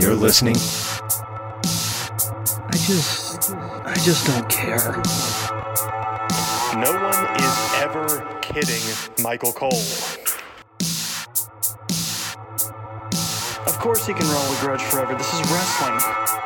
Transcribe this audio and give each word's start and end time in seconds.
You're 0.00 0.14
listening. 0.14 0.56
I 2.56 2.70
just, 2.72 3.52
I 3.52 3.94
just 4.02 4.26
don't 4.26 4.48
care. 4.48 4.96
No 6.80 6.92
one 7.04 7.36
is 7.36 7.74
ever 7.76 8.38
kidding 8.40 8.80
Michael 9.22 9.52
Cole. 9.52 9.82
Of 13.66 13.78
course 13.78 14.06
he 14.06 14.14
can 14.14 14.26
roll 14.26 14.54
a 14.54 14.60
grudge 14.60 14.82
forever. 14.84 15.14
This 15.14 15.34
is 15.34 15.40
wrestling. 15.40 16.39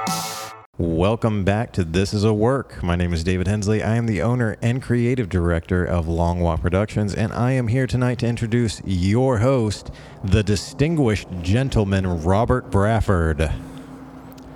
Welcome 0.76 1.44
back 1.44 1.70
to 1.74 1.84
This 1.84 2.12
Is 2.12 2.24
a 2.24 2.34
Work. 2.34 2.82
My 2.82 2.96
name 2.96 3.12
is 3.12 3.22
David 3.22 3.46
Hensley. 3.46 3.80
I 3.80 3.94
am 3.94 4.06
the 4.06 4.20
owner 4.22 4.56
and 4.60 4.82
creative 4.82 5.28
director 5.28 5.84
of 5.84 6.08
Long 6.08 6.40
Walk 6.40 6.62
Productions, 6.62 7.14
and 7.14 7.32
I 7.32 7.52
am 7.52 7.68
here 7.68 7.86
tonight 7.86 8.18
to 8.18 8.26
introduce 8.26 8.82
your 8.84 9.38
host, 9.38 9.92
the 10.24 10.42
distinguished 10.42 11.28
gentleman 11.42 12.24
Robert 12.24 12.72
Brafford. 12.72 13.52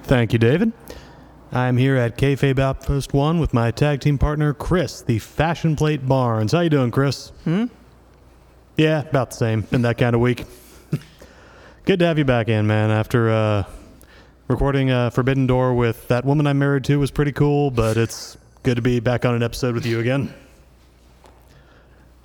Thank 0.03 0.33
you, 0.33 0.41
David. 0.41 0.73
I'm 1.53 1.77
here 1.77 1.95
at 1.95 2.19
Kayfabe 2.19 2.59
Outpost 2.59 3.15
1 3.15 3.39
with 3.39 3.55
my 3.55 3.71
tag 3.71 4.01
team 4.01 4.19
partner, 4.19 4.53
Chris, 4.53 5.01
the 5.01 5.21
Fashion 5.21 5.77
Plate 5.77 6.09
Barnes. 6.09 6.51
How 6.51 6.59
you 6.63 6.69
doing, 6.69 6.91
Chris? 6.91 7.29
Hmm? 7.45 7.67
Yeah, 8.77 9.03
about 9.03 9.31
the 9.31 9.37
same. 9.37 9.61
Been 9.61 9.83
that 9.83 9.99
kind 9.99 10.17
of 10.17 10.21
week. 10.21 10.47
Good 11.85 12.01
to 12.01 12.07
have 12.07 12.19
you 12.19 12.25
back 12.25 12.49
in, 12.49 12.67
man. 12.67 12.91
After 12.91 13.31
uh, 13.31 13.65
recording 14.49 14.91
uh, 14.91 15.11
Forbidden 15.11 15.47
Door 15.47 15.75
with 15.75 16.09
that 16.09 16.25
woman 16.25 16.47
I'm 16.47 16.59
married 16.59 16.85
to 16.85 16.99
was 16.99 17.11
pretty 17.11 17.33
cool, 17.33 17.71
but 17.71 17.97
it's 17.97 18.37
good 18.63 18.77
to 18.77 18.83
be 18.83 19.01
back 19.01 19.25
on 19.25 19.35
an 19.35 19.43
episode 19.43 19.75
with 19.75 19.87
you 19.87 20.01
again. 20.01 20.33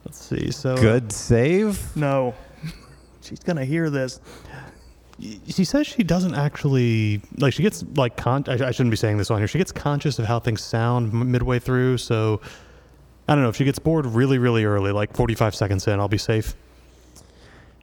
Let's 0.06 0.18
see. 0.24 0.52
So 0.52 0.74
uh, 0.74 0.80
Good 0.82 1.12
save? 1.12 1.96
No. 1.96 2.34
She's 3.22 3.40
gonna 3.40 3.66
hear 3.66 3.90
this. 3.90 4.20
she 5.48 5.64
says 5.64 5.86
she 5.88 6.04
doesn't 6.04 6.34
actually 6.36 7.22
like 7.38 7.54
she 7.54 7.62
gets 7.64 7.84
like 7.96 8.18
con 8.18 8.44
I, 8.48 8.54
I 8.54 8.72
shouldn't 8.72 8.90
be 8.90 8.98
saying 8.98 9.18
this 9.18 9.30
on 9.30 9.38
here 9.38 9.48
she 9.48 9.60
gets 9.60 9.72
conscious 9.72 10.18
of 10.18 10.26
how 10.26 10.40
things 10.40 10.62
sound 10.64 11.14
m- 11.14 11.32
midway 11.32 11.60
through 11.60 12.00
so 12.00 12.42
i 13.30 13.36
don't 13.36 13.44
know 13.44 13.50
if 13.50 13.56
she 13.56 13.64
gets 13.64 13.78
bored 13.78 14.08
really 14.08 14.40
really 14.40 14.66
early 14.66 14.92
like 14.92 15.16
45 15.16 15.54
seconds 15.54 15.88
in 15.88 16.00
i'll 16.00 16.08
be 16.08 16.18
safe 16.18 16.56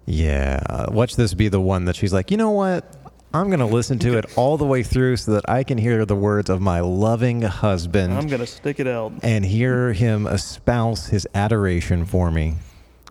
Yeah. 0.06 0.60
uh, 0.68 0.86
Watch 0.90 1.14
this 1.14 1.32
be 1.32 1.46
the 1.48 1.60
one 1.60 1.84
that 1.84 1.94
she's 1.94 2.12
like, 2.12 2.32
you 2.32 2.36
know 2.36 2.50
what? 2.50 2.96
I'm 3.32 3.46
going 3.46 3.60
to 3.60 3.66
listen 3.66 3.98
to 4.00 4.18
it 4.18 4.26
all 4.36 4.56
the 4.56 4.64
way 4.66 4.82
through 4.82 5.16
so 5.18 5.32
that 5.32 5.48
I 5.48 5.62
can 5.62 5.78
hear 5.78 6.04
the 6.04 6.16
words 6.16 6.50
of 6.50 6.60
my 6.60 6.80
loving 6.80 7.42
husband 7.42 8.12
I'm 8.12 8.26
gonna 8.26 8.46
stick 8.46 8.80
it 8.80 8.86
out. 8.88 9.12
and 9.22 9.44
hear 9.44 9.92
him 9.92 10.26
espouse 10.26 11.06
his 11.06 11.28
adoration 11.34 12.04
for 12.06 12.30
me. 12.32 12.54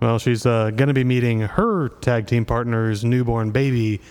well 0.01 0.19
she's 0.19 0.45
uh, 0.45 0.71
going 0.71 0.87
to 0.89 0.93
be 0.93 1.03
meeting 1.05 1.39
her 1.41 1.89
tag 1.89 2.27
team 2.27 2.43
partner's 2.45 3.05
newborn 3.05 3.51
baby 3.51 4.01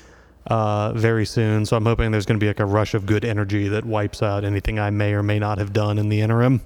uh, 0.46 0.92
very 0.94 1.26
soon 1.26 1.66
so 1.66 1.76
i'm 1.76 1.84
hoping 1.84 2.10
there's 2.10 2.24
going 2.24 2.40
to 2.40 2.42
be 2.42 2.48
like 2.48 2.60
a 2.60 2.64
rush 2.64 2.94
of 2.94 3.04
good 3.04 3.22
energy 3.24 3.68
that 3.68 3.84
wipes 3.84 4.22
out 4.22 4.44
anything 4.44 4.78
i 4.78 4.88
may 4.88 5.12
or 5.12 5.22
may 5.22 5.38
not 5.38 5.58
have 5.58 5.74
done 5.74 5.98
in 5.98 6.08
the 6.08 6.22
interim 6.22 6.62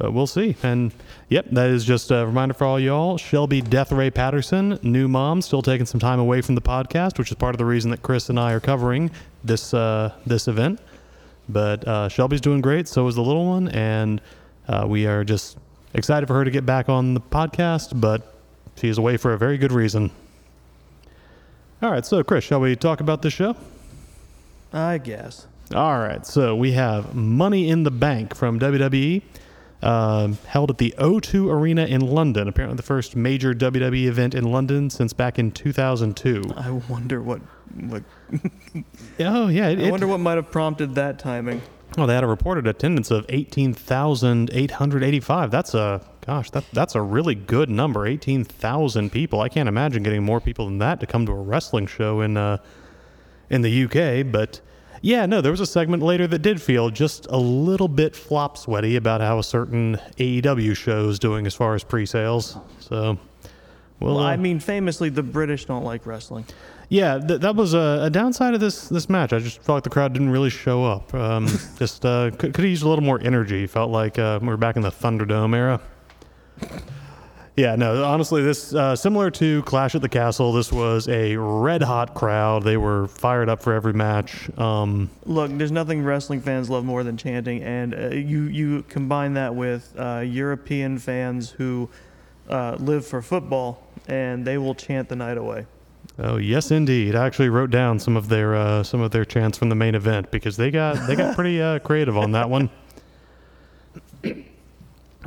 but 0.00 0.14
we'll 0.14 0.26
see. 0.26 0.56
And 0.62 0.92
yep, 1.28 1.44
that 1.50 1.68
is 1.68 1.84
just 1.84 2.10
a 2.10 2.24
reminder 2.24 2.54
for 2.54 2.64
all 2.64 2.80
y'all. 2.80 3.18
Shelby 3.18 3.60
Death 3.60 3.92
Ray 3.92 4.10
Patterson, 4.10 4.78
new 4.82 5.08
mom, 5.08 5.42
still 5.42 5.60
taking 5.60 5.84
some 5.84 6.00
time 6.00 6.18
away 6.18 6.40
from 6.40 6.54
the 6.54 6.62
podcast, 6.62 7.18
which 7.18 7.30
is 7.30 7.36
part 7.36 7.54
of 7.54 7.58
the 7.58 7.66
reason 7.66 7.90
that 7.90 8.02
Chris 8.02 8.30
and 8.30 8.40
I 8.40 8.54
are 8.54 8.60
covering 8.60 9.10
this 9.44 9.74
uh, 9.74 10.14
this 10.24 10.48
event. 10.48 10.80
But 11.50 11.86
uh, 11.86 12.08
Shelby's 12.08 12.40
doing 12.40 12.62
great. 12.62 12.88
So 12.88 13.06
is 13.08 13.14
the 13.14 13.22
little 13.22 13.44
one, 13.44 13.68
and 13.68 14.22
uh, 14.68 14.86
we 14.88 15.06
are 15.06 15.22
just 15.22 15.58
excited 15.92 16.26
for 16.26 16.34
her 16.34 16.46
to 16.46 16.50
get 16.50 16.64
back 16.64 16.88
on 16.88 17.12
the 17.12 17.20
podcast. 17.20 18.00
But 18.00 18.34
she 18.76 18.88
is 18.88 18.96
away 18.96 19.18
for 19.18 19.34
a 19.34 19.38
very 19.38 19.58
good 19.58 19.72
reason. 19.72 20.10
All 21.82 21.90
right, 21.90 22.06
so 22.06 22.24
Chris, 22.24 22.42
shall 22.44 22.60
we 22.60 22.74
talk 22.74 23.00
about 23.00 23.20
this 23.20 23.34
show? 23.34 23.54
I 24.72 24.96
guess. 24.96 25.46
All 25.74 25.98
right, 25.98 26.26
so 26.26 26.56
we 26.56 26.72
have 26.72 27.14
Money 27.14 27.68
in 27.68 27.82
the 27.82 27.90
Bank 27.90 28.34
from 28.34 28.58
WWE, 28.58 29.20
um, 29.82 30.38
held 30.46 30.70
at 30.70 30.78
the 30.78 30.94
O2 30.98 31.50
Arena 31.50 31.84
in 31.86 32.00
London. 32.02 32.48
Apparently, 32.48 32.76
the 32.76 32.82
first 32.82 33.14
major 33.16 33.54
WWE 33.54 34.06
event 34.06 34.34
in 34.34 34.44
London 34.50 34.90
since 34.90 35.12
back 35.12 35.38
in 35.38 35.50
2002. 35.52 36.42
I 36.56 36.70
wonder 36.88 37.22
what. 37.22 37.40
what 37.74 38.02
Oh 39.20 39.48
yeah, 39.48 39.68
it, 39.68 39.78
I 39.78 39.82
it- 39.84 39.90
wonder 39.90 40.06
what 40.06 40.20
might 40.20 40.36
have 40.36 40.50
prompted 40.50 40.94
that 40.96 41.18
timing. 41.18 41.62
well, 41.96 42.06
they 42.06 42.14
had 42.14 42.24
a 42.24 42.28
reported 42.28 42.66
attendance 42.66 43.10
of 43.10 43.24
18,885. 43.28 45.50
That's 45.50 45.74
a 45.74 46.00
gosh, 46.26 46.50
that 46.50 46.64
that's 46.72 46.94
a 46.94 47.00
really 47.02 47.34
good 47.34 47.68
number. 47.70 48.06
18,000 48.06 49.10
people. 49.10 49.40
I 49.40 49.48
can't 49.48 49.68
imagine 49.68 50.02
getting 50.02 50.22
more 50.22 50.40
people 50.40 50.66
than 50.66 50.78
that 50.78 51.00
to 51.00 51.06
come 51.06 51.26
to 51.26 51.32
a 51.32 51.42
wrestling 51.42 51.86
show 51.86 52.20
in 52.20 52.36
uh, 52.36 52.58
in 53.48 53.62
the 53.62 53.84
UK, 53.84 54.30
but 54.30 54.60
yeah, 55.02 55.26
no, 55.26 55.40
there 55.40 55.50
was 55.50 55.60
a 55.60 55.66
segment 55.66 56.02
later 56.02 56.26
that 56.26 56.40
did 56.40 56.60
feel 56.60 56.90
just 56.90 57.26
a 57.30 57.36
little 57.38 57.88
bit 57.88 58.14
flop 58.16 58.56
sweaty 58.58 58.96
about 58.96 59.20
how 59.20 59.38
a 59.38 59.42
certain 59.44 59.96
AEW 60.18 60.76
show 60.76 61.08
is 61.08 61.18
doing 61.18 61.46
as 61.46 61.54
far 61.54 61.74
as 61.74 61.82
pre-sales. 61.84 62.56
So, 62.80 63.18
well, 64.00 64.14
Well, 64.16 64.18
uh, 64.18 64.24
I 64.30 64.36
mean, 64.36 64.60
famously, 64.60 65.08
the 65.08 65.22
British 65.22 65.64
don't 65.66 65.84
like 65.84 66.06
wrestling. 66.06 66.44
yeah, 66.88 67.18
th- 67.18 67.40
that 67.40 67.54
was 67.56 67.72
a, 67.74 68.00
a 68.02 68.10
downside 68.10 68.54
of 68.54 68.60
this 68.60 68.88
this 68.88 69.08
match. 69.08 69.32
I 69.32 69.38
just 69.38 69.62
felt 69.62 69.76
like 69.76 69.84
the 69.84 69.90
crowd 69.90 70.12
didn't 70.12 70.30
really 70.30 70.50
show 70.50 70.84
up. 70.84 71.12
Um, 71.14 71.46
just 71.78 72.04
uh, 72.04 72.30
could 72.32 72.52
could 72.54 72.64
have 72.64 72.70
used 72.70 72.82
a 72.82 72.88
little 72.88 73.04
more 73.04 73.20
energy. 73.22 73.66
Felt 73.66 73.90
like 73.90 74.18
uh, 74.18 74.38
we 74.42 74.48
were 74.48 74.56
back 74.56 74.76
in 74.76 74.82
the 74.82 74.90
Thunderdome 74.90 75.54
era. 75.54 75.80
Yeah, 77.60 77.76
no, 77.76 78.02
honestly, 78.02 78.42
this 78.42 78.74
uh, 78.74 78.96
similar 78.96 79.30
to 79.32 79.62
Clash 79.64 79.94
at 79.94 80.00
the 80.00 80.08
Castle. 80.08 80.50
This 80.50 80.72
was 80.72 81.06
a 81.08 81.36
red 81.36 81.82
hot 81.82 82.14
crowd. 82.14 82.62
They 82.62 82.78
were 82.78 83.06
fired 83.08 83.50
up 83.50 83.60
for 83.60 83.74
every 83.74 83.92
match. 83.92 84.48
Um, 84.58 85.10
Look, 85.26 85.50
there's 85.58 85.70
nothing 85.70 86.02
wrestling 86.02 86.40
fans 86.40 86.70
love 86.70 86.86
more 86.86 87.04
than 87.04 87.18
chanting, 87.18 87.62
and 87.62 87.94
uh, 87.94 88.08
you 88.14 88.44
you 88.44 88.82
combine 88.84 89.34
that 89.34 89.54
with 89.54 89.94
uh, 89.98 90.20
European 90.20 90.98
fans 90.98 91.50
who 91.50 91.90
uh, 92.48 92.76
live 92.78 93.06
for 93.06 93.20
football, 93.20 93.86
and 94.08 94.42
they 94.42 94.56
will 94.56 94.74
chant 94.74 95.10
the 95.10 95.16
night 95.16 95.36
away. 95.36 95.66
Oh 96.18 96.38
yes, 96.38 96.70
indeed. 96.70 97.14
I 97.14 97.26
actually 97.26 97.50
wrote 97.50 97.70
down 97.70 97.98
some 97.98 98.16
of 98.16 98.30
their 98.30 98.54
uh, 98.54 98.82
some 98.82 99.02
of 99.02 99.10
their 99.10 99.26
chants 99.26 99.58
from 99.58 99.68
the 99.68 99.74
main 99.74 99.94
event 99.94 100.30
because 100.30 100.56
they 100.56 100.70
got 100.70 101.06
they 101.06 101.14
got 101.14 101.34
pretty 101.36 101.60
uh, 101.60 101.80
creative 101.80 102.16
on 102.16 102.32
that 102.32 102.48
one. 102.48 102.70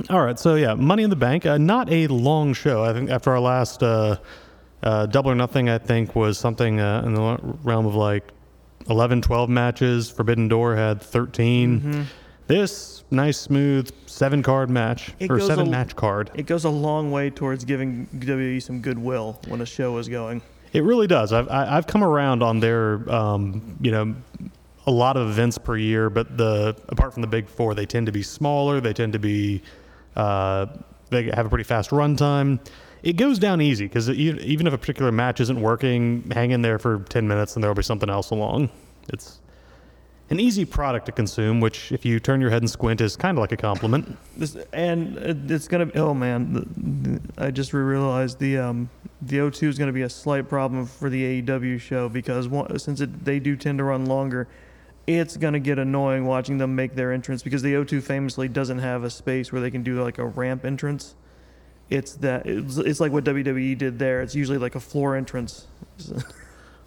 All 0.09 0.21
right, 0.21 0.39
so 0.39 0.55
yeah, 0.55 0.73
Money 0.73 1.03
in 1.03 1.09
the 1.09 1.15
Bank. 1.15 1.45
Uh, 1.45 1.57
not 1.57 1.91
a 1.91 2.07
long 2.07 2.53
show. 2.53 2.83
I 2.83 2.93
think 2.93 3.09
after 3.09 3.31
our 3.31 3.39
last 3.39 3.83
uh, 3.83 4.17
uh, 4.81 5.05
Double 5.05 5.31
or 5.31 5.35
Nothing, 5.35 5.69
I 5.69 5.77
think 5.77 6.15
was 6.15 6.37
something 6.37 6.79
uh, 6.79 7.03
in 7.05 7.13
the 7.13 7.37
realm 7.63 7.85
of 7.85 7.95
like 7.95 8.23
11, 8.89 9.21
12 9.21 9.49
matches. 9.49 10.09
Forbidden 10.09 10.47
Door 10.47 10.75
had 10.77 11.01
13. 11.01 12.07
This 12.47 13.03
nice, 13.11 13.37
smooth 13.37 13.89
seven 14.05 14.43
card 14.43 14.69
match 14.69 15.13
It 15.19 15.31
or 15.31 15.39
seven 15.39 15.67
a- 15.67 15.71
match 15.71 15.95
card. 15.95 16.31
It 16.33 16.45
goes 16.45 16.65
a 16.65 16.69
long 16.69 17.11
way 17.11 17.29
towards 17.29 17.63
giving 17.63 18.07
WWE 18.15 18.61
some 18.61 18.81
goodwill 18.81 19.39
when 19.47 19.61
a 19.61 19.65
show 19.65 19.97
is 19.99 20.09
going. 20.09 20.41
It 20.73 20.83
really 20.83 21.07
does. 21.07 21.31
I've 21.31 21.47
I- 21.49 21.77
I've 21.77 21.87
come 21.87 22.03
around 22.03 22.41
on 22.43 22.59
their 22.59 23.09
um, 23.09 23.77
you 23.79 23.91
know 23.91 24.15
a 24.85 24.91
lot 24.91 25.15
of 25.15 25.29
events 25.29 25.57
per 25.57 25.77
year, 25.77 26.09
but 26.09 26.35
the 26.37 26.75
apart 26.89 27.13
from 27.13 27.21
the 27.21 27.27
big 27.27 27.47
four, 27.47 27.73
they 27.75 27.85
tend 27.85 28.07
to 28.07 28.11
be 28.11 28.23
smaller. 28.23 28.81
They 28.81 28.91
tend 28.93 29.13
to 29.13 29.19
be 29.19 29.61
uh, 30.15 30.67
they 31.09 31.31
have 31.33 31.45
a 31.45 31.49
pretty 31.49 31.63
fast 31.63 31.91
run 31.91 32.15
time. 32.15 32.59
It 33.03 33.13
goes 33.13 33.37
down 33.37 33.61
easy 33.61 33.85
because 33.85 34.09
even 34.09 34.65
if 34.65 34.73
a 34.73 34.77
particular 34.77 35.11
match 35.11 35.41
isn't 35.41 35.59
working, 35.59 36.29
hang 36.31 36.51
in 36.51 36.61
there 36.61 36.79
for 36.79 36.99
ten 37.09 37.27
minutes 37.27 37.55
and 37.55 37.63
there 37.63 37.69
will 37.69 37.75
be 37.75 37.83
something 37.83 38.09
else 38.09 38.29
along. 38.29 38.69
It's 39.09 39.41
an 40.29 40.39
easy 40.39 40.63
product 40.65 41.05
to 41.07 41.11
consume, 41.11 41.59
which 41.59 41.91
if 41.91 42.05
you 42.05 42.19
turn 42.19 42.39
your 42.39 42.49
head 42.49 42.61
and 42.61 42.69
squint 42.69 43.01
is 43.01 43.15
kind 43.15 43.37
of 43.37 43.41
like 43.41 43.51
a 43.51 43.57
compliment. 43.57 44.17
This 44.37 44.55
and 44.71 45.17
it's 45.17 45.67
gonna. 45.67 45.87
Be, 45.87 45.99
Oh 45.99 46.13
man, 46.13 46.53
the, 46.53 46.61
the, 46.77 47.21
I 47.37 47.51
just 47.51 47.73
realized 47.73 48.39
the 48.39 48.57
um 48.57 48.89
the 49.21 49.37
O2 49.37 49.67
is 49.67 49.77
gonna 49.77 49.91
be 49.91 50.03
a 50.03 50.09
slight 50.09 50.47
problem 50.47 50.85
for 50.85 51.09
the 51.09 51.41
AEW 51.41 51.79
show 51.79 52.07
because 52.07 52.47
one, 52.47 52.79
since 52.79 53.01
it, 53.01 53.25
they 53.25 53.39
do 53.39 53.55
tend 53.55 53.77
to 53.79 53.83
run 53.83 54.05
longer, 54.05 54.47
it's 55.07 55.37
gonna 55.37 55.59
get 55.59 55.79
annoying 55.79 56.25
watching 56.25 56.57
them 56.57 56.75
make 56.75 56.95
their 56.95 57.11
entrance 57.11 57.43
because 57.43 57.61
the 57.61 57.73
O2 57.73 58.01
famously 58.01 58.47
doesn't 58.47 58.79
have 58.79 59.03
a 59.03 59.09
space 59.09 59.51
where 59.51 59.61
they 59.61 59.71
can 59.71 59.83
do 59.83 60.01
like 60.01 60.17
a 60.17 60.25
ramp 60.25 60.63
entrance. 60.65 61.15
It's 61.89 62.13
that 62.17 62.45
it's, 62.45 62.77
it's 62.77 62.99
like 62.99 63.11
what 63.11 63.23
WWE 63.25 63.77
did 63.77 63.99
there. 63.99 64.21
It's 64.21 64.33
usually 64.35 64.57
like 64.57 64.75
a 64.75 64.79
floor 64.79 65.15
entrance. 65.15 65.67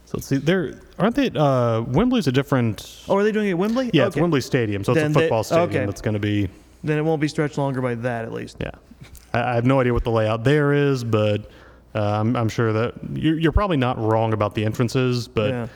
So 0.07 0.19
let's 0.19 0.29
see, 0.29 0.37
there 0.37 0.79
aren't 1.01 1.17
they? 1.17 1.31
Uh, 1.35 1.81
Wembley's 1.81 2.29
a 2.29 2.33
different. 2.33 3.03
Oh, 3.09 3.17
are 3.17 3.25
they 3.25 3.33
doing 3.33 3.49
it 3.49 3.51
at 3.51 3.59
Wembley? 3.59 3.91
Yeah, 3.93 4.07
it's 4.07 4.15
Wembley 4.15 4.41
Stadium, 4.41 4.85
so 4.85 4.93
it's 4.93 5.01
Then 5.03 5.11
a 5.11 5.15
they- 5.15 5.21
football 5.23 5.43
stadium 5.43 5.69
okay. 5.69 5.85
that's 5.87 6.01
going 6.01 6.15
to 6.15 6.21
be. 6.21 6.49
Then 6.85 6.97
it 6.97 7.03
won't 7.03 7.21
be 7.21 7.27
stretched 7.27 7.59
longer 7.59 7.81
by 7.81 7.97
that 7.97 8.25
at 8.25 8.33
least. 8.33 8.57
Yeah, 8.61 8.71
I, 9.35 9.43
I 9.43 9.55
have 9.57 9.65
no 9.65 9.81
idea 9.81 9.93
what 9.93 10.05
the 10.05 10.13
layout 10.13 10.45
there 10.45 10.73
is, 10.73 11.03
but 11.03 11.51
uh, 11.97 12.21
I'm, 12.21 12.37
I'm 12.37 12.49
sure 12.49 12.73
that 12.73 12.95
you're, 13.15 13.37
you're 13.37 13.51
probably 13.51 13.79
not 13.79 13.99
wrong 13.99 14.33
about 14.33 14.55
the 14.55 14.65
entrances, 14.65 15.27
but 15.27 15.51
Yeah. 15.51 15.67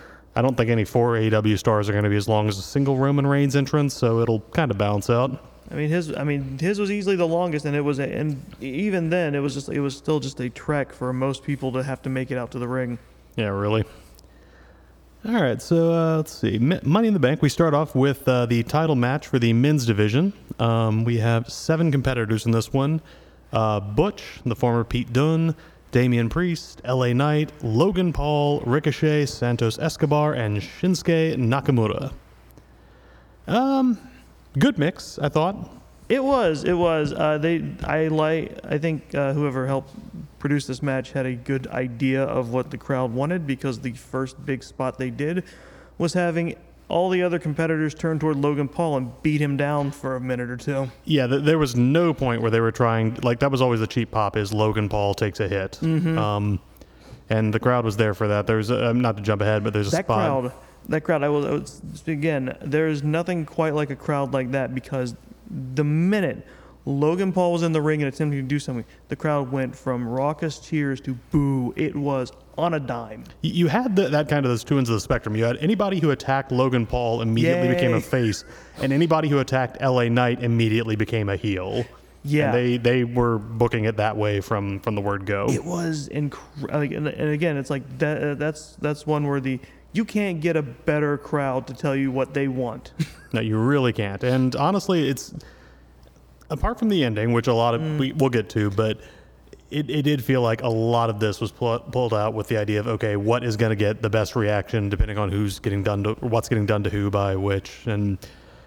I 0.40 0.42
don't 0.42 0.56
think 0.56 0.70
any 0.70 0.86
four 0.86 1.16
AEW 1.16 1.58
stars 1.58 1.86
are 1.90 1.92
going 1.92 2.04
to 2.04 2.08
be 2.08 2.16
as 2.16 2.26
long 2.26 2.48
as 2.48 2.56
a 2.56 2.62
single 2.62 2.96
Roman 2.96 3.26
Reigns 3.26 3.54
entrance, 3.54 3.92
so 3.92 4.20
it'll 4.20 4.40
kind 4.40 4.70
of 4.70 4.78
balance 4.78 5.10
out. 5.10 5.38
I 5.70 5.74
mean 5.74 5.90
his 5.90 6.16
I 6.16 6.24
mean 6.24 6.58
his 6.58 6.78
was 6.80 6.90
easily 6.90 7.14
the 7.14 7.28
longest 7.28 7.66
and 7.66 7.76
it 7.76 7.82
was 7.82 7.98
a, 7.98 8.10
and 8.10 8.42
even 8.58 9.10
then 9.10 9.34
it 9.34 9.40
was 9.40 9.52
just 9.52 9.68
it 9.68 9.80
was 9.80 9.94
still 9.94 10.18
just 10.18 10.40
a 10.40 10.48
trek 10.48 10.94
for 10.94 11.12
most 11.12 11.42
people 11.42 11.72
to 11.72 11.82
have 11.82 12.00
to 12.02 12.08
make 12.08 12.30
it 12.30 12.38
out 12.38 12.52
to 12.52 12.58
the 12.58 12.66
ring. 12.66 12.98
Yeah, 13.36 13.48
really. 13.48 13.84
All 15.26 15.34
right, 15.34 15.60
so 15.60 15.92
uh, 15.92 16.16
let's 16.16 16.32
see. 16.32 16.58
Money 16.58 17.08
in 17.08 17.12
the 17.12 17.20
Bank. 17.20 17.42
We 17.42 17.50
start 17.50 17.74
off 17.74 17.94
with 17.94 18.26
uh, 18.26 18.46
the 18.46 18.62
title 18.62 18.96
match 18.96 19.26
for 19.26 19.38
the 19.38 19.52
men's 19.52 19.84
division. 19.84 20.32
Um, 20.58 21.04
we 21.04 21.18
have 21.18 21.50
seven 21.52 21.92
competitors 21.92 22.46
in 22.46 22.52
this 22.52 22.72
one 22.72 23.02
uh, 23.52 23.80
Butch, 23.80 24.22
the 24.46 24.56
former 24.56 24.84
Pete 24.84 25.12
Dunne, 25.12 25.54
Damian 25.90 26.28
Priest, 26.28 26.80
LA 26.86 27.12
Knight, 27.12 27.52
Logan 27.62 28.12
Paul, 28.12 28.60
Ricochet, 28.60 29.26
Santos 29.26 29.78
Escobar, 29.78 30.34
and 30.34 30.58
Shinsuke 30.58 31.36
Nakamura. 31.36 32.12
Um, 33.46 33.98
good 34.58 34.78
mix, 34.78 35.18
I 35.18 35.28
thought. 35.28 35.70
It 36.08 36.22
was. 36.22 36.64
It 36.64 36.74
was. 36.74 37.12
Uh, 37.12 37.38
they. 37.38 37.64
I 37.84 38.08
like. 38.08 38.58
I 38.64 38.78
think 38.78 39.14
uh, 39.14 39.32
whoever 39.32 39.66
helped 39.66 39.94
produce 40.40 40.66
this 40.66 40.82
match 40.82 41.12
had 41.12 41.24
a 41.24 41.34
good 41.34 41.66
idea 41.68 42.24
of 42.24 42.52
what 42.52 42.70
the 42.70 42.78
crowd 42.78 43.12
wanted 43.12 43.46
because 43.46 43.80
the 43.80 43.92
first 43.92 44.44
big 44.44 44.64
spot 44.64 44.98
they 44.98 45.10
did 45.10 45.44
was 45.98 46.14
having 46.14 46.56
all 46.90 47.08
the 47.08 47.22
other 47.22 47.38
competitors 47.38 47.94
turned 47.94 48.20
toward 48.20 48.36
Logan 48.36 48.68
Paul 48.68 48.96
and 48.98 49.22
beat 49.22 49.40
him 49.40 49.56
down 49.56 49.90
for 49.90 50.16
a 50.16 50.20
minute 50.20 50.50
or 50.50 50.56
two. 50.56 50.90
Yeah, 51.04 51.26
th- 51.26 51.42
there 51.44 51.58
was 51.58 51.76
no 51.76 52.12
point 52.12 52.42
where 52.42 52.50
they 52.50 52.60
were 52.60 52.72
trying. 52.72 53.14
Like 53.22 53.38
that 53.40 53.50
was 53.50 53.60
always 53.62 53.80
the 53.80 53.86
cheap 53.86 54.10
pop. 54.10 54.36
Is 54.36 54.52
Logan 54.52 54.88
Paul 54.88 55.14
takes 55.14 55.40
a 55.40 55.48
hit. 55.48 55.78
Mm-hmm. 55.80 56.18
Um, 56.18 56.60
and 57.28 57.54
the 57.54 57.60
crowd 57.60 57.84
was 57.84 57.96
there 57.96 58.12
for 58.14 58.28
that. 58.28 58.46
There's 58.46 58.70
um, 58.70 59.00
not 59.00 59.16
to 59.16 59.22
jump 59.22 59.40
ahead, 59.40 59.62
but 59.64 59.72
there's 59.72 59.88
a 59.88 59.92
That 59.92 60.04
spot. 60.06 60.26
crowd. 60.42 60.52
That 60.88 61.00
crowd. 61.02 61.22
I 61.22 61.28
will. 61.28 61.46
I 61.46 61.50
was, 61.52 61.80
again. 62.06 62.56
There's 62.60 63.02
nothing 63.02 63.46
quite 63.46 63.74
like 63.74 63.90
a 63.90 63.96
crowd 63.96 64.32
like 64.32 64.50
that 64.52 64.74
because 64.74 65.14
the 65.48 65.84
minute 65.84 66.46
Logan 66.90 67.32
Paul 67.32 67.52
was 67.52 67.62
in 67.62 67.72
the 67.72 67.80
ring 67.80 68.02
and 68.02 68.12
attempting 68.12 68.40
to 68.40 68.46
do 68.46 68.58
something, 68.58 68.84
the 69.08 69.16
crowd 69.16 69.50
went 69.50 69.74
from 69.74 70.06
raucous 70.06 70.58
cheers 70.58 71.00
to 71.02 71.14
boo. 71.30 71.72
It 71.76 71.94
was 71.94 72.32
on 72.58 72.74
a 72.74 72.80
dime. 72.80 73.24
You 73.42 73.68
had 73.68 73.96
the, 73.96 74.08
that 74.08 74.28
kind 74.28 74.44
of 74.44 74.50
those 74.50 74.64
two 74.64 74.76
ends 74.78 74.90
of 74.90 74.94
the 74.94 75.00
spectrum. 75.00 75.36
You 75.36 75.44
had 75.44 75.56
anybody 75.58 75.98
who 76.00 76.10
attacked 76.10 76.52
Logan 76.52 76.86
Paul 76.86 77.22
immediately 77.22 77.68
became 77.68 77.94
a 77.94 78.00
face, 78.00 78.44
and 78.82 78.92
anybody 78.92 79.28
who 79.28 79.38
attacked 79.38 79.80
LA 79.80 80.08
Knight 80.08 80.42
immediately 80.42 80.96
became 80.96 81.28
a 81.28 81.36
heel. 81.36 81.84
Yeah. 82.22 82.46
and 82.46 82.54
they 82.54 82.76
they 82.76 83.04
were 83.04 83.38
booking 83.38 83.84
it 83.84 83.96
that 83.96 84.14
way 84.14 84.42
from 84.42 84.80
from 84.80 84.94
the 84.94 85.00
word 85.00 85.24
go. 85.24 85.46
It 85.48 85.64
was 85.64 86.08
incredible. 86.08 86.78
Like, 86.78 86.90
and, 86.92 87.08
and 87.08 87.30
again, 87.30 87.56
it's 87.56 87.70
like 87.70 87.98
that. 87.98 88.22
Uh, 88.22 88.34
that's 88.34 88.76
that's 88.76 89.06
one 89.06 89.26
where 89.26 89.40
the 89.40 89.58
you 89.94 90.04
can't 90.04 90.40
get 90.40 90.54
a 90.54 90.62
better 90.62 91.16
crowd 91.16 91.66
to 91.68 91.74
tell 91.74 91.96
you 91.96 92.12
what 92.12 92.34
they 92.34 92.48
want. 92.48 92.92
No, 93.32 93.40
you 93.40 93.58
really 93.58 93.92
can't. 93.92 94.24
And 94.24 94.56
honestly, 94.56 95.08
it's 95.08 95.32
apart 96.50 96.78
from 96.78 96.88
the 96.88 97.04
ending, 97.04 97.32
which 97.32 97.46
a 97.46 97.54
lot 97.54 97.74
of 97.74 97.98
we, 97.98 98.12
we'll 98.12 98.30
get 98.30 98.50
to, 98.50 98.70
but 98.70 99.00
it, 99.70 99.88
it 99.88 100.02
did 100.02 100.22
feel 100.22 100.42
like 100.42 100.62
a 100.62 100.68
lot 100.68 101.10
of 101.10 101.20
this 101.20 101.40
was 101.40 101.52
pull, 101.52 101.78
pulled 101.78 102.12
out 102.12 102.34
with 102.34 102.48
the 102.48 102.56
idea 102.56 102.80
of 102.80 102.86
okay, 102.86 103.16
what 103.16 103.44
is 103.44 103.56
going 103.56 103.70
to 103.70 103.76
get 103.76 104.02
the 104.02 104.10
best 104.10 104.36
reaction 104.36 104.88
depending 104.88 105.16
on 105.16 105.30
who's 105.30 105.58
getting 105.60 105.82
done 105.82 106.02
to 106.04 106.12
what's 106.20 106.48
getting 106.48 106.66
done 106.66 106.82
to 106.82 106.90
who 106.90 107.10
by 107.10 107.36
which. 107.36 107.86
And 107.86 108.18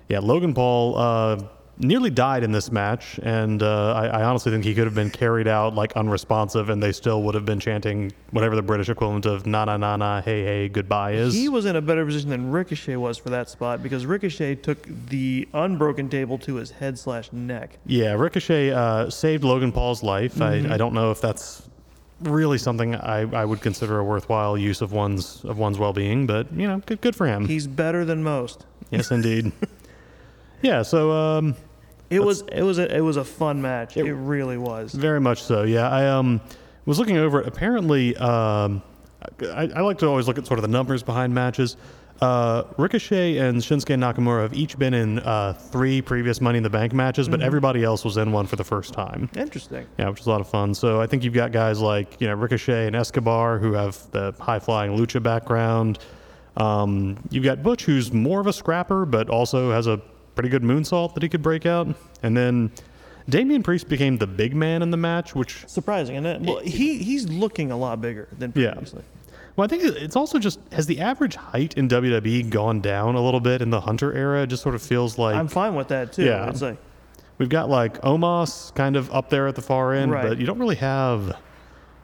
yeah, 0.10 0.20
Logan 0.20 0.54
Paul 0.54 0.98
uh, 0.98 1.44
nearly 1.78 2.10
died 2.10 2.44
in 2.44 2.52
this 2.52 2.72
match, 2.72 3.20
and 3.24 3.62
uh, 3.64 3.94
I, 3.94 4.06
I 4.08 4.24
honestly 4.24 4.52
think 4.52 4.64
he 4.64 4.76
could 4.76 4.86
have 4.86 4.96
been 4.96 5.10
carried 5.10 5.48
out 5.48 5.74
like 5.76 5.94
unresponsive, 5.96 6.70
and 6.70 6.82
they 6.82 6.92
still 6.92 7.24
would 7.24 7.36
have 7.36 7.46
been 7.46 7.60
chanting 7.60 8.12
whatever 8.32 8.56
the 8.56 8.62
British 8.62 8.90
equivalent 8.90 9.26
of 9.26 9.46
na 9.46 9.66
na 9.66 9.78
na 9.78 9.96
na 9.96 10.22
hey 10.22 10.44
hey 10.44 10.70
goodbye 10.70 11.14
is. 11.14 11.34
he 11.34 11.50
was 11.50 11.66
in 11.66 11.76
a 11.76 11.82
better 11.82 12.06
position 12.06 12.30
than 12.30 12.52
Ricochet 12.52 12.96
was 12.96 13.18
for 13.18 13.30
that 13.30 13.50
spot 13.50 13.82
because 13.82 14.06
Ricochet 14.06 14.56
took 14.56 14.88
the 15.10 15.48
unbroken 15.54 16.10
table 16.10 16.38
to 16.40 16.56
his 16.56 16.72
head 16.72 16.98
slash 16.98 17.32
neck. 17.32 17.78
Yeah, 17.86 18.14
Ricochet 18.14 18.72
uh, 18.72 19.10
saved 19.10 19.44
Logan 19.44 19.72
Paul's 19.72 20.04
life. 20.04 20.36
Mm-hmm. 20.36 20.72
I, 20.72 20.76
I 20.76 20.78
don't 20.78 20.94
know 20.94 21.12
if 21.12 21.22
that's 21.22 21.64
really 22.22 22.58
something 22.58 22.96
I, 22.96 23.22
I 23.34 23.46
would 23.46 23.62
consider 23.62 24.00
a 24.00 24.04
worthwhile 24.04 24.58
use 24.58 24.82
of 24.82 24.94
one's 24.94 25.44
of 25.44 25.58
one's 25.58 25.78
well 25.78 25.94
being, 25.94 26.28
but 26.28 26.52
you 26.54 26.68
know, 26.68 26.82
good 26.86 27.02
good 27.02 27.16
for 27.16 27.28
him. 27.28 27.48
He's 27.48 27.68
better 27.68 28.06
than 28.06 28.24
most. 28.24 28.66
yes, 28.92 29.12
indeed. 29.12 29.52
yeah, 30.64 30.82
so 30.82 31.12
um, 31.12 31.56
It 32.10 32.20
was 32.20 32.42
it 32.52 32.64
was 32.64 32.80
a 32.80 32.96
it 32.96 33.02
was 33.02 33.18
a 33.18 33.24
fun 33.24 33.62
match. 33.62 33.98
It, 33.98 34.12
really 34.14 34.58
was. 34.58 34.94
very 34.94 35.20
much 35.20 35.44
so. 35.44 35.64
Yeah, 35.64 35.90
I 35.90 36.08
um 36.08 36.42
was 36.86 36.98
looking 37.00 37.18
over 37.18 37.42
it. 37.42 37.48
Apparently, 37.48 38.16
um, 38.18 38.82
I, 39.42 39.70
I 39.76 39.82
like 39.82 40.00
to 40.00 40.08
always 40.08 40.28
look 40.28 40.38
at 40.38 40.46
sort 40.48 40.58
of 40.60 40.62
the 40.64 40.68
numbers 40.72 41.04
behind 41.04 41.34
matches. 41.34 41.78
Uh, 42.22 42.64
Ricochet 42.78 43.38
and 43.38 43.58
Shinsuke 43.58 43.98
Nakamura 43.98 44.44
have 44.44 44.54
each 44.54 44.78
been 44.78 44.94
in 44.94 45.20
uh, 45.20 45.54
three 45.54 46.02
previous 46.02 46.40
Money 46.40 46.58
in 46.58 46.64
the 46.64 46.70
Bank 46.70 46.94
matches, 46.94 47.28
but 47.28 47.42
everybody 47.42 47.84
else 47.84 48.06
was 48.06 48.16
in 48.18 48.32
one 48.32 48.46
for 48.46 48.56
the 48.56 48.64
first 48.64 48.94
time. 48.94 49.30
Interesting. 49.36 49.86
Yeah, 49.98 50.10
which 50.10 50.22
is 50.22 50.28
a 50.28 50.30
lot 50.30 50.40
of 50.40 50.48
fun. 50.48 50.74
So 50.74 51.02
I 51.02 51.08
think 51.08 51.24
you've 51.24 51.34
got 51.34 51.52
guys 51.52 51.82
like 51.82 52.22
you 52.22 52.28
know 52.28 52.36
Ricochet 52.36 52.88
and 52.88 52.96
Escobar 52.96 53.58
who 53.60 53.74
have 53.74 53.98
the 54.12 54.34
high 54.40 54.60
flying 54.60 54.96
lucha 54.96 55.22
background. 55.22 56.00
Um, 56.56 57.18
you've 57.32 57.44
got 57.44 57.64
Butch 57.64 57.84
who's 57.84 58.14
more 58.14 58.40
of 58.40 58.48
a 58.48 58.54
scrapper, 58.54 59.06
but 59.06 59.30
also 59.30 59.72
has 59.72 59.88
a 59.88 60.00
pretty 60.36 60.50
good 60.50 60.64
moonsault 60.64 61.14
that 61.14 61.24
he 61.24 61.30
could 61.30 61.42
break 61.42 61.66
out. 61.66 61.88
And 62.22 62.36
then 62.36 62.72
Damian 63.30 63.64
Priest 63.64 63.88
became 63.88 64.18
the 64.18 64.28
big 64.28 64.56
man 64.56 64.82
in 64.82 64.92
the 64.92 64.98
match, 64.98 65.34
which 65.36 65.64
Surprising, 65.68 66.16
isn't 66.16 66.26
it? 66.26 66.42
Well, 66.42 66.60
he 66.60 66.98
he's 66.98 67.30
looking 67.30 67.72
a 67.72 67.78
lot 67.78 68.02
bigger 68.02 68.28
than 68.38 68.52
Yeah. 68.56 68.76
well, 69.56 69.66
I 69.66 69.68
think 69.68 69.84
it's 69.84 70.16
also 70.16 70.40
just 70.40 70.60
has 70.72 70.86
the 70.88 71.00
average 71.00 71.36
height 71.36 71.76
in 71.76 71.88
WWE 71.88 72.50
gone 72.50 72.82
down 72.82 73.16
a 73.16 73.22
little 73.24 73.40
bit 73.40 73.62
in 73.62 73.70
the 73.70 73.82
Hunter 73.82 74.14
era? 74.14 74.44
It 74.44 74.48
just 74.48 74.64
sort 74.64 74.76
of 74.76 74.82
feels 74.82 75.18
like 75.18 75.36
I'm 75.36 75.48
fine 75.48 75.76
with 75.76 75.88
that 75.90 76.14
too. 76.14 76.26
Yeah. 76.26 76.50
It's 76.50 76.62
like 76.62 76.78
We've 77.40 77.50
got 77.50 77.68
like 77.70 78.00
Omos 78.02 78.74
kind 78.76 78.96
of 78.96 79.12
up 79.12 79.30
there 79.30 79.48
at 79.48 79.56
the 79.56 79.62
far 79.62 79.94
end, 79.94 80.12
Right. 80.12 80.28
but 80.30 80.38
you 80.38 80.46
don't 80.46 80.60
really 80.60 80.76
have. 80.76 81.36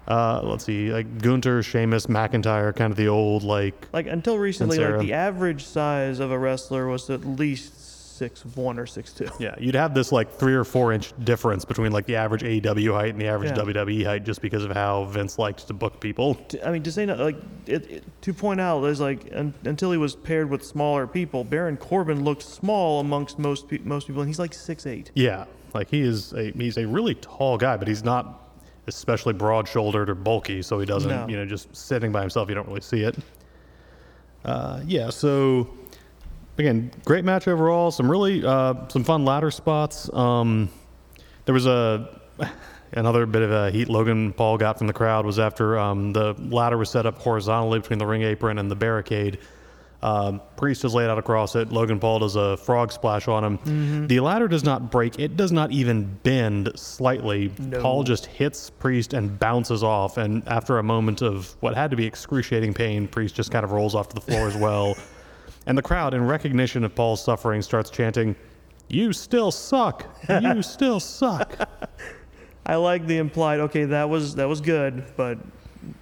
Uh, 0.08 0.42
let's 0.44 0.66
see, 0.66 0.92
like 0.92 1.22
Gunter, 1.22 1.62
Sheamus, 1.62 2.08
McIntyre, 2.08 2.76
kind 2.76 2.90
of 2.90 2.98
the 2.98 3.08
old 3.10 3.44
like. 3.44 3.88
like 3.94 4.08
until 4.08 4.40
recently, 4.40 4.80
like 4.80 5.02
the 5.02 5.14
average 5.14 5.66
size 5.66 6.20
of 6.20 6.32
a 6.32 6.40
wrestler 6.40 6.88
was 6.88 7.12
at 7.12 7.24
least 7.26 7.79
six 8.20 8.46
one 8.56 8.78
or 8.78 8.86
six 8.86 9.14
two. 9.14 9.28
Yeah, 9.40 9.56
you'd 9.58 9.76
have 9.76 9.94
this 9.94 10.12
like 10.12 10.30
three 10.32 10.54
or 10.54 10.64
four 10.64 10.94
inch 10.94 11.14
difference 11.24 11.66
between 11.66 11.92
like 11.92 12.06
the 12.06 12.16
average 12.18 12.44
AEW 12.44 12.94
height 12.94 13.10
and 13.14 13.20
the 13.22 13.28
average 13.28 13.52
Yeah. 13.58 13.64
WWE 13.64 14.06
height, 14.06 14.24
just 14.26 14.42
because 14.42 14.64
of 14.64 14.72
how 14.72 15.06
Vince 15.06 15.40
liked 15.40 15.66
to 15.68 15.74
book 15.74 16.00
people. 16.00 16.38
I 16.64 16.72
mean, 16.72 16.84
to 16.84 16.92
say 16.92 17.06
no, 17.06 17.16
like 17.16 17.38
it, 17.66 17.90
it, 17.90 18.22
to 18.22 18.34
point 18.34 18.60
out 18.62 18.84
is 18.84 19.00
like 19.00 19.30
un, 19.34 19.54
until 19.64 19.92
he 19.92 19.98
was 19.98 20.16
paired 20.16 20.50
with 20.50 20.64
smaller 20.64 21.08
people, 21.08 21.44
Baron 21.44 21.78
Corbin 21.78 22.24
looked 22.24 22.44
small 22.44 23.00
amongst 23.00 23.40
most 23.40 23.68
pe- 23.68 23.80
most 23.80 24.08
people, 24.08 24.22
and 24.22 24.30
he's 24.30 24.40
like 24.40 24.54
six 24.54 24.86
eight. 24.86 25.12
Yeah, 25.16 25.46
like 25.74 25.90
he 25.90 26.02
is 26.02 26.34
a 26.34 26.52
he's 26.52 26.78
a 26.78 26.86
really 26.86 27.16
tall 27.16 27.58
guy, 27.58 27.78
but 27.78 27.88
he's 27.88 28.04
not 28.04 28.46
especially 28.88 29.34
broad 29.34 29.68
shouldered 29.68 30.10
or 30.10 30.16
bulky, 30.16 30.62
so 30.62 30.80
he 30.80 30.86
doesn't 30.86 31.10
No. 31.12 31.28
you 31.30 31.38
know 31.38 31.46
just 31.46 31.76
sitting 31.76 32.12
by 32.12 32.22
himself, 32.22 32.50
you 32.50 32.56
don't 32.56 32.68
really 32.68 32.82
see 32.82 33.04
it. 33.04 33.16
Uh, 34.46 34.82
yeah, 34.86 35.10
so 35.10 35.70
again, 36.60 36.92
great 37.06 37.26
match 37.26 37.48
overall. 37.48 37.90
Some 37.90 38.10
really 38.10 38.46
uh, 38.46 38.88
some 38.90 39.04
fun 39.04 39.26
ladder 39.26 39.50
spots. 39.50 40.12
Um, 40.14 40.70
there 41.46 41.54
was 41.54 41.66
a 41.66 42.22
another 42.94 43.26
bit 43.26 43.42
of 43.42 43.52
a 43.52 43.72
heat 43.72 43.90
Logan 43.90 44.34
Paul 44.34 44.58
got 44.58 44.78
from 44.78 44.88
the 44.88 44.94
crowd 44.94 45.26
was 45.26 45.40
after 45.40 45.80
um, 45.80 46.14
the 46.14 46.34
ladder 46.38 46.78
was 46.78 46.90
set 46.90 47.06
up 47.06 47.18
horizontally 47.18 47.80
between 47.80 48.00
the 48.00 48.06
ring 48.06 48.22
apron 48.24 48.60
and 48.60 48.70
the 48.70 48.76
barricade. 48.76 49.40
Um, 50.02 50.42
Priest 50.56 50.86
is 50.86 50.94
laid 50.94 51.10
out 51.10 51.18
across 51.18 51.58
it. 51.58 51.74
Logan 51.74 52.00
Paul 52.00 52.20
does 52.20 52.38
a 52.38 52.56
frog 52.56 52.90
splash 52.94 53.28
on 53.28 53.44
him. 53.44 54.08
The 54.08 54.22
ladder 54.22 54.48
does 54.48 54.64
not 54.64 54.92
break. 54.92 55.20
It 55.20 55.36
does 55.36 55.52
not 55.52 55.72
even 55.72 56.06
bend 56.24 56.72
slightly. 56.76 57.52
No. 57.60 57.82
Paul 57.82 58.04
just 58.04 58.26
hits 58.26 58.70
Priest 58.70 59.14
and 59.14 59.38
bounces 59.38 59.84
off. 59.84 60.18
And 60.18 60.48
after 60.48 60.78
a 60.78 60.84
moment 60.84 61.22
of 61.22 61.54
what 61.60 61.76
had 61.76 61.92
to 61.92 61.98
be 61.98 62.06
excruciating 62.06 62.76
pain, 62.76 63.10
Priest 63.10 63.36
just 63.36 63.52
kind 63.52 63.66
of 63.66 63.74
rolls 63.74 63.94
off 63.94 64.08
to 64.08 64.16
the 64.16 64.22
floor 64.22 64.48
as 64.48 64.56
well. 64.56 64.96
And 65.70 65.78
the 65.78 65.84
crowd, 65.84 66.16
in 66.16 66.26
recognition 66.26 66.84
of 66.84 66.96
Paul's 66.96 67.24
suffering, 67.24 67.62
starts 67.62 67.92
chanting, 67.92 68.36
You 68.88 69.14
still 69.14 69.52
suck. 69.52 70.04
You 70.28 70.62
still 70.64 71.00
suck. 71.00 71.56
I 72.66 72.76
like 72.76 73.06
the 73.06 73.20
implied. 73.20 73.60
Okay, 73.60 73.86
that 73.86 74.10
was 74.10 74.34
that 74.34 74.50
was 74.50 74.62
good, 74.62 75.06
but 75.16 75.38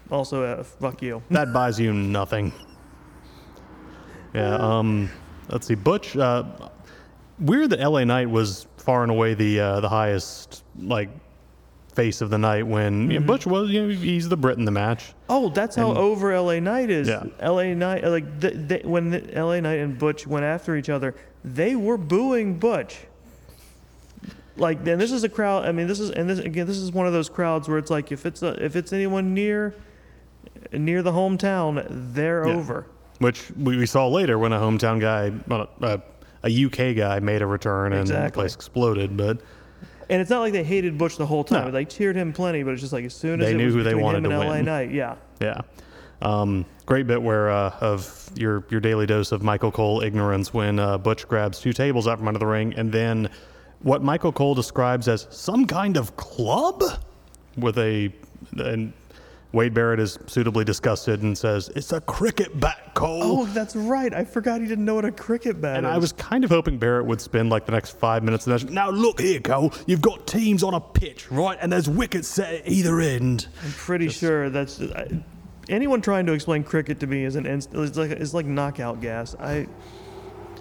also 0.09 0.41
uh, 0.41 0.63
fuck 0.63 1.01
you. 1.01 1.21
that 1.31 1.51
buys 1.51 1.77
you 1.77 1.91
nothing. 1.93 2.53
Yeah. 4.33 4.55
Um. 4.55 5.09
Let's 5.49 5.67
see. 5.67 5.75
Butch. 5.75 6.15
Uh, 6.15 6.45
weird 7.37 7.69
that 7.71 7.81
LA 7.81 8.05
Knight 8.05 8.29
was 8.29 8.67
far 8.77 9.03
and 9.03 9.11
away 9.11 9.33
the 9.33 9.59
uh, 9.59 9.79
the 9.81 9.89
highest 9.89 10.63
like 10.79 11.09
face 11.97 12.21
of 12.21 12.29
the 12.29 12.37
night 12.37 12.67
when 12.67 13.09
you 13.09 13.19
know, 13.19 13.25
Butch 13.25 13.47
was. 13.47 13.71
You 13.71 13.87
know, 13.87 13.89
he's 13.89 14.29
the 14.29 14.37
Brit 14.37 14.57
in 14.59 14.65
the 14.65 14.71
match. 14.71 15.13
Oh, 15.27 15.49
that's 15.49 15.75
how 15.75 15.93
over 15.95 16.39
LA 16.39 16.59
Knight 16.59 16.91
is. 16.91 17.07
Yeah. 17.07 17.23
LA 17.41 17.73
Knight, 17.73 18.03
uh, 18.05 18.11
like 18.11 18.25
when 18.85 19.09
the 19.09 19.19
LA 19.35 19.59
Knight 19.59 19.79
and 19.79 19.97
Butch 19.97 20.27
went 20.27 20.45
after 20.45 20.75
each 20.77 20.89
other, 20.89 21.15
they 21.43 21.75
were 21.75 21.97
booing 21.97 22.59
Butch. 22.59 22.99
Like, 24.55 24.83
then 24.83 24.97
this 24.99 25.11
is 25.11 25.23
a 25.23 25.29
crowd. 25.29 25.65
I 25.65 25.71
mean, 25.71 25.87
this 25.87 25.99
is 25.99 26.09
and 26.11 26.29
this 26.29 26.39
again, 26.39 26.65
this 26.67 26.77
is 26.77 26.91
one 26.91 27.07
of 27.07 27.13
those 27.13 27.29
crowds 27.29 27.67
where 27.67 27.77
it's 27.77 27.91
like 27.91 28.11
if 28.11 28.25
it's 28.25 28.41
a, 28.43 28.63
if 28.63 28.75
it's 28.75 28.93
anyone 28.93 29.33
near 29.33 29.73
near 30.71 31.01
the 31.03 31.11
hometown, 31.11 31.85
they're 32.13 32.47
Yeah. 32.47 32.53
over. 32.55 32.85
Which 33.19 33.49
we, 33.57 33.77
we 33.77 33.85
saw 33.87 34.07
later 34.07 34.37
when 34.37 34.53
a 34.53 34.59
hometown 34.59 34.99
guy, 34.99 35.31
well, 35.47 35.69
a, 35.81 36.01
a 36.43 36.65
UK 36.65 36.95
guy, 36.95 37.19
made 37.19 37.41
a 37.41 37.47
return 37.47 37.91
and 37.93 38.07
the 38.07 38.13
Exactly. 38.13 38.41
place 38.41 38.53
exploded. 38.55 39.17
But 39.17 39.41
And 40.09 40.21
it's 40.21 40.29
not 40.29 40.39
like 40.39 40.53
they 40.53 40.63
hated 40.63 40.97
Butch 40.97 41.17
the 41.17 41.25
whole 41.25 41.43
time. 41.43 41.65
No. 41.65 41.71
They 41.71 41.85
cheered 41.85 42.15
him 42.15 42.31
plenty, 42.33 42.63
but 42.63 42.71
it's 42.71 42.81
just 42.81 42.93
like 42.93 43.05
as 43.05 43.13
soon 43.13 43.41
as 43.41 43.47
They 43.47 43.53
it 43.53 43.57
knew 43.57 43.65
was 43.65 43.73
who 43.75 43.83
they 43.83 43.89
between 43.91 44.03
wanted 44.03 44.17
him 44.19 44.31
and 44.31 44.41
to 44.41 44.47
LA 44.47 44.53
win. 44.53 44.65
Knight, 44.65 44.91
yeah. 44.91 45.15
Yeah. 45.41 45.61
Um, 46.21 46.65
great 46.85 47.05
bit 47.07 47.21
where 47.21 47.51
uh, 47.51 47.75
of 47.81 48.31
your 48.35 48.65
your 48.69 48.79
daily 48.79 49.05
dose 49.05 49.31
of 49.31 49.43
Michael 49.43 49.71
Cole 49.71 50.01
ignorance 50.01 50.53
when 50.53 50.79
uh, 50.79 50.97
Butch 50.97 51.27
grabs 51.27 51.59
two 51.59 51.73
tables 51.73 52.07
out 52.07 52.17
from 52.17 52.27
under 52.27 52.39
the 52.39 52.47
ring, 52.47 52.73
and 52.75 52.91
then 52.91 53.29
what 53.81 54.01
Michael 54.01 54.31
Cole 54.31 54.55
describes 54.55 55.07
as 55.07 55.27
some 55.29 55.67
kind 55.67 55.97
of 55.97 56.15
club 56.15 56.81
with 57.55 57.77
a 57.77 58.11
and 58.57 58.93
Wade 59.53 59.73
Barrett 59.73 59.99
is 59.99 60.19
suitably 60.27 60.65
disgusted 60.65 61.21
and 61.21 61.37
says 61.37 61.69
it's 61.75 61.93
a 61.93 62.01
cricket 62.01 62.59
bat, 62.59 62.91
Cole. 62.93 63.23
Oh, 63.23 63.45
that's 63.45 63.75
right. 63.75 64.13
I 64.13 64.25
forgot 64.25 64.59
he 64.59 64.67
didn't 64.67 64.85
know 64.85 64.95
what 64.95 65.05
a 65.05 65.11
cricket 65.11 65.61
bat 65.61 65.73
is. 65.73 65.77
And 65.77 65.87
is. 65.87 65.93
I 65.93 65.97
was 65.97 66.11
kind 66.11 66.43
of 66.43 66.49
hoping 66.49 66.77
Barrett 66.77 67.05
would 67.05 67.21
spend 67.21 67.49
like 67.49 67.65
the 67.65 67.71
next 67.71 67.91
five 67.91 68.23
minutes 68.23 68.45
of 68.47 68.59
that. 68.59 68.71
Now 68.71 68.89
look 68.89 69.21
here, 69.21 69.39
Cole. 69.39 69.73
You've 69.85 70.01
got 70.01 70.27
teams 70.27 70.63
on 70.63 70.73
a 70.73 70.81
pitch, 70.81 71.31
right? 71.31 71.57
And 71.61 71.71
there's 71.71 71.87
wickets 71.89 72.27
set 72.27 72.53
at 72.53 72.67
either 72.67 72.99
end. 72.99 73.47
I'm 73.63 73.71
pretty 73.71 74.09
sure 74.09 74.49
that's 74.49 74.81
I, 74.81 75.23
anyone 75.69 76.01
trying 76.01 76.25
to 76.25 76.33
explain 76.33 76.63
cricket 76.63 76.99
to 76.99 77.07
me 77.07 77.23
is 77.23 77.35
an 77.35 77.45
is 77.45 77.97
like 77.97 78.11
is 78.11 78.33
like 78.33 78.45
knockout 78.45 79.01
gas. 79.01 79.35
I 79.39 79.67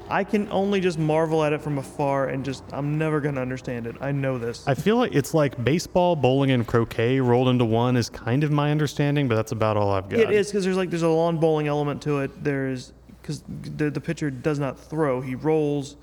I 0.08 0.24
can 0.24 0.48
only 0.50 0.80
just 0.80 0.98
marvel 0.98 1.42
at 1.42 1.52
it 1.52 1.60
from 1.60 1.78
afar 1.78 2.28
and 2.28 2.44
just 2.44 2.62
I'm 2.72 2.98
never 2.98 3.20
gonna 3.20 3.40
understand 3.40 3.86
it. 3.86 3.96
I 4.00 4.12
know 4.12 4.38
this. 4.38 4.66
I 4.66 4.74
feel 4.74 4.96
like 4.96 5.14
it's 5.14 5.34
like 5.34 5.62
baseball, 5.62 6.16
bowling, 6.16 6.50
and 6.50 6.66
croquet 6.66 7.20
rolled 7.20 7.48
into 7.48 7.64
one 7.64 7.96
is 7.96 8.08
kind 8.08 8.44
of 8.44 8.50
my 8.50 8.70
understanding, 8.70 9.28
but 9.28 9.34
that's 9.34 9.52
about 9.52 9.76
all 9.76 9.90
I've 9.90 10.08
got. 10.08 10.20
it 10.20 10.30
is 10.30 10.48
because 10.48 10.64
there's 10.64 10.76
like 10.76 10.90
there's 10.90 11.02
a 11.02 11.08
lawn 11.08 11.38
bowling 11.38 11.66
element 11.66 12.02
to 12.02 12.20
it. 12.20 12.44
There's 12.44 12.92
because 13.20 13.42
the 13.76 13.90
the 13.90 14.00
pitcher 14.00 14.30
does 14.30 14.58
not 14.58 14.78
throw; 14.78 15.20
he 15.20 15.34
rolls. 15.34 15.96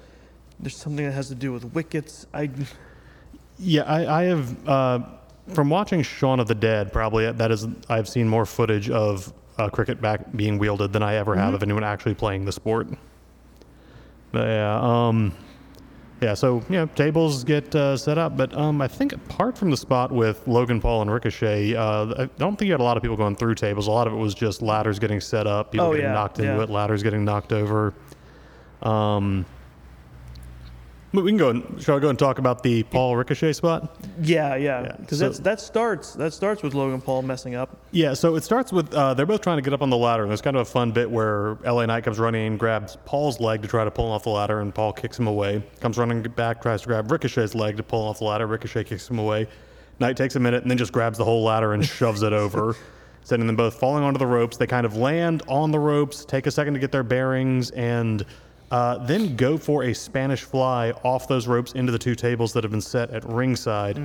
There's 0.59 0.75
something 0.75 1.05
that 1.05 1.13
has 1.13 1.29
to 1.29 1.35
do 1.35 1.51
with 1.51 1.65
wickets. 1.73 2.25
I 2.33 2.49
Yeah, 3.59 3.83
I, 3.83 4.21
I 4.21 4.23
have 4.23 4.67
uh, 4.67 4.99
from 5.53 5.69
watching 5.69 6.01
Shaun 6.01 6.39
of 6.39 6.47
the 6.47 6.55
Dead. 6.55 6.91
Probably 6.91 7.31
that 7.31 7.51
is 7.51 7.67
I've 7.89 8.09
seen 8.09 8.27
more 8.27 8.45
footage 8.45 8.89
of 8.89 9.31
a 9.57 9.69
cricket 9.69 10.01
bat 10.01 10.35
being 10.35 10.57
wielded 10.57 10.91
than 10.93 11.03
I 11.03 11.15
ever 11.15 11.35
have 11.35 11.53
of 11.53 11.61
anyone 11.61 11.83
actually 11.83 12.15
playing 12.15 12.45
the 12.45 12.51
sport. 12.51 12.87
But 14.33 14.47
yeah, 14.47 14.79
um, 14.81 15.31
yeah. 16.21 16.33
So 16.33 16.61
yeah, 16.67 16.87
tables 16.95 17.43
get 17.45 17.73
uh, 17.75 17.95
set 17.95 18.17
up, 18.17 18.35
but 18.35 18.53
um, 18.57 18.81
I 18.81 18.87
think 18.89 19.13
apart 19.13 19.57
from 19.57 19.69
the 19.69 19.77
spot 19.77 20.11
with 20.11 20.45
Logan 20.47 20.81
Paul 20.81 21.03
and 21.03 21.11
Ricochet, 21.11 21.75
uh, 21.75 22.23
I 22.23 22.29
don't 22.39 22.57
think 22.57 22.67
you 22.67 22.73
had 22.73 22.81
a 22.81 22.83
lot 22.83 22.97
of 22.97 23.03
people 23.03 23.15
going 23.15 23.35
through 23.35 23.55
tables. 23.55 23.87
A 23.87 23.91
lot 23.91 24.07
of 24.07 24.13
it 24.13 24.17
was 24.17 24.33
just 24.33 24.61
ladders 24.61 24.99
getting 24.99 25.21
set 25.21 25.45
up, 25.47 25.71
people 25.71 25.87
Oh, 25.87 25.91
getting 25.91 26.07
yeah, 26.07 26.13
knocked 26.13 26.39
into 26.39 26.51
yeah. 26.51 26.63
it, 26.63 26.69
ladders 26.69 27.03
getting 27.03 27.23
knocked 27.23 27.53
over. 27.53 27.93
Um, 28.81 29.45
but 31.13 31.23
we 31.23 31.31
can 31.31 31.37
go. 31.37 31.49
And, 31.49 31.81
shall 31.81 31.97
I 31.97 31.99
go 31.99 32.09
and 32.09 32.17
talk 32.17 32.39
about 32.39 32.63
the 32.63 32.83
Paul 32.83 33.15
Ricochet 33.15 33.53
spot? 33.53 33.97
yeah 34.21 34.55
yeah 34.55 34.95
because 34.99 35.19
so- 35.19 35.29
that 35.29 35.59
starts 35.59 36.13
that 36.13 36.33
starts 36.33 36.63
with 36.63 36.73
Logan 36.73 37.01
Paul 37.01 37.21
messing 37.21 37.55
up. 37.55 37.77
Yeah, 37.91 38.13
so 38.13 38.35
it 38.35 38.43
starts 38.43 38.71
with 38.71 38.93
uh, 38.93 39.13
they're 39.13 39.25
both 39.25 39.41
trying 39.41 39.57
to 39.57 39.61
get 39.61 39.73
up 39.73 39.81
on 39.81 39.89
the 39.89 39.97
ladder, 39.97 40.23
and 40.23 40.31
there's 40.31 40.41
kind 40.41 40.55
of 40.55 40.63
a 40.63 40.69
fun 40.69 40.91
bit 40.91 41.09
where 41.09 41.55
LA 41.63 41.85
Knight 41.85 42.03
comes 42.03 42.19
running 42.19 42.57
grabs 42.57 42.97
Paul's 43.05 43.39
leg 43.39 43.61
to 43.61 43.67
try 43.67 43.83
to 43.83 43.91
pull 43.91 44.05
him 44.07 44.11
off 44.11 44.23
the 44.23 44.29
ladder, 44.29 44.59
and 44.61 44.73
Paul 44.73 44.93
kicks 44.93 45.17
him 45.19 45.27
away. 45.27 45.63
Comes 45.79 45.97
running 45.97 46.21
back, 46.23 46.61
tries 46.61 46.81
to 46.81 46.87
grab 46.87 47.11
Ricochet's 47.11 47.53
leg 47.55 47.77
to 47.77 47.83
pull 47.83 48.01
him 48.03 48.09
off 48.09 48.19
the 48.19 48.25
ladder. 48.25 48.47
Ricochet 48.47 48.85
kicks 48.85 49.09
him 49.09 49.19
away. 49.19 49.47
Knight 49.99 50.17
takes 50.17 50.35
a 50.35 50.39
minute 50.39 50.63
and 50.63 50.71
then 50.71 50.77
just 50.77 50.91
grabs 50.91 51.17
the 51.19 51.23
whole 51.25 51.43
ladder 51.43 51.73
and 51.73 51.85
shoves 51.85 52.23
it 52.23 52.33
over, 52.33 52.75
sending 53.23 53.45
them 53.45 53.55
both 53.55 53.75
falling 53.75 54.03
onto 54.03 54.17
the 54.17 54.25
ropes. 54.25 54.57
They 54.57 54.65
kind 54.67 54.85
of 54.85 54.97
land 54.97 55.43
on 55.47 55.69
the 55.71 55.79
ropes, 55.79 56.25
take 56.25 56.47
a 56.47 56.51
second 56.51 56.73
to 56.73 56.79
get 56.79 56.91
their 56.91 57.03
bearings, 57.03 57.69
and 57.71 58.25
uh, 58.71 58.97
then 59.05 59.35
go 59.35 59.57
for 59.57 59.83
a 59.83 59.93
Spanish 59.93 60.43
fly 60.43 60.91
off 61.03 61.27
those 61.27 61.47
ropes 61.47 61.73
into 61.73 61.91
the 61.91 61.99
two 61.99 62.15
tables 62.15 62.53
that 62.53 62.63
have 62.63 62.71
been 62.71 62.81
set 62.81 63.09
at 63.11 63.23
ringside. 63.29 63.97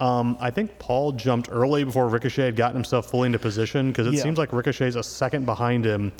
Um, 0.00 0.38
I 0.40 0.50
think 0.50 0.78
Paul 0.78 1.12
jumped 1.12 1.48
early 1.52 1.84
before 1.84 2.08
Ricochet 2.08 2.46
had 2.46 2.56
gotten 2.56 2.76
himself 2.76 3.10
fully 3.10 3.26
into 3.26 3.38
position 3.38 3.88
because 3.90 4.06
it 4.06 4.14
Yeah. 4.14 4.22
seems 4.22 4.38
like 4.38 4.50
Ricochet's 4.52 4.96
a 4.96 5.02
second 5.02 5.44
behind 5.44 5.84
him, 5.84 6.12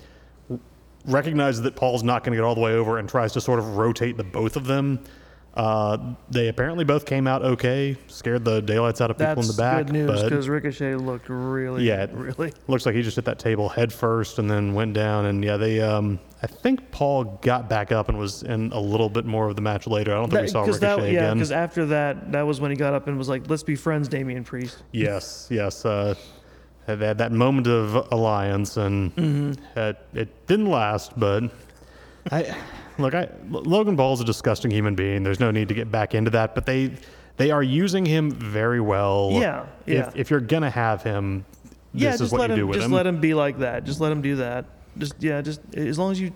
recognizes 1.07 1.63
that 1.63 1.77
Paul's 1.77 2.03
not 2.03 2.23
going 2.23 2.33
to 2.33 2.37
get 2.37 2.45
all 2.45 2.55
the 2.55 2.61
way 2.61 2.75
over 2.75 2.99
and 2.99 3.09
tries 3.09 3.33
to 3.33 3.41
sort 3.41 3.59
of 3.59 3.77
rotate 3.79 4.17
the 4.19 4.25
both 4.25 4.57
of 4.57 4.67
them. 4.67 4.99
Uh, 5.53 6.15
they 6.31 6.47
apparently 6.47 6.85
both 6.85 7.05
came 7.05 7.27
out 7.27 7.43
okay, 7.43 7.97
scared 8.07 8.45
the 8.45 8.61
daylights 8.63 9.01
out 9.01 9.11
of 9.11 9.19
people 9.19 9.35
That's 9.35 9.49
in 9.51 9.57
the 9.57 9.61
back. 9.61 9.87
good 9.87 9.93
news 9.93 10.07
but 10.07 10.23
because 10.29 10.49
Ricochet 10.49 10.95
looked 10.95 11.29
really 11.29 11.85
Yeah. 11.85 12.07
really 12.13 12.53
looks 12.69 12.87
like 12.87 12.95
he 12.95 13.03
just 13.03 13.17
hit 13.17 13.25
that 13.25 13.41
table 13.41 13.69
head 13.69 13.93
first 13.93 14.39
and 14.39 14.49
then 14.49 14.75
went 14.75 14.95
down. 14.95 15.27
And 15.27 15.45
yeah, 15.45 15.57
they. 15.57 15.81
Um, 15.81 16.21
I 16.43 16.47
think 16.47 16.91
Paul 16.93 17.25
got 17.43 17.69
back 17.69 17.91
up 17.93 18.09
and 18.09 18.17
was 18.17 18.43
in 18.45 18.71
a 18.73 18.81
little 18.81 19.11
bit 19.11 19.27
more 19.27 19.49
of 19.49 19.57
the 19.57 19.63
match 19.63 19.87
later. 19.87 20.13
I 20.13 20.15
don't 20.21 20.31
think 20.31 20.43
we 20.43 20.49
saw 20.49 20.61
Ricochet 20.63 20.81
that, 20.81 20.99
yeah, 21.01 21.07
again. 21.25 21.37
because 21.37 21.53
after 21.53 21.85
that, 21.87 22.33
that 22.33 22.43
was 22.47 22.61
when 22.61 22.71
he 22.71 22.77
got 22.77 22.95
up 22.95 23.09
and 23.09 23.19
was 23.19 23.29
like, 23.29 23.51
"Let's 23.51 23.63
be 23.65 23.75
friends, 23.75 24.09
Damian 24.09 24.45
Priest." 24.45 24.83
Yes, 24.93 25.49
yes. 25.51 25.85
Uh, 25.85 26.15
had 26.87 27.01
that, 27.01 27.19
that 27.19 27.33
moment 27.33 27.67
of 27.67 28.11
alliance, 28.13 28.77
and 28.79 29.15
Mm-hmm. 29.17 29.79
it, 29.79 29.99
it 30.15 30.47
didn't 30.47 30.71
last. 30.71 31.19
But 31.19 31.51
I 32.31 32.55
look, 33.03 33.15
I 33.15 33.29
Logan 33.51 33.97
Paul's 33.97 34.21
a 34.21 34.25
disgusting 34.25 34.71
human 34.71 34.95
being. 34.95 35.23
There's 35.23 35.41
no 35.41 35.51
need 35.51 35.69
to 35.69 35.75
get 35.75 35.91
back 35.91 36.15
into 36.15 36.31
that. 36.33 36.55
But 36.55 36.67
they 36.67 36.93
they 37.37 37.51
are 37.51 37.63
using 37.63 38.05
him 38.05 38.31
very 38.31 38.81
well. 38.81 39.31
Yeah, 39.33 39.67
yeah. 39.87 40.09
If, 40.09 40.17
if 40.17 40.31
you're 40.31 40.41
gonna 40.41 40.71
have 40.71 41.03
him, 41.03 41.45
this 41.95 42.03
yeah, 42.03 42.13
is 42.15 42.21
just 42.21 42.33
what 42.33 42.41
let 42.41 42.51
you 42.51 42.55
him 42.55 42.61
do 42.61 42.67
with 42.67 42.77
just 42.77 42.87
him. 42.87 42.93
let 42.93 43.07
him 43.07 43.21
be 43.21 43.35
like 43.35 43.59
that. 43.59 43.85
Just 43.85 44.01
let 44.01 44.13
him 44.13 44.23
do 44.23 44.37
that. 44.37 44.67
Just 44.99 45.15
yeah, 45.21 45.41
just 45.41 45.61
as 45.75 45.99
long 45.99 46.13
as 46.13 46.21
you 46.21 46.33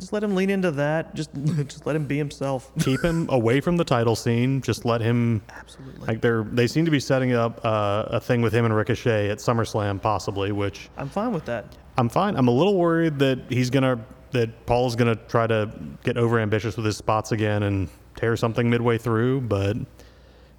just 0.00 0.12
let 0.12 0.24
him 0.24 0.34
lean 0.34 0.50
into 0.50 0.70
that. 0.72 1.14
Just 1.14 1.30
just 1.44 1.86
let 1.86 1.94
him 1.94 2.06
be 2.06 2.16
himself. 2.16 2.72
Keep 2.80 3.02
him 3.04 3.28
away 3.30 3.60
from 3.60 3.76
the 3.76 3.84
title 3.84 4.16
scene. 4.16 4.62
Just 4.62 4.84
let 4.84 5.00
him. 5.00 5.42
Absolutely. 5.50 6.06
Like 6.06 6.20
they're 6.20 6.42
they 6.44 6.66
seem 6.66 6.84
to 6.86 6.90
be 6.90 7.00
setting 7.00 7.32
up 7.32 7.60
uh, 7.64 8.06
a 8.08 8.20
thing 8.20 8.42
with 8.42 8.52
him 8.52 8.64
and 8.64 8.74
Ricochet 8.74 9.30
at 9.30 9.38
SummerSlam, 9.38 10.00
possibly, 10.00 10.52
which 10.52 10.88
I'm 10.96 11.08
fine 11.08 11.32
with 11.32 11.44
that. 11.44 11.76
I'm 11.96 12.08
fine. 12.08 12.36
I'm 12.36 12.48
a 12.48 12.52
little 12.52 12.76
worried 12.76 13.18
that 13.18 13.38
he's 13.50 13.70
gonna 13.70 14.02
that 14.32 14.66
Paul's 14.66 14.96
gonna 14.96 15.16
try 15.16 15.46
to 15.46 15.70
get 16.04 16.16
over 16.16 16.38
ambitious 16.38 16.76
with 16.76 16.86
his 16.86 16.96
spots 16.96 17.32
again 17.32 17.62
and 17.62 17.88
tear 18.16 18.36
something 18.36 18.68
midway 18.70 18.98
through, 18.98 19.40
but 19.42 19.76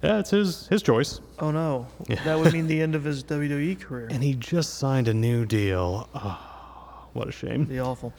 yeah, 0.02 0.18
it's 0.18 0.30
his 0.30 0.66
his 0.68 0.82
choice. 0.82 1.20
Oh 1.38 1.50
no, 1.50 1.86
that 2.24 2.38
would 2.38 2.52
mean 2.52 2.66
the 2.66 2.80
end 2.86 2.94
of 2.94 3.04
his 3.04 3.22
WWE 3.24 3.80
career. 3.80 4.08
And 4.10 4.22
he 4.22 4.34
just 4.34 4.74
signed 4.74 5.08
a 5.08 5.14
new 5.14 5.46
deal. 5.46 6.08
Oh, 6.14 7.06
what 7.12 7.28
a 7.28 7.32
shame. 7.32 7.64
Be 7.64 7.80
awful. 7.80 8.12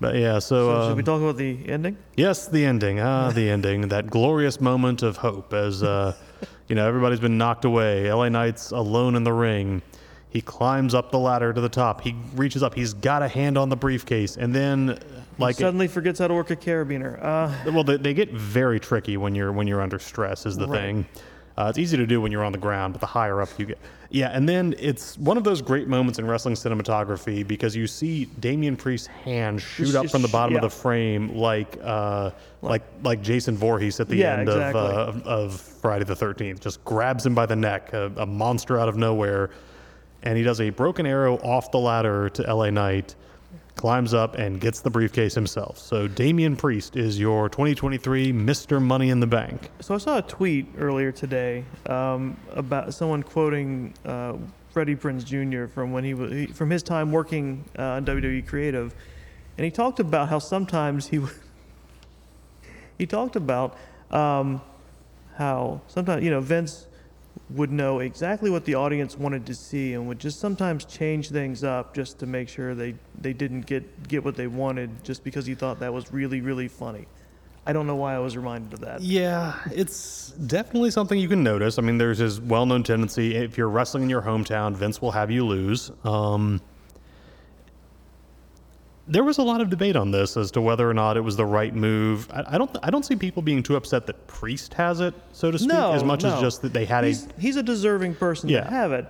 But 0.00 0.16
yeah, 0.16 0.40
so, 0.40 0.66
So 0.66 0.70
uh, 0.72 0.88
should 0.88 0.96
we 0.96 1.04
talk 1.04 1.20
about 1.22 1.36
the 1.36 1.68
ending? 1.68 1.96
yes, 2.16 2.48
the 2.48 2.64
ending. 2.64 2.98
Ah, 2.98 3.30
the 3.34 3.48
ending. 3.48 3.86
That 3.88 4.10
glorious 4.10 4.60
moment 4.60 5.02
of 5.04 5.16
hope 5.18 5.52
as 5.52 5.84
uh, 5.84 6.14
you 6.68 6.74
know 6.74 6.88
everybody's 6.88 7.20
been 7.20 7.38
knocked 7.38 7.64
away. 7.64 8.12
LA 8.12 8.28
Knight's 8.28 8.72
alone 8.72 9.14
in 9.14 9.22
the 9.22 9.32
ring. 9.32 9.80
He 10.32 10.40
climbs 10.40 10.94
up 10.94 11.10
the 11.10 11.18
ladder 11.18 11.52
to 11.52 11.60
the 11.60 11.68
top. 11.68 12.00
He 12.00 12.14
reaches 12.34 12.62
up. 12.62 12.74
He's 12.74 12.94
got 12.94 13.22
a 13.22 13.28
hand 13.28 13.58
on 13.58 13.68
the 13.68 13.76
briefcase, 13.76 14.36
and 14.38 14.54
then 14.54 14.98
like 15.38 15.56
Suddenly 15.56 15.88
forgets 15.88 16.18
how 16.20 16.28
to 16.28 16.34
work 16.34 16.50
a 16.50 16.56
carabiner. 16.56 17.22
Uh, 17.22 17.70
Well, 17.70 17.84
they, 17.84 17.96
they 17.98 18.14
get 18.14 18.32
very 18.32 18.80
tricky 18.80 19.16
when 19.18 19.34
you're 19.34 19.52
when 19.52 19.66
you're 19.66 19.82
under 19.82 19.98
stress. 19.98 20.46
Is 20.46 20.56
the 20.56 20.66
Right. 20.66 20.80
thing. 20.80 21.06
Uh, 21.58 21.66
it's 21.68 21.76
easy 21.78 21.98
to 21.98 22.06
do 22.06 22.18
when 22.18 22.32
you're 22.32 22.42
on 22.44 22.52
the 22.52 22.56
ground, 22.58 22.94
but 22.94 23.00
the 23.02 23.06
higher 23.06 23.42
up 23.42 23.48
you 23.58 23.66
get, 23.66 23.78
yeah. 24.08 24.28
And 24.28 24.48
then 24.48 24.74
it's 24.78 25.18
one 25.18 25.36
of 25.36 25.44
those 25.44 25.60
great 25.60 25.86
moments 25.86 26.18
in 26.18 26.26
wrestling 26.26 26.54
cinematography 26.54 27.46
because 27.46 27.76
you 27.76 27.86
see 27.86 28.24
Damian 28.40 28.74
Priest's 28.74 29.08
hand 29.08 29.60
shoot 29.60 29.94
up 29.94 30.08
from 30.08 30.22
the 30.22 30.28
bottom 30.28 30.56
of 30.56 30.62
the 30.62 30.70
frame, 30.70 31.36
like 31.36 31.76
uh, 31.82 32.30
like 32.62 32.82
like 33.04 33.20
Jason 33.20 33.54
Voorhees 33.54 34.00
at 34.00 34.08
the 34.08 34.16
Yeah, 34.16 34.38
end 34.38 34.48
exactly. 34.48 34.80
of, 34.80 34.88
uh, 34.88 35.20
of 35.20 35.26
of 35.26 35.60
Friday 35.60 36.04
the 36.06 36.16
Thirteenth. 36.16 36.58
Just 36.60 36.82
grabs 36.86 37.26
him 37.26 37.34
by 37.34 37.44
the 37.44 37.56
neck, 37.56 37.92
a, 37.92 38.10
a 38.16 38.24
monster 38.26 38.78
out 38.80 38.88
of 38.88 38.96
nowhere, 38.96 39.50
and 40.22 40.36
he 40.38 40.44
does 40.44 40.60
a 40.60 40.70
broken 40.70 41.06
arrow 41.06 41.36
off 41.38 41.70
the 41.70 41.78
ladder 41.78 42.28
to 42.30 42.46
L.A. 42.48 42.70
Knight 42.70 43.14
climbs 43.74 44.12
up 44.14 44.36
and 44.36 44.60
gets 44.60 44.80
the 44.80 44.90
briefcase 44.90 45.34
himself. 45.34 45.78
So 45.78 46.06
Damian 46.06 46.56
Priest 46.56 46.94
is 46.96 47.18
your 47.18 47.48
2023 47.48 48.32
Mr. 48.32 48.80
Money 48.80 49.10
in 49.10 49.18
the 49.18 49.26
Bank. 49.26 49.70
So 49.80 49.94
I 49.94 49.98
saw 49.98 50.18
a 50.18 50.22
tweet 50.22 50.66
earlier 50.78 51.10
today 51.10 51.64
um, 51.86 52.36
about 52.52 52.92
someone 52.94 53.22
quoting 53.22 53.94
uh, 54.04 54.34
Freddie 54.70 54.94
Prinze 54.96 55.24
Jr. 55.24 55.66
from 55.72 55.90
when 55.92 56.04
he 56.04 56.14
was 56.14 56.30
he, 56.32 56.46
from 56.46 56.70
his 56.70 56.82
time 56.82 57.12
working 57.12 57.64
uh, 57.78 57.82
on 57.82 58.06
WWE 58.06 58.46
Creative, 58.46 58.94
and 59.58 59.64
he 59.64 59.70
talked 59.70 60.00
about 60.00 60.28
how 60.28 60.38
sometimes 60.38 61.08
he 61.08 61.18
would- 61.18 61.32
he 62.98 63.06
talked 63.06 63.36
about 63.36 63.76
um, 64.10 64.60
how 65.36 65.80
sometimes 65.88 66.22
you 66.22 66.30
know 66.30 66.40
Vince 66.40 66.86
would 67.50 67.70
know 67.70 67.98
exactly 67.98 68.50
what 68.50 68.64
the 68.64 68.74
audience 68.74 69.16
wanted 69.18 69.44
to 69.46 69.54
see 69.54 69.92
and 69.94 70.06
would 70.08 70.18
just 70.18 70.40
sometimes 70.40 70.84
change 70.84 71.28
things 71.28 71.64
up 71.64 71.94
just 71.94 72.18
to 72.18 72.26
make 72.26 72.48
sure 72.48 72.74
they, 72.74 72.94
they 73.20 73.32
didn't 73.32 73.62
get, 73.62 74.08
get 74.08 74.24
what 74.24 74.36
they 74.36 74.46
wanted 74.46 74.90
just 75.04 75.22
because 75.22 75.44
he 75.44 75.54
thought 75.54 75.78
that 75.80 75.92
was 75.92 76.12
really 76.12 76.40
really 76.40 76.68
funny. 76.68 77.06
I 77.64 77.72
don't 77.72 77.86
know 77.86 77.94
why 77.94 78.14
I 78.14 78.18
was 78.18 78.36
reminded 78.36 78.72
of 78.72 78.80
that. 78.80 79.02
Yeah, 79.02 79.54
it's 79.70 80.30
definitely 80.32 80.90
something 80.90 81.16
you 81.16 81.28
can 81.28 81.44
notice. 81.44 81.78
I 81.78 81.82
mean, 81.82 81.96
there's 81.96 82.18
his 82.18 82.40
well-known 82.40 82.82
tendency 82.82 83.36
if 83.36 83.56
you're 83.56 83.68
wrestling 83.68 84.02
in 84.02 84.10
your 84.10 84.22
hometown, 84.22 84.74
Vince 84.74 85.00
will 85.00 85.12
have 85.12 85.30
you 85.30 85.46
lose. 85.46 85.92
Um, 86.02 86.60
there 89.08 89.24
was 89.24 89.38
a 89.38 89.42
lot 89.42 89.60
of 89.60 89.68
debate 89.68 89.96
on 89.96 90.10
this 90.10 90.36
as 90.36 90.50
to 90.52 90.60
whether 90.60 90.88
or 90.88 90.94
not 90.94 91.16
it 91.16 91.20
was 91.20 91.36
the 91.36 91.44
right 91.46 91.74
move. 91.74 92.28
I, 92.32 92.54
I 92.54 92.58
don't. 92.58 92.76
I 92.82 92.90
don't 92.90 93.04
see 93.04 93.16
people 93.16 93.42
being 93.42 93.62
too 93.62 93.76
upset 93.76 94.06
that 94.06 94.26
Priest 94.26 94.74
has 94.74 95.00
it, 95.00 95.14
so 95.32 95.50
to 95.50 95.58
speak, 95.58 95.72
No, 95.72 95.92
as 95.92 96.04
much 96.04 96.22
no. 96.22 96.34
as 96.34 96.40
just 96.40 96.62
that 96.62 96.72
they 96.72 96.84
had 96.84 97.04
he's, 97.04 97.26
a 97.26 97.28
he's 97.40 97.56
a 97.56 97.62
deserving 97.62 98.14
person 98.14 98.48
Yeah. 98.48 98.62
to 98.64 98.70
have 98.70 98.92
it. 98.92 99.06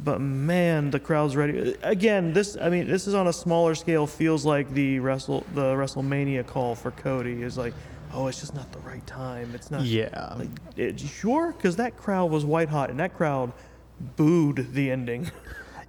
But 0.00 0.20
man, 0.20 0.90
the 0.90 1.00
crowd's 1.00 1.36
ready. 1.36 1.74
Again, 1.82 2.32
this 2.32 2.56
I 2.60 2.68
mean, 2.68 2.86
this 2.86 3.06
is 3.06 3.14
on 3.14 3.28
a 3.28 3.32
smaller 3.32 3.74
scale. 3.74 4.06
Feels 4.06 4.44
like 4.44 4.72
the 4.74 4.98
wrestle 4.98 5.46
the 5.54 5.74
WrestleMania 5.74 6.46
call 6.46 6.74
for 6.74 6.90
Cody 6.90 7.42
is 7.42 7.56
like, 7.56 7.72
oh, 8.12 8.26
it's 8.26 8.40
just 8.40 8.54
not 8.54 8.70
the 8.72 8.80
right 8.80 9.06
time. 9.06 9.52
It's 9.54 9.70
not. 9.70 9.82
Yeah. 9.82 10.34
Like, 10.36 10.48
it, 10.76 11.00
sure, 11.00 11.52
because 11.52 11.76
that 11.76 11.96
crowd 11.96 12.30
was 12.30 12.44
white 12.44 12.68
hot, 12.68 12.90
and 12.90 12.98
that 13.00 13.16
crowd 13.16 13.52
booed 14.16 14.72
the 14.74 14.90
ending. 14.90 15.30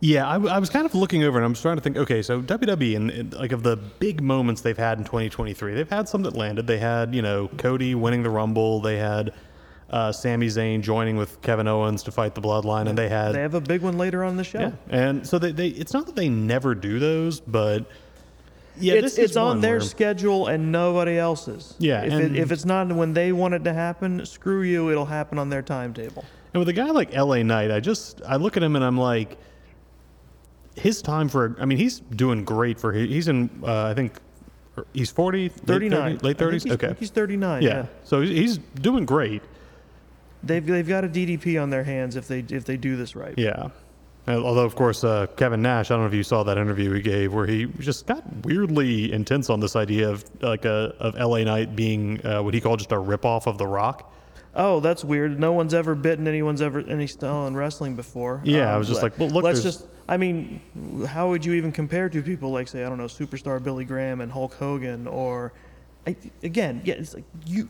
Yeah, 0.01 0.27
I, 0.27 0.33
w- 0.33 0.51
I 0.53 0.59
was 0.59 0.69
kind 0.69 0.85
of 0.85 0.93
looking 0.93 1.23
over 1.23 1.37
and 1.37 1.45
I 1.45 1.47
was 1.47 1.61
trying 1.61 1.77
to 1.77 1.81
think. 1.81 1.97
Okay, 1.97 2.21
so 2.21 2.41
WWE 2.41 2.95
and, 2.95 3.09
and 3.11 3.33
like 3.33 3.51
of 3.51 3.63
the 3.63 3.77
big 3.77 4.21
moments 4.21 4.61
they've 4.61 4.77
had 4.77 4.97
in 4.97 5.03
2023, 5.05 5.73
they've 5.73 5.89
had 5.89 6.07
some 6.09 6.23
that 6.23 6.35
landed. 6.35 6.67
They 6.67 6.77
had 6.77 7.15
you 7.15 7.21
know 7.21 7.47
Cody 7.57 7.95
winning 7.95 8.21
the 8.23 8.29
Rumble. 8.29 8.81
They 8.81 8.97
had 8.97 9.33
uh, 9.89 10.11
Sami 10.11 10.47
Zayn 10.47 10.81
joining 10.81 11.15
with 11.15 11.41
Kevin 11.41 11.67
Owens 11.67 12.03
to 12.03 12.11
fight 12.11 12.35
the 12.35 12.41
Bloodline, 12.41 12.87
and 12.89 12.97
they 12.97 13.07
had 13.09 13.33
they 13.33 13.41
have 13.41 13.53
a 13.53 13.61
big 13.61 13.81
one 13.81 13.97
later 13.97 14.23
on 14.23 14.31
in 14.31 14.37
the 14.37 14.43
show. 14.43 14.59
yeah. 14.59 14.71
And 14.89 15.25
so 15.27 15.39
they, 15.39 15.51
they 15.51 15.67
it's 15.69 15.93
not 15.93 16.05
that 16.07 16.15
they 16.15 16.27
never 16.29 16.75
do 16.75 16.99
those, 16.99 17.39
but 17.39 17.85
yeah, 18.77 18.95
it's 18.95 19.17
it's 19.17 19.37
on 19.37 19.61
their 19.61 19.75
where- 19.75 19.81
schedule 19.81 20.47
and 20.47 20.71
nobody 20.71 21.17
else's. 21.17 21.73
Yeah, 21.79 22.01
If, 22.03 22.11
and- 22.13 22.35
it, 22.35 22.39
if 22.41 22.51
it's 22.51 22.65
not 22.65 22.91
when 22.91 23.13
they 23.13 23.31
want 23.31 23.53
it 23.53 23.63
to 23.63 23.73
happen, 23.73 24.25
screw 24.25 24.61
you. 24.63 24.91
It'll 24.91 25.05
happen 25.05 25.39
on 25.39 25.49
their 25.49 25.61
timetable. 25.61 26.25
And 26.53 26.59
with 26.59 26.67
a 26.69 26.73
guy 26.73 26.89
like 26.89 27.13
LA 27.15 27.43
Knight, 27.43 27.71
I 27.71 27.79
just 27.79 28.21
I 28.27 28.35
look 28.35 28.57
at 28.57 28.63
him 28.63 28.75
and 28.75 28.83
I'm 28.83 28.97
like, 28.97 29.37
his 30.75 31.01
time 31.01 31.29
for 31.29 31.55
I 31.59 31.65
mean 31.65 31.77
he's 31.77 31.99
doing 31.99 32.43
great 32.45 32.79
for 32.79 32.91
he's 32.93 33.27
in 33.27 33.49
uh, 33.63 33.85
I 33.85 33.93
think 33.93 34.13
he's 34.93 35.09
40, 35.11 35.43
late 35.43 35.51
39. 35.65 36.17
30 36.19 36.25
late 36.25 36.35
I 36.35 36.39
think 36.39 36.39
30s. 36.39 36.63
he's- 36.63 36.65
I 36.65 36.73
Okay, 36.75 36.87
think 36.87 36.99
he's 36.99 37.09
39. 37.11 37.61
yeah. 37.61 37.69
yeah. 37.69 37.85
So 38.03 38.21
he's- 38.21 38.37
he's 38.37 38.57
doing 38.81 39.05
great. 39.05 39.41
They've 40.43 40.65
they've 40.65 40.87
got 40.87 41.03
a 41.03 41.07
DDP 41.07 41.61
on 41.61 41.69
their 41.69 41.83
hands 41.83 42.15
if 42.15 42.27
they 42.27 42.39
if 42.49 42.65
they 42.65 42.77
do 42.77 42.95
this 42.95 43.15
right. 43.15 43.33
Yeah. 43.37 43.69
Uh, 44.27 44.41
Although, 44.41 44.65
of 44.65 44.75
course, 44.75 45.03
uh, 45.03 45.27
Kevin 45.37 45.61
Nash, 45.61 45.91
I 45.91 45.93
don't 45.93 46.01
know 46.01 46.07
if 46.07 46.13
you 46.15 46.23
saw 46.23 46.41
that 46.43 46.57
interview 46.57 46.91
he 46.93 47.01
gave 47.01 47.31
where 47.33 47.45
he 47.45 47.65
just 47.79 48.07
got 48.07 48.23
weirdly 48.43 49.13
intense 49.13 49.51
on 49.51 49.59
this 49.59 49.75
idea 49.75 50.09
of 50.09 50.25
like 50.41 50.65
a, 50.65 50.95
of 50.99 51.13
LA 51.15 51.43
Knight 51.43 51.75
being 51.75 52.25
uh, 52.25 52.41
what 52.41 52.53
he 52.55 52.59
called 52.59 52.79
just 52.79 52.91
a 52.91 52.95
ripoff 52.95 53.45
of 53.45 53.59
The 53.59 53.67
Rock. 53.67 54.11
Oh, 54.55 54.79
that's 54.79 55.03
weird. 55.03 55.37
No 55.39 55.51
one's 55.51 55.73
ever 55.73 55.95
bitten 55.95 56.27
anyone's 56.27 56.61
ever 56.61 56.79
any 56.79 57.07
style 57.07 57.45
in 57.47 57.55
wrestling 57.55 57.95
before. 57.95 58.35
Um, 58.35 58.41
Yeah, 58.45 58.73
I 58.73 58.77
was 58.77 58.87
just 58.87 59.03
like, 59.03 59.17
well, 59.19 59.29
look, 59.29 59.43
let's 59.43 59.61
there's- 59.61 59.77
just. 59.79 59.87
I 60.07 60.17
mean, 60.17 60.61
how 61.07 61.29
would 61.29 61.43
you 61.43 61.53
even 61.53 61.71
compare 61.71 62.09
to 62.09 62.21
people 62.21 62.51
like, 62.51 62.67
say, 62.67 62.83
I 62.85 62.89
don't 62.89 62.99
know, 62.99 63.05
superstar 63.05 63.61
Billy 63.61 63.85
Graham 63.85 64.21
and 64.21 64.31
Hulk 64.31 64.53
Hogan, 64.53 65.07
or 65.07 65.51
I, 66.05 66.15
again, 66.43 66.81
yeah, 66.85 66.93
it's 66.93 67.15
like 67.15 67.23
you. 67.45 67.67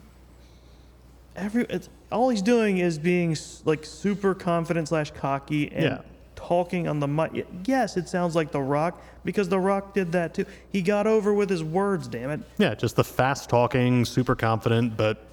Every 1.35 1.65
it's, 1.69 1.89
all 2.11 2.29
he's 2.29 2.41
doing 2.41 2.77
is 2.77 2.97
being 2.97 3.35
like 3.65 3.83
super 3.85 4.33
confident 4.35 4.87
slash 4.89 5.11
cocky 5.11 5.71
and 5.71 5.83
Yeah. 5.83 6.01
talking 6.35 6.87
on 6.87 6.99
the 6.99 7.07
mic. 7.07 7.45
Yes, 7.65 7.97
it 7.97 8.07
sounds 8.07 8.35
like 8.35 8.51
The 8.51 8.61
Rock 8.61 9.01
because 9.25 9.49
The 9.49 9.59
Rock 9.59 9.93
did 9.93 10.11
that 10.13 10.33
too. 10.33 10.45
He 10.69 10.81
got 10.81 11.07
over 11.07 11.33
with 11.33 11.49
his 11.49 11.63
words. 11.63 12.07
Damn 12.07 12.29
it. 12.31 12.41
Yeah, 12.57 12.73
just 12.75 12.95
the 12.95 13.03
fast 13.03 13.49
talking, 13.49 14.05
super 14.05 14.35
confident, 14.35 14.95
but 14.95 15.24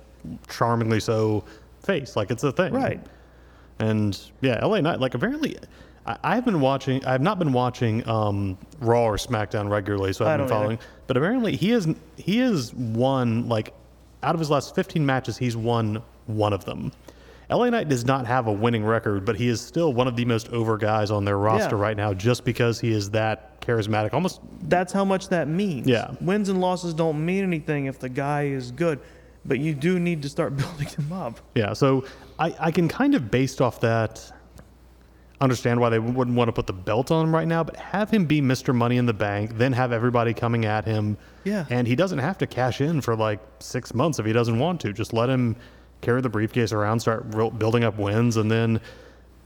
charmingly 0.48 1.00
so 1.00 1.44
face. 1.82 2.16
Like 2.16 2.30
it's 2.30 2.42
a 2.44 2.52
thing. 2.52 2.72
Right. 2.72 3.00
And 3.78 4.18
yeah, 4.40 4.64
LA 4.64 4.80
Knight, 4.80 5.00
like 5.00 5.14
apparently, 5.14 5.56
I, 6.06 6.16
I've 6.22 6.44
been 6.44 6.60
watching, 6.60 7.04
I've 7.04 7.20
not 7.22 7.38
been 7.38 7.52
watching 7.52 8.06
um, 8.08 8.56
Raw 8.80 9.04
or 9.04 9.16
SmackDown 9.16 9.68
regularly, 9.68 10.12
so 10.12 10.24
I 10.24 10.34
I've 10.34 10.38
been 10.38 10.46
don't 10.48 10.56
either. 10.56 10.62
following. 10.62 10.78
But 11.06 11.16
apparently, 11.16 11.56
he 11.56 11.72
is 11.72 11.88
he 12.16 12.38
has 12.38 12.72
won 12.74 13.48
like 13.48 13.74
out 14.22 14.34
of 14.34 14.38
his 14.38 14.50
last 14.50 14.74
15 14.76 15.04
matches, 15.04 15.36
he's 15.36 15.56
won 15.56 16.00
one 16.26 16.52
of 16.52 16.64
them. 16.64 16.92
LA 17.50 17.68
Knight 17.70 17.88
does 17.88 18.04
not 18.06 18.24
have 18.24 18.46
a 18.46 18.52
winning 18.52 18.84
record, 18.84 19.24
but 19.24 19.36
he 19.36 19.48
is 19.48 19.60
still 19.60 19.92
one 19.92 20.06
of 20.06 20.14
the 20.16 20.24
most 20.24 20.48
over 20.50 20.78
guys 20.78 21.10
on 21.10 21.24
their 21.24 21.36
roster 21.38 21.76
Yeah. 21.76 21.82
right 21.82 21.96
now, 21.96 22.14
just 22.14 22.44
because 22.44 22.78
he 22.80 22.92
is 22.92 23.10
that 23.10 23.60
charismatic. 23.60 24.14
Almost 24.14 24.40
that's 24.62 24.92
how 24.92 25.04
much 25.04 25.28
that 25.28 25.48
means. 25.48 25.86
Yeah. 25.88 26.12
Wins 26.20 26.48
and 26.48 26.60
losses 26.60 26.94
don't 26.94 27.22
mean 27.24 27.42
anything 27.42 27.86
if 27.86 27.98
the 27.98 28.08
guy 28.08 28.44
is 28.44 28.70
good, 28.70 29.00
but 29.44 29.58
you 29.58 29.74
do 29.74 29.98
need 29.98 30.22
to 30.22 30.28
start 30.28 30.56
building 30.56 30.88
him 30.88 31.12
up. 31.12 31.40
Yeah, 31.54 31.72
so 31.72 32.04
I, 32.38 32.54
I 32.58 32.70
can 32.70 32.88
kind 32.88 33.14
of 33.14 33.30
based 33.30 33.60
off 33.60 33.80
that 33.80 34.32
understand 35.42 35.80
why 35.80 35.88
they 35.88 35.98
wouldn't 35.98 36.36
want 36.36 36.48
to 36.48 36.52
put 36.52 36.66
the 36.68 36.72
belt 36.72 37.10
on 37.10 37.24
him 37.26 37.34
right 37.34 37.48
now, 37.48 37.64
but 37.64 37.76
have 37.76 38.10
him 38.10 38.26
be 38.26 38.40
Mr. 38.40 38.74
Money 38.74 38.96
in 38.96 39.06
the 39.06 39.12
Bank, 39.12 39.58
then 39.58 39.72
have 39.72 39.92
everybody 39.92 40.32
coming 40.32 40.64
at 40.64 40.84
him. 40.84 41.18
Yeah. 41.44 41.66
And 41.68 41.86
he 41.86 41.96
doesn't 41.96 42.20
have 42.20 42.38
to 42.38 42.46
cash 42.46 42.80
in 42.80 43.00
for 43.00 43.16
like 43.16 43.40
six 43.58 43.92
months 43.92 44.20
if 44.20 44.26
he 44.26 44.32
doesn't 44.32 44.58
want 44.58 44.80
to. 44.82 44.92
Just 44.92 45.12
let 45.12 45.28
him 45.28 45.56
carry 46.00 46.20
the 46.20 46.28
briefcase 46.28 46.72
around, 46.72 47.00
start 47.00 47.28
building 47.58 47.82
up 47.82 47.98
wins, 47.98 48.36
and 48.36 48.50
then 48.50 48.80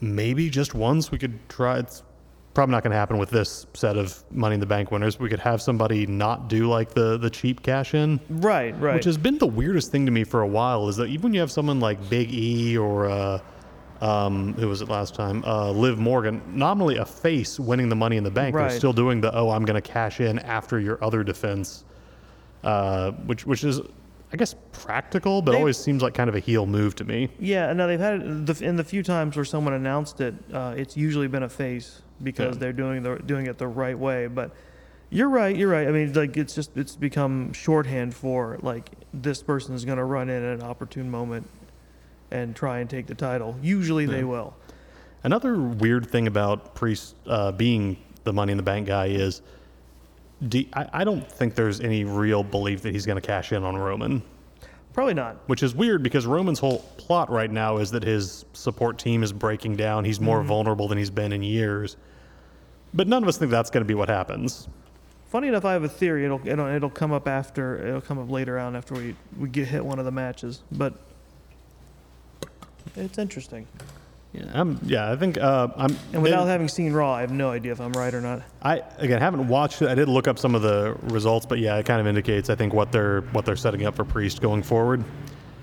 maybe 0.01 0.51
just 0.51 0.75
once 0.75 1.11
we 1.11 1.19
could 1.19 1.49
try. 1.49 1.79
It's 1.79 2.03
probably 2.57 2.73
not 2.73 2.83
going 2.83 2.91
to 2.91 2.97
happen 2.97 3.19
with 3.19 3.29
this 3.29 3.67
set 3.75 3.99
of 3.99 4.25
Money 4.31 4.55
in 4.55 4.61
the 4.61 4.67
Bank 4.67 4.91
winners. 4.91 5.21
We 5.21 5.29
could 5.29 5.41
have 5.41 5.61
somebody 5.61 6.07
not 6.07 6.49
do 6.49 6.67
like 6.69 6.89
the 6.95 7.19
the 7.19 7.29
cheap 7.29 7.63
cash 7.63 7.93
in. 7.93 8.19
Right, 8.31 8.73
right. 8.81 8.95
Which 8.95 9.05
has 9.05 9.19
been 9.19 9.37
the 9.37 9.47
weirdest 9.47 9.93
thing 9.93 10.07
to 10.07 10.11
me 10.11 10.25
for 10.25 10.41
a 10.41 10.47
while 10.47 10.89
is 10.89 10.97
that 10.97 11.07
even 11.09 11.23
when 11.25 11.35
you 11.35 11.41
have 11.41 11.53
someone 11.53 11.81
like 11.81 11.99
Big 12.09 12.33
E 12.33 12.79
or 12.79 13.11
uh, 13.11 13.41
um, 14.01 14.55
who 14.55 14.69
was 14.69 14.81
it 14.81 14.89
last 14.89 15.15
time? 15.15 15.45
Uh, 15.45 15.71
Liv 15.71 15.99
Morgan, 15.99 16.41
nominally 16.49 16.97
a 16.97 17.05
face 17.05 17.61
winning 17.61 17.91
the 17.91 17.95
Money 17.97 18.17
in 18.17 18.25
the 18.25 18.31
Bank, 18.31 18.57
Right. 18.57 18.71
they're 18.71 18.79
still 18.79 18.95
doing 18.95 19.21
the 19.21 19.35
oh 19.37 19.51
I'm 19.51 19.67
going 19.67 19.81
to 19.81 19.87
cash 19.87 20.21
in 20.21 20.39
after 20.39 20.81
your 20.81 21.03
other 21.05 21.23
defense, 21.23 21.85
uh, 22.65 23.11
which 23.27 23.45
which 23.45 23.65
is 23.65 23.81
I 24.33 24.37
guess 24.39 24.55
practical, 24.73 25.43
but 25.43 25.53
They- 25.53 25.59
always 25.59 25.77
seems 25.77 26.03
like 26.03 26.15
kind 26.15 26.29
of 26.31 26.35
a 26.35 26.41
heel 26.41 26.65
move 26.67 26.95
to 26.97 27.05
me. 27.05 27.29
yeah, 27.39 27.69
and 27.69 27.77
now 27.77 27.87
they've 27.87 28.01
had 28.01 28.15
it 28.23 28.47
the, 28.47 28.65
in 28.65 28.77
the 28.77 28.85
few 28.85 29.03
times 29.03 29.37
where 29.37 29.45
someone 29.45 29.75
announced 29.75 30.23
it, 30.23 30.35
uh, 30.53 30.73
it's 30.75 30.97
usually 30.97 31.29
been 31.29 31.43
a 31.45 31.49
face 31.51 32.01
because 32.23 32.57
Yeah. 32.57 32.61
they're 32.61 32.73
doing 32.73 33.03
the 33.03 33.17
doing 33.17 33.47
it 33.47 33.59
the 33.59 33.67
right 33.69 33.99
way. 33.99 34.27
But 34.27 34.51
you're 35.11 35.29
right, 35.29 35.55
you're 35.57 35.69
right. 35.71 35.87
I 35.87 35.91
mean, 35.91 36.13
like 36.13 36.37
it's 36.37 36.55
just 36.55 36.77
it's 36.77 36.97
become 36.97 37.53
shorthand 37.53 38.15
for 38.15 38.59
like 38.63 38.91
this 39.15 39.43
person 39.43 39.75
is 39.75 39.85
going 39.85 39.99
to 39.99 40.05
run 40.05 40.29
in 40.29 40.43
at 40.43 40.55
an 40.59 40.63
opportune 40.63 41.11
moment 41.11 41.49
and 42.31 42.57
try 42.57 42.79
and 42.81 42.91
take 42.91 43.07
the 43.07 43.15
title. 43.15 43.57
Usually 43.63 44.07
they 44.07 44.25
will. 44.25 44.55
Another 45.23 45.59
weird 45.59 46.09
thing 46.11 46.27
about 46.27 46.75
Priest 46.75 47.15
uh, 47.27 47.53
being 47.53 47.97
the 48.25 48.33
Money 48.33 48.53
in 48.53 48.57
the 48.57 48.63
Bank 48.63 48.87
guy 48.87 49.07
is. 49.07 49.43
Do, 50.47 50.63
I, 50.75 50.87
I 50.93 51.05
don't 51.05 51.27
think 51.33 51.55
there's 51.55 51.81
any 51.81 52.05
real 52.05 52.43
belief 52.43 52.83
that 52.83 52.93
he's 52.93 53.07
going 53.07 53.17
to 53.17 53.27
cash 53.27 53.53
in 53.53 53.65
on 53.65 53.75
Roman. 53.75 54.23
Probably 54.97 55.15
not. 55.15 55.37
which 55.47 55.63
is 55.63 55.75
weird 55.75 56.03
because 56.03 56.27
Roman's 56.27 56.59
whole 56.59 56.79
plot 56.97 57.31
right 57.31 57.51
now 57.51 57.77
is 57.77 57.91
that 57.91 58.03
his 58.03 58.47
support 58.55 58.99
team 58.99 59.23
is 59.23 59.31
breaking 59.33 59.77
down. 59.77 60.05
He's 60.07 60.19
more 60.19 60.39
Mm-hmm. 60.39 60.49
vulnerable 60.49 60.89
than 60.89 60.97
he's 60.99 61.11
been 61.11 61.33
in 61.33 61.43
years. 61.43 61.97
But 62.95 63.07
none 63.07 63.23
of 63.23 63.29
us 63.29 63.37
think 63.37 63.51
that's 63.51 63.69
going 63.69 63.83
to 63.83 63.87
be 63.87 63.93
what 63.95 64.09
happens. 64.09 64.67
Funny 65.29 65.49
enough, 65.49 65.67
I 65.67 65.75
have 65.75 65.83
a 65.85 65.89
theory. 65.89 66.25
It'll, 66.25 66.41
it'll 66.49 66.67
it'll 66.67 66.89
come 66.89 67.13
up 67.13 67.29
after 67.29 67.87
it'll 67.87 68.01
come 68.01 68.19
up 68.19 68.31
later 68.31 68.59
on 68.59 68.75
after 68.75 68.95
we 68.95 69.15
we 69.39 69.49
get 69.51 69.69
hit 69.69 69.85
one 69.85 69.99
of 69.99 70.07
the 70.07 70.11
matches. 70.13 70.63
But 70.73 70.95
it's 72.97 73.19
interesting. 73.19 73.67
Yeah, 74.37 74.61
I'm, 74.61 74.79
yeah, 74.85 75.11
I 75.13 75.17
think 75.17 75.39
uh, 75.39 75.69
I'm. 75.77 75.97
And 76.13 76.23
without 76.23 76.45
they- 76.45 76.51
having 76.51 76.69
seen 76.69 76.93
Raw, 76.93 77.13
I 77.13 77.23
have 77.23 77.33
no 77.33 77.51
idea 77.51 77.73
if 77.73 77.81
I'm 77.81 77.93
right 77.93 78.13
or 78.13 78.21
not. 78.21 78.43
I 78.63 78.83
again 78.99 79.21
haven't 79.21 79.49
watched 79.49 79.81
it. 79.83 79.89
I 79.89 79.95
did 79.95 80.09
look 80.09 80.29
up 80.29 80.39
some 80.39 80.55
of 80.55 80.63
the 80.63 80.95
results, 81.05 81.47
but 81.47 81.59
yeah, 81.59 81.77
it 81.77 81.87
kind 81.87 82.01
of 82.01 82.07
indicates 82.07 82.51
I 82.51 82.55
think 82.55 82.73
what 82.75 82.93
they're 82.93 83.23
what 83.33 83.45
they're 83.47 83.57
setting 83.57 83.87
up 83.87 83.95
for 83.97 84.05
Priest 84.05 84.41
going 84.43 84.63
forward. 84.63 85.03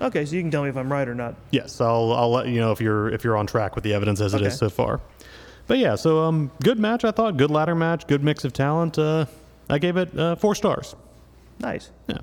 Okay, 0.02 0.26
so 0.26 0.36
you 0.36 0.42
can 0.42 0.50
tell 0.52 0.64
me 0.64 0.70
if 0.70 0.76
I'm 0.76 0.92
right 0.92 1.08
or 1.08 1.14
not. 1.16 1.36
Yes, 1.52 1.80
I'll 1.80 2.12
I'll 2.14 2.32
let 2.32 2.48
you 2.48 2.60
know 2.60 2.72
if 2.72 2.82
you're 2.82 3.10
if 3.10 3.24
you're 3.24 3.38
on 3.38 3.46
track 3.48 3.76
with 3.76 3.84
the 3.84 3.94
evidence 3.94 4.20
as 4.22 4.34
it 4.34 4.38
Okay. 4.38 4.48
is 4.48 4.58
so 4.58 4.70
far. 4.70 5.00
But 5.68 5.78
yeah, 5.78 5.96
so 5.96 6.24
um, 6.24 6.52
good 6.62 6.78
match 6.80 7.06
I 7.06 7.12
thought, 7.12 7.38
good 7.38 7.52
ladder 7.52 7.76
match, 7.76 8.06
good 8.08 8.24
mix 8.24 8.44
of 8.44 8.52
talent. 8.54 8.98
Uh, 8.98 9.28
I 9.70 9.78
gave 9.78 9.96
it 9.98 10.18
uh, 10.18 10.36
four 10.36 10.56
stars. 10.56 10.96
Nice. 11.60 11.90
Yeah. 12.08 12.18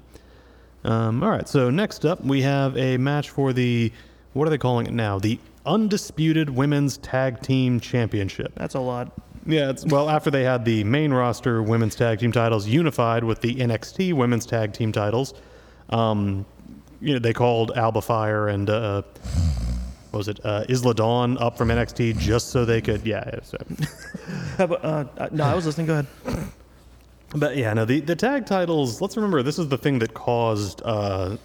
Um, 0.85 1.23
all 1.23 1.31
right. 1.31 1.49
So 1.49 1.71
next 1.71 2.05
up, 2.05 2.23
we 2.25 2.43
have 2.43 2.77
a 2.77 2.97
match 2.99 3.31
for 3.31 3.53
the 3.53 3.93
what 4.33 4.47
are 4.47 4.51
they 4.51 4.59
calling 4.59 4.87
it 4.87 4.93
now? 4.93 5.19
The 5.19 5.39
undisputed 5.67 6.51
women's 6.51 6.99
tag 6.99 7.41
team 7.41 7.81
championship. 7.81 8.53
That's 8.57 8.75
a 8.75 8.81
lot. 8.81 9.13
Yeah. 9.47 9.71
It's 9.71 9.85
well 9.87 10.09
after 10.09 10.31
they 10.31 10.45
had 10.45 10.65
the 10.65 10.85
main 10.85 11.13
roster 11.13 11.63
women's 11.63 11.95
tag 11.95 12.19
team 12.19 12.33
titles 12.33 12.67
unified 12.67 13.25
with 13.25 13.41
the 13.41 13.55
NXT 13.57 14.13
women's 14.15 14.47
tag 14.47 14.73
team 14.73 14.93
titles. 14.93 15.35
Um, 15.89 16.45
you 17.01 17.15
know 17.15 17.19
they 17.19 17.33
called 17.33 17.73
Alba 17.77 18.03
Fyre 18.03 18.49
and 18.49 18.69
uh, 18.69 19.03
what 20.11 20.19
was 20.19 20.29
it 20.29 20.41
uh, 20.45 20.65
Isla 20.69 20.95
Dawn 20.95 21.39
up 21.39 21.57
from 21.57 21.69
NXT 21.69 22.19
just 22.19 22.49
so 22.51 22.65
they 22.65 22.81
could 22.81 23.07
yeah. 23.07 23.41
So. 23.43 23.59
Uh, 24.59 25.05
uh, 25.17 25.29
no, 25.33 25.45
I 25.45 25.55
was 25.55 25.65
listening. 25.65 25.87
Go 25.87 26.05
ahead. 26.27 26.51
But 27.35 27.57
yeah, 27.57 27.73
no, 27.73 27.87
the, 27.87 28.01
the 28.01 28.15
tag 28.15 28.45
titles, 28.45 29.01
let's 29.01 29.17
remember 29.17 29.43
this 29.43 29.59
is 29.59 29.69
the 29.69 29.79
thing 29.79 30.01
that 30.01 30.13
caused 30.13 30.83
uh, 30.85 31.37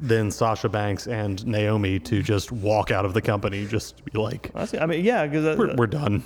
then 0.00 0.30
Sasha 0.30 0.68
Banks 0.68 1.06
and 1.06 1.46
Naomi 1.46 1.98
to 2.00 2.22
just 2.22 2.50
walk 2.50 2.90
out 2.90 3.04
of 3.04 3.12
the 3.14 3.20
company, 3.22 3.66
just 3.66 4.04
be 4.04 4.18
like, 4.18 4.50
Honestly, 4.54 4.78
I 4.80 4.86
mean, 4.86 5.04
yeah, 5.04 5.26
we're, 5.26 5.56
because 5.56 5.76
we're 5.76 5.86
done. 5.86 6.22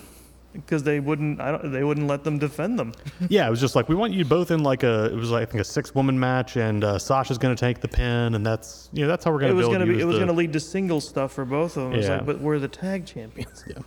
Because 0.52 0.84
they 0.84 1.00
wouldn't. 1.00 1.40
I 1.40 1.50
don't. 1.50 1.72
They 1.72 1.82
wouldn't 1.82 2.06
let 2.06 2.22
them 2.22 2.38
defend 2.38 2.78
them. 2.78 2.92
Yeah, 3.28 3.48
it 3.48 3.50
was 3.50 3.60
just 3.60 3.74
like, 3.74 3.88
we 3.88 3.96
want 3.96 4.12
you 4.12 4.24
both 4.24 4.52
in 4.52 4.62
like 4.62 4.84
a, 4.84 5.06
it 5.06 5.16
was 5.16 5.30
like, 5.32 5.42
I 5.42 5.50
think 5.50 5.60
a 5.60 5.64
six 5.64 5.92
woman 5.96 6.18
match, 6.20 6.56
and 6.56 6.84
uh, 6.84 6.96
Sasha's 6.98 7.38
going 7.38 7.56
to 7.56 7.58
take 7.60 7.80
the 7.80 7.88
pin, 7.88 8.36
and 8.36 8.46
that's, 8.46 8.88
you 8.92 9.02
know, 9.02 9.08
that's 9.08 9.24
how 9.24 9.32
we're 9.32 9.40
going 9.40 9.50
It 9.50 9.54
to 9.54 9.56
was 9.56 9.64
build 9.66 9.74
gonna 9.80 9.92
be. 9.92 10.00
It 10.00 10.04
was 10.04 10.18
gonna 10.20 10.32
lead 10.32 10.52
to 10.52 10.60
single 10.60 11.00
stuff 11.00 11.32
for 11.32 11.44
both 11.44 11.76
of 11.76 11.84
them. 11.84 11.94
It 11.94 11.96
was 11.96 12.06
Yeah. 12.06 12.16
like, 12.18 12.26
but 12.26 12.40
we're 12.40 12.60
the 12.60 12.68
tag 12.68 13.04
champions. 13.04 13.64
Ah, 13.76 13.82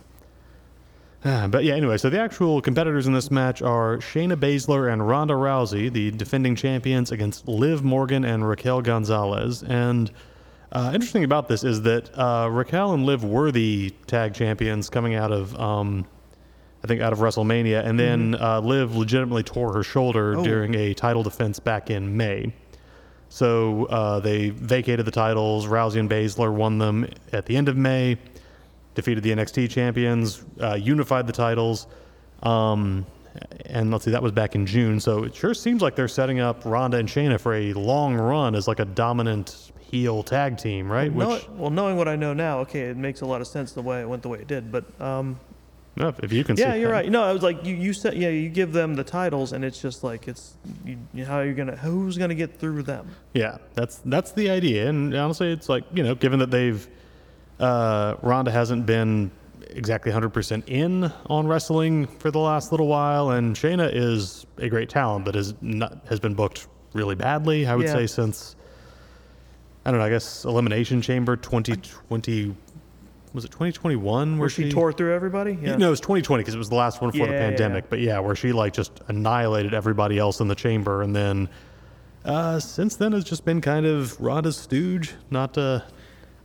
but 1.22 1.64
yeah, 1.64 1.74
anyway, 1.74 1.96
so 1.98 2.08
the 2.10 2.20
actual 2.20 2.60
competitors 2.62 3.06
in 3.06 3.12
this 3.12 3.30
match 3.30 3.60
are 3.62 3.98
Shayna 3.98 4.36
Baszler 4.36 4.92
and 4.92 5.06
Ronda 5.06 5.34
Rousey, 5.34 5.92
the 5.92 6.10
defending 6.12 6.54
champions, 6.54 7.10
against 7.12 7.48
Liv 7.48 7.82
Morgan 7.82 8.24
and 8.24 8.48
Raquel 8.48 8.82
Gonzalez. 8.82 9.62
And 9.64 10.10
uh, 10.70 10.92
interesting 10.94 11.24
about 11.24 11.48
this 11.48 11.64
is 11.64 11.82
that 11.82 12.16
uh, 12.16 12.48
Raquel 12.50 12.92
and 12.92 13.04
Liv 13.04 13.24
were 13.24 13.50
the 13.50 13.90
tag 14.06 14.34
champions 14.34 14.88
coming 14.88 15.14
out 15.16 15.32
of, 15.32 15.58
um, 15.58 16.06
I 16.84 16.86
think, 16.86 17.00
out 17.00 17.12
of 17.12 17.18
WrestleMania, 17.18 17.84
and 17.84 17.98
then 17.98 18.36
uh, 18.40 18.60
Liv 18.60 18.94
legitimately 18.94 19.42
tore 19.42 19.72
her 19.72 19.82
shoulder 19.82 20.36
Oh. 20.36 20.44
during 20.44 20.74
a 20.74 20.94
title 20.94 21.22
defense 21.22 21.58
back 21.58 21.90
in 21.90 22.16
May. 22.16 22.52
So 23.30 23.84
uh, 23.86 24.20
they 24.20 24.50
vacated 24.50 25.04
the 25.04 25.10
titles. 25.10 25.66
Rousey 25.66 25.98
and 26.00 26.08
Baszler 26.08 26.52
won 26.52 26.78
them 26.78 27.08
at 27.32 27.44
the 27.46 27.56
end 27.56 27.68
of 27.68 27.76
May, 27.76 28.16
defeated 28.98 29.22
the 29.22 29.30
NXT 29.30 29.70
champions, 29.70 30.44
uh, 30.60 30.74
unified 30.74 31.26
the 31.28 31.32
titles. 31.32 31.86
Um, 32.42 33.06
and 33.66 33.92
let's 33.92 34.04
see, 34.04 34.10
that 34.10 34.22
was 34.22 34.32
back 34.32 34.56
in 34.56 34.66
June. 34.66 34.98
So 34.98 35.22
it 35.22 35.34
sure 35.36 35.54
seems 35.54 35.80
like 35.80 35.94
they're 35.94 36.08
setting 36.08 36.40
up 36.40 36.62
Ronda 36.64 36.96
and 36.96 37.08
Shayna 37.08 37.38
for 37.40 37.54
a 37.54 37.72
long 37.74 38.16
run 38.16 38.56
as 38.56 38.66
like 38.66 38.80
a 38.80 38.84
dominant 38.84 39.70
heel 39.78 40.24
tag 40.24 40.58
team, 40.58 40.90
right? 40.90 41.14
Know- 41.14 41.30
Which, 41.34 41.48
well, 41.50 41.70
knowing 41.70 41.96
what 41.96 42.08
I 42.08 42.16
know 42.16 42.34
now, 42.34 42.58
okay, 42.60 42.80
it 42.82 42.96
makes 42.96 43.20
a 43.20 43.26
lot 43.26 43.40
of 43.40 43.46
sense 43.46 43.70
the 43.72 43.82
way 43.82 44.00
it 44.00 44.08
went 44.08 44.22
the 44.22 44.28
way 44.28 44.40
it 44.40 44.48
did. 44.48 44.72
But 44.72 44.84
um, 45.00 45.38
no, 45.94 46.12
if 46.22 46.32
you 46.32 46.42
can 46.42 46.56
yeah, 46.56 46.74
you're 46.74 46.88
that. 46.88 46.94
right. 46.94 47.10
No, 47.10 47.22
I 47.22 47.32
was 47.32 47.44
like, 47.44 47.64
you, 47.64 47.76
you 47.76 47.92
said, 47.92 48.14
yeah, 48.14 48.28
you 48.30 48.48
give 48.48 48.72
them 48.72 48.94
the 48.96 49.04
titles, 49.04 49.52
and 49.52 49.64
it's 49.64 49.80
just 49.80 50.02
like 50.02 50.26
it's 50.26 50.54
you, 50.84 50.98
you- 51.14 51.24
how 51.24 51.40
you're 51.42 51.54
gonna, 51.54 51.76
who's 51.76 52.18
gonna 52.18 52.34
get 52.34 52.58
through 52.58 52.82
them? 52.82 53.08
Yeah, 53.34 53.58
that's 53.74 53.98
that's 54.04 54.32
the 54.32 54.50
idea. 54.50 54.88
And 54.88 55.14
honestly, 55.14 55.52
it's 55.52 55.68
like 55.68 55.84
you 55.94 56.02
know, 56.02 56.16
given 56.16 56.40
that 56.40 56.50
they've 56.50 56.88
uh, 57.60 58.14
Ronda 58.22 58.50
hasn't 58.50 58.86
been 58.86 59.30
exactly 59.70 60.10
100% 60.12 60.62
in 60.68 61.12
on 61.26 61.46
wrestling 61.46 62.06
for 62.06 62.30
the 62.30 62.38
last 62.38 62.70
little 62.72 62.86
while, 62.88 63.30
and 63.30 63.54
Shayna 63.54 63.90
is 63.92 64.46
a 64.58 64.68
great 64.68 64.88
talent, 64.88 65.24
but 65.24 65.34
has 65.34 65.54
not 65.60 65.98
has 66.08 66.20
been 66.20 66.34
booked 66.34 66.68
really 66.94 67.14
badly. 67.14 67.66
I 67.66 67.74
would 67.76 67.86
Yeah. 67.86 67.92
say 67.94 68.06
since 68.06 68.56
I 69.84 69.90
don't 69.90 70.00
know. 70.00 70.06
I 70.06 70.10
guess 70.10 70.44
Elimination 70.44 71.00
Chamber 71.00 71.36
2020 71.36 72.54
was 73.34 73.44
it 73.44 73.48
2021 73.50 74.32
where, 74.32 74.40
Where 74.40 74.48
she, 74.48 74.70
tore 74.70 74.92
through 74.92 75.14
everybody. 75.14 75.56
Yeah. 75.62 75.76
no, 75.76 75.88
it 75.88 75.90
was 75.90 76.00
2020 76.00 76.42
because 76.42 76.54
it 76.54 76.58
was 76.58 76.68
the 76.70 76.74
last 76.74 77.00
one 77.00 77.10
before 77.10 77.26
the 77.26 77.32
Yeah, 77.34 77.40
yeah, 77.40 77.48
pandemic. 77.48 77.84
yeah. 77.84 77.88
But 77.90 78.00
yeah, 78.00 78.18
where 78.20 78.34
she 78.34 78.52
like 78.52 78.72
just 78.72 79.00
annihilated 79.08 79.74
everybody 79.74 80.18
else 80.18 80.40
in 80.40 80.48
the 80.48 80.54
chamber, 80.54 81.02
and 81.02 81.14
then 81.14 81.48
uh, 82.24 82.58
since 82.58 82.96
then 82.96 83.12
has 83.12 83.24
just 83.24 83.44
been 83.44 83.60
kind 83.60 83.86
of 83.86 84.18
Ronda's 84.20 84.56
stooge. 84.56 85.14
Not 85.30 85.56
uh, 85.56 85.80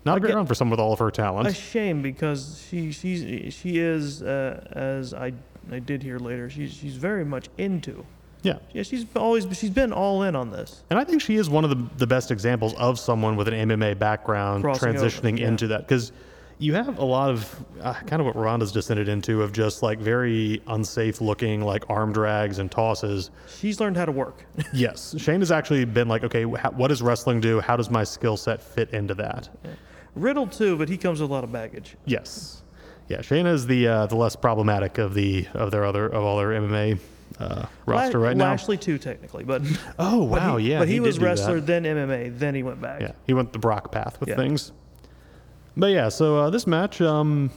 not 0.05 0.17
a 0.17 0.19
great 0.19 0.35
run 0.35 0.45
for 0.45 0.55
someone 0.55 0.71
with 0.71 0.79
all 0.79 0.93
of 0.93 0.99
her 0.99 1.11
talent. 1.11 1.47
a 1.47 1.53
shame 1.53 2.01
because 2.01 2.65
she 2.69 2.91
she's 2.91 3.53
she 3.53 3.79
is 3.79 4.21
uh, 4.21 4.63
as 4.71 5.13
I 5.13 5.33
I 5.71 5.79
did 5.79 6.03
hear 6.03 6.19
later. 6.19 6.49
She's 6.49 6.73
she's 6.73 6.95
very 6.95 7.23
much 7.25 7.47
into. 7.57 8.05
yeah, 8.41 8.57
Yeah, 8.73 8.83
she's 8.83 9.05
always 9.15 9.45
she's 9.57 9.69
been 9.69 9.93
all 9.93 10.23
in 10.23 10.35
on 10.35 10.51
this. 10.51 10.83
and 10.89 10.99
I 10.99 11.03
think 11.05 11.21
she 11.21 11.35
is 11.37 11.49
one 11.49 11.63
of 11.63 11.69
the 11.69 11.81
the 11.97 12.07
best 12.07 12.31
examples 12.31 12.73
of 12.75 12.99
someone 12.99 13.35
with 13.37 13.47
an 13.47 13.69
MMA 13.69 13.97
background 13.97 14.63
Crossing 14.63 14.89
over, 14.97 15.07
transitioning 15.07 15.39
yeah. 15.39 15.47
into 15.47 15.67
that 15.67 15.81
because. 15.87 16.11
You 16.59 16.75
have 16.75 16.99
a 16.99 17.03
lot 17.03 17.31
of 17.31 17.65
uh, 17.81 17.93
kind 18.05 18.21
of 18.21 18.27
what 18.27 18.35
Ronda's 18.35 18.71
descended 18.71 19.09
into 19.09 19.41
of 19.41 19.51
just 19.51 19.81
like 19.83 19.99
very 19.99 20.61
unsafe 20.67 21.19
looking 21.19 21.61
like 21.61 21.83
arm 21.89 22.13
drags 22.13 22.59
and 22.59 22.71
tosses. 22.71 23.31
She's 23.59 23.81
learned 23.81 23.97
how 23.97 24.05
to 24.05 24.11
work. 24.13 24.45
Yes, 24.73 25.13
Shayna 25.17 25.39
has 25.39 25.51
actually 25.51 25.83
been 25.83 26.07
like, 26.07 26.23
okay, 26.23 26.43
wh- 26.43 26.77
what 26.77 26.87
does 26.89 27.01
wrestling 27.01 27.41
do? 27.41 27.59
How 27.59 27.75
does 27.75 27.89
my 27.89 28.03
skill 28.05 28.37
set 28.37 28.61
fit 28.61 28.91
into 28.91 29.13
that? 29.15 29.49
Riddle 30.15 30.47
too, 30.47 30.77
but 30.77 30.89
he 30.89 30.97
comes 30.97 31.21
with 31.21 31.29
a 31.29 31.33
lot 31.33 31.43
of 31.43 31.51
baggage. 31.51 31.95
Yes, 32.05 32.61
yeah. 33.07 33.17
Shayna 33.19 33.51
is 33.53 33.67
the 33.67 33.87
uh, 33.87 34.05
the 34.07 34.15
less 34.15 34.35
problematic 34.35 34.97
of 34.97 35.13
the 35.13 35.47
of 35.53 35.71
their 35.71 35.85
other 35.85 36.05
of 36.07 36.23
all 36.23 36.37
their 36.37 36.49
MMA 36.49 36.99
uh, 37.39 37.65
roster 37.85 38.19
La- 38.19 38.25
right 38.27 38.37
now. 38.37 38.45
Lashley 38.51 38.77
too, 38.77 38.97
technically, 38.97 39.43
but 39.43 39.61
Oh 39.97 40.27
but 40.27 40.41
wow, 40.41 40.57
he, 40.57 40.71
yeah. 40.71 40.79
But 40.79 40.87
he, 40.87 40.95
did 40.95 41.01
was 41.01 41.19
wrestler, 41.19 41.59
then 41.59 41.83
MMA, 41.83 42.37
then 42.37 42.53
he 42.55 42.61
went 42.63 42.79
back. 42.81 43.01
Yeah, 43.01 43.13
he 43.25 43.33
went 43.33 43.53
the 43.53 43.59
Brock 43.59 43.91
path 43.91 44.19
with 44.19 44.29
Yeah. 44.29 44.35
things. 44.35 44.71
But 45.75 45.87
yeah, 45.87 46.09
so 46.09 46.37
uh, 46.37 46.49
this 46.51 46.67
match, 46.67 47.01
um, 47.01 47.49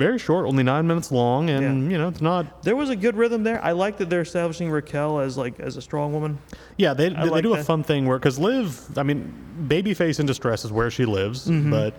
very 0.00 0.18
short, 0.18 0.46
only 0.46 0.62
nine 0.64 0.86
minutes 0.88 1.12
long, 1.12 1.48
and 1.50 1.62
Yeah. 1.84 1.90
you 1.92 1.98
know 1.98 2.08
it's 2.08 2.20
not. 2.22 2.62
There 2.64 2.74
was 2.74 2.90
a 2.90 2.96
good 2.96 3.16
rhythm 3.16 3.44
there. 3.44 3.62
I 3.64 3.72
like 3.72 3.98
that 3.98 4.08
they're 4.10 4.22
establishing 4.22 4.68
Raquel 4.70 5.20
as 5.20 5.36
like 5.36 5.60
as 5.60 5.76
a 5.76 5.82
strong 5.82 6.12
woman. 6.12 6.38
Yeah, 6.76 6.94
they 6.94 7.06
I 7.14 7.24
they 7.24 7.30
like 7.30 7.42
do 7.44 7.54
a 7.54 7.62
fun 7.62 7.82
thing 7.84 8.06
where 8.06 8.18
because 8.18 8.38
Liv, 8.38 8.98
I 8.98 9.02
mean, 9.04 9.32
babyface 9.68 10.18
in 10.18 10.26
distress 10.26 10.64
is 10.64 10.72
where 10.72 10.90
she 10.90 11.04
lives, 11.04 11.46
Mm-hmm. 11.46 11.70
but 11.70 11.94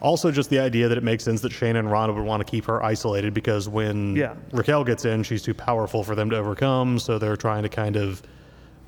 also 0.00 0.30
just 0.30 0.50
the 0.50 0.58
idea 0.58 0.88
that 0.88 0.98
it 0.98 1.04
makes 1.04 1.24
sense 1.24 1.40
that 1.40 1.52
Shayna 1.52 1.78
and 1.78 1.90
Ronda 1.90 2.12
would 2.14 2.24
want 2.24 2.44
to 2.44 2.50
keep 2.50 2.64
her 2.66 2.82
isolated 2.84 3.32
because 3.32 3.68
when 3.68 4.14
Yeah. 4.14 4.34
Raquel 4.52 4.84
gets 4.84 5.04
in, 5.04 5.22
she's 5.22 5.42
too 5.42 5.54
powerful 5.54 6.04
for 6.04 6.14
them 6.14 6.28
to 6.30 6.36
overcome. 6.36 6.98
So 6.98 7.18
they're 7.18 7.36
trying 7.48 7.62
to 7.62 7.68
kind 7.70 7.96
of 7.96 8.22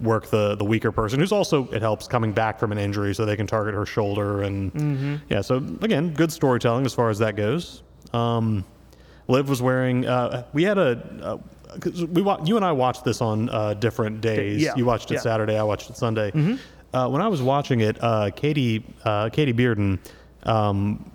work 0.00 0.28
the 0.28 0.54
the 0.56 0.64
weaker 0.64 0.92
person, 0.92 1.18
who's 1.18 1.32
also 1.32 1.66
it 1.72 1.82
helps 1.82 2.06
coming 2.06 2.32
back 2.32 2.58
from 2.60 2.70
an 2.72 2.78
injury, 2.78 3.14
so 3.14 3.24
they 3.24 3.36
can 3.36 3.46
target 3.46 3.74
her 3.74 3.86
shoulder 3.86 4.42
and 4.42 4.72
Mm-hmm. 4.74 5.14
yeah. 5.30 5.40
So 5.40 5.56
again, 5.82 6.12
good 6.14 6.30
storytelling 6.32 6.84
as 6.86 6.94
far 6.94 7.08
as 7.10 7.18
that 7.20 7.34
goes. 7.36 7.82
Um, 8.12 8.64
Liv 9.28 9.48
was 9.48 9.60
wearing. 9.60 10.06
Uh, 10.06 10.44
we 10.52 10.62
had 10.64 10.78
a. 10.78 11.02
Uh, 11.22 11.38
we 12.10 12.22
wa- 12.22 12.40
you 12.44 12.56
and 12.56 12.64
I 12.64 12.72
watched 12.72 13.04
this 13.04 13.20
on 13.20 13.50
uh, 13.50 13.74
different 13.74 14.20
days. 14.22 14.62
yeah, 14.62 14.74
You 14.74 14.86
watched 14.86 15.10
it 15.10 15.14
yeah. 15.14 15.20
Saturday. 15.20 15.58
I 15.58 15.62
watched 15.62 15.90
it 15.90 15.96
Sunday. 15.96 16.32
Uh, 16.94 17.08
when 17.08 17.20
I 17.20 17.28
was 17.28 17.42
watching 17.42 17.80
it, 17.80 17.98
uh, 18.02 18.30
Katie 18.34 18.82
uh, 19.04 19.28
Katie 19.28 19.52
Bearden, 19.52 19.98
um, 20.44 21.10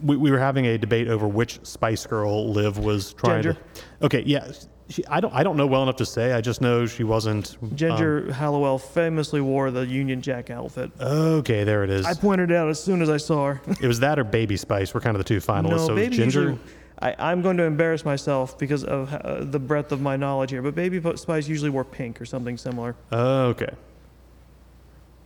we, 0.00 0.16
we 0.16 0.30
were 0.30 0.38
having 0.38 0.66
a 0.66 0.78
debate 0.78 1.08
over 1.08 1.26
which 1.26 1.58
Spice 1.64 2.06
Girl 2.06 2.48
Liv 2.52 2.78
was 2.78 3.12
trying 3.14 3.42
Ginger. 3.42 3.58
to. 4.00 4.06
Okay, 4.06 4.22
yeah. 4.24 4.52
She, 4.92 5.06
I 5.06 5.20
don't 5.20 5.32
I 5.34 5.42
don't 5.42 5.56
know 5.56 5.66
well 5.66 5.82
enough 5.82 5.96
to 5.96 6.06
say. 6.06 6.32
I 6.32 6.40
just 6.40 6.60
know 6.60 6.86
she 6.86 7.02
wasn't. 7.02 7.56
um, 7.62 7.74
Ginger 7.74 8.32
Halliwell 8.32 8.78
famously 8.78 9.40
wore 9.40 9.70
the 9.70 9.86
Union 9.86 10.20
Jack 10.20 10.50
outfit. 10.50 10.90
okay, 11.00 11.64
there 11.64 11.82
it 11.82 11.90
is. 11.90 12.04
I 12.06 12.14
pointed 12.14 12.50
it 12.50 12.56
out 12.56 12.68
as 12.68 12.82
soon 12.82 13.00
as 13.02 13.08
I 13.08 13.16
saw 13.16 13.54
her. 13.54 13.62
it 13.80 13.86
was 13.88 14.00
that 14.00 14.18
or 14.18 14.24
Baby 14.24 14.56
Spice 14.56 14.92
were 14.92 15.00
kind 15.00 15.16
of 15.16 15.18
the 15.18 15.28
two 15.28 15.38
finalists. 15.38 15.70
no, 15.70 15.78
so 15.78 15.84
it 15.92 15.94
was 15.94 16.02
baby 16.04 16.16
Ginger. 16.16 16.40
usually. 16.40 16.58
I, 17.00 17.16
I'm 17.18 17.42
going 17.42 17.56
to 17.56 17.64
embarrass 17.64 18.04
myself 18.04 18.56
because 18.58 18.84
of 18.84 19.12
uh, 19.12 19.42
the 19.42 19.58
breadth 19.58 19.90
of 19.90 20.00
my 20.00 20.16
knowledge 20.16 20.50
here, 20.52 20.62
but 20.62 20.76
Baby 20.76 21.00
Spice 21.16 21.48
usually 21.48 21.70
wore 21.70 21.84
pink 21.84 22.20
or 22.20 22.24
something 22.24 22.56
similar. 22.56 22.94
Okay. 23.12 23.70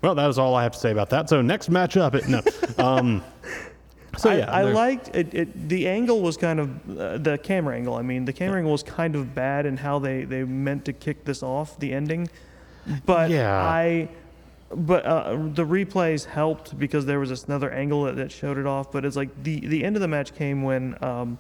Well, 0.00 0.14
that 0.14 0.28
is 0.30 0.38
all 0.38 0.54
I 0.54 0.62
have 0.62 0.72
to 0.72 0.78
say 0.78 0.90
about 0.90 1.10
that. 1.10 1.28
So 1.28 1.42
next 1.42 1.70
matchup, 1.70 2.14
it, 2.14 2.28
no. 2.28 2.40
Um, 2.82 3.22
so 4.16 4.30
I, 4.30 4.36
yeah, 4.38 4.54
I 4.56 4.62
they're- 4.64 4.74
liked 4.74 5.14
it, 5.16 5.34
it. 5.34 5.68
The 5.68 5.86
angle 5.88 6.20
was 6.20 6.36
kind 6.36 6.60
of 6.60 6.98
uh, 6.98 7.18
the 7.18 7.38
camera 7.38 7.74
angle. 7.76 7.94
I 7.94 8.02
mean, 8.02 8.24
the 8.24 8.32
camera 8.32 8.58
angle 8.58 8.72
was 8.72 8.82
kind 8.82 9.14
of 9.16 9.34
bad 9.34 9.66
in 9.66 9.76
how 9.76 9.98
they 9.98 10.24
they 10.24 10.44
meant 10.44 10.84
to 10.86 10.92
kick 10.92 11.24
this 11.24 11.42
off 11.42 11.78
the 11.78 11.92
ending, 11.92 12.28
but 13.04 13.30
Yeah. 13.30 13.62
I. 13.62 14.08
But 14.74 15.06
uh, 15.06 15.30
the 15.54 15.64
replays 15.64 16.24
helped 16.24 16.76
because 16.76 17.06
there 17.06 17.20
was 17.20 17.28
this 17.28 17.44
another 17.44 17.70
angle 17.70 18.02
that, 18.04 18.16
that 18.16 18.32
showed 18.32 18.58
it 18.58 18.66
off. 18.66 18.90
But 18.90 19.04
it's 19.04 19.14
like 19.14 19.30
the 19.44 19.60
the 19.60 19.84
end 19.84 19.94
of 19.94 20.02
the 20.02 20.08
match 20.08 20.34
came 20.34 20.64
when 20.64 20.96
um, 21.04 21.38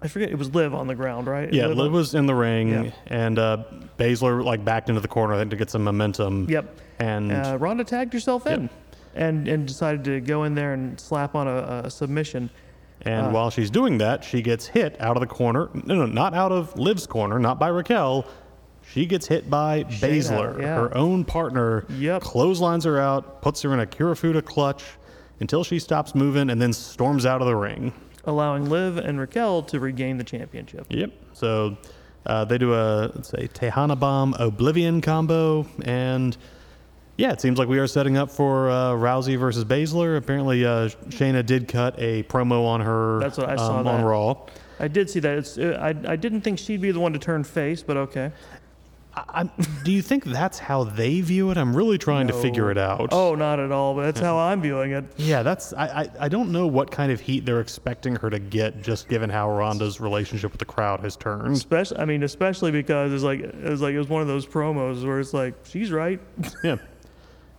I 0.00 0.06
forget 0.06 0.30
it 0.30 0.38
was 0.38 0.54
Liv 0.54 0.72
on 0.72 0.86
the 0.86 0.94
ground, 0.94 1.26
right? 1.26 1.52
Yeah, 1.52 1.66
Liv 1.66 1.78
Liv 1.78 1.92
was 1.92 2.14
in 2.14 2.26
the 2.26 2.34
ring, 2.34 2.68
Yeah. 2.84 2.90
and 3.08 3.38
uh, 3.40 3.64
Baszler 3.98 4.44
like 4.44 4.64
backed 4.64 4.88
into 4.88 5.00
the 5.00 5.08
corner 5.08 5.34
I 5.34 5.38
think, 5.38 5.50
to 5.50 5.56
get 5.56 5.68
some 5.70 5.82
momentum. 5.82 6.46
Yep. 6.48 6.78
And 7.00 7.32
Uh, 7.32 7.56
Ronda 7.58 7.82
tagged 7.82 8.12
herself 8.12 8.46
in, 8.46 8.70
and 9.14 9.48
and 9.48 9.66
decided 9.66 10.04
to 10.04 10.20
go 10.20 10.44
in 10.44 10.54
there 10.54 10.72
and 10.72 10.98
slap 11.00 11.34
on 11.34 11.46
a, 11.46 11.82
a 11.84 11.90
submission. 11.90 12.50
and 13.02 13.26
uh, 13.26 13.30
while 13.30 13.50
she's 13.50 13.70
doing 13.70 13.98
that, 13.98 14.24
she 14.24 14.42
gets 14.42 14.66
hit 14.66 15.00
out 15.00 15.16
of 15.16 15.20
the 15.20 15.26
corner. 15.26 15.68
No, 15.74 15.94
no, 15.94 16.06
not 16.06 16.34
out 16.34 16.52
of 16.52 16.78
Liv's 16.78 17.06
corner, 17.06 17.38
not 17.38 17.58
by 17.58 17.68
Raquel. 17.68 18.26
She 18.90 19.06
gets 19.06 19.26
hit 19.28 19.48
by 19.48 19.84
Baszler, 19.84 20.60
yeah. 20.60 20.74
her 20.74 20.96
own 20.96 21.24
partner. 21.24 21.86
Yep. 21.88 22.22
Clotheslines 22.22 22.84
her 22.84 22.98
out, 23.00 23.40
puts 23.40 23.62
her 23.62 23.72
in 23.72 23.80
a 23.80 23.86
Kirifuda 23.86 24.44
clutch 24.44 24.84
until 25.40 25.62
she 25.62 25.78
stops 25.78 26.14
moving, 26.14 26.50
and 26.50 26.60
then 26.60 26.72
storms 26.72 27.24
out 27.24 27.40
of 27.40 27.46
the 27.46 27.56
ring. 27.56 27.92
allowing 28.24 28.68
Liv 28.68 28.96
and 28.98 29.18
Raquel 29.20 29.62
to 29.64 29.80
regain 29.80 30.18
the 30.18 30.24
championship. 30.24 30.86
Yep. 30.90 31.10
So 31.32 31.76
uh, 32.26 32.44
they 32.44 32.58
do 32.58 32.74
a 32.74 33.10
let's 33.14 33.28
say 33.28 33.48
Tejana 33.48 33.98
Bomb 33.98 34.34
Oblivion 34.34 35.00
combo, 35.00 35.66
and 35.84 36.36
yeah, 37.22 37.30
it 37.30 37.40
seems 37.40 37.56
like 37.56 37.68
we 37.68 37.78
are 37.78 37.86
setting 37.86 38.16
up 38.16 38.32
for 38.32 38.68
uh, 38.68 38.90
Rousey 38.94 39.38
versus 39.38 39.64
Baszler. 39.64 40.16
Apparently, 40.16 40.66
uh, 40.66 40.88
Shayna 41.10 41.46
did 41.46 41.68
cut 41.68 41.94
a 41.96 42.24
promo 42.24 42.64
on 42.66 42.80
her. 42.80 43.20
That's 43.20 43.38
what 43.38 43.48
I 43.48 43.54
saw 43.54 43.78
um, 43.78 43.86
on 43.86 43.98
that. 43.98 44.04
Raw. 44.04 44.36
I 44.80 44.88
did 44.88 45.08
see 45.08 45.20
that. 45.20 45.38
It's 45.38 45.56
uh, 45.56 45.78
I 45.80 45.90
I 46.14 46.16
didn't 46.16 46.40
think 46.40 46.58
she'd 46.58 46.80
be 46.80 46.90
the 46.90 46.98
one 46.98 47.12
to 47.12 47.20
turn 47.20 47.44
face, 47.44 47.80
but 47.80 47.96
okay. 47.96 48.32
I, 49.14 49.48
do 49.84 49.92
you 49.92 50.02
think 50.02 50.24
that's 50.24 50.58
how 50.58 50.82
they 50.82 51.20
view 51.20 51.50
it? 51.52 51.58
I'm 51.58 51.76
really 51.76 51.98
trying 51.98 52.26
to 52.28 52.32
figure 52.32 52.70
it 52.72 52.78
out. 52.78 53.10
Oh, 53.12 53.34
not 53.34 53.60
at 53.60 53.70
all. 53.70 53.94
But 53.94 54.06
that's 54.06 54.20
how 54.20 54.38
I'm 54.38 54.60
viewing 54.60 54.92
it. 54.92 55.04
Yeah, 55.16 55.44
that's 55.44 55.72
I, 55.74 55.86
I 55.86 56.10
I 56.20 56.28
don't 56.28 56.50
know 56.50 56.66
what 56.66 56.90
kind 56.90 57.12
of 57.12 57.20
heat 57.20 57.46
they're 57.46 57.60
expecting 57.60 58.16
her 58.16 58.30
to 58.30 58.40
get, 58.40 58.82
just 58.82 59.08
given 59.08 59.30
how 59.30 59.48
Ronda's 59.48 60.00
relationship 60.00 60.50
with 60.50 60.58
the 60.58 60.64
crowd 60.64 60.98
has 61.00 61.14
turned. 61.14 61.54
Especially, 61.54 61.98
I 61.98 62.04
mean, 62.04 62.24
especially 62.24 62.72
because 62.72 63.12
it's 63.12 63.22
like 63.22 63.38
it 63.38 63.62
was 63.62 63.80
like 63.80 63.94
it 63.94 63.98
was 63.98 64.08
one 64.08 64.22
of 64.22 64.28
those 64.28 64.44
promos 64.44 65.06
where 65.06 65.20
it's 65.20 65.32
like 65.32 65.54
she's 65.68 65.92
right. 65.92 66.18
Yeah. 66.64 66.78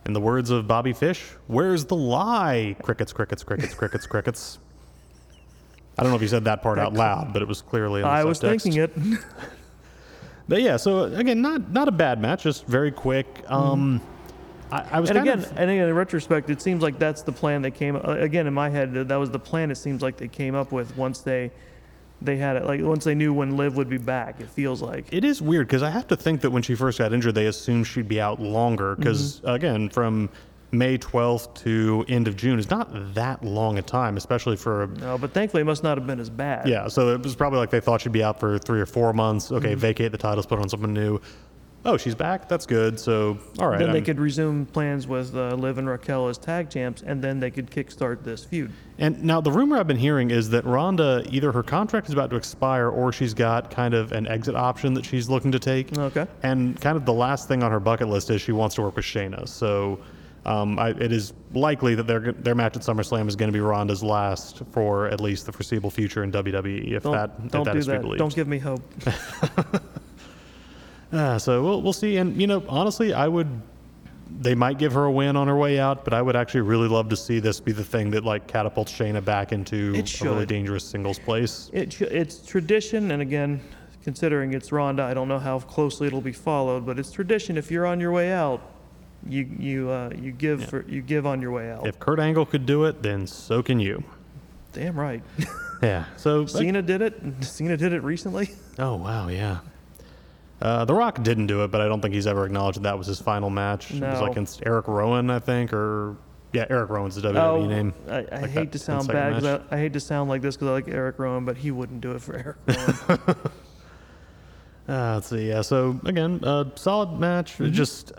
In 0.06 0.12
the 0.12 0.20
words 0.20 0.50
of 0.50 0.66
Bobby 0.66 0.92
Fish, 0.92 1.24
where's 1.46 1.86
the 1.86 1.96
lie? 1.96 2.76
Crickets, 2.82 3.12
crickets, 3.12 3.42
crickets, 3.42 3.74
crickets, 3.74 4.06
crickets. 4.06 4.58
I 5.96 6.02
don't 6.02 6.10
know 6.10 6.16
if 6.16 6.20
he 6.20 6.28
said 6.28 6.44
that 6.44 6.62
part 6.62 6.78
out 6.78 6.92
loud, 6.92 7.32
but 7.32 7.40
it 7.40 7.48
was 7.48 7.62
clearly. 7.62 8.00
In 8.00 8.06
the 8.06 8.12
I 8.12 8.24
was 8.24 8.38
thinking 8.38 8.74
it. 8.74 8.92
But 10.48 10.60
yeah, 10.60 10.76
so 10.76 11.04
again, 11.04 11.40
not 11.40 11.70
not 11.70 11.88
a 11.88 11.92
bad 11.92 12.20
match, 12.20 12.42
just 12.42 12.66
very 12.66 12.92
quick. 12.92 13.26
Um, 13.48 14.00
I, 14.70 14.86
I 14.92 15.00
was 15.00 15.08
and 15.08 15.18
again, 15.18 15.38
of 15.38 15.50
and 15.56 15.70
again, 15.70 15.88
in 15.88 15.94
retrospect, 15.94 16.50
it 16.50 16.60
seems 16.60 16.82
like 16.82 16.98
that's 16.98 17.22
the 17.22 17.32
plan 17.32 17.62
they 17.62 17.70
came. 17.70 17.96
Again, 17.96 18.46
in 18.46 18.52
my 18.52 18.68
head, 18.68 18.92
that 19.08 19.16
was 19.16 19.30
the 19.30 19.38
plan. 19.38 19.70
It 19.70 19.76
seems 19.76 20.02
like 20.02 20.16
they 20.16 20.28
came 20.28 20.54
up 20.54 20.70
with 20.70 20.94
once 20.96 21.20
they, 21.20 21.50
they 22.24 22.36
had 22.36 22.56
it. 22.56 22.64
Like 22.64 22.80
once 22.82 23.04
they 23.04 23.14
knew 23.14 23.32
when 23.32 23.56
Liv 23.56 23.76
would 23.76 23.88
be 23.88 23.98
back. 23.98 24.40
It 24.40 24.48
feels 24.48 24.80
like. 24.82 25.12
It 25.12 25.24
is 25.24 25.40
weird 25.42 25.66
because 25.66 25.82
I 25.82 25.90
have 25.90 26.06
to 26.08 26.16
think 26.16 26.40
that 26.42 26.50
when 26.50 26.62
she 26.62 26.74
first 26.74 26.98
got 26.98 27.12
injured, 27.12 27.34
they 27.34 27.46
assumed 27.46 27.86
she'd 27.86 28.08
be 28.08 28.20
out 28.20 28.40
longer. 28.40 28.96
Because 28.96 29.40
Mm-hmm. 29.40 29.48
again, 29.48 29.88
from 29.90 30.30
May 30.72 30.98
12th 30.98 31.54
to 31.62 32.04
end 32.08 32.26
of 32.26 32.36
June 32.36 32.58
is 32.58 32.68
not 32.70 32.88
that 33.14 33.44
long 33.44 33.78
a 33.78 33.82
time, 33.82 34.16
especially 34.16 34.56
for 34.56 34.82
a 34.84 34.86
No, 34.88 35.16
but 35.18 35.32
thankfully, 35.32 35.60
it 35.60 35.64
must 35.66 35.84
not 35.84 35.96
have 35.98 36.06
been 36.06 36.18
as 36.18 36.30
bad. 36.30 36.66
yeah. 36.68 36.88
So 36.88 37.10
it 37.10 37.22
was 37.22 37.36
probably 37.36 37.58
like 37.60 37.70
they 37.70 37.80
thought 37.80 38.00
she'd 38.00 38.10
be 38.12 38.24
out 38.24 38.40
for 38.40 38.58
three 38.58 38.80
or 38.80 38.86
four 38.86 39.12
months. 39.12 39.52
Okay, 39.52 39.68
Mm-hmm. 39.72 39.78
vacate 39.80 40.12
the 40.12 40.18
titles, 40.18 40.46
put 40.46 40.58
on 40.58 40.68
someone 40.68 40.92
new. 40.92 41.20
Oh, 41.86 41.96
she's 41.98 42.14
back. 42.14 42.48
That's 42.48 42.64
good. 42.64 42.98
So 42.98 43.38
all 43.58 43.68
right, 43.68 43.78
Then 43.78 43.90
they 43.90 43.98
I'm- 43.98 44.04
could 44.04 44.18
resume 44.18 44.64
plans 44.66 45.06
with 45.06 45.34
uh, 45.36 45.54
Liv 45.54 45.76
and 45.78 45.88
Raquel 45.88 46.28
as 46.28 46.38
tag 46.38 46.70
champs, 46.70 47.02
and 47.02 47.22
then 47.22 47.40
they 47.40 47.50
could 47.50 47.70
kickstart 47.70 48.24
this 48.24 48.42
feud. 48.44 48.70
And 48.98 49.22
now 49.22 49.40
the 49.40 49.50
rumor 49.52 49.76
I've 49.76 49.86
been 49.86 49.96
hearing 49.98 50.30
is 50.30 50.48
that 50.50 50.64
Ronda 50.64 51.24
either 51.30 51.52
her 51.52 51.62
contract 51.62 52.06
is 52.08 52.12
about 52.14 52.30
to 52.30 52.36
expire 52.36 52.88
or 52.88 53.12
she's 53.12 53.34
got 53.34 53.70
kind 53.70 53.92
of 53.92 54.12
an 54.12 54.26
exit 54.28 54.54
option 54.54 54.94
that 54.94 55.04
she's 55.04 55.28
looking 55.28 55.52
to 55.52 55.58
take. 55.58 55.96
Okay. 55.98 56.26
And 56.42 56.80
kind 56.80 56.96
of 56.96 57.04
the 57.04 57.12
last 57.12 57.48
thing 57.48 57.62
on 57.62 57.70
her 57.70 57.80
bucket 57.80 58.08
list 58.08 58.30
is 58.30 58.40
she 58.40 58.52
wants 58.52 58.74
to 58.76 58.82
work 58.82 58.96
with 58.96 59.04
Shayna. 59.04 59.46
So 59.48 59.98
um, 60.46 60.78
I, 60.78 60.90
it 60.90 61.12
is 61.12 61.32
likely 61.52 61.94
that 61.96 62.06
their 62.06 62.32
their 62.32 62.54
match 62.54 62.76
at 62.76 62.82
SummerSlam 62.82 63.28
is 63.28 63.36
going 63.36 63.48
to 63.50 63.52
be 63.52 63.60
Ronda's 63.60 64.02
last 64.02 64.62
for 64.72 65.08
at 65.08 65.20
least 65.20 65.46
the 65.46 65.52
foreseeable 65.52 65.90
future 65.90 66.22
in 66.22 66.30
WWE. 66.32 66.92
If 66.92 67.02
Don't, 67.02 67.12
that 67.12 67.48
don't 67.48 67.64
that 67.64 67.72
do 67.72 67.78
is 67.78 67.86
to 67.86 67.90
be 67.92 67.96
that. 67.96 68.02
believed. 68.02 68.18
Don't 68.20 68.34
give 68.34 68.48
me 68.48 68.58
hope. 68.58 68.82
Uh, 71.14 71.38
so 71.38 71.62
we'll 71.62 71.80
we'll 71.82 71.92
see. 71.92 72.16
And 72.16 72.40
you 72.40 72.46
know, 72.46 72.62
honestly, 72.68 73.12
I 73.14 73.28
would. 73.28 73.48
They 74.40 74.54
might 74.56 74.78
give 74.78 74.92
her 74.94 75.04
a 75.04 75.12
win 75.12 75.36
on 75.36 75.46
her 75.46 75.56
way 75.56 75.78
out, 75.78 76.04
but 76.04 76.12
I 76.12 76.20
would 76.20 76.34
actually 76.34 76.62
really 76.62 76.88
love 76.88 77.08
to 77.10 77.16
see 77.16 77.38
this 77.38 77.60
be 77.60 77.70
the 77.70 77.84
thing 77.84 78.10
that 78.10 78.24
like 78.24 78.48
catapults 78.48 78.90
Shayna 78.92 79.24
back 79.24 79.52
into 79.52 79.92
It 79.94 80.20
a 80.20 80.24
really 80.24 80.40
should. 80.40 80.48
dangerous 80.48 80.84
singles 80.84 81.18
place. 81.20 81.70
It 81.72 81.92
sh- 81.92 82.02
it's 82.02 82.44
tradition, 82.44 83.12
and 83.12 83.22
again, 83.22 83.60
considering 84.02 84.52
it's 84.52 84.72
Ronda, 84.72 85.04
I 85.04 85.14
don't 85.14 85.28
know 85.28 85.38
how 85.38 85.60
closely 85.60 86.08
it'll 86.08 86.20
be 86.20 86.32
followed, 86.32 86.84
but 86.84 86.98
it's 86.98 87.12
tradition. 87.12 87.56
If 87.56 87.70
you're 87.70 87.86
on 87.86 88.00
your 88.00 88.10
way 88.10 88.32
out, 88.32 88.60
you 89.28 89.48
you 89.56 89.90
uh, 89.90 90.10
you 90.20 90.32
give 90.32 90.64
for 90.64 90.84
you 90.88 91.00
give 91.00 91.26
on 91.26 91.40
your 91.40 91.52
way 91.52 91.70
out. 91.70 91.86
If 91.86 92.00
Kurt 92.00 92.18
Angle 92.18 92.46
could 92.46 92.66
do 92.66 92.84
it, 92.86 93.02
then 93.02 93.28
so 93.28 93.62
can 93.62 93.78
you. 93.78 94.02
Damn 94.72 94.98
right. 94.98 95.22
Yeah. 95.82 96.06
So 96.16 96.46
Cena 96.46 96.80
did 96.80 97.02
it. 97.02 97.20
Cena 97.44 97.76
did 97.76 97.92
it 97.92 98.02
recently. 98.02 98.50
Oh 98.78 98.94
wow, 98.96 99.28
yeah. 99.28 99.58
Uh, 100.62 100.84
the 100.84 100.94
Rock 100.94 101.22
didn't 101.22 101.46
do 101.48 101.62
it, 101.64 101.70
but 101.70 101.80
I 101.80 101.86
don't 101.88 102.00
think 102.00 102.14
he's 102.14 102.26
ever 102.26 102.46
acknowledged 102.46 102.78
that, 102.78 102.82
that 102.84 102.98
was 102.98 103.06
his 103.06 103.20
final 103.20 103.50
match. 103.50 103.90
It 103.90 104.00
was 104.02 104.20
like 104.20 104.32
against 104.32 104.62
Eric 104.64 104.88
Rowan, 104.88 105.28
I 105.30 105.38
think, 105.38 105.72
or 105.72 106.16
yeah, 106.52 106.64
Eric 106.70 106.90
Rowan's 106.90 107.16
the 107.16 107.28
WWE 107.32 107.36
Oh, 107.36 107.66
name. 107.66 107.92
I, 108.08 108.18
I 108.30 108.40
Like 108.42 108.50
hate 108.50 108.72
to 108.72 108.78
sound 108.78 109.08
bad 109.08 109.34
because 109.34 109.60
I, 109.70 109.74
I 109.74 109.78
hate 109.78 109.92
to 109.94 110.00
sound 110.00 110.30
like 110.30 110.40
this 110.40 110.56
because 110.56 110.68
I 110.68 110.72
like 110.72 110.88
Eric 110.88 111.18
Rowan, 111.18 111.44
but 111.44 111.56
he 111.56 111.70
wouldn't 111.70 112.00
do 112.00 112.12
it 112.12 112.22
for 112.22 112.34
Eric 112.68 113.08
Rowan. 113.08 113.36
Uh, 114.88 115.14
let's 115.14 115.28
see. 115.28 115.48
Yeah. 115.48 115.62
So 115.62 115.98
again, 116.04 116.40
uh, 116.44 116.64
solid 116.76 117.18
match. 117.18 117.54
Mm-hmm. 117.54 117.72
Just 117.72 118.12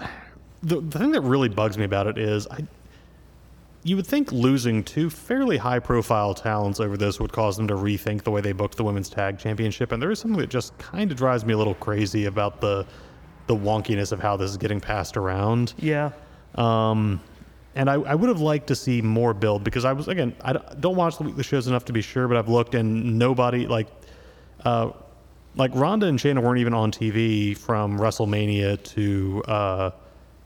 the 0.64 0.82
the 0.82 1.00
thing 1.00 1.12
that 1.12 1.22
really 1.22 1.48
bugs 1.50 1.78
me 1.78 1.86
about 1.86 2.08
it 2.08 2.18
is 2.18 2.48
I. 2.48 2.66
You 3.86 3.96
would 3.98 4.08
think 4.08 4.32
losing 4.32 4.84
two 4.84 5.12
fairly 5.12 5.58
high-profile 5.58 6.34
talents 6.34 6.80
over 6.80 6.98
this 6.98 7.20
would 7.20 7.32
cause 7.32 7.56
them 7.56 7.68
to 7.68 7.76
rethink 7.76 8.24
the 8.24 8.32
way 8.32 8.42
they 8.42 8.52
booked 8.52 8.78
the 8.78 8.84
women's 8.84 9.10
tag 9.10 9.38
championship, 9.38 9.92
and 9.92 10.02
there 10.02 10.10
is 10.10 10.18
something 10.18 10.40
that 10.40 10.50
just 10.50 10.76
kind 10.80 11.12
of 11.12 11.18
drives 11.18 11.46
me 11.46 11.54
a 11.54 11.58
little 11.58 11.76
crazy 11.76 12.26
about 12.26 12.62
the 12.62 12.86
the 13.46 13.56
wonkiness 13.56 14.12
of 14.12 14.20
how 14.20 14.36
this 14.36 14.50
is 14.50 14.58
getting 14.58 14.82
passed 14.82 15.18
around. 15.18 15.76
yeah. 15.78 16.10
Um, 16.56 17.22
and 17.76 17.88
I, 17.88 17.94
I 17.94 18.16
would 18.16 18.30
have 18.30 18.40
liked 18.40 18.66
to 18.68 18.76
see 18.76 19.04
more 19.04 19.36
build 19.36 19.64
because 19.64 19.86
I 19.86 19.94
was 19.94 20.08
again 20.08 20.36
I 20.42 20.54
don't 20.54 20.96
watch 20.96 21.18
the 21.18 21.24
weekly 21.26 21.44
shows 21.44 21.68
enough 21.68 21.86
to 21.86 21.94
be 21.94 22.02
sure, 22.02 22.28
but 22.28 22.38
I've 22.38 22.50
looked 22.50 22.74
and 22.74 23.20
nobody 23.20 23.68
like, 23.68 23.88
uh, 24.64 24.92
like 25.56 25.70
Ronda 25.76 26.08
and 26.08 26.18
Shayna 26.18 26.42
weren't 26.42 26.58
even 26.58 26.74
on 26.74 26.92
TV 26.92 27.56
from 27.56 28.00
WrestleMania 28.00 28.82
to 28.96 29.44
uh, 29.48 29.92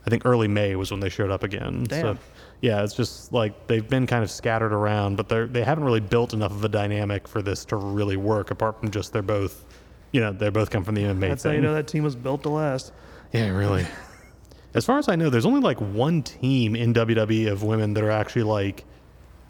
I 0.06 0.10
think 0.10 0.26
early 0.26 0.50
May 0.50 0.76
was 0.76 0.92
when 0.92 1.00
they 1.00 1.10
showed 1.10 1.32
up 1.32 1.44
again. 1.44 1.86
So 1.90 2.02
Damn. 2.02 2.20
Yeah, 2.62 2.84
it's 2.84 2.94
just 2.94 3.32
like 3.32 3.68
they've 3.68 3.88
been 3.88 4.06
kind 4.06 4.24
of 4.24 4.30
scattered 4.30 4.74
around, 4.74 5.16
but 5.16 5.30
they 5.30 5.46
they 5.46 5.64
haven't 5.64 5.84
really 5.86 6.02
built 6.02 6.34
enough 6.34 6.52
of 6.52 6.64
a 6.66 6.70
dynamic 6.70 7.28
for 7.28 7.42
this 7.42 7.64
to 7.66 7.78
really 7.78 8.18
work. 8.18 8.52
Apart 8.52 8.80
from 8.80 8.92
just 8.92 9.14
they're 9.14 9.22
both, 9.22 9.66
you 10.12 10.20
know, 10.20 10.34
they're 10.34 10.52
both 10.52 10.70
come 10.70 10.84
from 10.84 10.96
the 10.96 11.04
MMA 11.04 11.30
That's 11.30 11.44
how 11.44 11.52
you 11.52 11.62
know 11.62 11.74
that 11.74 11.88
team 11.88 12.04
was 12.04 12.16
built 12.16 12.44
to 12.44 12.50
last. 12.50 12.92
Yeah, 13.32 13.50
really. 13.50 13.86
As 14.74 14.86
far 14.86 15.00
as 15.00 15.08
I 15.10 15.16
know, 15.16 15.30
there's 15.30 15.46
only 15.48 15.62
like 15.62 15.80
one 15.80 16.22
team 16.22 16.76
in 16.76 16.94
WWE 16.94 17.52
of 17.52 17.64
women 17.64 17.94
that 17.96 18.04
are 18.04 18.12
actually 18.12 18.44
like 18.44 18.86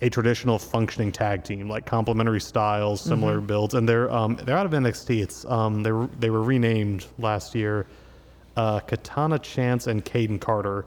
a 0.02 0.10
traditional 0.10 0.58
functioning 0.58 1.12
tag 1.12 1.44
team, 1.44 1.68
like 1.68 1.86
complementary 1.86 2.40
styles, 2.40 3.02
similar 3.02 3.38
Mm-hmm. 3.38 3.48
builds, 3.48 3.74
and 3.74 3.90
they're 3.90 4.10
um, 4.12 4.38
they're 4.44 4.56
out 4.58 4.66
of 4.66 4.72
NXT. 4.72 5.22
It's 5.22 5.46
um, 5.46 5.84
they 5.84 5.92
were, 5.92 6.08
they 6.20 6.30
were 6.30 6.42
renamed 6.44 7.06
last 7.18 7.54
year, 7.56 7.86
uh, 8.56 8.80
Katana 8.82 9.40
Chance 9.40 9.88
and 9.88 10.06
Kayden 10.06 10.40
Carter. 10.40 10.86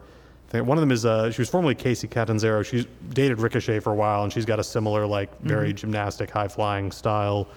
Think 0.53 0.67
one 0.67 0.77
of 0.77 0.83
them 0.83 0.93
is 0.93 1.05
uh, 1.07 1.31
she 1.31 1.41
was 1.41 1.49
formerly 1.49 1.75
Kacy 1.75 2.09
Catanzaro. 2.11 2.62
She's 2.62 2.87
dated 3.09 3.41
Ricochet 3.41 3.81
for 3.81 3.91
a 3.91 3.95
while, 3.97 4.23
and 4.23 4.33
she's 4.33 4.45
got 4.45 4.61
a 4.61 4.65
similar 4.65 5.07
like 5.07 5.31
very 5.41 5.69
Mm-hmm. 5.71 5.77
gymnastic, 5.77 6.31
high 6.31 6.49
flying 6.49 6.93
style. 6.93 7.49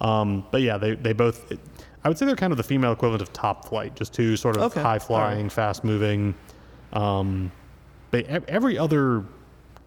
Um, 0.00 0.44
but 0.50 0.60
yeah, 0.62 0.76
they 0.76 0.94
they 0.96 1.12
both. 1.12 1.52
I 2.04 2.08
would 2.08 2.18
say 2.18 2.26
they're 2.26 2.34
kind 2.34 2.52
of 2.52 2.56
the 2.56 2.62
female 2.64 2.92
equivalent 2.92 3.22
of 3.22 3.32
Top 3.32 3.68
Flight, 3.68 3.94
just 3.94 4.12
two 4.12 4.36
sort 4.36 4.56
of 4.56 4.62
Okay, 4.64 4.82
high 4.82 4.98
flying, 4.98 5.48
fast 5.48 5.84
moving. 5.84 6.34
Um, 6.92 7.52
ev- 8.12 8.44
every 8.48 8.76
other 8.78 9.24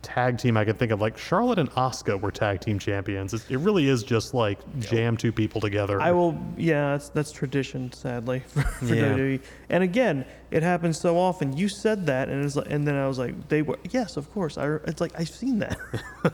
tag 0.04 0.38
team 0.38 0.58
I 0.58 0.66
can 0.66 0.76
think 0.76 0.92
of, 0.92 1.02
like 1.02 1.18
Charlotte 1.18 1.58
and 1.60 1.72
Asuka, 1.72 2.20
were 2.22 2.32
tag 2.32 2.60
team 2.62 2.78
champions. 2.78 3.34
It, 3.34 3.50
it 3.50 3.58
really 3.58 3.88
is 3.90 4.04
just 4.04 4.34
like 4.34 4.60
jam 4.80 5.18
two 5.18 5.32
people 5.32 5.60
together. 5.62 6.00
I 6.02 6.12
will. 6.12 6.38
Yeah, 6.58 6.92
that's 6.92 7.10
that's 7.10 7.32
tradition, 7.32 7.92
sadly, 7.92 8.40
for, 8.48 8.62
for 8.62 8.86
Yeah. 8.94 9.14
WWE. 9.16 9.42
And 9.70 9.84
again, 9.84 10.26
it 10.52 10.62
happens 10.64 11.00
so 11.00 11.18
often. 11.18 11.56
You 11.58 11.68
said 11.70 12.06
that, 12.06 12.30
and 12.30 12.44
it's 12.46 12.56
like, 12.56 12.70
and 12.70 12.86
then 12.88 12.96
I 12.96 13.08
was 13.08 13.18
like, 13.18 13.48
they 13.50 13.62
were. 13.64 13.80
Yes, 13.90 14.18
of 14.18 14.32
course. 14.34 14.58
I. 14.58 14.76
It's 14.86 15.02
like 15.02 15.14
I've 15.20 15.30
seen 15.30 15.60
that. 15.60 15.78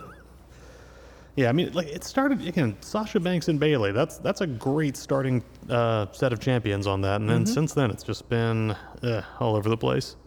Yeah, 1.36 1.48
I 1.48 1.54
mean, 1.54 1.72
like 1.72 1.88
it 1.88 2.04
started 2.04 2.46
again. 2.46 2.76
Sasha 2.82 3.18
Banks 3.20 3.48
and 3.48 3.60
Bayley. 3.62 3.94
That's 3.94 4.18
that's 4.18 4.42
a 4.42 4.48
great 4.48 4.98
starting 4.98 5.42
uh, 5.70 6.08
set 6.12 6.34
of 6.34 6.42
champions 6.42 6.86
on 6.86 7.00
that, 7.02 7.22
and 7.22 7.30
then 7.30 7.44
Mm-hmm. 7.46 7.54
since 7.54 7.74
then 7.74 7.92
it's 7.92 8.04
just 8.04 8.28
been 8.28 8.72
uh, 9.04 9.22
all 9.40 9.56
over 9.56 9.70
the 9.70 9.78
place. 9.78 10.18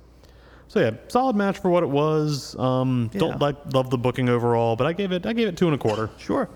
So 0.73 0.81
yeah, 0.81 0.93
solid 1.09 1.37
match 1.37 1.59
for 1.59 1.69
what 1.71 1.83
it 1.83 1.91
was. 1.91 2.57
Um, 2.59 3.11
Yeah. 3.13 3.19
Don't 3.21 3.41
like 3.43 3.57
love 3.75 3.91
the 3.91 3.99
booking 3.99 4.31
overall, 4.31 4.75
but 4.75 4.87
I 4.87 4.95
gave 4.95 5.13
it 5.13 5.27
I 5.27 5.35
gave 5.35 5.47
it 5.47 5.55
two 5.59 5.67
and 5.67 5.75
a 5.75 5.79
quarter. 5.79 6.09
sure. 6.17 6.49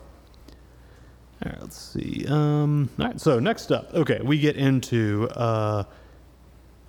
All 1.44 1.52
right, 1.52 1.60
let's 1.60 1.76
see. 1.78 2.24
Um, 2.26 2.88
all 2.98 3.04
right, 3.08 3.20
so 3.20 3.38
next 3.38 3.70
up, 3.70 3.92
okay, 3.92 4.20
we 4.24 4.38
get 4.38 4.56
into 4.56 5.28
uh, 5.34 5.84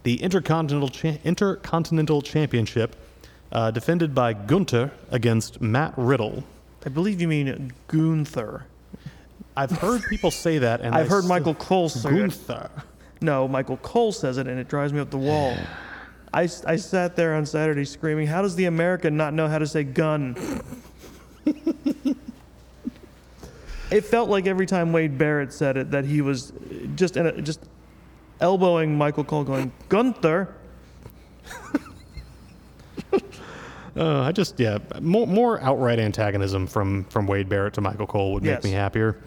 the 0.04 0.22
Intercontinental 0.24 0.88
Cha- 0.88 1.18
Intercontinental 1.26 2.22
Championship, 2.22 2.96
uh, 3.52 3.72
defended 3.72 4.16
by 4.16 4.32
Gunter 4.32 4.92
against 5.12 5.60
Matt 5.60 5.94
Riddle. 5.98 6.46
I 6.86 6.90
believe 6.90 7.20
you 7.20 7.28
mean 7.28 7.74
Gunther. 7.90 8.64
I've 9.58 9.72
heard 9.72 10.02
people 10.10 10.32
say 10.32 10.60
that, 10.60 10.80
and 10.80 10.96
I've 10.96 11.08
I 11.08 11.10
heard 11.10 11.24
still- 11.26 11.36
Michael 11.36 11.56
Cole 11.56 11.90
say 11.90 12.08
it. 12.10 12.14
Gunther. 12.18 12.70
No, 13.20 13.50
Michael 13.50 13.78
Cole 13.78 14.14
says 14.14 14.38
it, 14.38 14.48
and 14.48 14.58
it 14.58 14.70
drives 14.70 14.94
me 14.94 15.02
up 15.02 15.10
the 15.10 15.18
wall. 15.18 15.58
I, 16.34 16.42
I 16.66 16.76
sat 16.76 17.16
there 17.16 17.34
on 17.36 17.46
Saturday 17.46 17.86
screaming, 17.86 18.28
"How 18.28 18.42
does 18.42 18.56
the 18.56 18.66
American 18.66 19.16
not 19.18 19.34
know 19.34 19.48
how 19.48 19.58
to 19.60 19.68
say 19.68 19.84
gun?" 19.84 20.36
it 23.92 24.02
felt 24.06 24.30
like 24.30 24.46
every 24.48 24.66
time 24.66 24.92
Wade 24.92 25.18
Barrett 25.18 25.54
said 25.54 25.78
it 25.78 25.92
that 25.92 26.06
he 26.06 26.22
was 26.22 26.52
just 26.96 27.16
in 27.18 27.26
a, 27.28 27.42
just 27.42 27.62
elbowing 28.42 28.98
Michael 28.98 29.24
Cole, 29.24 29.44
going 29.44 29.72
Gunther. 29.90 30.54
Uh, 33.96 34.22
I 34.22 34.32
just 34.32 34.60
yeah, 34.60 34.78
more 35.02 35.26
more 35.26 35.60
outright 35.60 35.98
antagonism 35.98 36.68
from 36.68 37.06
from 37.06 37.26
Wade 37.26 37.50
Barrett 37.50 37.74
to 37.74 37.82
Michael 37.82 38.06
Cole 38.06 38.34
would 38.34 38.44
make 38.44 38.52
Yes. 38.58 38.64
me 38.64 38.70
happier. 38.70 39.18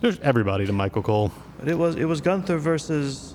There's 0.00 0.18
everybody 0.20 0.64
to 0.64 0.72
Michael 0.72 1.02
Cole. 1.02 1.30
But 1.58 1.68
it 1.68 1.76
was 1.76 1.96
it 1.96 2.06
was 2.06 2.22
Gunther 2.22 2.56
versus 2.56 3.34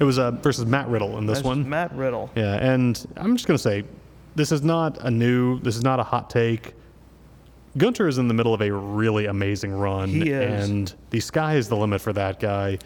It 0.00 0.04
was 0.04 0.18
uh, 0.18 0.32
versus 0.32 0.66
Matt 0.66 0.88
Riddle 0.88 1.18
in 1.18 1.26
this 1.26 1.38
versus 1.38 1.44
one. 1.44 1.68
Matt 1.68 1.94
Riddle. 1.94 2.30
Yeah, 2.34 2.54
and 2.54 3.04
I'm 3.16 3.36
just 3.36 3.46
gonna 3.46 3.58
say, 3.58 3.84
this 4.34 4.50
is 4.52 4.62
not 4.62 4.98
a 5.04 5.10
new, 5.10 5.60
this 5.60 5.76
is 5.76 5.82
not 5.82 6.00
a 6.00 6.02
hot 6.02 6.30
take. 6.30 6.74
Gunter 7.76 8.06
is 8.06 8.18
in 8.18 8.28
the 8.28 8.34
middle 8.34 8.54
of 8.54 8.60
a 8.62 8.70
really 8.72 9.26
amazing 9.26 9.72
run, 9.72 10.08
He 10.08 10.30
is. 10.30 10.68
and 10.68 10.94
the 11.10 11.20
sky 11.20 11.56
is 11.56 11.68
the 11.68 11.76
limit 11.76 12.00
for 12.00 12.12
that 12.12 12.38
guy. 12.38 12.78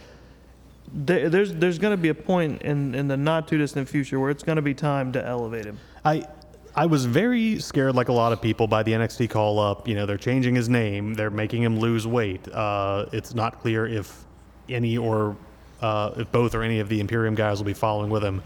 There, 0.93 1.29
there's 1.29 1.53
there's 1.55 1.79
going 1.79 1.93
to 1.93 2.01
be 2.01 2.09
a 2.09 2.15
point 2.15 2.63
in 2.63 2.95
in 2.95 3.09
the 3.09 3.17
not 3.17 3.47
too 3.49 3.59
distant 3.59 3.89
future 3.89 4.19
where 4.19 4.31
it's 4.31 4.43
going 4.43 4.57
to 4.57 4.63
be 4.63 4.73
time 4.73 5.13
to 5.13 5.25
elevate 5.25 5.67
him. 5.67 5.79
I, 6.05 6.27
I 6.75 6.87
was 6.87 7.05
very 7.05 7.59
scared, 7.59 7.95
like 7.95 8.09
a 8.09 8.13
lot 8.15 8.33
of 8.33 8.41
people, 8.41 8.67
by 8.67 8.83
the 8.83 8.93
NXT 8.93 9.29
call 9.29 9.59
up. 9.59 9.87
You 9.87 9.95
know, 9.95 10.07
they're 10.07 10.17
changing 10.17 10.55
his 10.55 10.71
name, 10.71 11.13
they're 11.13 11.29
making 11.29 11.63
him 11.63 11.79
lose 11.79 12.07
weight. 12.07 12.49
Uh, 12.49 13.05
it's 13.13 13.35
not 13.35 13.61
clear 13.61 13.87
if 13.87 14.25
any 14.71 14.97
or 14.97 15.37
uh, 15.81 16.13
if 16.17 16.31
both 16.33 16.55
or 16.55 16.63
any 16.63 16.81
of 16.81 16.89
the 16.89 17.01
Imperium 17.01 17.35
guys 17.35 17.59
will 17.59 17.67
be 17.67 17.75
following 17.75 18.11
with 18.11 18.25
him. 18.25 18.43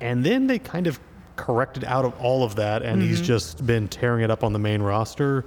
And 0.00 0.24
then 0.24 0.46
they 0.46 0.58
kind 0.58 0.86
of 0.86 0.98
corrected 1.36 1.84
out 1.84 2.04
of 2.04 2.18
all 2.20 2.44
of 2.44 2.56
that, 2.56 2.82
and 2.82 3.00
he's 3.00 3.20
just 3.20 3.64
been 3.66 3.88
tearing 3.88 4.22
it 4.24 4.30
up 4.30 4.42
on 4.44 4.52
the 4.52 4.58
main 4.58 4.82
roster. 4.82 5.44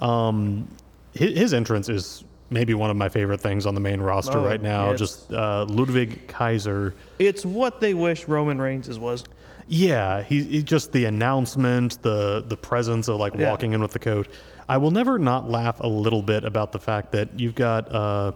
Um, 0.00 0.68
his, 1.14 1.38
his 1.38 1.54
entrance 1.54 1.88
is 1.88 2.24
maybe 2.50 2.74
one 2.74 2.90
of 2.90 2.96
my 2.96 3.08
favorite 3.08 3.40
things 3.40 3.64
on 3.64 3.74
the 3.74 3.80
main 3.80 4.00
roster 4.00 4.38
Oh, 4.38 4.44
right 4.44 4.60
now. 4.60 4.94
Just 4.94 5.32
uh, 5.32 5.64
Ludwig 5.68 6.26
Kaiser. 6.28 6.94
It's 7.18 7.46
what 7.46 7.80
they 7.80 7.94
wish 7.94 8.28
Roman 8.28 8.60
Reigns' 8.60 8.98
was. 8.98 9.24
Yeah, 9.68 10.22
he, 10.22 10.42
he 10.42 10.62
just 10.62 10.92
the 10.92 11.04
announcement, 11.06 12.02
the 12.02 12.44
the 12.46 12.56
presence 12.56 13.08
of 13.08 13.16
like 13.18 13.34
Yeah. 13.34 13.48
walking 13.48 13.72
in 13.72 13.80
with 13.80 13.92
the 13.92 13.98
coat. 14.00 14.28
I 14.68 14.76
will 14.76 14.90
never 14.90 15.18
not 15.18 15.48
laugh 15.48 15.78
a 15.80 15.86
little 15.88 16.20
bit 16.22 16.44
about 16.44 16.72
the 16.72 16.78
fact 16.78 17.12
that 17.12 17.38
you've 17.38 17.54
got 17.54 17.90
uh, 17.94 18.32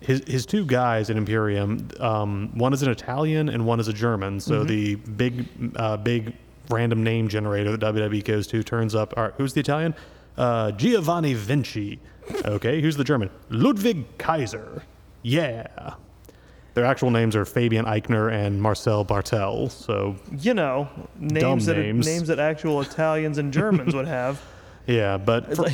his 0.00 0.22
his 0.26 0.46
two 0.46 0.64
guys 0.64 1.10
in 1.10 1.16
Imperium. 1.16 1.88
Um, 2.00 2.50
one 2.54 2.72
is 2.72 2.82
an 2.82 2.90
Italian 2.90 3.48
and 3.48 3.66
one 3.66 3.80
is 3.80 3.88
a 3.88 3.92
German. 3.92 4.40
So 4.40 4.64
the 4.64 4.94
big 4.96 5.46
uh, 5.76 5.96
big 5.98 6.34
random 6.70 7.02
name 7.02 7.28
generator 7.28 7.76
that 7.76 7.80
WWE 7.94 8.24
goes 8.24 8.46
to 8.48 8.62
turns 8.62 8.94
up. 8.94 9.14
All 9.16 9.24
right, 9.24 9.32
who's 9.36 9.52
the 9.52 9.60
Italian? 9.60 9.94
Uh, 10.36 10.72
Giovanni 10.72 11.34
Vinci. 11.34 11.98
Okay, 12.44 12.80
who's 12.80 12.96
the 12.96 13.04
German? 13.04 13.28
Ludwig 13.50 14.04
Kaiser. 14.18 14.82
Yeah. 15.22 15.66
Their 16.74 16.84
actual 16.84 17.10
names 17.10 17.34
are 17.34 17.44
Fabian 17.44 17.84
Aichner 17.84 18.32
and 18.32 18.62
Marcel 18.62 19.04
Barthel. 19.04 19.70
So 19.70 20.14
You 20.38 20.54
know, 20.54 20.88
names 21.18 21.66
that 21.66 21.76
names. 21.76 22.06
names 22.06 22.28
that 22.28 22.38
actual 22.38 22.80
Italians 22.80 23.38
and 23.38 23.52
Germans 23.52 23.94
would 23.94 24.06
have. 24.06 24.40
Yeah, 24.90 25.16
but 25.18 25.54
for, 25.56 25.68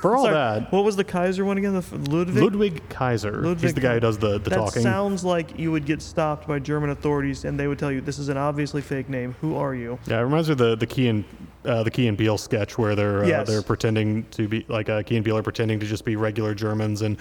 for 0.00 0.16
all 0.16 0.24
Sorry, 0.26 0.34
that, 0.34 0.72
what 0.72 0.84
was 0.84 0.96
the 0.96 1.04
Kaiser 1.04 1.44
one 1.44 1.58
again? 1.58 1.72
The 1.72 1.78
f- 1.78 1.92
Ludwig. 1.92 2.36
Ludwig 2.36 2.88
Kaiser, 2.88 3.36
he's 3.36 3.44
Ludwig 3.44 3.74
the 3.74 3.80
guy 3.80 3.94
who 3.94 4.00
does 4.00 4.18
the, 4.18 4.38
the 4.38 4.50
that 4.50 4.56
talking. 4.56 4.82
sounds 4.82 5.24
like 5.24 5.58
you 5.58 5.72
would 5.72 5.84
get 5.86 6.00
stopped 6.02 6.46
by 6.46 6.58
German 6.58 6.90
authorities 6.90 7.44
and 7.44 7.58
they 7.58 7.66
would 7.66 7.78
tell 7.78 7.90
you 7.90 8.00
this 8.00 8.18
is 8.18 8.28
an 8.28 8.36
obviously 8.36 8.80
fake 8.82 9.08
name. 9.08 9.34
Who 9.40 9.56
are 9.56 9.74
you? 9.74 9.98
yeah, 10.06 10.20
it 10.20 10.22
reminds 10.22 10.48
me 10.48 10.52
of 10.52 10.58
the 10.58 10.76
the 10.76 10.86
Key 10.86 11.08
and 11.08 11.24
uh, 11.64 11.82
the 11.82 11.90
Key 11.90 12.06
and 12.06 12.16
Peele 12.16 12.38
sketch 12.38 12.78
where 12.78 12.94
they're 12.94 13.24
uh, 13.24 13.26
Yes. 13.26 13.46
they're 13.48 13.62
pretending 13.62 14.24
to 14.30 14.48
be 14.48 14.64
like 14.68 14.88
uh, 14.88 15.02
Key 15.02 15.16
and 15.16 15.24
Peele 15.24 15.36
are 15.38 15.42
pretending 15.42 15.80
to 15.80 15.86
just 15.86 16.04
be 16.04 16.16
regular 16.16 16.54
Germans 16.54 17.02
and 17.02 17.16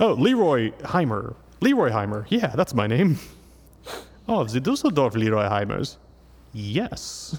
oh 0.00 0.12
Leroy 0.12 0.70
Heimer, 0.82 1.34
Leroy 1.60 1.90
Heimer, 1.90 2.24
yeah, 2.28 2.48
that's 2.54 2.74
my 2.74 2.86
name. 2.86 3.18
Oh, 4.28 4.44
the 4.44 4.60
Dusseldorf 4.60 5.16
Leroy 5.16 5.48
Heimers, 5.48 5.96
yes. 6.52 7.36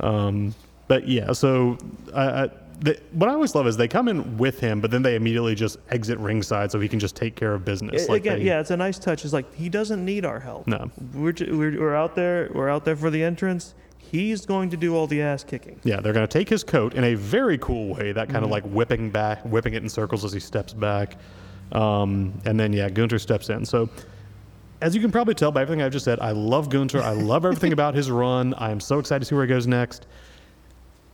Um, 0.00 0.54
but 0.88 1.08
yeah, 1.08 1.32
so 1.32 1.78
the, 2.80 2.98
what 3.12 3.30
I 3.30 3.32
always 3.32 3.54
love 3.54 3.66
is 3.66 3.76
they 3.76 3.88
come 3.88 4.08
in 4.08 4.36
with 4.36 4.58
him, 4.60 4.80
but 4.80 4.90
then 4.90 5.02
they 5.02 5.14
immediately 5.14 5.54
just 5.54 5.78
exit 5.90 6.18
ringside 6.18 6.70
so 6.72 6.80
he 6.80 6.88
can 6.88 6.98
just 6.98 7.14
take 7.16 7.36
care 7.36 7.54
of 7.54 7.64
business. 7.64 8.06
A- 8.08 8.10
Like 8.12 8.22
Again, 8.22 8.38
they- 8.40 8.44
yeah, 8.46 8.60
it's 8.60 8.70
a 8.70 8.76
nice 8.76 8.98
touch. 8.98 9.24
It's 9.24 9.32
like 9.32 9.52
he 9.54 9.68
doesn't 9.68 10.04
need 10.04 10.24
our 10.24 10.40
help. 10.40 10.66
No. 10.66 10.90
we're, 11.14 11.32
ju- 11.32 11.56
we're 11.56 11.78
we're 11.78 11.94
out 11.94 12.14
there. 12.14 12.50
We're 12.52 12.68
out 12.68 12.84
there 12.84 12.96
for 12.96 13.10
the 13.10 13.22
entrance. 13.22 13.74
He's 13.98 14.44
going 14.44 14.70
to 14.70 14.76
do 14.76 14.94
all 14.94 15.06
the 15.06 15.22
ass 15.22 15.42
kicking. 15.44 15.80
Yeah, 15.82 16.00
they're 16.00 16.12
going 16.12 16.26
to 16.26 16.32
take 16.32 16.48
his 16.48 16.62
coat 16.62 16.94
in 16.94 17.02
a 17.04 17.14
very 17.14 17.58
cool 17.58 17.94
way, 17.94 18.12
that 18.12 18.24
Mm-hmm. 18.26 18.32
kind 18.32 18.44
of 18.44 18.50
like 18.50 18.64
whipping 18.64 19.10
back, 19.10 19.42
whipping 19.44 19.74
it 19.74 19.82
in 19.82 19.88
circles 19.88 20.24
as 20.24 20.32
he 20.32 20.40
steps 20.40 20.72
back. 20.72 21.16
Um, 21.72 22.32
and 22.44 22.58
then, 22.60 22.72
yeah, 22.72 22.88
Gunther 22.90 23.18
steps 23.18 23.48
in. 23.50 23.64
So, 23.64 23.88
as 24.82 24.94
you 24.94 25.00
can 25.00 25.10
probably 25.10 25.34
tell 25.34 25.50
by 25.50 25.62
everything 25.62 25.82
I've 25.82 25.92
just 25.92 26.04
said, 26.04 26.20
I 26.20 26.32
love 26.32 26.68
Gunther. 26.68 27.00
I 27.00 27.12
love 27.12 27.44
everything 27.44 27.72
about 27.78 27.94
his 27.94 28.10
run. 28.10 28.52
I 28.54 28.70
am 28.70 28.78
so 28.80 28.98
excited 28.98 29.20
to 29.20 29.24
see 29.26 29.34
where 29.34 29.44
he 29.44 29.48
goes 29.48 29.66
next. 29.66 30.06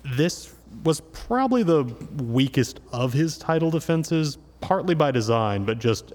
This 0.04 0.54
was 0.84 1.00
probably 1.12 1.62
the 1.62 1.84
weakest 2.22 2.80
of 2.92 3.12
his 3.12 3.36
title 3.38 3.70
defenses, 3.70 4.38
partly 4.60 4.94
by 4.94 5.10
design, 5.10 5.64
but 5.64 5.78
just 5.78 6.12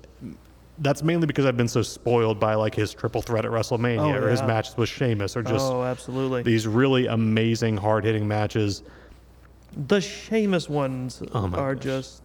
that's 0.79 1.03
mainly 1.03 1.25
because 1.27 1.45
I've 1.45 1.55
been 1.57 1.67
so 1.69 1.81
spoiled 1.81 2.39
by 2.39 2.55
like 2.55 2.75
his 2.75 2.93
triple 2.93 3.21
threat 3.21 3.45
at 3.45 3.51
WrestleMania 3.51 4.13
Oh, 4.15 4.23
or 4.25 4.29
his 4.29 4.41
matches 4.41 4.75
with 4.75 4.89
Sheamus 4.89 5.37
or 5.37 5.41
just 5.43 5.71
oh, 5.71 5.83
absolutely. 5.83 6.43
these 6.43 6.67
really 6.67 7.07
amazing, 7.07 7.77
hard 7.77 8.03
hitting 8.03 8.27
matches. 8.27 8.83
the 9.87 10.01
Sheamus 10.01 10.67
ones 10.69 11.21
Oh 11.33 11.49
are 11.53 11.75
gosh. 11.75 11.83
just. 11.83 12.23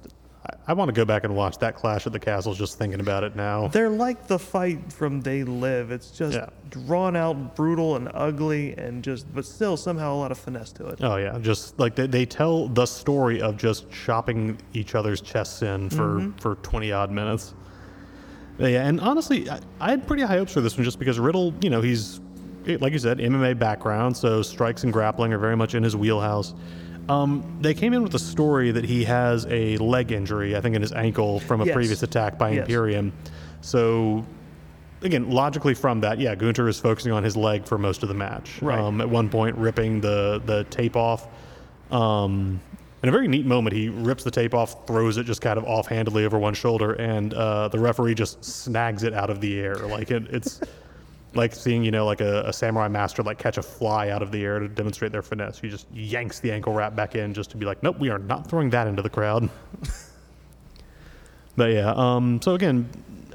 I, 0.50 0.70
I 0.70 0.72
want 0.72 0.88
to 0.88 0.92
go 0.92 1.04
back 1.04 1.24
and 1.24 1.34
watch 1.34 1.58
that 1.58 1.74
Clash 1.74 2.06
at 2.06 2.12
the 2.12 2.18
Castles 2.18 2.58
just 2.58 2.78
thinking 2.78 3.00
about 3.00 3.24
it 3.24 3.36
now. 3.36 3.68
They're 3.68 3.88
like 3.88 4.26
the 4.26 4.38
fight 4.38 4.92
from 4.92 5.20
They 5.20 5.44
Live. 5.44 5.90
It's 5.90 6.10
just 6.10 6.36
Yeah. 6.36 6.46
drawn 6.68 7.16
out, 7.16 7.54
brutal, 7.56 7.96
and 7.96 8.10
ugly, 8.14 8.74
and 8.76 9.02
just, 9.02 9.32
but 9.34 9.44
still 9.44 9.76
somehow 9.76 10.14
a 10.14 10.18
lot 10.18 10.30
of 10.32 10.38
finesse 10.38 10.72
to 10.72 10.86
it. 10.88 10.98
Oh 11.02 11.16
yeah, 11.16 11.38
just 11.40 11.78
like 11.78 11.94
they, 11.94 12.06
they 12.06 12.26
tell 12.26 12.68
the 12.68 12.86
story 12.86 13.40
of 13.40 13.56
just 13.56 13.90
chopping 13.90 14.58
each 14.72 14.94
other's 14.94 15.20
chests 15.20 15.62
in 15.62 15.90
for 15.90 16.20
mm-hmm. 16.20 16.38
for 16.38 16.56
twenty 16.56 16.92
odd 16.92 17.10
minutes. 17.10 17.54
Yeah, 18.58 18.86
and 18.86 19.00
honestly, 19.00 19.48
I, 19.48 19.60
I 19.80 19.90
had 19.90 20.06
pretty 20.06 20.22
high 20.22 20.36
hopes 20.36 20.52
for 20.52 20.60
this 20.60 20.76
one 20.76 20.84
just 20.84 20.98
because 20.98 21.18
Riddle, 21.18 21.54
you 21.62 21.70
know, 21.70 21.80
he's 21.80 22.20
like 22.66 22.92
you 22.92 22.98
said, 22.98 23.18
MMA 23.18 23.58
background, 23.58 24.16
so 24.16 24.42
strikes 24.42 24.84
and 24.84 24.92
grappling 24.92 25.32
are 25.32 25.38
very 25.38 25.56
much 25.56 25.74
in 25.74 25.82
his 25.82 25.96
wheelhouse. 25.96 26.54
Um, 27.10 27.58
they 27.60 27.74
came 27.74 27.92
in 27.92 28.02
with 28.04 28.14
a 28.14 28.18
story 28.20 28.70
that 28.70 28.84
he 28.84 29.04
has 29.04 29.44
a 29.50 29.76
leg 29.78 30.12
injury, 30.12 30.56
I 30.56 30.60
think, 30.60 30.76
in 30.76 30.82
his 30.82 30.92
ankle 30.92 31.40
from 31.40 31.60
a 31.60 31.64
Yes. 31.66 31.74
previous 31.74 32.02
attack 32.04 32.38
by 32.38 32.50
Yes. 32.50 32.60
Imperium. 32.62 33.12
So, 33.62 34.24
again, 35.02 35.28
logically 35.30 35.74
from 35.74 36.00
that, 36.02 36.20
yeah, 36.20 36.34
Gunther 36.36 36.68
is 36.68 36.78
focusing 36.78 37.10
on 37.10 37.24
his 37.24 37.36
leg 37.36 37.64
for 37.66 37.78
most 37.78 38.02
of 38.04 38.08
the 38.08 38.14
match. 38.14 38.62
Right. 38.62 38.78
Um, 38.78 39.00
at 39.00 39.08
one 39.10 39.28
point, 39.28 39.56
ripping 39.56 40.00
the 40.00 40.40
the 40.46 40.64
tape 40.70 40.96
off. 40.96 41.26
Um, 41.90 42.60
in 43.02 43.08
a 43.08 43.12
very 43.12 43.26
neat 43.26 43.46
moment, 43.46 43.74
he 43.74 43.88
rips 43.88 44.22
the 44.24 44.30
tape 44.30 44.54
off, 44.54 44.86
throws 44.86 45.16
it 45.16 45.24
just 45.24 45.40
kind 45.40 45.58
of 45.58 45.64
offhandedly 45.64 46.24
over 46.24 46.38
one 46.38 46.54
shoulder, 46.54 46.92
and 46.92 47.34
uh, 47.34 47.66
the 47.68 47.78
referee 47.78 48.14
just 48.14 48.44
snags 48.44 49.02
it 49.02 49.14
out 49.14 49.30
of 49.30 49.40
the 49.40 49.58
air. 49.58 49.74
Like 49.74 50.10
it, 50.10 50.24
it's 50.30 50.60
like 51.34 51.54
seeing, 51.54 51.84
you 51.84 51.90
know, 51.90 52.04
like 52.06 52.20
a, 52.20 52.42
a 52.46 52.52
samurai 52.52 52.88
master 52.88 53.22
like 53.22 53.38
catch 53.38 53.56
a 53.58 53.62
fly 53.62 54.08
out 54.10 54.22
of 54.22 54.32
the 54.32 54.42
air 54.44 54.58
to 54.58 54.68
demonstrate 54.68 55.12
their 55.12 55.22
finesse. 55.22 55.58
He 55.60 55.68
just 55.68 55.86
yanks 55.92 56.40
the 56.40 56.50
ankle 56.50 56.72
wrap 56.72 56.96
back 56.96 57.14
in 57.14 57.32
just 57.34 57.50
to 57.52 57.56
be 57.56 57.66
like, 57.66 57.82
nope, 57.82 57.98
we 57.98 58.10
are 58.10 58.18
not 58.18 58.48
throwing 58.48 58.70
that 58.70 58.86
into 58.88 59.02
the 59.02 59.10
crowd. 59.10 59.48
but 61.56 61.72
yeah, 61.72 61.92
um, 61.94 62.40
so 62.42 62.54
again, 62.54 62.88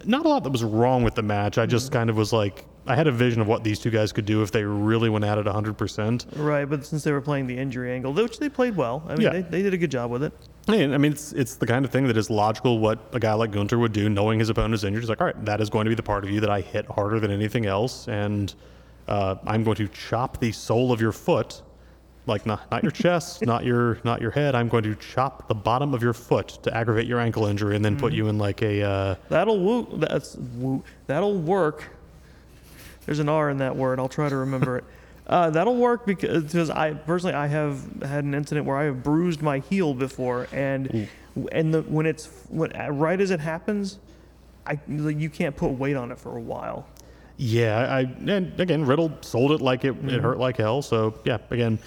not 0.05 0.25
a 0.25 0.29
lot 0.29 0.43
that 0.43 0.51
was 0.51 0.63
wrong 0.63 1.03
with 1.03 1.15
the 1.15 1.21
match. 1.23 1.58
I 1.58 1.65
just 1.65 1.91
kind 1.91 2.10
of 2.10 2.17
was 2.17 2.34
like, 2.34 2.65
I 2.88 2.95
had 2.95 3.08
a 3.08 3.12
vision 3.12 3.41
of 3.41 3.47
what 3.47 3.63
these 3.63 3.79
two 3.79 3.89
guys 3.89 4.12
could 4.12 4.25
do 4.25 4.43
if 4.43 4.51
they 4.51 4.63
really 4.63 5.10
went 5.10 5.25
at 5.25 5.38
it 5.38 5.45
100%. 5.45 6.25
Right, 6.36 6.65
but 6.65 6.86
since 6.86 7.03
they 7.03 7.12
were 7.12 7.21
playing 7.21 7.47
the 7.47 7.58
injury 7.58 7.91
angle, 7.93 8.13
which 8.13 8.38
they 8.39 8.49
played 8.49 8.75
well, 8.75 9.03
I 9.08 9.13
mean, 9.15 9.21
Yeah. 9.21 9.29
they, 9.31 9.41
they 9.41 9.62
did 9.63 9.73
a 9.73 9.77
good 9.77 9.89
job 9.89 10.12
with 10.12 10.21
it. 10.23 10.34
I 10.67 10.97
mean, 10.97 11.12
it's 11.12 11.32
it's 11.34 11.56
the 11.56 11.67
kind 11.67 11.86
of 11.86 11.91
thing 11.91 12.08
that 12.08 12.17
is 12.17 12.30
logical. 12.30 12.80
What 12.80 12.99
a 13.13 13.19
guy 13.19 13.34
like 13.34 13.51
Gunther 13.51 13.78
would 13.78 13.93
do, 13.93 14.10
knowing 14.10 14.39
his 14.39 14.49
opponent 14.49 14.73
is 14.73 14.84
injured, 14.84 15.04
he's 15.04 15.10
like, 15.10 15.21
all 15.21 15.28
right, 15.28 15.45
that 15.45 15.62
is 15.62 15.69
going 15.69 15.86
to 15.86 15.89
be 15.89 15.95
the 15.95 16.04
part 16.04 16.23
of 16.23 16.32
you 16.32 16.39
that 16.39 16.49
I 16.49 16.62
hit 16.62 16.86
harder 16.88 17.19
than 17.19 17.30
anything 17.32 17.65
else, 17.65 18.08
and 18.08 18.54
uh, 19.08 19.36
I'm 19.45 19.63
going 19.63 19.78
to 19.78 19.88
chop 19.89 20.39
the 20.39 20.51
sole 20.51 20.91
of 20.91 20.99
your 20.99 21.12
foot, 21.12 21.62
like 22.25 22.47
not 22.47 22.69
not 22.71 22.82
your 22.82 22.91
chest, 22.91 23.41
not 23.45 23.63
your 23.63 23.99
not 24.04 24.21
your 24.21 24.32
head. 24.32 24.56
I'm 24.56 24.67
going 24.67 24.84
to 24.84 24.95
chop 24.95 25.47
the 25.47 25.56
bottom 25.56 25.93
of 25.93 26.01
your 26.01 26.13
foot 26.13 26.47
to 26.63 26.75
aggravate 26.75 27.06
your 27.06 27.19
ankle 27.19 27.45
injury, 27.45 27.75
and 27.75 27.86
then 27.86 27.95
put 27.97 28.13
you 28.13 28.28
in 28.28 28.39
like 28.39 28.63
a 28.63 28.82
uh, 28.82 29.15
That'll 29.30 29.60
woo. 29.60 29.88
That's 29.99 30.36
woo. 30.36 30.84
That'll 31.06 31.38
work. 31.38 31.91
There's 33.06 33.19
an 33.19 33.30
R 33.30 33.51
in 33.51 33.60
that 33.60 33.75
word. 33.75 33.99
I'll 33.99 34.10
try 34.10 34.30
to 34.30 34.36
remember 34.36 34.78
it. 34.78 34.84
Uh, 35.27 35.49
that'll 35.49 35.75
work 35.75 36.05
because, 36.05 36.43
because 36.43 36.69
I 36.69 36.93
personally 36.93 37.33
I 37.33 37.47
have 37.47 38.03
had 38.03 38.23
an 38.23 38.35
incident 38.35 38.67
where 38.67 38.77
I 38.77 38.83
have 38.85 39.01
bruised 39.01 39.41
my 39.41 39.59
heel 39.59 39.93
before, 39.93 40.47
and 40.51 41.09
and 41.51 41.73
the, 41.73 41.81
when 41.81 42.05
it's 42.05 42.29
when 42.49 42.71
right 42.97 43.19
as 43.19 43.31
it 43.31 43.39
happens, 43.39 43.99
I 44.67 44.79
like, 44.88 45.19
you 45.19 45.29
can't 45.29 45.55
put 45.55 45.69
weight 45.69 45.95
on 45.95 46.11
it 46.11 46.19
for 46.19 46.38
a 46.38 46.41
while. 46.41 46.88
Yeah, 47.38 47.93
I 47.93 47.99
and 48.01 48.57
again 48.59 48.85
Riddle 48.85 49.11
sold 49.21 49.51
it 49.51 49.61
like 49.61 49.84
it, 49.84 49.95
it 50.05 50.21
hurt 50.21 50.38
like 50.38 50.57
hell. 50.57 50.82
So 50.82 51.19
yeah, 51.26 51.39
again, 51.49 51.80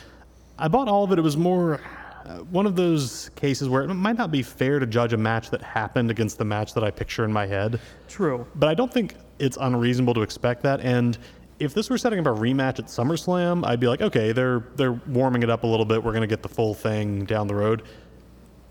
I 0.58 0.68
bought 0.68 0.88
all 0.88 1.04
of 1.04 1.12
it. 1.12 1.18
It 1.18 1.22
was 1.22 1.36
more 1.36 1.80
uh, 2.26 2.38
one 2.50 2.66
of 2.66 2.76
those 2.76 3.30
cases 3.36 3.68
where 3.68 3.84
it 3.84 3.94
might 3.94 4.18
not 4.18 4.30
be 4.30 4.42
fair 4.42 4.78
to 4.78 4.86
judge 4.86 5.12
a 5.12 5.16
match 5.16 5.48
that 5.50 5.62
happened 5.62 6.10
against 6.10 6.36
the 6.38 6.44
match 6.44 6.74
that 6.74 6.84
I 6.84 6.90
picture 6.90 7.24
in 7.24 7.32
my 7.32 7.46
head. 7.46 7.80
True. 8.08 8.46
But 8.56 8.68
I 8.68 8.74
don't 8.74 8.92
think 8.92 9.14
it's 9.38 9.56
unreasonable 9.60 10.14
to 10.14 10.22
expect 10.22 10.62
that. 10.64 10.80
And 10.80 11.16
if 11.58 11.74
this 11.74 11.90
were 11.90 11.98
setting 11.98 12.18
up 12.18 12.26
a 12.26 12.30
rematch 12.38 12.78
at 12.78 12.86
SummerSlam, 12.86 13.66
I'd 13.66 13.80
be 13.80 13.88
like, 13.88 14.00
okay, 14.00 14.32
they're 14.32 14.64
they're 14.76 14.92
warming 14.92 15.42
it 15.42 15.50
up 15.50 15.64
a 15.64 15.66
little 15.66 15.86
bit. 15.86 16.02
We're 16.02 16.12
gonna 16.12 16.26
get 16.26 16.42
the 16.42 16.48
full 16.48 16.74
thing 16.74 17.24
down 17.24 17.46
the 17.48 17.54
road. 17.54 17.82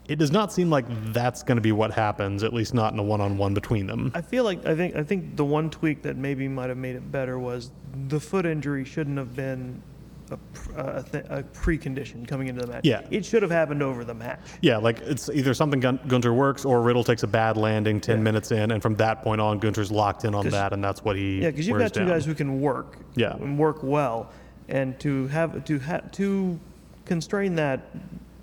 It 0.07 0.17
does 0.19 0.31
not 0.31 0.53
seem 0.53 0.69
like 0.69 0.85
that's 1.11 1.43
going 1.43 1.57
to 1.57 1.61
be 1.61 1.73
what 1.73 1.91
happens, 1.91 2.41
at 2.41 2.53
least 2.53 2.73
not 2.73 2.93
in 2.93 2.99
a 2.99 3.03
one-on-one 3.03 3.53
between 3.53 3.87
them. 3.87 4.11
I 4.15 4.21
feel 4.21 4.45
like 4.45 4.65
I 4.65 4.73
think 4.73 4.95
I 4.95 5.03
think 5.03 5.35
the 5.35 5.43
one 5.43 5.69
tweak 5.69 6.01
that 6.03 6.15
maybe 6.15 6.47
might 6.47 6.69
have 6.69 6.77
made 6.77 6.95
it 6.95 7.11
better 7.11 7.37
was 7.37 7.71
the 8.07 8.19
foot 8.19 8.45
injury 8.45 8.85
shouldn't 8.85 9.17
have 9.17 9.35
been 9.35 9.81
a, 10.31 10.37
pr- 10.37 10.71
a, 10.79 11.03
th- 11.11 11.25
a 11.29 11.43
precondition 11.53 12.27
coming 12.27 12.47
into 12.47 12.61
the 12.61 12.67
match. 12.67 12.81
Yeah. 12.85 13.01
it 13.11 13.25
should 13.25 13.41
have 13.41 13.51
happened 13.51 13.81
over 13.81 14.03
the 14.03 14.13
match. 14.13 14.39
Yeah, 14.61 14.77
like 14.77 14.99
it's 15.01 15.29
either 15.29 15.53
something 15.53 15.79
Gun- 15.79 15.99
Gunther 16.07 16.33
works 16.33 16.65
or 16.65 16.81
Riddle 16.81 17.03
takes 17.03 17.23
a 17.23 17.27
bad 17.27 17.57
landing 17.57 17.99
10 18.01 18.17
Yeah. 18.17 18.23
minutes 18.23 18.51
in, 18.51 18.71
and 18.71 18.81
from 18.81 18.95
that 18.95 19.21
point 19.23 19.41
on, 19.41 19.59
Gunther's 19.59 19.91
locked 19.91 20.25
in 20.25 20.35
on 20.35 20.43
'Cause- 20.43 20.51
that, 20.53 20.73
and 20.73 20.83
that's 20.83 21.03
what 21.03 21.15
he 21.15 21.41
Yeah, 21.41 21.51
because 21.51 21.67
you've 21.67 21.77
wears 21.77 21.91
got 21.91 21.93
two 21.95 21.99
down. 22.01 22.09
guys 22.09 22.25
who 22.25 22.35
can 22.35 22.59
work. 22.61 22.97
Yeah. 23.15 23.33
And 23.35 23.57
work 23.57 23.79
well. 23.83 24.31
and 24.69 24.99
to 24.99 25.27
have 25.27 25.63
to 25.63 25.79
have 25.79 26.11
to 26.11 26.59
constrain 27.05 27.55
that 27.55 27.79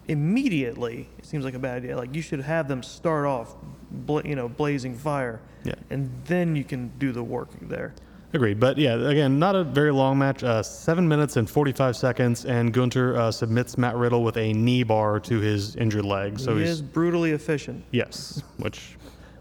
immediately 0.08 1.08
it 1.18 1.26
seems 1.26 1.44
like 1.44 1.54
a 1.54 1.58
bad 1.58 1.76
idea. 1.78 1.96
Like 1.96 2.14
you 2.14 2.22
should 2.22 2.40
have 2.40 2.68
them 2.68 2.82
start 2.82 3.26
off, 3.26 3.54
bla- 3.90 4.22
you 4.24 4.34
know, 4.34 4.48
blazing 4.48 4.94
fire, 4.94 5.40
Yeah. 5.64 5.74
and 5.90 6.10
then 6.26 6.56
you 6.56 6.64
can 6.64 6.92
do 6.98 7.12
the 7.12 7.22
work 7.22 7.48
there. 7.62 7.94
Agreed. 8.34 8.58
But 8.58 8.78
yeah, 8.78 8.94
again, 8.94 9.38
not 9.38 9.54
a 9.54 9.62
very 9.62 9.92
long 9.92 10.18
match. 10.18 10.42
Uh, 10.42 10.60
seven 10.60 11.06
minutes 11.06 11.36
and 11.36 11.48
45 11.48 11.96
seconds, 11.96 12.44
and 12.44 12.72
Gunther 12.72 13.16
uh, 13.16 13.30
submits 13.30 13.78
Matt 13.78 13.94
Riddle 13.94 14.24
with 14.24 14.36
a 14.36 14.52
knee 14.52 14.82
bar 14.82 15.20
to 15.20 15.38
his 15.38 15.76
injured 15.76 16.04
leg. 16.04 16.40
So 16.40 16.56
he 16.56 16.62
he's 16.62 16.70
is 16.70 16.82
brutally 16.82 17.30
efficient. 17.30 17.84
yes, 17.92 18.42
which 18.56 18.96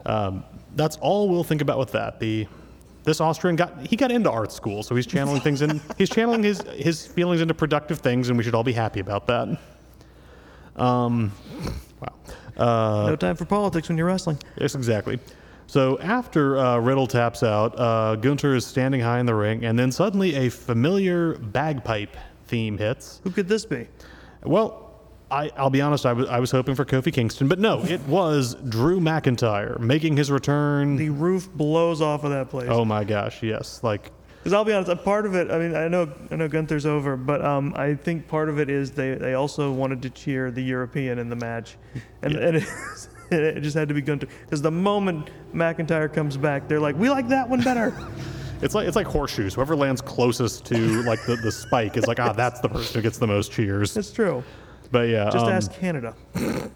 um, 0.05 0.43
that's 0.75 0.97
all 0.97 1.27
we'll 1.27 1.43
think 1.43 1.61
about 1.61 1.79
with 1.79 1.91
that. 1.93 2.19
The 2.19 2.47
this 3.03 3.19
Austrian 3.19 3.55
got 3.55 3.87
he 3.87 3.95
got 3.95 4.11
into 4.11 4.29
art 4.29 4.51
school, 4.51 4.83
so 4.83 4.95
he's 4.95 5.07
channeling 5.07 5.41
things 5.41 5.63
in 5.63 5.81
he's 5.97 6.11
channeling 6.11 6.43
his 6.43 6.61
his 6.73 7.03
feelings 7.03 7.41
into 7.41 7.55
productive 7.55 7.97
things, 7.97 8.29
and 8.29 8.37
we 8.37 8.43
should 8.43 8.53
all 8.53 8.63
be 8.63 8.73
happy 8.73 8.99
about 8.99 9.25
that. 9.25 9.57
Um, 10.75 11.31
wow. 11.99 12.13
Uh, 12.55 13.09
no 13.09 13.15
time 13.15 13.37
for 13.37 13.45
politics 13.45 13.89
when 13.89 13.97
you're 13.97 14.05
wrestling. 14.05 14.37
Yes, 14.59 14.75
exactly. 14.75 15.19
So 15.73 15.97
after 16.01 16.59
uh, 16.59 16.77
Riddle 16.77 17.07
taps 17.07 17.41
out, 17.41 17.73
uh, 17.79 18.15
Gunther 18.17 18.53
is 18.53 18.63
standing 18.63 19.01
high 19.01 19.19
in 19.19 19.25
the 19.25 19.33
ring, 19.33 19.65
and 19.65 19.79
then 19.79 19.91
suddenly 19.91 20.35
a 20.35 20.49
familiar 20.49 21.33
bagpipe 21.39 22.15
theme 22.45 22.77
hits. 22.77 23.21
Who 23.23 23.31
could 23.31 23.47
this 23.47 23.65
be? 23.65 23.87
Well, 24.43 25.01
I, 25.31 25.49
I'll 25.57 25.71
be 25.71 25.81
honest, 25.81 26.05
I 26.05 26.13
was, 26.13 26.29
I 26.29 26.37
was 26.37 26.51
hoping 26.51 26.75
for 26.75 26.85
Kofi 26.85 27.11
Kingston, 27.11 27.47
but 27.47 27.57
no, 27.57 27.83
it 27.85 28.01
was 28.01 28.53
Drew 28.53 28.99
McIntyre 28.99 29.79
making 29.79 30.15
his 30.15 30.29
return. 30.29 30.95
The 30.95 31.09
roof 31.09 31.49
blows 31.51 32.03
off 32.03 32.23
of 32.23 32.29
that 32.29 32.51
place. 32.51 32.67
oh 32.69 32.85
my 32.85 33.03
gosh, 33.03 33.41
yes. 33.41 33.81
Like, 33.81 34.11
Because 34.41 34.53
I'll 34.53 34.65
be 34.65 34.73
honest, 34.73 34.91
a 34.91 34.95
part 34.95 35.25
of 35.25 35.33
it. 35.33 35.49
I 35.49 35.57
mean, 35.57 35.75
I 35.75 35.87
know, 35.87 36.07
I 36.29 36.35
know 36.35 36.47
Gunther's 36.47 36.85
over, 36.85 37.17
but 37.17 37.43
um, 37.43 37.73
I 37.75 37.95
think 37.95 38.27
part 38.27 38.47
of 38.47 38.59
it 38.59 38.69
is 38.69 38.91
they, 38.91 39.15
they 39.15 39.33
also 39.33 39.71
wanted 39.71 40.03
to 40.03 40.11
cheer 40.11 40.51
the 40.51 40.61
European 40.61 41.17
in 41.17 41.29
the 41.29 41.35
match, 41.35 41.77
and, 42.21 42.35
and 42.35 42.57
it, 42.57 42.67
it 43.57 43.61
just 43.61 43.75
had 43.75 43.87
to 43.87 43.93
be 43.93 44.01
Gunther. 44.01 44.27
Because 44.45 44.61
the 44.61 44.71
moment 44.71 45.29
McIntyre 45.53 46.11
comes 46.13 46.37
back, 46.37 46.67
they're 46.67 46.79
like, 46.79 46.95
"We 46.97 47.09
like 47.09 47.27
that 47.29 47.49
one 47.49 47.61
better." 47.61 47.93
it's 48.61 48.75
like 48.75 48.87
it's 48.87 48.95
like 48.95 49.07
horseshoes. 49.07 49.53
Whoever 49.53 49.75
lands 49.75 50.01
closest 50.01 50.65
to 50.65 51.03
like 51.03 51.23
the, 51.25 51.35
the 51.37 51.51
spike 51.51 51.97
is 51.97 52.07
like, 52.07 52.19
ah, 52.19 52.33
that's 52.33 52.59
the 52.61 52.69
person 52.69 52.95
who 52.95 53.01
gets 53.01 53.17
the 53.17 53.27
most 53.27 53.51
cheers. 53.51 53.95
It's 53.97 54.11
true. 54.11 54.43
But 54.91 55.09
yeah, 55.09 55.29
Just 55.31 55.45
um, 55.45 55.51
ask 55.51 55.71
Canada. 55.73 56.15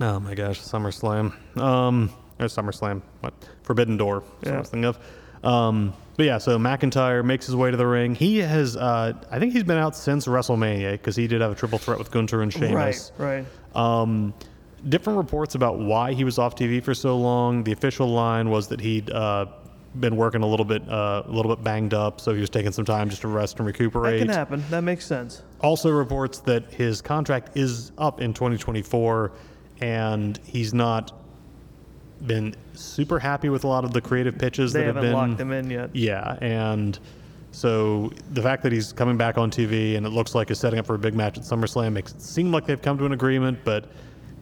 Oh 0.00 0.18
my 0.20 0.34
gosh, 0.34 0.60
SummerSlam. 0.60 1.32
Um, 1.58 2.10
or 2.40 2.46
SummerSlam. 2.46 3.02
What? 3.20 3.34
Forbidden 3.62 3.96
Door. 3.96 4.24
I 4.44 4.48
Yeah. 4.48 4.58
was 4.60 4.70
thinking 4.70 4.86
of. 4.86 4.98
Um, 5.44 5.92
but 6.16 6.26
yeah, 6.26 6.38
so 6.38 6.58
McIntyre 6.58 7.24
makes 7.24 7.46
his 7.46 7.54
way 7.56 7.70
to 7.70 7.76
the 7.76 7.86
ring. 7.86 8.14
He 8.14 8.38
has, 8.38 8.76
uh, 8.76 9.12
I 9.30 9.38
think 9.38 9.52
he's 9.52 9.64
been 9.64 9.78
out 9.78 9.94
since 9.96 10.26
WrestleMania 10.26 10.92
because 10.92 11.14
he 11.16 11.26
did 11.26 11.40
have 11.40 11.52
a 11.52 11.54
triple 11.54 11.78
threat 11.78 11.98
with 11.98 12.10
Gunther 12.10 12.42
and 12.42 12.52
Sheamus. 12.52 13.12
Right, 13.18 13.44
right. 13.74 13.80
Um, 14.02 14.34
different 14.88 15.16
reports 15.18 15.54
about 15.54 15.78
why 15.78 16.12
he 16.12 16.24
was 16.24 16.38
off 16.38 16.54
TV 16.56 16.82
for 16.82 16.94
so 16.94 17.16
long. 17.16 17.64
The 17.64 17.72
official 17.72 18.08
line 18.08 18.50
was 18.50 18.68
that 18.68 18.80
he'd 18.80 19.10
uh, 19.10 19.46
been 20.00 20.16
working 20.16 20.42
a 20.42 20.46
little 20.46 20.64
bit, 20.64 20.88
uh, 20.88 21.22
a 21.26 21.30
little 21.30 21.54
bit 21.54 21.62
banged 21.62 21.94
up, 21.94 22.20
so 22.20 22.34
he 22.34 22.40
was 22.40 22.50
taking 22.50 22.72
some 22.72 22.84
time 22.84 23.08
just 23.10 23.22
to 23.22 23.28
rest 23.28 23.58
and 23.58 23.66
recuperate. 23.66 24.20
That 24.20 24.26
can 24.26 24.34
happen. 24.34 24.64
That 24.70 24.82
makes 24.82 25.04
sense. 25.06 25.42
also 25.60 25.90
reports 25.90 26.38
that 26.40 26.72
his 26.72 27.00
contract 27.02 27.56
is 27.56 27.92
up 27.98 28.20
in 28.20 28.32
2024 28.34 29.32
and 29.80 30.38
he's 30.44 30.72
not 30.72 31.12
been 32.26 32.54
super 32.72 33.18
happy 33.18 33.48
with 33.48 33.64
a 33.64 33.66
lot 33.66 33.84
of 33.84 33.92
the 33.92 34.00
creative 34.00 34.38
pitches 34.38 34.72
They 34.72 34.80
that 34.80 34.86
have 34.86 34.94
haven't 34.96 35.10
been 35.10 35.30
locked 35.30 35.40
him 35.40 35.50
in 35.52 35.68
yet. 35.70 35.90
yeah 35.92 36.38
and 36.40 36.96
so 37.50 38.12
the 38.30 38.40
fact 38.40 38.62
that 38.62 38.70
he's 38.70 38.92
coming 38.92 39.16
back 39.16 39.38
on 39.38 39.50
TV 39.50 39.96
and 39.96 40.06
it 40.06 40.10
looks 40.10 40.32
like 40.34 40.48
he's 40.48 40.58
setting 40.60 40.78
up 40.78 40.86
for 40.86 40.94
a 40.94 40.98
big 40.98 41.14
match 41.14 41.36
at 41.36 41.42
SummerSlam 41.42 41.92
makes 41.92 42.12
it 42.12 42.22
seem 42.22 42.52
like 42.52 42.64
they've 42.64 42.80
come 42.80 42.96
to 42.98 43.04
an 43.06 43.12
agreement 43.12 43.58
but 43.64 43.86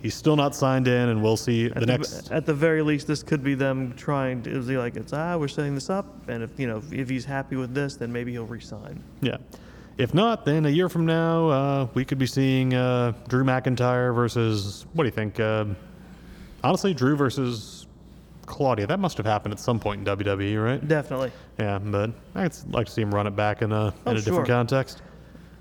he's 0.02 0.14
still 0.14 0.36
not 0.36 0.54
signed 0.54 0.88
in 0.88 1.08
and 1.10 1.22
we'll 1.22 1.36
see 1.36 1.68
the 1.68 1.76
At 1.76 1.86
next 1.86 2.30
at 2.30 2.46
the 2.46 2.54
very 2.54 2.82
least, 2.82 3.06
this 3.06 3.22
could 3.22 3.42
be 3.42 3.54
them 3.54 3.92
trying 3.96 4.42
to. 4.42 4.50
Is 4.50 4.66
he 4.68 4.76
like 4.78 4.96
it's 4.96 5.12
ah, 5.12 5.36
we're 5.36 5.48
setting 5.48 5.74
this 5.74 5.90
up, 5.90 6.28
and 6.28 6.42
if 6.42 6.50
you 6.58 6.66
know 6.66 6.82
if 6.90 7.08
he's 7.08 7.24
happy 7.24 7.56
with 7.56 7.74
this, 7.74 7.96
then 7.96 8.12
maybe 8.12 8.32
he'll 8.32 8.46
resign. 8.46 9.02
yeah 9.20 9.36
if 9.98 10.14
not 10.14 10.46
then 10.46 10.64
a 10.64 10.70
year 10.70 10.88
from 10.88 11.04
now 11.04 11.48
uh, 11.50 11.86
we 11.92 12.06
could 12.06 12.16
be 12.16 12.24
seeing 12.26 12.72
uh, 12.72 13.12
Drew 13.28 13.44
McIntyre 13.44 14.14
versus 14.14 14.86
what 14.94 15.02
do 15.04 15.08
you 15.08 15.12
think 15.14 15.38
uh, 15.38 15.66
honestly 16.64 16.94
Drew 16.94 17.16
versus 17.16 17.86
Claudio 18.46 18.86
that 18.86 18.98
must 18.98 19.18
have 19.18 19.26
happened 19.26 19.52
at 19.52 19.60
some 19.60 19.78
point 19.78 19.98
in 20.08 20.16
WWE 20.16 20.64
right 20.64 20.88
Definitely. 20.88 21.32
yeah 21.58 21.78
but 21.78 22.12
I'd 22.34 22.54
like 22.70 22.86
to 22.86 22.92
see 22.92 23.02
him 23.02 23.14
run 23.14 23.26
it 23.26 23.36
back 23.36 23.60
in 23.60 23.72
a 23.72 23.88
in 23.88 23.92
Oh, 24.06 24.10
a 24.12 24.14
different 24.14 24.46
context 24.48 25.02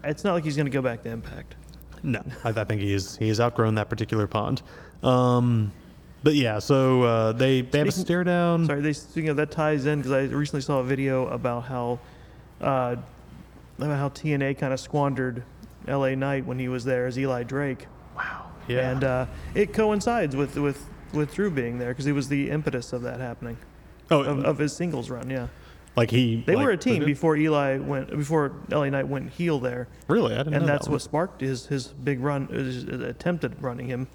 It's 0.05 0.23
not 0.23 0.33
like 0.35 0.45
he's 0.45 0.55
going 0.55 0.67
to 0.67 0.71
go 0.71 0.81
back 0.81 1.03
to 1.03 1.09
Impact. 1.09 1.55
No, 2.03 2.21
I, 2.43 2.49
I 2.49 2.63
think 2.63 2.81
he 2.81 2.93
is 2.93 3.17
he 3.17 3.27
has 3.29 3.39
outgrown 3.39 3.75
that 3.75 3.89
particular 3.89 4.27
pond. 4.27 4.61
Um, 5.03 5.71
but 6.23 6.35
yeah, 6.35 6.59
so 6.59 7.03
uh, 7.03 7.31
they 7.33 7.61
they 7.61 7.79
have 7.79 7.87
a 7.87 7.91
Speaking- 7.91 8.05
stare 8.05 8.23
down. 8.23 8.65
Sorry, 8.65 8.81
they 8.81 8.93
speaking 8.93 9.29
of 9.29 9.37
that 9.37 9.51
ties 9.51 9.85
in 9.85 9.99
because 9.99 10.11
I 10.11 10.21
recently 10.33 10.61
saw 10.61 10.79
a 10.79 10.83
video 10.83 11.27
about 11.27 11.61
how 11.65 11.99
uh, 12.61 12.95
about 13.77 13.97
how 13.97 14.09
TNA 14.09 14.57
kind 14.57 14.73
of 14.73 14.79
squandered 14.79 15.43
L.A. 15.87 16.15
Knight 16.15 16.45
when 16.45 16.59
he 16.59 16.67
was 16.67 16.83
there 16.83 17.07
as 17.07 17.17
Eli 17.17 17.43
Drake, 17.43 17.87
Wow. 18.17 18.51
Yeah. 18.67 18.91
and 18.91 19.03
uh, 19.03 19.25
it 19.55 19.73
coincides 19.73 20.35
with 20.35 20.57
with 20.57 20.85
with 21.13 21.33
Drew 21.33 21.49
being 21.49 21.79
there 21.79 21.89
because 21.89 22.05
he 22.05 22.11
was 22.11 22.27
the 22.27 22.49
impetus 22.51 22.91
of 22.93 23.01
that 23.03 23.19
happening 23.19 23.57
oh, 24.11 24.21
of, 24.21 24.43
of 24.45 24.57
his 24.57 24.75
singles 24.75 25.09
run. 25.09 25.29
Yeah, 25.29 25.47
like 25.95 26.11
he 26.11 26.43
they 26.45 26.55
like, 26.55 26.65
were 26.65 26.71
a 26.71 26.77
team 26.77 27.03
before 27.05 27.35
Eli 27.35 27.77
went 27.77 28.09
before 28.09 28.53
L.A. 28.71 28.89
Knight 28.89 29.07
went 29.07 29.29
heel 29.31 29.59
there, 29.59 29.87
Really, 30.07 30.33
I 30.33 30.37
didn't 30.39 30.51
know 30.51 30.57
and 30.59 30.67
that 30.67 30.71
that's 30.73 30.87
one. 30.87 30.93
what 30.93 31.01
sparked 31.01 31.41
his 31.41 31.65
his 31.67 31.87
big 31.87 32.19
run, 32.21 32.47
his 32.47 32.83
attempted 32.85 33.61
running 33.61 33.87
him. 33.87 34.07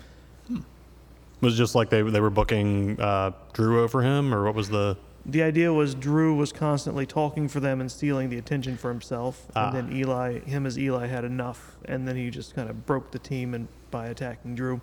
was 1.41 1.57
just 1.57 1.75
like 1.75 1.91
they 1.91 2.03
they 2.03 2.21
were 2.21 2.31
booking 2.31 2.99
uh, 3.01 3.33
Drew 3.53 3.83
over 3.83 4.03
him, 4.03 4.33
or 4.35 4.45
what 4.45 4.55
was 4.55 4.69
the? 4.71 4.97
The 5.27 5.43
idea 5.43 5.73
was 5.73 5.95
Drew 5.95 6.37
was 6.37 6.53
constantly 6.53 7.07
talking 7.07 7.49
for 7.49 7.59
them 7.59 7.81
and 7.81 7.91
stealing 7.91 8.29
the 8.29 8.37
attention 8.37 8.77
for 8.77 8.91
himself, 8.91 9.47
Ah. 9.57 9.69
and 9.69 9.77
then 9.91 9.97
Eli, 9.97 10.41
him 10.41 10.67
as 10.67 10.79
Eli, 10.79 11.07
had 11.07 11.25
enough, 11.25 11.77
and 11.87 12.07
then 12.07 12.15
he 12.17 12.29
just 12.31 12.55
kind 12.55 12.69
of 12.69 12.85
broke 12.85 13.11
the 13.11 13.19
team 13.19 13.55
and 13.55 13.69
by 13.91 14.09
attacking 14.09 14.55
Drew. 14.55 14.81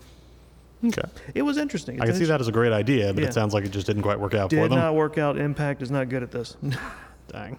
Okay, 0.84 1.02
It 1.36 1.44
was 1.44 1.58
interesting. 1.58 2.02
I 2.02 2.06
can 2.08 2.16
see 2.16 2.26
that 2.26 2.42
as 2.42 2.48
a 2.48 2.52
great 2.52 2.74
idea, 2.74 3.14
but 3.14 3.22
Yeah. 3.22 3.28
it 3.30 3.34
sounds 3.34 3.54
like 3.54 3.66
it 3.66 3.72
just 3.72 3.86
didn't 3.88 4.02
quite 4.02 4.20
work 4.20 4.34
out 4.34 4.50
for 4.50 4.56
them. 4.56 4.70
Did 4.70 4.76
not 4.76 4.96
work 4.96 5.18
out. 5.18 5.38
Impact 5.38 5.82
is 5.82 5.92
not 5.92 6.10
good 6.10 6.24
at 6.24 6.32
this. 6.32 6.58
Dang. 7.32 7.58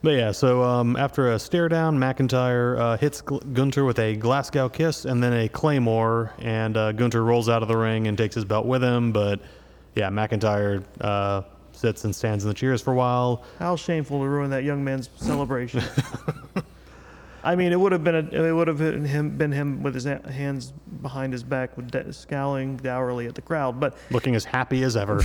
But 0.00 0.10
yeah, 0.10 0.30
so 0.30 0.62
um, 0.62 0.96
after 0.96 1.32
a 1.32 1.38
stare 1.40 1.68
down, 1.68 1.98
McIntyre 1.98 2.78
uh, 2.78 2.96
hits 2.96 3.20
Gunther 3.20 3.84
with 3.84 3.98
a 3.98 4.14
Glasgow 4.14 4.68
kiss 4.68 5.04
and 5.04 5.20
then 5.22 5.32
a 5.32 5.48
Claymore, 5.48 6.32
and 6.38 6.76
uh, 6.76 6.92
Gunther 6.92 7.24
rolls 7.24 7.48
out 7.48 7.62
of 7.62 7.68
the 7.68 7.76
ring 7.76 8.06
and 8.06 8.16
takes 8.16 8.34
his 8.36 8.44
belt 8.44 8.64
with 8.64 8.82
him. 8.82 9.10
But 9.12 9.40
yeah, 9.96 10.08
McIntyre 10.08 10.84
uh, 11.00 11.42
sits 11.72 12.04
and 12.04 12.14
stands 12.14 12.44
in 12.44 12.48
the 12.48 12.54
cheers 12.54 12.80
for 12.80 12.92
a 12.92 12.96
while. 12.96 13.42
How 13.58 13.74
shameful 13.74 14.20
to 14.20 14.28
ruin 14.28 14.50
that 14.50 14.62
young 14.62 14.84
man's 14.84 15.10
celebration. 15.16 15.82
I 17.48 17.56
mean, 17.56 17.72
it 17.72 17.80
would 17.80 17.92
have 17.92 18.04
been 18.04 18.14
a, 18.14 18.46
it 18.48 18.52
would 18.52 18.68
have 18.68 18.76
been 18.76 19.06
him 19.06 19.38
been 19.38 19.52
him 19.52 19.82
with 19.82 19.94
his 19.94 20.04
hands 20.04 20.74
behind 21.00 21.32
his 21.32 21.42
back, 21.42 21.78
with 21.78 21.90
de- 21.90 22.12
scowling 22.12 22.76
dourly 22.76 23.26
at 23.26 23.34
the 23.34 23.40
crowd. 23.40 23.80
But 23.80 23.96
looking 24.10 24.36
as 24.36 24.44
happy 24.44 24.82
as 24.82 24.98
ever. 24.98 25.22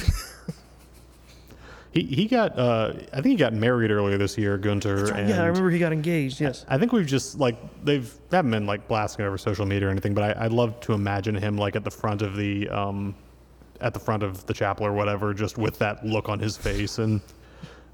he 1.92 2.04
he 2.04 2.28
got 2.28 2.58
uh, 2.58 2.94
I 3.12 3.16
think 3.16 3.26
he 3.26 3.36
got 3.36 3.52
married 3.52 3.92
earlier 3.92 4.18
this 4.18 4.38
year, 4.38 4.58
Gunther. 4.58 5.14
And 5.14 5.28
yeah, 5.28 5.44
I 5.44 5.48
remember 5.48 5.70
he 5.70 5.80
got 5.80 5.92
engaged. 5.92 6.40
Yes. 6.40 6.66
I 6.70 6.78
think 6.78 6.94
we've 6.94 7.06
just 7.06 7.40
like 7.40 7.58
they've 7.84 8.10
they 8.30 8.38
haven't 8.38 8.52
been 8.52 8.66
like 8.66 8.88
blasting 8.88 9.26
over 9.26 9.38
social 9.38 9.66
media 9.66 9.90
or 9.90 9.92
anything, 9.92 10.14
but 10.14 10.38
I, 10.38 10.46
I'd 10.46 10.54
love 10.54 10.80
to 10.80 10.94
imagine 10.94 11.36
him 11.36 11.58
like 11.58 11.76
at 11.76 11.84
the 11.84 11.92
front 11.92 12.22
of 12.22 12.38
the 12.38 12.70
um, 12.70 13.16
at 13.82 13.94
the 13.94 14.00
front 14.00 14.24
of 14.24 14.46
the 14.46 14.54
chapel 14.54 14.86
or 14.86 14.94
whatever, 14.94 15.34
just 15.34 15.58
with 15.58 15.78
that 15.80 16.06
look 16.06 16.30
on 16.30 16.40
his 16.40 16.56
face 16.56 17.00
and 17.00 17.20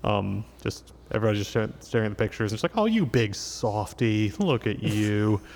um, 0.03 0.45
just 0.61 0.93
everybody 1.11 1.39
just 1.39 1.51
staring 1.51 1.73
staring 1.79 2.11
at 2.11 2.17
the 2.17 2.23
pictures. 2.23 2.51
And 2.51 2.57
it's 2.57 2.63
like, 2.63 2.77
oh, 2.77 2.85
you 2.85 3.05
big 3.05 3.35
softy, 3.35 4.31
look 4.39 4.67
at 4.67 4.81
you. 4.81 5.41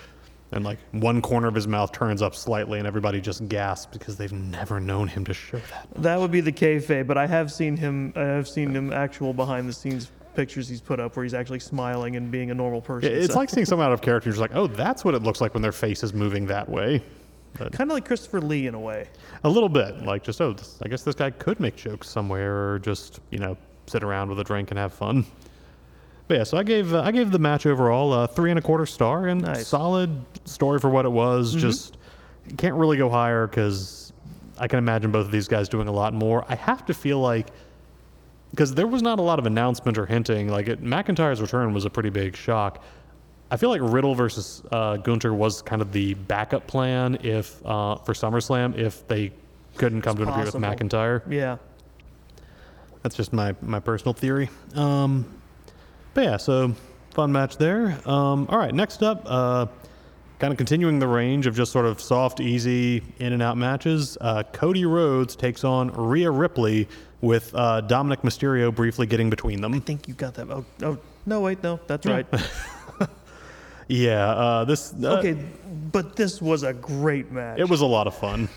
And 0.54 0.64
like 0.64 0.78
one 0.92 1.20
corner 1.20 1.48
of 1.48 1.56
his 1.56 1.68
mouth 1.68 1.92
turns 1.92 2.22
up 2.22 2.36
slightly, 2.36 2.78
and 2.78 2.88
everybody 2.88 3.20
just 3.20 3.48
gasps 3.48 3.98
because 3.98 4.18
they've 4.18 4.32
never 4.32 4.80
known 4.80 5.08
him 5.08 5.26
to 5.26 5.34
show 5.34 5.58
that. 5.58 5.88
That 5.96 6.20
would 6.20 6.30
be 6.30 6.42
the 6.42 6.52
kayfabe, 6.52 7.08
but 7.08 7.18
I 7.18 7.26
have 7.26 7.52
seen 7.52 7.76
him. 7.76 8.14
I 8.16 8.22
have 8.22 8.48
seen 8.48 8.70
him 8.70 8.94
actual 8.94 9.34
behind 9.34 9.68
the 9.68 9.74
scenes 9.74 10.12
pictures 10.36 10.68
he's 10.68 10.82
put 10.82 11.00
up 11.00 11.16
where 11.16 11.24
he's 11.24 11.34
actually 11.34 11.60
smiling 11.60 12.16
and 12.16 12.30
being 12.30 12.52
a 12.52 12.54
normal 12.54 12.82
person. 12.82 13.12
It's 13.12 13.36
like 13.36 13.50
seeing 13.50 13.66
someone 13.66 13.88
out 13.88 13.94
of 13.94 14.02
character. 14.04 14.30
You're 14.30 14.36
just 14.36 14.42
like, 14.42 14.56
oh, 14.56 14.68
that's 14.68 15.04
what 15.04 15.16
it 15.16 15.24
looks 15.24 15.42
like 15.42 15.54
when 15.54 15.64
their 15.64 15.72
face 15.72 16.04
is 16.04 16.14
moving 16.14 16.46
that 16.48 16.70
way. 16.70 17.04
Kind 17.56 17.82
of 17.82 17.90
like 17.90 18.06
Christopher 18.06 18.42
Lee 18.42 18.68
in 18.68 18.74
a 18.74 18.80
way. 18.80 19.08
a 19.44 19.50
little 19.50 19.70
bit, 19.70 20.04
like 20.04 20.24
just, 20.24 20.42
oh, 20.42 20.54
this, 20.54 20.80
I 20.84 20.88
guess 20.88 21.04
this 21.04 21.16
guy 21.16 21.30
could 21.30 21.60
make 21.60 21.76
jokes 21.76 22.10
somewhere, 22.10 22.74
or 22.74 22.80
just 22.80 23.20
you 23.30 23.38
know 23.38 23.58
sit 23.88 24.04
around 24.04 24.30
with 24.30 24.40
a 24.40 24.44
drink 24.44 24.72
and 24.72 24.78
have 24.78 24.94
fun. 24.94 25.26
But 26.28 26.38
yeah, 26.38 26.44
so 26.44 26.58
I 26.58 26.64
gave 26.64 26.94
uh, 26.94 27.02
I 27.02 27.12
gave 27.12 27.32
the 27.32 27.40
match 27.40 27.66
overall 27.66 28.14
a 28.14 28.28
three 28.28 28.50
and 28.50 28.58
a 28.58 28.62
quarter 28.62 28.86
star, 28.86 29.28
and 29.28 29.42
Nice. 29.42 29.68
solid 29.68 30.24
story 30.46 30.80
for 30.80 30.90
what 30.90 31.06
it 31.06 31.12
was. 31.12 31.54
Just 31.54 31.98
can't 32.58 32.76
really 32.76 32.98
go 32.98 33.10
higher 33.10 33.46
because 33.48 34.14
I 34.58 34.68
can 34.68 34.80
imagine 34.80 35.12
both 35.12 35.26
of 35.26 35.32
these 35.32 35.48
guys 35.48 35.68
doing 35.68 35.88
a 35.88 35.92
lot 35.92 36.14
more. 36.14 36.46
I 36.48 36.56
have 36.56 36.86
to 36.86 36.94
feel 36.94 37.20
like 37.20 37.48
because 38.52 38.74
there 38.74 38.88
was 38.88 39.02
not 39.02 39.20
a 39.20 39.22
lot 39.22 39.38
of 39.40 39.46
announcement 39.46 39.98
or 39.98 40.06
hinting. 40.06 40.48
Like 40.48 40.68
it, 40.68 40.82
McIntyre's 40.82 41.42
return 41.42 41.74
was 41.74 41.86
a 41.86 41.90
pretty 41.90 42.10
big 42.10 42.36
shock. 42.38 42.84
I 43.52 43.58
feel 43.58 43.70
like 43.70 43.82
Riddle 43.84 44.16
versus 44.16 44.64
uh, 44.72 44.98
Gunther 44.98 45.34
was 45.34 45.62
kind 45.62 45.82
of 45.82 45.92
the 45.92 46.14
backup 46.14 46.66
plan 46.68 47.18
if 47.22 47.64
uh, 47.66 47.98
for 47.98 48.14
SummerSlam 48.14 48.78
if 48.78 49.06
they 49.08 49.32
couldn't 49.78 50.02
come 50.04 50.16
to 50.18 50.24
an 50.24 50.30
agreement 50.30 50.54
with. 50.56 50.64
McIntyre. 50.64 51.22
Yeah. 51.32 51.58
That's 53.04 53.16
just 53.16 53.34
my 53.34 53.56
my 53.62 53.80
personal 53.80 54.14
theory. 54.14 54.50
Um, 54.76 55.26
but 56.14 56.24
yeah, 56.24 56.38
so 56.38 56.74
fun 57.12 57.32
match 57.32 57.58
there. 57.58 57.98
Um, 58.06 58.48
all 58.50 58.58
right, 58.58 58.74
next 58.74 59.04
up, 59.04 59.24
uh, 59.26 59.68
kind 60.40 60.52
of 60.52 60.58
continuing 60.58 61.00
the 61.00 61.08
range 61.08 61.46
of 61.46 61.56
just 61.56 61.72
sort 61.72 61.86
of 61.86 62.02
soft, 62.02 62.40
easy 62.40 63.04
in 63.20 63.34
and 63.34 63.42
out 63.42 63.58
matches. 63.58 64.18
Uh, 64.20 64.44
Cody 64.54 64.86
Rhodes 64.86 65.36
takes 65.36 65.64
on 65.64 65.90
Rhea 65.90 66.32
Ripley 66.32 66.88
with 67.22 67.54
uh, 67.56 67.82
Dominic 67.82 68.22
Mysterio 68.22 68.74
briefly 68.74 69.06
getting 69.06 69.30
between 69.30 69.62
them. 69.62 69.74
I 69.74 69.80
think 69.80 70.08
you 70.08 70.14
got 70.14 70.34
that. 70.36 70.50
Oh, 70.50 70.66
oh 70.82 70.98
no, 71.26 71.42
wait, 71.42 71.62
no, 71.62 71.80
that's 71.88 72.06
right. 72.06 72.26
Yeah, 73.88 74.30
uh, 74.32 74.66
this 74.66 74.94
uh, 75.04 75.18
okay, 75.18 75.34
but 75.92 76.16
this 76.16 76.42
was 76.42 76.64
a 76.64 76.74
great 76.74 77.32
match. 77.32 77.60
It 77.60 77.70
was 77.70 77.82
a 77.82 77.86
lot 77.86 78.08
of 78.08 78.16
fun. 78.16 78.50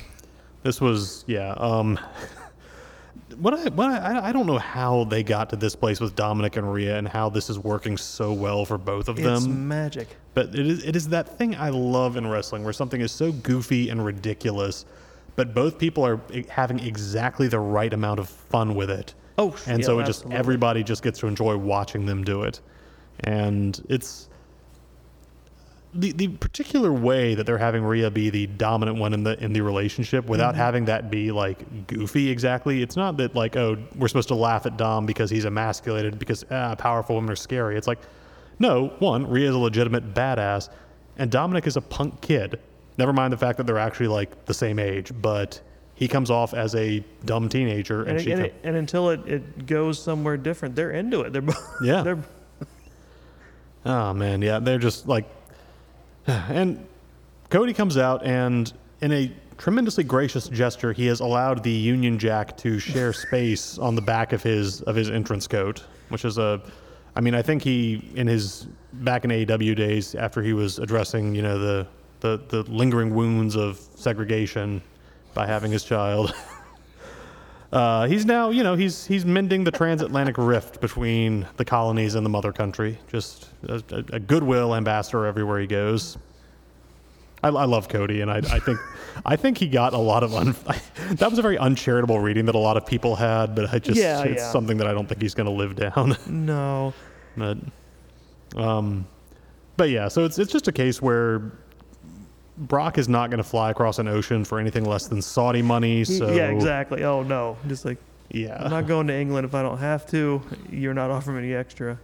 This 0.63 0.81
was 0.81 1.25
yeah. 1.27 1.53
Um, 1.59 1.99
what 3.35 3.55
I 3.55 3.69
what 3.71 3.91
I, 3.91 4.29
I 4.29 4.33
don't 4.33 4.47
know 4.47 4.59
how 4.59 5.05
they 5.05 5.23
got 5.23 5.51
to 5.51 5.57
this 5.57 5.75
place 5.75 6.01
with 6.01 6.15
Dominic 6.15 6.57
and 6.57 6.73
Rhea 6.73 6.97
and 6.97 7.09
how 7.09 7.29
this 7.29 7.51
is 7.51 7.59
working 7.59 7.97
so 7.97 8.33
well 8.33 8.65
for 8.65 8.79
both 8.79 9.09
of 9.09 9.17
them. 9.17 9.37
It's 9.37 9.47
magic. 9.47 10.17
But 10.35 10.55
it 10.55 10.67
is 10.67 10.85
it 10.85 10.95
is 10.95 11.09
that 11.09 11.37
thing 11.37 11.57
I 11.57 11.71
love 11.71 12.17
in 12.17 12.27
wrestling 12.27 12.63
where 12.63 12.73
something 12.73 13.01
is 13.01 13.11
so 13.11 13.33
goofy 13.33 13.89
and 13.89 14.05
ridiculous, 14.05 14.85
but 15.35 15.55
both 15.55 15.79
people 15.79 16.07
are 16.07 16.21
having 16.49 16.79
exactly 16.79 17.49
the 17.49 17.59
right 17.59 17.93
amount 17.93 18.21
of 18.21 18.29
fun 18.29 18.75
with 18.75 18.91
it. 18.91 19.15
Oh, 19.39 19.57
and 19.67 19.81
yeah, 19.81 19.87
so 19.87 19.99
it 19.99 20.07
just 20.07 20.21
absolutely. 20.21 20.39
everybody 20.39 20.83
just 20.85 21.03
gets 21.03 21.19
to 21.21 21.27
enjoy 21.27 21.57
watching 21.57 22.07
them 22.07 22.23
do 22.23 22.43
it, 22.43 22.61
and 23.21 23.81
it's 23.89 24.29
the 25.97 26.13
the 26.13 26.29
particular 26.29 26.93
way 26.93 27.35
that 27.35 27.45
they're 27.47 27.59
having 27.59 27.83
Rhea 27.85 28.11
be 28.11 28.31
the 28.31 28.47
dominant 28.47 28.99
one 28.99 29.13
in 29.15 29.25
the 29.25 29.43
in 29.43 29.53
the 29.53 29.61
relationship 29.63 30.27
without 30.27 30.53
Mm-hmm. 30.55 30.61
having 30.63 30.85
that 30.87 31.11
be 31.11 31.33
like 31.33 31.87
goofy 31.87 32.31
exactly. 32.31 32.83
It's 32.83 32.97
not 32.97 33.17
that 33.19 33.35
like 33.35 33.57
oh 33.57 33.77
we're 33.97 34.09
supposed 34.09 34.29
to 34.29 34.35
laugh 34.35 34.67
at 34.67 34.77
Dom 34.77 35.07
because 35.07 35.31
he's 35.31 35.45
emasculated 35.45 36.19
because 36.19 36.45
ah, 36.51 36.75
powerful 36.77 37.17
women 37.17 37.31
are 37.31 37.37
scary. 37.37 37.77
It's 37.77 37.87
like 37.87 37.99
no 38.59 38.89
one 38.99 39.29
Rhea 39.29 39.49
is 39.49 39.55
a 39.55 39.59
legitimate 39.59 40.15
badass 40.15 40.69
and 41.19 41.31
Dominic 41.31 41.67
is 41.67 41.77
a 41.77 41.81
punk 41.83 42.21
kid. 42.21 42.61
Never 42.99 43.13
mind 43.13 43.33
the 43.33 43.37
fact 43.37 43.59
that 43.59 43.67
they're 43.67 43.79
actually 43.79 44.09
like 44.09 44.45
the 44.47 44.55
same 44.55 44.79
age, 44.79 45.13
but 45.21 45.61
he 45.95 46.09
comes 46.09 46.31
off 46.31 46.53
as 46.55 46.75
a 46.75 47.03
dumb 47.25 47.49
teenager 47.49 48.03
and, 48.03 48.13
And, 48.13 48.21
she 48.21 48.31
and, 48.33 48.41
co- 48.41 48.47
it, 48.47 48.55
and 48.65 48.77
until 48.77 49.11
it, 49.11 49.21
it 49.27 49.67
goes 49.67 50.03
somewhere 50.03 50.37
different, 50.37 50.75
they're 50.77 50.91
into 50.93 51.23
it. 51.23 51.33
They're 51.33 51.43
both. 51.43 51.75
Yeah. 51.83 52.03
They're 52.05 52.19
Oh 53.85 54.13
man, 54.13 54.43
yeah, 54.43 54.59
they're 54.59 54.79
just 54.79 55.07
like, 55.07 55.27
and 56.49 56.87
Cody 57.51 57.73
comes 57.73 57.97
out 57.97 58.25
and 58.25 58.73
in 59.01 59.13
a 59.13 59.33
tremendously 59.59 60.05
gracious 60.05 60.49
gesture, 60.49 60.93
he 60.93 61.07
has 61.07 61.21
allowed 61.21 61.63
the 61.63 61.71
Union 61.71 62.19
Jack 62.19 62.57
to 62.59 62.79
share 62.79 63.13
space 63.27 63.79
on 63.79 63.95
the 63.95 64.03
back 64.03 64.33
of 64.33 64.43
his 64.43 64.83
of 64.83 64.97
his 64.97 65.11
entrance 65.11 65.47
coat, 65.47 65.85
which 66.09 66.25
is 66.25 66.39
a, 66.39 66.61
I 67.15 67.21
mean, 67.21 67.35
I 67.35 67.43
think 67.43 67.63
he 67.63 68.11
in 68.15 68.27
his 68.27 68.67
back 68.93 69.25
in 69.25 69.31
AEW 69.31 69.77
days 69.77 70.15
after 70.15 70.43
he 70.43 70.53
was 70.53 70.79
addressing 70.79 71.35
you 71.35 71.43
know 71.43 71.59
the 71.59 71.87
the 72.21 72.43
the 72.49 72.63
lingering 72.71 73.15
wounds 73.15 73.57
of 73.57 73.79
segregation 73.95 74.83
by 75.35 75.47
having 75.47 75.71
his 75.71 75.85
child. 75.85 76.35
Uh, 77.77 78.07
he's 78.07 78.25
now, 78.25 78.49
you 78.49 78.63
know, 78.63 78.75
he's 78.75 79.05
he's 79.05 79.27
mending 79.27 79.63
the 79.63 79.71
transatlantic 79.71 80.39
rift 80.39 80.81
between 80.81 81.47
the 81.59 81.65
colonies 81.65 82.15
and 82.15 82.25
the 82.25 82.31
mother 82.31 82.51
country. 82.51 82.99
Just 83.13 83.51
a, 83.69 83.83
a, 84.15 84.19
goodwill 84.19 84.75
ambassador 84.75 85.27
everywhere 85.27 85.61
he 85.61 85.67
goes. 85.67 86.17
I, 87.43 87.49
I 87.49 87.67
love 87.67 87.91
Cody, 87.91 88.23
and 88.23 88.31
I, 88.31 88.39
I 88.39 88.61
think 88.61 88.81
I 89.27 89.37
think 89.37 89.59
he 89.59 89.69
got 89.69 89.93
a 89.93 89.99
lot 89.99 90.23
of 90.23 90.35
un, 90.35 90.57
that 91.11 91.29
was 91.29 91.39
a 91.39 91.43
very 91.43 91.59
uncharitable 91.59 92.19
reading 92.19 92.47
that 92.47 92.55
a 92.55 92.59
lot 92.59 92.79
of 92.79 92.87
people 92.87 93.15
had, 93.15 93.55
but 93.55 93.71
I 93.71 93.79
just 93.79 94.01
Yeah, 94.01 94.23
it's 94.23 94.41
yeah. 94.41 94.53
something 94.53 94.79
that 94.79 94.87
I 94.87 94.95
don't 94.95 95.07
think 95.07 95.21
he's 95.21 95.35
going 95.35 95.45
to 95.45 95.53
live 95.53 95.77
down. 95.77 96.17
no. 96.27 96.95
but 97.37 97.59
um, 98.57 99.07
but 99.77 99.91
yeah, 99.91 100.09
so 100.09 100.25
it's 100.25 100.39
it's 100.39 100.51
just 100.51 100.67
a 100.67 100.73
case 100.73 101.03
where. 101.03 101.53
Brock 102.59 102.99
is 102.99 103.09
not 103.09 103.31
going 103.31 103.39
to 103.39 103.45
fly 103.45 103.71
across 103.71 103.99
an 103.99 104.09
ocean 104.09 104.45
for 104.45 104.59
anything 104.59 104.85
less 104.85 105.07
than 105.09 105.21
Saudi 105.21 105.63
money. 105.63 106.05
So 106.05 106.33
yeah, 106.33 106.49
exactly. 106.49 107.05
Oh 107.05 107.23
no, 107.23 107.57
just 107.69 107.85
like 107.85 107.99
Yeah, 108.31 108.57
I'm 108.63 108.71
not 108.71 108.87
going 108.87 109.07
to 109.09 109.15
England 109.15 109.45
if 109.45 109.55
I 109.55 109.63
don't 109.63 109.79
have 109.79 110.07
to. 110.11 110.43
You're 110.71 110.95
not 110.95 111.11
offering 111.11 111.37
me 111.37 111.45
any 111.45 111.55
extra. 111.55 111.99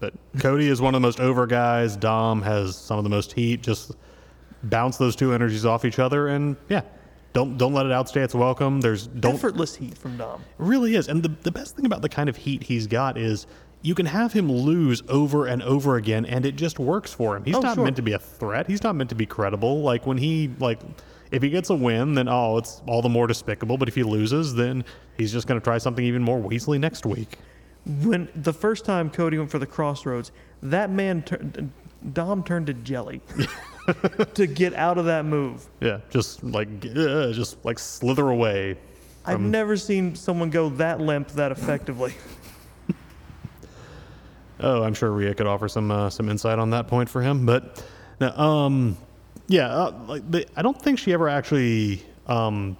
But 0.00 0.14
Cody 0.40 0.68
is 0.68 0.80
one 0.80 0.94
of 0.94 1.00
the 1.00 1.06
most 1.06 1.20
over 1.20 1.46
guys. 1.46 1.96
Dom 1.96 2.42
has 2.42 2.76
some 2.76 2.98
of 2.98 3.04
the 3.04 3.10
most 3.10 3.32
heat. 3.32 3.62
Just 3.62 3.92
bounce 4.64 4.96
those 4.96 5.14
two 5.14 5.32
energies 5.32 5.64
off 5.64 5.84
each 5.84 6.00
other, 6.00 6.28
and 6.28 6.56
yeah, 6.68 6.82
don't 7.32 7.56
don't 7.56 7.72
let 7.72 7.86
it 7.86 7.92
outstay 7.92 8.22
its 8.22 8.34
welcome. 8.34 8.80
There's 8.80 9.06
don't 9.06 9.34
Effortless 9.34 9.76
heat 9.76 9.96
from 9.96 10.16
Dom. 10.16 10.40
it 10.40 10.46
really 10.58 10.96
is. 10.96 11.06
And 11.06 11.22
the 11.22 11.28
the 11.42 11.52
best 11.52 11.76
thing 11.76 11.86
about 11.86 12.02
the 12.02 12.08
kind 12.08 12.28
of 12.28 12.36
heat 12.36 12.64
he's 12.64 12.88
got 12.88 13.16
is 13.16 13.46
you 13.82 13.94
can 13.94 14.06
have 14.06 14.32
him 14.32 14.50
lose 14.50 15.02
over 15.08 15.46
and 15.46 15.62
over 15.62 15.96
again, 15.96 16.24
and 16.24 16.46
it 16.46 16.56
just 16.56 16.78
works 16.78 17.12
for 17.12 17.36
him. 17.36 17.44
He's 17.44 17.56
Oh, 17.56 17.60
not 17.60 17.74
sure. 17.74 17.84
meant 17.84 17.96
to 17.96 18.02
be 18.02 18.12
a 18.12 18.18
threat. 18.18 18.66
He's 18.68 18.82
not 18.82 18.94
meant 18.96 19.10
to 19.10 19.16
be 19.16 19.26
credible. 19.26 19.82
Like 19.82 20.06
when 20.06 20.18
he 20.18 20.50
like. 20.58 20.80
If 21.30 21.42
he 21.42 21.48
gets 21.48 21.70
a 21.70 21.74
win, 21.74 22.12
then 22.14 22.28
oh, 22.28 22.58
it's 22.58 22.82
all 22.86 23.00
the 23.00 23.08
more 23.08 23.26
despicable. 23.26 23.78
But 23.78 23.88
if 23.88 23.94
he 23.94 24.02
loses, 24.02 24.54
then 24.54 24.84
he's 25.16 25.32
just 25.32 25.46
going 25.46 25.58
to 25.58 25.64
try 25.64 25.78
something 25.78 26.04
even 26.04 26.22
more 26.22 26.38
weaselly 26.38 26.78
next 26.78 27.06
week. 27.06 27.38
When 27.86 28.28
the 28.36 28.52
first 28.52 28.84
time 28.84 29.08
Cody 29.08 29.38
went 29.38 29.50
for 29.50 29.58
the 29.58 29.64
Cross 29.66 30.04
Rhodes, 30.04 30.30
that 30.62 30.90
man 30.90 31.22
turned. 31.22 31.72
Dom 32.12 32.42
turned 32.44 32.66
to 32.66 32.74
jelly 32.74 33.22
to 34.34 34.46
get 34.46 34.74
out 34.74 34.98
of 34.98 35.06
that 35.06 35.24
move. 35.24 35.66
Yeah, 35.80 36.00
just 36.10 36.44
like 36.44 36.68
uh, 36.84 37.32
just 37.32 37.64
like 37.64 37.78
slither 37.78 38.28
away. 38.28 38.76
I've 39.24 39.40
never 39.40 39.76
seen 39.78 40.14
someone 40.14 40.50
go 40.50 40.68
that 40.70 41.00
limp 41.00 41.28
that 41.30 41.50
effectively. 41.50 42.12
Oh, 44.62 44.82
I'm 44.82 44.94
sure 44.94 45.10
Rhea 45.10 45.34
could 45.34 45.46
offer 45.46 45.68
some 45.68 45.90
uh, 45.90 46.08
some 46.10 46.28
insight 46.28 46.58
on 46.58 46.70
that 46.70 46.86
point 46.88 47.08
for 47.08 47.20
him. 47.22 47.44
But 47.46 47.84
no, 48.20 48.30
um, 48.36 48.96
yeah, 49.48 49.68
uh, 49.68 49.92
like 50.06 50.30
the, 50.30 50.46
I 50.56 50.62
don't 50.62 50.80
think 50.80 50.98
she 50.98 51.12
ever 51.12 51.28
actually 51.28 52.02
um, 52.26 52.76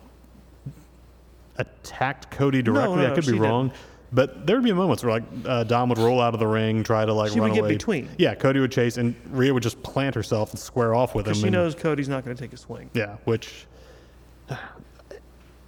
attacked 1.58 2.30
Cody 2.30 2.62
directly. 2.62 2.96
no, 2.96 3.12
I 3.12 3.14
could 3.14 3.26
be 3.26 3.32
wrong. 3.38 3.72
But 4.14 4.46
there 4.46 4.56
would 4.56 4.64
be 4.64 4.72
moments 4.72 5.02
where 5.02 5.12
like 5.14 5.22
uh, 5.46 5.64
Dom 5.64 5.88
would 5.88 5.96
roll 5.98 6.20
out 6.20 6.34
of 6.34 6.40
the 6.40 6.46
ring, 6.46 6.82
try 6.82 7.06
to 7.06 7.12
like 7.14 7.32
She 7.32 7.40
run 7.40 7.48
would 7.48 7.54
get 7.54 7.64
away. 7.64 7.72
between. 7.72 8.10
Yeah, 8.18 8.34
Cody 8.34 8.60
would 8.60 8.70
chase, 8.72 8.98
and 8.98 9.14
Rhea 9.30 9.54
would 9.54 9.62
just 9.62 9.82
plant 9.82 10.14
herself 10.14 10.50
and 10.50 10.58
square 10.58 10.94
off 10.94 11.14
with 11.14 11.26
him. 11.26 11.30
Because 11.30 11.40
she 11.40 11.46
and- 11.46 11.54
knows 11.54 11.74
Cody's 11.74 12.08
not 12.10 12.24
going 12.24 12.36
to 12.36 12.42
take 12.42 12.52
a 12.52 12.56
swing. 12.58 12.90
Yeah, 12.92 13.16
which 13.24 13.66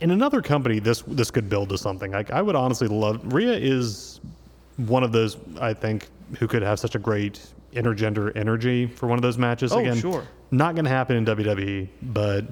in 0.00 0.10
another 0.10 0.42
company, 0.42 0.78
this 0.78 1.02
this 1.06 1.30
could 1.30 1.48
build 1.48 1.70
to 1.70 1.78
something. 1.78 2.12
Like 2.12 2.30
I 2.30 2.42
would 2.42 2.54
honestly 2.54 2.86
love. 2.88 3.32
Rhea 3.32 3.54
is 3.54 4.20
one 4.76 5.02
of 5.04 5.12
those 5.12 5.36
I 5.60 5.72
think 5.74 6.08
who 6.38 6.46
could 6.48 6.62
have 6.62 6.78
such 6.80 6.94
a 6.94 6.98
great 6.98 7.40
intergender 7.72 8.34
energy 8.36 8.86
for 8.86 9.06
one 9.06 9.18
of 9.18 9.22
those 9.22 9.36
matches. 9.38 9.72
Oh, 9.72 9.78
Again, 9.78 9.96
sure. 9.98 10.26
not 10.50 10.74
going 10.74 10.84
to 10.84 10.90
happen 10.90 11.16
in 11.16 11.24
WWE, 11.24 11.88
but 12.02 12.44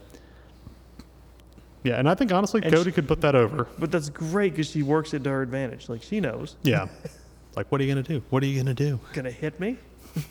yeah, 1.85 1.99
and 1.99 2.09
I 2.09 2.15
think 2.15 2.33
honestly, 2.33 2.61
And 2.63 2.73
Cody 2.73 2.91
she- 2.91 2.95
could 2.95 3.09
put 3.09 3.21
that 3.23 3.35
over. 3.35 3.67
But 3.79 3.91
that's 3.91 4.09
great 4.09 4.53
because 4.53 4.71
she 4.71 4.83
works 4.83 5.15
it 5.15 5.25
to 5.25 5.31
her 5.31 5.43
advantage. 5.43 5.89
Like 5.89 6.03
she 6.03 6.21
knows. 6.21 6.57
Yeah, 6.63 6.87
like 7.57 7.71
what 7.73 7.81
are 7.81 7.85
you 7.85 7.93
going 7.93 8.05
to 8.05 8.13
do? 8.19 8.23
What 8.31 8.43
are 8.43 8.47
you 8.47 8.55
going 8.63 8.75
to 8.75 8.85
do? 8.89 9.01
Gonna 9.13 9.31
hit 9.31 9.59
me? 9.61 9.79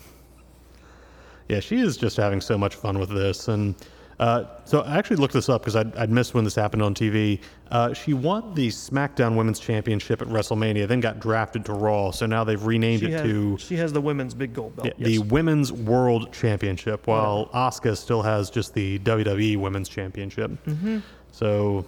Yeah, 1.48 1.60
she 1.60 1.80
is 1.80 1.96
just 1.98 2.16
having 2.16 2.40
so 2.40 2.56
much 2.56 2.76
fun 2.76 2.98
with 2.98 3.10
this. 3.10 3.48
And 3.48 3.74
uh, 4.22 4.46
so 4.64 4.82
I 4.82 4.98
actually 4.98 5.16
looked 5.16 5.34
this 5.34 5.48
up 5.48 5.62
because 5.62 5.74
I'd, 5.74 5.96
I'd 5.96 6.08
missed 6.08 6.32
when 6.32 6.44
this 6.44 6.54
happened 6.54 6.80
on 6.80 6.94
TV. 6.94 7.40
Uh, 7.72 7.92
she 7.92 8.14
won 8.14 8.54
the 8.54 8.68
SmackDown 8.68 9.34
Women's 9.34 9.58
Championship 9.58 10.22
at 10.22 10.28
WrestleMania, 10.28 10.86
then 10.86 11.00
got 11.00 11.18
drafted 11.18 11.64
to 11.64 11.72
Raw. 11.72 12.12
So 12.12 12.26
now 12.26 12.44
they've 12.44 12.64
renamed 12.64 13.00
She 13.00 13.06
it 13.06 13.12
has, 13.14 13.22
to 13.22 13.58
she 13.58 13.74
has 13.78 13.92
the 13.92 14.00
women's 14.00 14.32
big 14.32 14.54
gold 14.54 14.76
belt. 14.76 14.96
the 14.96 15.14
yes. 15.14 15.24
Women's 15.24 15.72
World 15.72 16.32
Championship, 16.32 17.08
while 17.08 17.46
Asuka 17.52 17.96
still 17.96 18.22
has 18.22 18.48
just 18.48 18.74
the 18.74 19.00
WWE 19.00 19.56
Women's 19.56 19.88
Championship. 19.88 20.52
Mm-hmm. 20.66 20.98
So, 21.32 21.84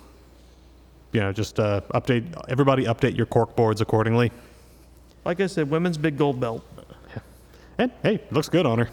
you 1.12 1.20
know, 1.20 1.30
just 1.32 1.60
uh, 1.60 1.82
update 1.94 2.34
everybody, 2.48 2.86
update 2.86 3.16
your 3.16 3.26
cork 3.26 3.54
boards 3.54 3.80
accordingly. 3.80 4.32
Like 5.24 5.40
I 5.40 5.46
said, 5.46 5.70
women's 5.70 5.98
big 5.98 6.18
gold 6.18 6.40
belt. 6.40 6.66
And 7.78 7.92
hey, 8.02 8.20
looks 8.32 8.48
good 8.48 8.66
on 8.66 8.78
her. 8.78 8.90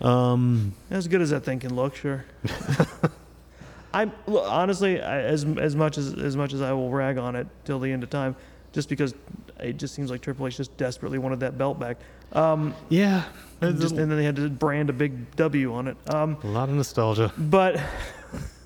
Um, 0.00 0.74
As 0.90 1.08
good 1.08 1.20
as 1.20 1.30
that 1.30 1.44
thing 1.44 1.58
can 1.60 1.74
look, 1.74 1.94
sure. 1.96 2.24
I'm 3.92 4.12
look, 4.26 4.44
honestly 4.48 5.00
I, 5.02 5.22
as 5.22 5.44
as 5.44 5.74
much 5.74 5.98
as 5.98 6.14
as 6.14 6.36
much 6.36 6.52
as 6.52 6.62
I 6.62 6.72
will 6.72 6.90
rag 6.90 7.18
on 7.18 7.34
it 7.34 7.48
till 7.64 7.80
the 7.80 7.90
end 7.90 8.02
of 8.02 8.10
time, 8.10 8.36
just 8.72 8.88
because 8.88 9.14
it 9.58 9.76
just 9.76 9.94
seems 9.94 10.10
like 10.10 10.20
Triple 10.20 10.46
H 10.46 10.56
just 10.56 10.76
desperately 10.76 11.18
wanted 11.18 11.40
that 11.40 11.58
belt 11.58 11.78
back. 11.78 11.98
Um, 12.32 12.74
yeah, 12.88 13.24
and, 13.60 13.80
just, 13.80 13.96
and 13.96 14.10
then 14.10 14.16
they 14.16 14.24
had 14.24 14.36
to 14.36 14.48
brand 14.48 14.88
a 14.90 14.92
big 14.92 15.34
W 15.36 15.74
on 15.74 15.88
it. 15.88 15.96
Um, 16.14 16.38
a 16.44 16.46
lot 16.46 16.68
of 16.68 16.76
nostalgia. 16.76 17.32
but 17.36 17.80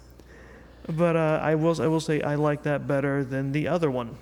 but 0.89 1.17
uh, 1.17 1.41
I 1.43 1.55
will 1.55 1.81
I 1.81 1.87
will 1.87 2.01
say 2.01 2.21
I 2.21 2.35
like 2.35 2.63
that 2.65 2.87
better 2.87 3.25
than 3.25 3.53
the 3.53 3.69
other 3.69 3.91
one. 3.91 4.17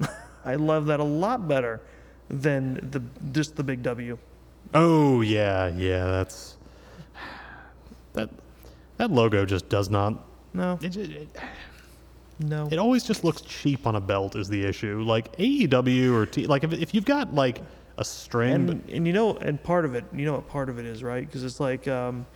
I 0.44 0.56
love 0.56 0.86
that 0.86 1.00
a 1.00 1.04
lot 1.04 1.46
better 1.46 1.80
than 2.28 2.90
the 2.90 3.02
just 3.32 3.56
the 3.56 3.62
big 3.62 3.82
W. 3.84 4.18
Oh 4.74 5.20
yeah, 5.20 5.68
yeah. 5.68 6.04
That's 6.04 6.56
that. 8.18 8.30
That 8.98 9.10
logo 9.12 9.46
just 9.46 9.68
does 9.68 9.90
not. 9.90 10.24
No, 10.54 10.78
It, 10.82 10.96
it, 10.96 11.10
it, 11.10 11.28
no. 12.40 12.68
it 12.70 12.78
always 12.78 13.04
just 13.04 13.22
looks 13.24 13.42
cheap 13.42 13.86
on 13.86 13.96
a 13.96 14.00
belt. 14.00 14.34
Is 14.36 14.48
the 14.48 14.64
issue? 14.64 15.02
Like 15.02 15.36
AEW 15.36 16.12
or 16.12 16.26
T. 16.26 16.46
Like 16.46 16.64
if, 16.64 16.72
if 16.72 16.94
you've 16.94 17.04
got 17.04 17.34
like 17.34 17.60
a 17.96 18.04
string. 18.04 18.52
and 18.54 18.90
and 18.90 19.06
you 19.06 19.12
know, 19.12 19.36
and 19.36 19.62
part 19.62 19.84
of 19.84 19.94
it, 19.94 20.04
you 20.12 20.24
know 20.24 20.34
what 20.34 20.48
part 20.48 20.68
of 20.68 20.78
it 20.78 20.86
is, 20.86 21.02
right? 21.02 21.26
Because 21.26 21.44
it's 21.44 21.60
like, 21.60 21.86
um, 21.88 22.26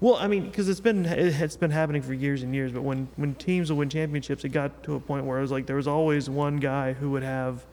well, 0.00 0.16
I 0.16 0.26
mean, 0.26 0.46
because 0.46 0.68
it's 0.68 0.80
been 0.80 1.04
it, 1.04 1.40
it's 1.40 1.56
been 1.56 1.70
happening 1.70 2.02
for 2.02 2.14
years 2.14 2.42
and 2.42 2.54
years. 2.54 2.72
But 2.72 2.82
when 2.82 3.08
when 3.16 3.34
teams 3.34 3.70
will 3.70 3.78
win 3.78 3.88
championships, 3.88 4.44
it 4.44 4.50
got 4.50 4.82
to 4.84 4.94
a 4.94 5.00
point 5.00 5.26
where 5.26 5.38
it 5.38 5.42
was 5.42 5.50
like 5.50 5.66
there 5.66 5.76
was 5.76 5.88
always 5.88 6.30
one 6.30 6.56
guy 6.56 6.92
who 6.92 7.10
would 7.10 7.22
have 7.22 7.64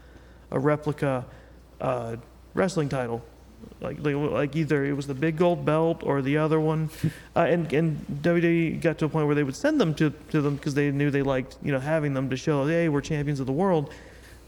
a 0.52 0.60
replica 0.60 1.26
uh, 1.80 2.18
wrestling 2.54 2.90
title. 2.90 3.24
Like, 3.82 3.98
like, 4.06 4.16
like 4.16 4.56
either 4.56 4.86
it 4.86 4.94
was 4.94 5.08
the 5.08 5.16
big 5.16 5.38
gold 5.38 5.66
belt 5.66 6.04
or 6.04 6.22
the 6.22 6.38
other 6.38 6.60
one, 6.60 6.90
uh, 7.36 7.40
and 7.40 7.72
and 7.74 8.06
WWE 8.22 8.80
got 8.80 9.00
to 9.00 9.06
a 9.06 9.10
point 9.10 9.26
where 9.26 9.36
they 9.36 9.44
would 9.44 9.56
send 9.56 9.82
them 9.82 9.96
to, 9.96 10.12
to 10.30 10.42
them 10.42 10.56
because 10.56 10.76
they 10.76 10.92
knew 10.92 11.10
they 11.10 11.24
liked 11.24 11.58
you 11.64 11.72
know 11.72 11.80
having 11.80 12.14
them 12.14 12.30
to 12.30 12.38
show 12.38 12.68
hey 12.68 12.90
we're 12.90 13.02
champions 13.02 13.40
of 13.40 13.48
the 13.48 13.52
world, 13.52 13.92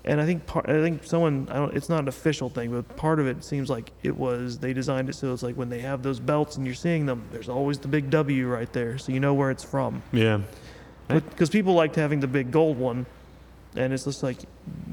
and 0.05 0.20
I 0.20 0.26
think 0.26 0.45
part, 0.45 0.70
I 0.70 0.82
think 0.82 1.03
someone 1.03 1.47
I 1.49 1.55
don't 1.55 1.76
it's 1.76 1.89
not 1.89 1.99
an 1.99 2.07
official 2.07 2.49
thing 2.49 2.72
but 2.72 2.95
part 2.95 3.20
of 3.20 3.28
it 3.28 3.43
seems 3.43 3.70
like 3.70 3.91
it 4.03 4.16
was 4.16 4.59
they 4.59 4.74
designed 4.74 5.09
it 5.09 5.14
so 5.14 5.34
it's 5.34 5.43
like 5.43 5.55
when 5.55 5.70
they 5.70 5.80
have 5.80 6.03
those 6.03 6.20
belts 6.20 6.57
and 6.57 6.66
you're 6.66 6.76
seeing 6.76 7.05
them 7.05 7.24
there's 7.32 7.49
always 7.49 7.80
the 7.80 7.88
big 7.88 8.09
W 8.09 8.47
right 8.47 8.72
there 8.74 8.97
so 8.97 9.11
you 9.11 9.20
know 9.20 9.34
where 9.34 9.49
it's 9.49 9.64
from. 9.64 10.03
Yeah. 10.11 10.41
because 11.07 11.49
people 11.49 11.74
liked 11.74 11.95
having 11.95 12.20
the 12.20 12.28
big 12.28 12.51
gold 12.51 12.78
one, 12.78 13.05
and 13.76 13.94
it's 13.94 14.06
just 14.06 14.24
like 14.24 14.38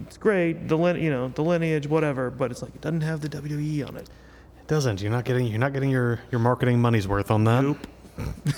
it's 0.06 0.16
great 0.16 0.68
the 0.68 0.76
you 0.94 1.10
know 1.10 1.28
the 1.28 1.42
lineage 1.42 1.86
whatever, 1.86 2.30
but 2.30 2.50
it's 2.50 2.62
like 2.62 2.74
it 2.74 2.80
doesn't 2.80 3.02
have 3.02 3.20
the 3.20 3.28
WWE 3.28 3.88
on 3.88 3.96
it. 3.96 4.08
It 4.60 4.66
doesn't. 4.66 5.00
You're 5.00 5.12
not 5.12 5.24
getting. 5.24 5.46
You're 5.46 5.58
not 5.58 5.72
getting 5.72 5.90
your 5.90 6.20
your 6.30 6.40
marketing 6.40 6.80
money's 6.80 7.06
worth 7.08 7.30
on 7.30 7.44
that. 7.44 7.62
Nope. 7.62 7.86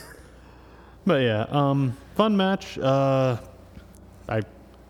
But 1.05 1.23
yeah, 1.23 1.47
um, 1.51 1.97
fun 2.15 2.37
match. 2.37 2.79
Uh, 2.79 3.39
I, 4.29 4.43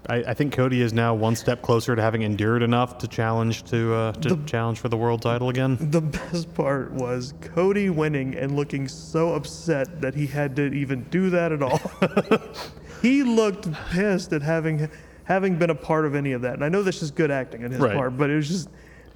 I 0.08 0.16
I 0.16 0.34
think 0.34 0.52
Cody 0.52 0.82
is 0.82 0.92
now 0.92 1.14
one 1.14 1.34
step 1.36 1.62
closer 1.62 1.96
to 1.96 2.02
having 2.02 2.22
endured 2.22 2.62
enough 2.62 2.98
to 2.98 3.08
challenge 3.08 3.64
to 3.64 3.94
uh, 3.94 4.12
to 4.12 4.36
challenge 4.44 4.78
for 4.78 4.88
the 4.88 4.96
world 4.96 5.22
title 5.22 5.48
again. 5.48 5.78
The 5.80 6.02
best 6.02 6.52
part 6.54 6.92
was 6.92 7.32
Cody 7.40 7.88
winning 7.88 8.34
and 8.34 8.56
looking 8.56 8.88
so 8.88 9.34
upset 9.34 10.02
that 10.02 10.14
he 10.14 10.26
had 10.26 10.54
to 10.56 10.66
even 10.72 11.04
do 11.04 11.30
that 11.30 11.50
at 11.50 11.62
all. 11.62 11.80
he 13.02 13.22
looked 13.22 13.72
pissed 13.90 14.34
at 14.34 14.42
having 14.42 14.90
having 15.24 15.56
been 15.56 15.70
a 15.70 15.74
part 15.74 16.04
of 16.04 16.14
any 16.14 16.32
of 16.32 16.42
that. 16.42 16.54
And 16.54 16.64
I 16.64 16.68
know 16.68 16.82
this 16.82 17.02
is 17.02 17.10
good 17.10 17.30
acting 17.30 17.64
on 17.64 17.70
his 17.70 17.80
Right. 17.80 17.94
part, 17.94 18.16
but 18.16 18.30
it 18.30 18.36
was 18.36 18.48
just 18.48 18.68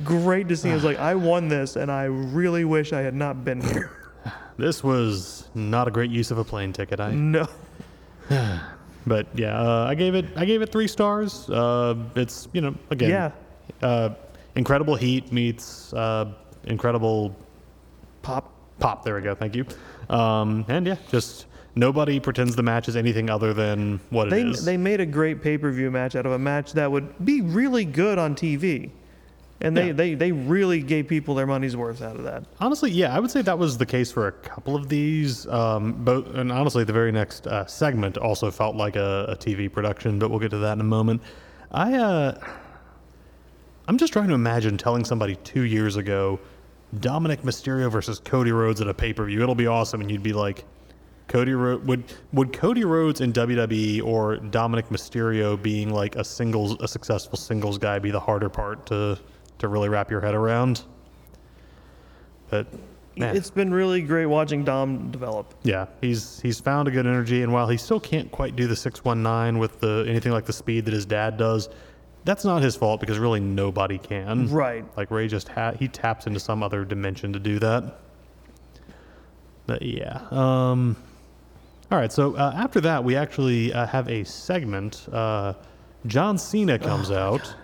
great 0.05 0.49
to 0.49 0.57
see. 0.57 0.71
It 0.71 0.75
was 0.75 0.85
like 0.85 0.99
I 0.99 1.15
won 1.15 1.49
this, 1.49 1.77
and 1.77 1.91
I 1.91 2.05
really 2.05 2.65
wish 2.65 2.93
I 2.93 3.01
had 3.01 3.15
not 3.15 3.45
been 3.45 3.61
here. 3.61 3.91
This 4.59 4.83
was 4.83 5.49
not 5.55 5.87
a 5.87 5.91
great 5.91 6.11
use 6.11 6.31
of 6.31 6.39
a 6.39 6.45
plane 6.45 6.73
ticket. 6.73 6.99
I 6.99 7.13
no. 7.13 7.47
But 9.07 9.27
yeah, 9.35 9.57
uh, 9.61 9.85
I 9.89 9.95
gave 9.95 10.15
it 10.17 10.25
I 10.35 10.45
gave 10.45 10.63
it 10.63 10.73
three 10.73 10.89
stars. 10.89 11.49
Uh, 11.49 11.95
it's 12.17 12.49
you 12.53 12.61
know 12.61 12.75
again, 12.91 13.11
Yeah. 13.11 13.31
uh, 13.83 14.11
incredible 14.57 14.97
heat 14.97 15.31
meets 15.33 15.93
uh, 15.93 16.33
incredible 16.65 17.37
Pop. 18.23 18.51
pop. 18.81 19.05
There 19.05 19.15
we 19.15 19.21
go. 19.21 19.35
Thank 19.37 19.55
you. 19.55 19.65
Um, 20.11 20.65
and 20.69 20.87
yeah, 20.87 20.97
just 21.09 21.47
nobody 21.77 22.19
pretends 22.19 22.57
the 22.57 22.63
match 22.63 22.89
is 22.89 22.97
anything 22.97 23.31
other 23.31 23.53
than 23.55 24.01
what 24.11 24.31
They 24.31 24.41
it 24.41 24.47
is. 24.49 24.65
they 24.65 24.77
made 24.77 24.99
a 25.01 25.07
great 25.07 25.43
pay 25.43 25.57
per 25.59 25.71
view 25.71 25.91
match 25.91 26.17
out 26.17 26.27
of 26.27 26.33
a 26.33 26.39
match 26.39 26.73
that 26.73 26.91
would 26.91 27.25
be 27.25 27.43
really 27.43 27.85
good 27.85 28.19
on 28.19 28.35
TV, 28.35 28.91
and 29.61 29.77
they, 29.77 29.89
Yeah. 29.89 29.93
they 29.93 30.15
they 30.15 30.33
really 30.33 30.83
gave 30.83 31.07
people 31.07 31.35
their 31.35 31.47
money's 31.47 31.77
worth 31.77 32.03
out 32.03 32.17
of 32.17 32.25
that. 32.25 32.45
honestly, 32.61 32.91
yeah, 32.91 33.15
I 33.15 33.21
would 33.21 33.31
say 33.31 33.43
that 33.43 33.59
was 33.59 33.79
the 33.79 33.87
case 33.87 34.11
for 34.11 34.27
a 34.27 34.33
couple 34.33 34.75
of 34.75 34.89
these. 34.89 35.47
Um, 35.47 35.93
both, 36.05 36.35
and 36.35 36.51
honestly, 36.51 36.83
the 36.85 36.93
very 36.93 37.13
next 37.13 37.47
uh, 37.47 37.67
segment 37.67 38.17
also 38.19 38.51
felt 38.51 38.75
like 38.75 38.97
a, 38.97 39.27
a 39.29 39.37
TV 39.37 39.71
production, 39.73 40.19
but 40.19 40.31
we'll 40.31 40.41
get 40.41 40.51
to 40.51 40.59
that 40.59 40.73
in 40.73 40.81
a 40.81 40.85
moment. 40.85 41.23
I 41.73 41.95
uh, 41.95 42.39
I'm 43.89 43.99
just 43.99 44.13
trying 44.13 44.29
to 44.29 44.35
imagine 44.35 44.77
telling 44.79 45.05
somebody 45.05 45.37
two 45.37 45.63
years 45.63 45.97
ago, 45.97 46.41
Dominic 47.01 47.43
Mysterio 47.43 47.91
versus 47.91 48.19
Cody 48.19 48.51
Rhodes 48.53 48.81
at 48.81 48.89
a 48.89 48.95
pay 48.95 49.13
per 49.13 49.25
view. 49.27 49.43
It'll 49.43 49.55
be 49.55 49.67
awesome, 49.67 50.01
and 50.01 50.11
you'd 50.11 50.23
be 50.23 50.33
like, 50.33 50.65
Cody 51.29 51.55
Ro- 51.55 51.79
would 51.79 52.05
would 52.33 52.53
Cody 52.53 52.85
Rhodes 52.85 53.21
in 53.21 53.33
WWE 53.33 54.03
or 54.05 54.37
Dominic 54.37 54.89
Mysterio 54.91 55.61
being 55.61 55.93
like 55.93 56.15
a 56.17 56.25
singles 56.25 56.77
a 56.81 56.87
successful 56.89 57.37
singles 57.37 57.79
guy 57.79 57.99
be 57.99 58.11
the 58.11 58.21
harder 58.21 58.49
part 58.49 58.87
to 58.87 59.19
to 59.59 59.69
really 59.69 59.89
wrap 59.89 60.11
your 60.11 60.21
head 60.21 60.35
around? 60.35 60.85
But 62.49 62.67
man, 63.17 63.37
It's 63.37 63.51
been 63.51 63.73
really 63.75 64.03
great 64.03 64.27
watching 64.27 64.63
Dom 64.65 65.11
develop. 65.11 65.53
yeah, 65.65 65.87
he's 66.01 66.41
he's 66.41 66.61
found 66.61 66.87
a 66.87 66.91
good 66.93 67.07
energy, 67.07 67.43
and 67.43 67.53
while 67.53 67.67
he 67.69 67.77
still 67.77 67.99
can't 68.01 68.31
quite 68.31 68.55
do 68.55 68.67
the 68.69 68.77
six 68.77 69.05
one 69.05 69.23
nine 69.23 69.59
with 69.59 69.81
the 69.81 70.05
anything 70.09 70.31
like 70.33 70.45
the 70.47 70.53
speed 70.53 70.85
that 70.85 70.95
his 70.95 71.07
dad 71.07 71.37
does, 71.37 71.69
that's 72.25 72.45
not 72.45 72.63
his 72.63 72.77
fault 72.77 73.01
because 73.01 73.19
really 73.19 73.41
nobody 73.41 73.99
can. 73.99 74.49
Right. 74.49 74.85
Like 74.97 75.11
Rey 75.11 75.27
just 75.27 75.49
ha- 75.49 75.73
he 75.73 75.89
taps 75.89 76.29
into 76.29 76.39
some 76.39 76.63
other 76.63 76.85
dimension 76.85 77.33
to 77.33 77.41
do 77.41 77.59
that. 77.59 77.99
But 79.67 79.83
yeah. 79.83 80.21
Um, 80.31 80.95
all 81.91 81.99
right. 81.99 82.13
So 82.13 82.35
uh, 82.37 82.53
after 82.57 82.81
that, 82.83 83.03
we 83.05 83.17
actually 83.17 83.73
uh, 83.73 83.87
have 83.87 84.09
a 84.09 84.25
segment. 84.25 85.07
Uh, 85.13 85.55
John 86.07 86.39
Cena 86.39 86.79
comes 86.79 87.11
out, 87.11 87.55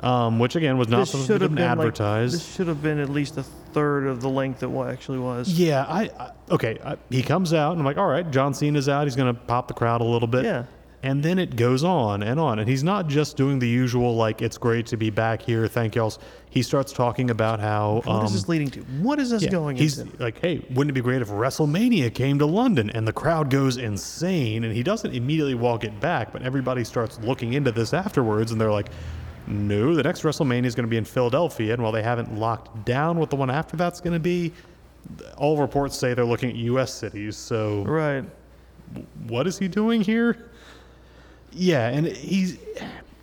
um, 0.00 0.38
which 0.38 0.56
again 0.56 0.78
was 0.78 0.88
not 0.88 1.00
this 1.00 1.10
supposed 1.10 1.26
should 1.26 1.38
to 1.40 1.44
have 1.46 1.50
be 1.52 1.56
been 1.56 1.64
like, 1.64 1.78
advertised. 1.78 2.34
this 2.34 2.54
should 2.54 2.68
have 2.68 2.82
been 2.82 2.98
at 2.98 3.08
least 3.08 3.36
a 3.36 3.42
third 3.42 4.06
of 4.06 4.20
the 4.20 4.28
length 4.28 4.60
that 4.60 4.66
it 4.66 4.70
wa- 4.70 4.86
actually 4.88 5.18
was. 5.18 5.48
Yeah, 5.48 5.84
I, 5.88 6.10
I 6.18 6.30
okay. 6.50 6.78
I, 6.84 6.96
he 7.10 7.22
comes 7.22 7.52
out, 7.52 7.72
and 7.72 7.80
I'm 7.80 7.84
like, 7.86 7.98
all 7.98 8.06
right, 8.08 8.28
John 8.30 8.54
Cena's 8.54 8.88
out. 8.88 9.04
He's 9.04 9.16
gonna 9.16 9.34
pop 9.34 9.68
the 9.68 9.74
crowd 9.74 10.00
a 10.00 10.04
little 10.04 10.28
bit. 10.28 10.44
Yeah. 10.44 10.64
And 11.00 11.22
then 11.22 11.38
it 11.38 11.54
goes 11.54 11.84
on 11.84 12.24
and 12.24 12.40
on, 12.40 12.58
and 12.58 12.68
he's 12.68 12.82
not 12.82 13.06
just 13.06 13.36
doing 13.36 13.60
the 13.60 13.68
usual 13.68 14.16
like, 14.16 14.42
"It's 14.42 14.58
great 14.58 14.84
to 14.86 14.96
be 14.96 15.10
back 15.10 15.40
here. 15.42 15.68
Thank 15.68 15.94
y'all." 15.94 16.12
He 16.50 16.60
starts 16.60 16.92
talking 16.92 17.30
about 17.30 17.60
how 17.60 18.02
What 18.04 18.24
is 18.24 18.30
um, 18.30 18.32
this 18.32 18.48
leading 18.48 18.68
to? 18.70 18.80
What 19.00 19.20
is 19.20 19.30
this 19.30 19.44
yeah, 19.44 19.50
going 19.50 19.76
he's 19.76 20.00
into? 20.00 20.20
like, 20.20 20.40
"Hey, 20.40 20.58
wouldn't 20.70 20.90
it 20.90 20.94
be 20.94 21.00
great 21.00 21.22
if 21.22 21.28
WrestleMania 21.28 22.12
came 22.12 22.40
to 22.40 22.46
London?" 22.46 22.90
And 22.90 23.06
the 23.06 23.12
crowd 23.12 23.48
goes 23.48 23.76
insane, 23.76 24.64
and 24.64 24.74
he 24.74 24.82
doesn't 24.82 25.14
immediately 25.14 25.54
walk 25.54 25.84
it 25.84 26.00
back, 26.00 26.32
but 26.32 26.42
everybody 26.42 26.82
starts 26.82 27.20
looking 27.20 27.52
into 27.52 27.70
this 27.70 27.94
afterwards, 27.94 28.50
and 28.50 28.60
they're 28.60 28.72
like, 28.72 28.88
"No, 29.46 29.94
the 29.94 30.02
next 30.02 30.22
WrestleMania 30.22 30.64
is 30.66 30.74
going 30.74 30.86
to 30.86 30.90
be 30.90 30.96
in 30.96 31.04
Philadelphia, 31.04 31.74
and 31.74 31.80
while 31.82 31.92
they 31.92 32.02
haven't 32.02 32.36
locked 32.36 32.84
down 32.84 33.18
what 33.20 33.30
the 33.30 33.36
one 33.36 33.50
after 33.50 33.76
that's 33.76 34.00
going 34.00 34.14
to 34.14 34.18
be, 34.20 34.52
all 35.36 35.56
reports 35.58 35.96
say 35.96 36.12
they're 36.12 36.24
looking 36.24 36.50
at 36.50 36.56
U.S. 36.56 36.92
cities. 36.92 37.36
So 37.36 37.84
Right. 37.84 38.24
what 39.28 39.46
is 39.46 39.58
he 39.58 39.68
doing 39.68 40.00
here? 40.00 40.47
Yeah, 41.52 41.88
and 41.88 42.06
he's 42.06 42.58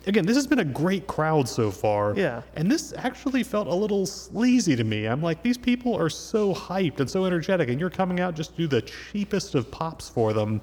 again. 0.06 0.26
This 0.26 0.36
has 0.36 0.46
been 0.46 0.60
a 0.60 0.64
great 0.64 1.06
crowd 1.06 1.48
so 1.48 1.70
far. 1.70 2.14
Yeah. 2.16 2.42
and 2.54 2.70
this 2.70 2.92
actually 2.96 3.42
felt 3.42 3.66
a 3.68 3.74
little 3.74 4.06
sleazy 4.06 4.76
to 4.76 4.84
me. 4.84 5.06
I'm 5.06 5.22
like, 5.22 5.42
these 5.42 5.58
people 5.58 5.94
are 5.96 6.10
so 6.10 6.54
hyped 6.54 7.00
and 7.00 7.08
so 7.10 7.24
energetic, 7.24 7.68
and 7.68 7.80
you're 7.80 7.90
coming 7.90 8.20
out 8.20 8.34
just 8.34 8.50
to 8.52 8.56
do 8.56 8.66
the 8.66 8.82
cheapest 8.82 9.54
of 9.54 9.70
pops 9.70 10.08
for 10.08 10.32
them. 10.32 10.60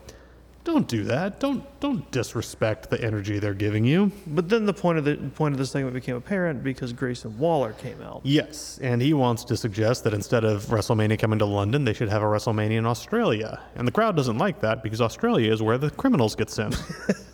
Don't 0.66 0.88
do 0.88 1.04
that. 1.04 1.42
Don't 1.42 1.62
don't 1.82 2.10
disrespect 2.12 2.90
the 2.90 3.04
energy 3.04 3.38
they're 3.38 3.54
giving 3.54 3.84
you. 3.84 4.14
But 4.28 4.48
then 4.48 4.66
the 4.66 4.74
point 4.74 4.98
of 4.98 5.04
the 5.04 5.18
point 5.36 5.54
of 5.54 5.58
the 5.60 5.66
segment 5.66 5.94
became 5.94 6.16
apparent 6.16 6.64
because 6.64 6.94
Grayson 6.94 7.38
Waller 7.38 7.74
came 7.74 8.02
out. 8.02 8.22
Yes, 8.24 8.80
and 8.82 9.02
he 9.02 9.14
wants 9.14 9.44
to 9.46 9.58
suggest 9.58 10.06
that 10.06 10.14
instead 10.14 10.46
of 10.46 10.64
WrestleMania 10.68 11.20
coming 11.20 11.40
to 11.40 11.46
London, 11.46 11.84
they 11.84 11.92
should 11.92 12.08
have 12.08 12.22
a 12.22 12.26
WrestleMania 12.26 12.78
in 12.78 12.86
Australia. 12.86 13.60
And 13.76 13.86
the 13.86 13.92
crowd 13.92 14.16
doesn't 14.16 14.38
like 14.38 14.62
that 14.62 14.84
because 14.84 15.02
Australia 15.02 15.52
is 15.52 15.62
where 15.62 15.78
the 15.78 15.92
criminals 15.92 16.34
get 16.34 16.50
sent. 16.50 16.82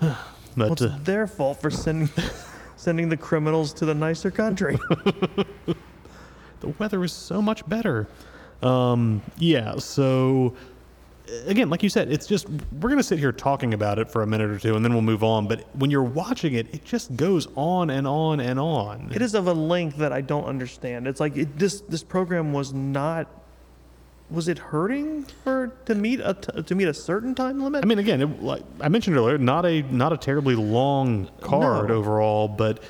but 0.00 0.16
Well, 0.56 0.72
it's 0.72 0.82
uh, 0.82 0.98
their 1.02 1.26
fault 1.26 1.60
for 1.60 1.70
sending 1.70 2.08
sending 2.76 3.08
the 3.08 3.16
criminals 3.16 3.72
to 3.74 3.84
the 3.84 3.94
nicer 3.94 4.30
country. 4.30 4.78
the 6.60 6.68
weather 6.78 7.02
is 7.04 7.12
so 7.12 7.42
much 7.42 7.68
better. 7.68 8.08
Um, 8.62 9.22
yeah, 9.38 9.76
so 9.78 10.54
uh, 11.28 11.32
again, 11.46 11.70
like 11.70 11.82
you 11.82 11.88
said, 11.88 12.10
it's 12.10 12.26
just 12.26 12.46
we're 12.80 12.88
gonna 12.90 13.02
sit 13.02 13.18
here 13.18 13.32
talking 13.32 13.74
about 13.74 13.98
it 13.98 14.10
for 14.10 14.22
a 14.22 14.26
minute 14.26 14.50
or 14.50 14.58
two, 14.58 14.74
and 14.76 14.84
then 14.84 14.92
we'll 14.92 15.02
move 15.02 15.24
on. 15.24 15.46
But 15.48 15.64
when 15.76 15.90
you're 15.90 16.02
watching 16.02 16.54
it, 16.54 16.74
it 16.74 16.84
just 16.84 17.14
goes 17.16 17.48
on 17.56 17.90
and 17.90 18.06
on 18.06 18.40
and 18.40 18.58
on. 18.58 19.10
it 19.14 19.22
is 19.22 19.34
of 19.34 19.46
a 19.46 19.52
length 19.54 19.96
that 19.98 20.12
I 20.12 20.20
don't 20.20 20.44
understand. 20.44 21.06
It's 21.06 21.20
like 21.20 21.36
it, 21.36 21.58
this 21.58 21.82
this 21.82 22.02
program 22.02 22.52
was 22.52 22.72
not. 22.72 23.28
Was 24.30 24.46
it 24.48 24.58
hurting 24.58 25.24
for 25.44 25.72
to 25.86 25.94
meet 25.94 26.20
a 26.22 26.34
t- 26.34 26.62
to 26.62 26.74
meet 26.74 26.86
a 26.88 26.94
certain 26.94 27.34
time 27.34 27.60
limit? 27.62 27.84
I 27.84 27.86
mean, 27.86 27.98
again, 27.98 28.20
it, 28.22 28.42
like 28.42 28.62
I 28.80 28.88
mentioned 28.88 29.16
earlier, 29.16 29.38
not 29.38 29.66
a 29.66 29.82
not 29.82 30.12
a 30.12 30.16
terribly 30.16 30.54
long 30.54 31.28
card 31.40 31.88
No. 31.88 31.96
overall, 31.96 32.46
but 32.46 32.82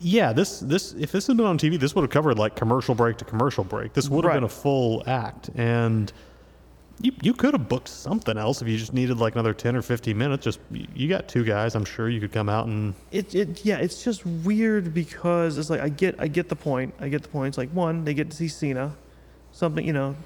yeah, 0.00 0.32
this 0.32 0.60
this 0.60 0.92
if 0.94 1.12
this 1.12 1.26
had 1.28 1.36
been 1.36 1.46
on 1.46 1.56
TV, 1.58 1.78
this 1.78 1.94
would 1.94 2.02
have 2.02 2.10
covered 2.10 2.38
like 2.38 2.56
commercial 2.56 2.94
break 2.94 3.16
to 3.18 3.24
commercial 3.24 3.64
break. 3.64 3.92
This 3.92 4.08
would 4.08 4.24
have 4.24 4.34
been 4.34 4.44
a 4.44 4.48
full 4.48 5.02
act, 5.06 5.50
and 5.54 6.12
You, 7.00 7.12
you 7.22 7.34
could 7.34 7.52
have 7.52 7.68
booked 7.68 7.88
something 7.88 8.38
else 8.38 8.62
if 8.62 8.68
you 8.68 8.78
just 8.78 8.94
needed 8.94 9.18
like 9.18 9.34
another 9.34 9.52
10 9.52 9.76
or 9.76 9.82
15 9.82 10.16
minutes. 10.18 10.42
Just 10.44 10.60
you 10.72 10.86
you 10.94 11.08
got 11.08 11.28
two 11.28 11.44
guys. 11.44 11.74
I'm 11.74 11.84
sure 11.84 12.08
you 12.08 12.20
could 12.20 12.32
come 12.32 12.48
out 12.48 12.66
and 12.66 12.94
It, 13.12 13.34
it 13.34 13.64
yeah, 13.64 13.76
it's 13.78 14.02
just 14.02 14.24
weird 14.26 14.92
because 14.94 15.58
it's 15.58 15.70
like 15.70 15.80
I 15.80 15.90
get 15.90 16.16
I 16.18 16.26
get 16.28 16.48
the 16.48 16.56
point. 16.56 16.92
I 16.98 17.08
get 17.08 17.22
the 17.22 17.28
point. 17.28 17.48
It's 17.48 17.58
like 17.58 17.70
one, 17.70 18.04
they 18.04 18.14
get 18.14 18.30
to 18.30 18.36
see 18.36 18.48
Cena, 18.48 18.96
something 19.52 19.86
you 19.86 19.92
know, 19.92 20.16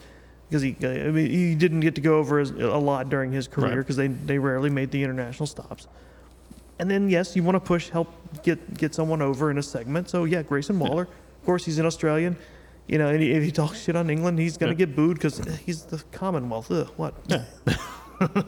because 0.51 0.63
he 0.63 0.77
I 0.83 1.11
mean 1.11 1.31
he 1.31 1.55
didn't 1.55 1.81
get 1.81 1.95
to 1.95 2.01
go 2.01 2.19
over 2.19 2.41
as, 2.41 2.51
a 2.51 2.77
lot 2.77 3.09
during 3.09 3.31
his 3.31 3.47
career 3.47 3.77
because 3.77 3.97
they 3.97 4.09
they 4.09 4.39
rarely 4.39 4.69
made 4.69 4.91
the 4.91 5.03
international 5.03 5.47
stops. 5.47 5.87
And 6.81 6.91
then 6.91 7.09
yes, 7.09 7.37
you 7.37 7.43
want 7.45 7.55
to 7.57 7.61
push 7.61 7.89
help 7.89 8.09
get 8.43 8.75
get 8.77 8.95
someone 8.95 9.23
over 9.23 9.51
in 9.51 9.59
a 9.59 9.63
segment. 9.63 10.11
So 10.11 10.25
yeah, 10.25 10.43
Grayson 10.43 10.79
Waller, 10.79 11.03
of 11.05 11.45
course 11.47 11.65
he's 11.65 11.79
an 11.79 11.87
Australian. 11.87 12.37
You 12.89 12.99
know, 12.99 13.09
and 13.09 13.23
if 13.23 13.45
he 13.45 13.53
talks 13.53 13.81
shit 13.81 13.95
on 13.95 14.11
England, 14.11 14.41
he's 14.41 14.57
gonna 14.57 14.73
Yeah. 14.73 14.79
get 14.79 14.97
booed 14.97 15.17
because 15.17 15.39
he's 15.65 15.85
the 15.85 16.03
Commonwealth. 16.11 16.71
Ugh, 16.73 16.89
what? 16.97 17.15
Yeah. 17.29 17.45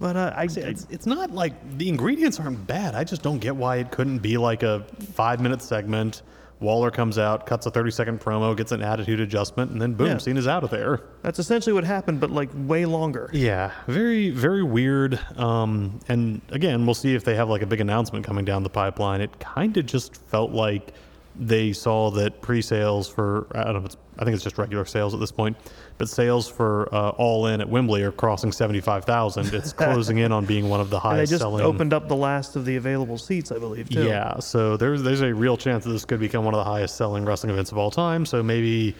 But 0.00 0.16
uh, 0.16 0.32
I, 0.36 0.48
See, 0.48 0.60
it's, 0.60 0.86
it's 0.90 1.06
not 1.06 1.30
like 1.30 1.78
the 1.78 1.88
ingredients 1.88 2.40
aren't 2.40 2.66
bad. 2.66 2.94
I 2.94 3.04
just 3.04 3.22
don't 3.22 3.38
get 3.38 3.54
why 3.56 3.76
it 3.76 3.90
couldn't 3.90 4.18
be 4.18 4.36
like 4.36 4.62
a 4.62 4.84
five 5.14 5.40
minute 5.40 5.62
segment. 5.62 6.22
Waller 6.60 6.90
comes 6.90 7.18
out, 7.18 7.46
cuts 7.46 7.66
a 7.66 7.70
30 7.70 7.90
second 7.90 8.20
promo, 8.20 8.56
gets 8.56 8.72
an 8.72 8.80
attitude 8.82 9.20
adjustment, 9.20 9.70
and 9.72 9.82
then 9.82 9.94
boom, 9.94 10.06
Yeah. 10.06 10.16
Cena's 10.18 10.46
out 10.46 10.64
of 10.64 10.70
there. 10.70 11.00
that's 11.22 11.38
essentially 11.38 11.72
what 11.72 11.84
happened, 11.84 12.20
but 12.20 12.30
like 12.30 12.48
way 12.54 12.86
longer. 12.86 13.28
Yeah, 13.32 13.72
very, 13.86 14.30
very 14.30 14.62
weird. 14.62 15.18
Um, 15.36 15.98
and 16.08 16.40
again, 16.50 16.86
we'll 16.86 16.94
see 16.94 17.14
if 17.14 17.24
they 17.24 17.34
have 17.34 17.48
like 17.48 17.62
a 17.62 17.66
big 17.66 17.80
announcement 17.80 18.24
coming 18.24 18.44
down 18.44 18.62
the 18.62 18.70
pipeline. 18.70 19.20
It 19.20 19.38
kind 19.40 19.76
of 19.76 19.86
just 19.86 20.16
felt 20.16 20.52
like 20.52 20.92
they 21.36 21.72
saw 21.72 22.10
that 22.12 22.40
pre-sales 22.40 23.08
for 23.08 23.48
I 23.54 23.64
don't 23.64 23.74
know, 23.80 23.86
it's, 23.86 23.96
I 24.18 24.24
think 24.24 24.34
it's 24.36 24.44
just 24.44 24.56
regular 24.56 24.84
sales 24.84 25.12
at 25.14 25.20
this 25.20 25.32
point, 25.32 25.56
but 25.98 26.08
sales 26.08 26.48
for 26.48 26.88
uh, 26.94 27.10
All 27.10 27.46
In 27.46 27.60
at 27.60 27.68
Wembley 27.68 28.02
are 28.02 28.12
crossing 28.12 28.52
seventy-five 28.52 29.04
thousand. 29.04 29.52
It's 29.54 29.72
closing 29.84 30.18
in 30.18 30.32
on 30.32 30.44
being 30.44 30.68
one 30.68 30.80
of 30.80 30.90
the 30.90 31.00
And 31.00 31.18
they 31.18 31.26
just 31.26 31.40
selling. 31.40 31.64
opened 31.64 31.92
up 31.92 32.08
the 32.08 32.16
last 32.16 32.56
of 32.56 32.64
the 32.64 32.76
available 32.76 33.18
seats, 33.18 33.52
I 33.52 33.58
believe, 33.58 33.88
too. 33.88 34.04
Yeah, 34.04 34.38
so 34.40 34.76
there's 34.76 35.02
there's 35.02 35.20
a 35.20 35.32
real 35.34 35.56
chance 35.56 35.84
that 35.84 35.90
this 35.90 36.04
could 36.04 36.20
become 36.20 36.44
one 36.44 36.54
of 36.54 36.58
the 36.58 36.64
highest 36.70 36.96
selling 36.96 37.24
wrestling 37.24 37.52
events 37.52 37.72
of 37.72 37.78
all 37.78 37.90
time. 37.90 38.26
So 38.26 38.42
maybe 38.42 38.94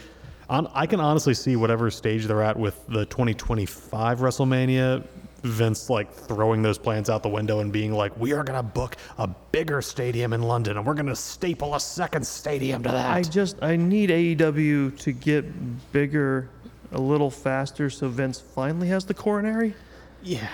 on, 0.49 0.69
I 0.75 0.87
can 0.87 1.01
honestly 1.01 1.35
see 1.35 1.57
whatever 1.57 1.91
stage 1.91 2.27
they're 2.27 2.43
at 2.43 2.59
with 2.59 2.87
the 2.89 3.07
2025 3.07 4.21
WrestleMania. 4.21 5.05
Vince 5.43 5.91
like 5.91 6.11
throwing 6.11 6.63
those 6.63 6.79
plans 6.79 7.11
out 7.11 7.23
the 7.23 7.29
window 7.29 7.59
and 7.59 7.71
being 7.71 7.93
like, 7.93 8.19
"We 8.19 8.33
are 8.33 8.43
gonna 8.43 8.63
book 8.63 8.97
a 9.19 9.29
bigger 9.53 9.83
stadium 9.83 10.33
in 10.33 10.43
London, 10.43 10.79
and 10.79 10.87
we're 10.87 10.95
gonna 10.95 11.15
staple 11.15 11.75
a 11.75 11.81
second 11.81 12.27
stadium 12.27 12.83
to 12.83 12.89
that." 12.91 13.11
I 13.11 13.21
just 13.21 13.63
I 13.63 13.77
need 13.77 14.09
AEW 14.09 14.99
to 15.01 15.13
get 15.13 15.93
bigger 15.93 16.49
a 16.95 17.01
little 17.01 17.31
faster 17.31 17.91
so 17.91 18.09
Vince 18.09 18.41
finally 18.41 18.89
has 18.89 19.05
the 19.05 19.15
coronary. 19.15 19.75
yeah, 20.23 20.49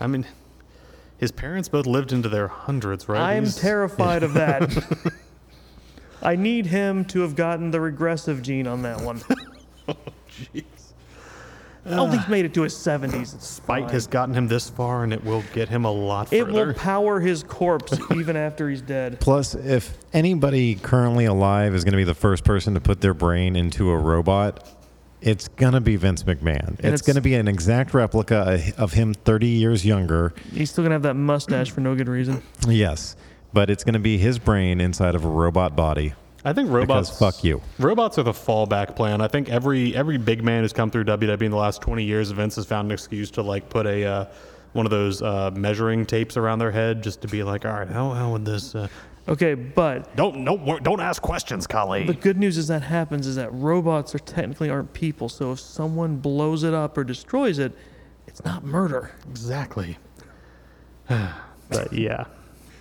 I 0.00 0.06
mean, 0.06 0.26
his 1.18 1.30
parents 1.30 1.68
both 1.68 1.86
lived 1.86 2.12
into 2.12 2.28
their 2.28 2.48
hundreds, 2.48 3.08
right? 3.08 3.20
I'm 3.36 3.44
He's- 3.44 3.56
terrified 3.60 4.22
of 4.22 4.34
that. 4.34 5.12
I 6.22 6.36
need 6.36 6.66
him 6.66 7.04
to 7.06 7.20
have 7.20 7.36
gotten 7.36 7.70
the 7.70 7.80
regressive 7.80 8.42
gene 8.42 8.66
on 8.66 8.82
that 8.82 9.00
one. 9.00 9.20
Oh, 9.86 9.94
jeez. 10.54 10.64
I 11.84 11.90
don't 11.90 12.08
think 12.08 12.22
he's 12.22 12.30
made 12.30 12.46
it 12.46 12.54
to 12.54 12.62
his 12.62 12.72
70s. 12.72 13.34
It's 13.34 13.46
Spike 13.46 13.82
fine. 13.84 13.92
has 13.92 14.06
gotten 14.06 14.34
him 14.34 14.48
this 14.48 14.70
far, 14.70 15.04
and 15.04 15.12
it 15.12 15.22
will 15.22 15.44
get 15.52 15.68
him 15.68 15.84
a 15.84 15.90
lot 15.92 16.32
It 16.32 16.46
further. 16.46 16.68
will 16.68 16.72
power 16.72 17.20
his 17.20 17.42
corpse 17.42 17.98
even 18.16 18.34
after 18.34 18.70
he's 18.70 18.80
dead. 18.80 19.20
Plus, 19.20 19.54
if 19.54 19.94
anybody 20.14 20.76
currently 20.76 21.26
alive 21.26 21.74
is 21.74 21.84
going 21.84 21.92
to 21.92 21.98
be 21.98 22.04
the 22.04 22.14
first 22.14 22.44
person 22.44 22.72
to 22.72 22.80
put 22.80 23.02
their 23.02 23.12
brain 23.12 23.56
into 23.56 23.90
a 23.90 23.98
robot, 23.98 24.66
it's 25.24 25.48
going 25.48 25.72
to 25.72 25.80
be 25.80 25.96
Vince 25.96 26.22
McMahon. 26.22 26.74
It's, 26.74 26.84
it's- 26.84 27.02
going 27.02 27.16
to 27.16 27.22
be 27.22 27.34
an 27.34 27.48
exact 27.48 27.94
replica 27.94 28.60
of 28.76 28.92
him 28.92 29.14
30 29.14 29.46
years 29.46 29.84
younger. 29.84 30.34
He's 30.52 30.70
still 30.70 30.84
gonna 30.84 30.94
have 30.94 31.02
that 31.02 31.14
mustache 31.14 31.70
for 31.70 31.80
no 31.80 31.94
good 31.94 32.08
reason. 32.08 32.42
Yes, 32.68 33.16
but 33.52 33.70
it's 33.70 33.84
going 33.84 33.94
to 33.94 34.00
be 34.00 34.18
his 34.18 34.38
brain 34.38 34.80
inside 34.80 35.14
of 35.14 35.24
a 35.24 35.28
robot 35.28 35.74
body. 35.74 36.14
I 36.44 36.52
think 36.52 36.70
robots. 36.70 37.08
Because 37.10 37.18
fuck 37.36 37.42
you. 37.42 37.62
Robots 37.78 38.18
are 38.18 38.22
the 38.22 38.32
fallback 38.32 38.94
plan. 38.96 39.22
I 39.22 39.28
think 39.28 39.48
every 39.48 39.96
every 39.96 40.18
big 40.18 40.44
man 40.44 40.62
who's 40.62 40.74
come 40.74 40.90
through 40.90 41.04
WWE 41.04 41.42
in 41.42 41.50
the 41.50 41.56
last 41.56 41.80
20 41.80 42.04
years, 42.04 42.30
Vince 42.32 42.56
has 42.56 42.66
found 42.66 42.88
an 42.88 42.92
excuse 42.92 43.30
to 43.30 43.42
like 43.42 43.70
put 43.70 43.86
a 43.86 44.04
uh, 44.04 44.24
one 44.74 44.84
of 44.84 44.90
those 44.90 45.22
uh, 45.22 45.52
measuring 45.54 46.04
tapes 46.04 46.36
around 46.36 46.58
their 46.58 46.70
head 46.70 47.02
just 47.02 47.22
to 47.22 47.28
be 47.28 47.42
like, 47.42 47.64
all 47.64 47.72
right, 47.72 47.88
how 47.88 48.10
how 48.10 48.30
would 48.32 48.44
this? 48.44 48.74
Uh, 48.74 48.88
Okay, 49.26 49.54
but 49.54 50.14
don't 50.16 50.38
no 50.38 50.78
don't 50.80 51.00
ask 51.00 51.22
questions, 51.22 51.66
Kali. 51.66 52.04
the 52.06 52.12
good 52.12 52.36
news 52.36 52.58
is 52.58 52.68
that 52.68 52.82
happens 52.82 53.26
is 53.26 53.36
that 53.36 53.50
robots 53.54 54.14
are 54.14 54.18
technically 54.18 54.68
aren't 54.68 54.92
people. 54.92 55.28
So 55.30 55.52
if 55.52 55.60
someone 55.60 56.16
blows 56.16 56.62
it 56.62 56.74
up 56.74 56.98
or 56.98 57.04
destroys 57.04 57.58
it, 57.58 57.72
it's 58.26 58.44
not 58.44 58.64
murder. 58.64 59.12
exactly. 59.30 59.96
but 61.08 61.92
yeah, 61.92 62.24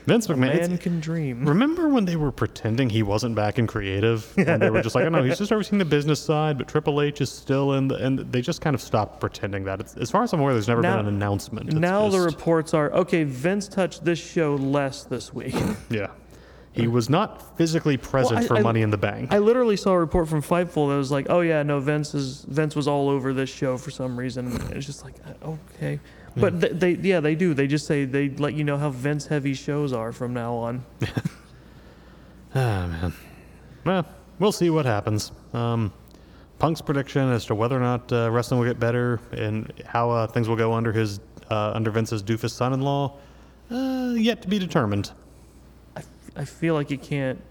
Vince 0.05 0.27
McMahon. 0.27 0.53
it's- 0.55 0.69
Man 0.69 0.77
can 0.77 0.99
dream. 0.99 1.45
Remember 1.47 1.87
when 1.89 2.05
they 2.05 2.15
were 2.17 2.31
pretending 2.31 2.89
he 2.89 3.03
wasn't 3.03 3.35
back 3.35 3.57
in 3.57 3.67
creative? 3.67 4.31
And 4.37 4.61
they 4.61 4.69
were 4.69 4.81
just 4.81 4.95
like, 4.95 5.05
oh 5.05 5.09
no, 5.09 5.23
he's 5.23 5.37
just 5.37 5.51
overseeing 5.51 5.79
the 5.79 5.85
business 5.85 6.19
side, 6.19 6.57
but 6.57 6.67
Triple 6.67 7.01
H 7.01 7.21
is 7.21 7.31
still 7.31 7.73
in 7.73 7.87
the, 7.87 7.95
and 7.95 8.19
they 8.19 8.41
just 8.41 8.59
kind 8.61 8.73
of 8.73 8.81
stopped 8.81 9.19
pretending 9.21 9.63
that. 9.65 9.79
It's, 9.79 9.95
as 9.97 10.11
far 10.11 10.23
as 10.23 10.33
I'm 10.33 10.39
aware, 10.41 10.53
there's 10.53 10.67
never 10.67 10.81
Now- 10.81 10.97
been 10.97 11.07
an 11.07 11.13
announcement. 11.15 11.67
It's 11.69 11.75
Now 11.77 12.09
the 12.09 12.17
just- 12.25 12.35
reports 12.37 12.73
are 12.73 12.91
okay. 12.91 13.23
Vince 13.23 13.67
touched 13.67 14.03
this 14.03 14.19
show 14.19 14.55
less 14.55 15.03
this 15.03 15.33
week. 15.33 15.55
Yeah. 15.89 16.07
He 16.73 16.87
was 16.87 17.07
not 17.09 17.55
physically 17.57 17.97
present 17.97 18.39
I- 18.41 18.47
for 18.47 18.57
I- 18.57 18.61
Money 18.61 18.81
in 18.81 18.89
the 18.89 18.97
Bank. 18.97 19.31
I 19.31 19.37
literally 19.37 19.77
saw 19.77 19.91
a 19.91 19.99
report 19.99 20.27
from 20.27 20.41
Fightful 20.41 20.89
that 20.89 20.97
was 20.97 21.11
like, 21.11 21.27
"Oh 21.29 21.41
yeah, 21.41 21.61
no, 21.63 21.79
Vince 21.79 22.15
is 22.15 22.45
Vince 22.47 22.75
was 22.75 22.87
all 22.87 23.09
over 23.09 23.31
this 23.33 23.49
show 23.49 23.77
for 23.77 23.91
some 23.91 24.17
reason." 24.17 24.51
It's 24.71 24.85
just 24.85 25.03
like, 25.03 25.13
uh, 25.25 25.55
okay, 25.75 25.99
but 26.35 26.59
th- 26.59 26.73
they 26.73 26.91
yeah 26.95 27.19
they 27.19 27.35
do. 27.35 27.53
They 27.53 27.67
just 27.67 27.85
say 27.85 28.05
they 28.05 28.29
let 28.29 28.55
you 28.55 28.63
know 28.63 28.77
how 28.77 28.89
Vince 28.89 29.27
heavy 29.27 29.53
shows 29.53 29.93
are 29.93 30.11
from 30.11 30.33
now 30.33 30.55
on. 30.55 30.83
ah, 32.55 32.87
man. 32.87 33.13
Well, 33.85 34.05
we'll 34.39 34.51
see 34.51 34.69
what 34.69 34.85
happens. 34.85 35.31
Um, 35.53 35.93
Punk's 36.59 36.81
prediction 36.81 37.29
as 37.29 37.45
to 37.45 37.55
whether 37.55 37.75
or 37.77 37.81
not 37.81 38.11
uh, 38.11 38.31
wrestling 38.31 38.59
will 38.59 38.67
get 38.67 38.79
better 38.79 39.19
and 39.31 39.71
how 39.85 40.09
uh, 40.09 40.27
things 40.27 40.47
will 40.47 40.55
go 40.55 40.73
under 40.73 40.91
his 40.91 41.19
uh, 41.51 41.71
under 41.75 41.91
Vince's 41.91 42.23
doofus 42.23 42.51
son-in-law, 42.51 43.15
uh, 43.69 44.13
yet 44.15 44.41
to 44.41 44.47
be 44.47 44.57
determined. 44.57 45.11
I, 46.35 46.45
feel 46.45 46.73
like 46.73 46.91
you 46.91 46.97
can't 46.97 47.41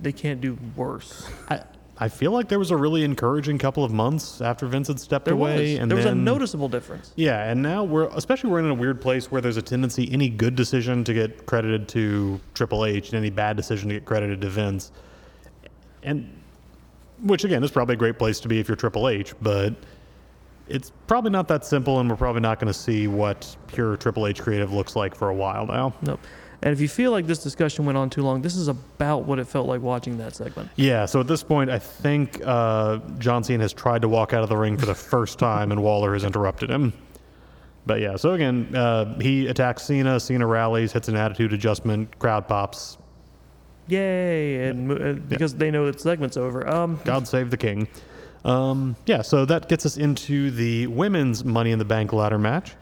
they 0.00 0.12
can't 0.12 0.40
do 0.40 0.58
worse. 0.76 1.28
I, 1.48 1.62
I 2.02 2.08
feel 2.08 2.32
like 2.32 2.48
there 2.48 2.58
was 2.58 2.70
a 2.70 2.76
really 2.76 3.04
encouraging 3.04 3.58
couple 3.58 3.84
of 3.84 3.92
months 3.92 4.40
after 4.40 4.66
Vince 4.66 4.88
had 4.88 4.98
stepped 4.98 5.26
There 5.26 5.34
away, 5.34 5.74
was 5.74 5.80
and 5.80 5.90
there 5.90 5.96
was 5.96 6.06
a 6.06 6.14
noticeable 6.14 6.68
difference. 6.68 7.12
Yeah, 7.14 7.50
and 7.50 7.60
now 7.62 7.84
we're 7.84 8.08
especially 8.08 8.50
we're 8.50 8.60
in 8.60 8.70
a 8.70 8.74
weird 8.74 9.02
place 9.02 9.30
where 9.30 9.42
there's 9.42 9.58
a 9.58 9.62
tendency 9.62 10.10
any 10.10 10.30
good 10.30 10.56
decision 10.56 11.04
to 11.04 11.12
get 11.12 11.44
credited 11.44 11.88
to 11.88 12.40
Triple 12.54 12.86
H 12.86 13.10
and 13.10 13.18
any 13.18 13.28
bad 13.28 13.56
decision 13.56 13.88
to 13.90 13.96
get 13.96 14.06
credited 14.06 14.40
to 14.40 14.48
Vince. 14.48 14.92
And 16.02 16.40
which 17.22 17.44
again 17.44 17.62
is 17.62 17.70
probably 17.70 17.94
a 17.94 17.98
great 17.98 18.18
place 18.18 18.40
to 18.40 18.48
be 18.48 18.58
if 18.58 18.66
you're 18.66 18.76
Triple 18.76 19.08
H, 19.08 19.34
but 19.42 19.74
it's 20.68 20.92
probably 21.06 21.30
not 21.30 21.48
that 21.48 21.66
simple 21.66 22.00
and 22.00 22.08
we're 22.08 22.16
probably 22.16 22.40
not 22.40 22.58
going 22.58 22.72
to 22.72 22.78
see 22.78 23.08
what 23.08 23.54
pure 23.66 23.96
Triple 23.98 24.26
H 24.26 24.40
creative 24.40 24.72
looks 24.72 24.96
like 24.96 25.14
for 25.14 25.28
a 25.28 25.34
while 25.34 25.66
now. 25.66 25.92
Nope. 26.00 26.20
And 26.62 26.72
if 26.72 26.80
you 26.80 26.88
feel 26.88 27.10
like 27.10 27.26
this 27.26 27.42
discussion 27.42 27.86
went 27.86 27.96
on 27.96 28.10
too 28.10 28.22
long, 28.22 28.42
this 28.42 28.54
is 28.54 28.68
about 28.68 29.24
what 29.24 29.38
it 29.38 29.46
felt 29.46 29.66
like 29.66 29.80
watching 29.80 30.18
that 30.18 30.34
segment. 30.34 30.68
Yeah, 30.76 31.06
so 31.06 31.20
at 31.20 31.26
this 31.26 31.42
point, 31.42 31.70
I 31.70 31.78
think 31.78 32.40
uh, 32.44 32.98
John 33.18 33.42
Cena 33.42 33.64
has 33.64 33.72
tried 33.72 34.02
to 34.02 34.08
walk 34.08 34.34
out 34.34 34.42
of 34.42 34.50
the 34.50 34.56
ring 34.56 34.76
for 34.76 34.86
the 34.86 34.94
first 34.94 35.38
time, 35.38 35.72
and 35.72 35.82
Waller 35.82 36.12
has 36.12 36.24
interrupted 36.24 36.70
him. 36.70 36.92
But 37.86 38.00
yeah, 38.00 38.16
so 38.16 38.34
again, 38.34 38.74
uh, 38.76 39.18
he 39.20 39.46
attacks 39.46 39.84
Cena. 39.84 40.20
Cena 40.20 40.46
rallies, 40.46 40.92
hits 40.92 41.08
an 41.08 41.16
attitude 41.16 41.52
adjustment, 41.54 42.18
crowd 42.18 42.46
pops. 42.46 42.98
Yay! 43.88 44.68
And 44.68 44.92
uh, 44.92 45.12
because 45.14 45.54
they 45.54 45.70
know 45.70 45.86
that 45.86 45.96
the 45.96 46.02
segment's 46.02 46.36
over. 46.36 46.68
Um, 46.68 47.00
God 47.04 47.26
save 47.26 47.50
the 47.50 47.56
king. 47.56 47.88
Um, 48.44 48.96
yeah, 49.06 49.22
so 49.22 49.44
that 49.46 49.68
gets 49.68 49.84
us 49.84 49.96
into 49.96 50.50
the 50.50 50.86
women's 50.88 51.44
Money 51.44 51.72
in 51.72 51.78
the 51.78 51.84
Bank 51.84 52.12
ladder 52.12 52.38
match. 52.38 52.74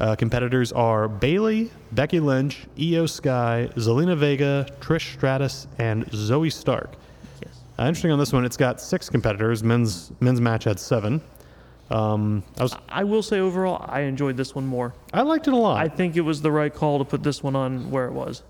Uh, 0.00 0.16
competitors 0.16 0.72
are 0.72 1.08
Bayley, 1.08 1.70
Becky 1.92 2.20
Lynch, 2.20 2.66
Io 2.80 3.04
Sky, 3.04 3.68
Zelina 3.76 4.16
Vega, 4.16 4.66
Trish 4.80 5.12
Stratus, 5.12 5.66
and 5.78 6.06
Zoey 6.06 6.50
Stark. 6.50 6.94
yes. 7.44 7.60
Uh, 7.78 7.82
interesting 7.82 8.10
on 8.10 8.18
this 8.18 8.32
one, 8.32 8.46
it's 8.46 8.56
got 8.56 8.80
six 8.80 9.10
competitors. 9.10 9.62
Men's 9.62 10.10
men's 10.20 10.40
match 10.40 10.64
had 10.64 10.80
seven. 10.80 11.20
Um, 11.90 12.42
I 12.58 12.62
was 12.62 12.76
I 12.88 13.04
will 13.04 13.22
say 13.22 13.40
overall, 13.40 13.84
I 13.86 14.00
enjoyed 14.00 14.38
this 14.38 14.54
one 14.54 14.66
more. 14.66 14.94
I 15.12 15.20
liked 15.20 15.48
it 15.48 15.52
a 15.52 15.56
lot. 15.56 15.76
I 15.76 15.88
think 15.88 16.16
it 16.16 16.22
was 16.22 16.40
the 16.40 16.50
right 16.50 16.72
call 16.72 16.98
to 16.98 17.04
put 17.04 17.22
this 17.22 17.42
one 17.42 17.54
on 17.54 17.90
where 17.90 18.06
it 18.06 18.12
was. 18.12 18.42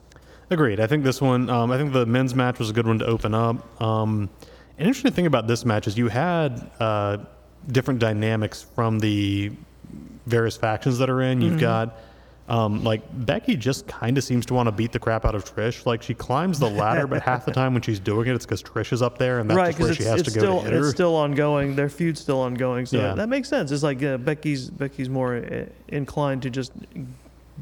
Agreed. 0.50 0.78
I 0.78 0.86
think 0.86 1.02
this 1.02 1.20
one. 1.20 1.50
Um, 1.50 1.72
I 1.72 1.78
think 1.78 1.92
the 1.92 2.06
men's 2.06 2.32
match 2.32 2.60
was 2.60 2.70
a 2.70 2.72
good 2.72 2.86
one 2.86 3.00
to 3.00 3.06
open 3.06 3.34
up. 3.34 3.82
Um, 3.82 4.30
an 4.78 4.86
interesting 4.86 5.12
thing 5.12 5.26
about 5.26 5.48
this 5.48 5.64
match 5.64 5.88
is 5.88 5.98
you 5.98 6.06
had 6.06 6.70
uh, 6.78 7.18
different 7.72 7.98
dynamics 7.98 8.62
from 8.62 9.00
the 9.00 9.50
various 10.30 10.56
factions 10.56 10.98
that 10.98 11.10
are 11.10 11.20
in. 11.22 11.40
You've 11.40 11.60
got 11.60 11.96
Um, 12.48 12.82
like 12.82 13.02
Becky 13.26 13.54
just 13.54 13.86
kind 13.86 14.18
of 14.18 14.24
seems 14.24 14.44
to 14.46 14.54
want 14.54 14.66
to 14.66 14.72
beat 14.72 14.90
the 14.90 14.98
crap 14.98 15.24
out 15.24 15.36
of 15.36 15.44
Trish. 15.44 15.86
Like 15.86 16.02
she 16.02 16.14
climbs 16.14 16.58
the 16.58 16.68
ladder, 16.68 17.06
but 17.06 17.22
half 17.22 17.44
the 17.44 17.52
time 17.52 17.74
when 17.74 17.82
she's 17.82 18.00
doing 18.00 18.26
it, 18.26 18.34
it's 18.34 18.44
because 18.44 18.60
Trish 18.60 18.92
is 18.92 19.02
up 19.02 19.18
there, 19.18 19.38
and 19.38 19.48
that's 19.48 19.56
right, 19.56 19.68
just 19.68 19.80
where 19.80 19.94
she 19.94 20.02
has 20.02 20.22
to 20.24 20.32
go 20.32 20.40
still 20.40 20.62
to 20.62 20.78
it's 20.78 20.90
still 20.90 21.14
ongoing. 21.14 21.76
Their 21.76 21.88
feud's 21.88 22.20
still 22.20 22.40
ongoing, 22.40 22.86
so 22.86 22.96
Yeah. 22.96 23.14
that 23.14 23.28
makes 23.28 23.48
sense. 23.48 23.70
It's 23.70 23.84
like 23.84 24.02
uh, 24.02 24.16
Becky's 24.16 24.68
Becky's 24.68 25.08
more 25.08 25.36
uh, 25.36 25.66
inclined 25.88 26.42
to 26.42 26.50
just 26.50 26.72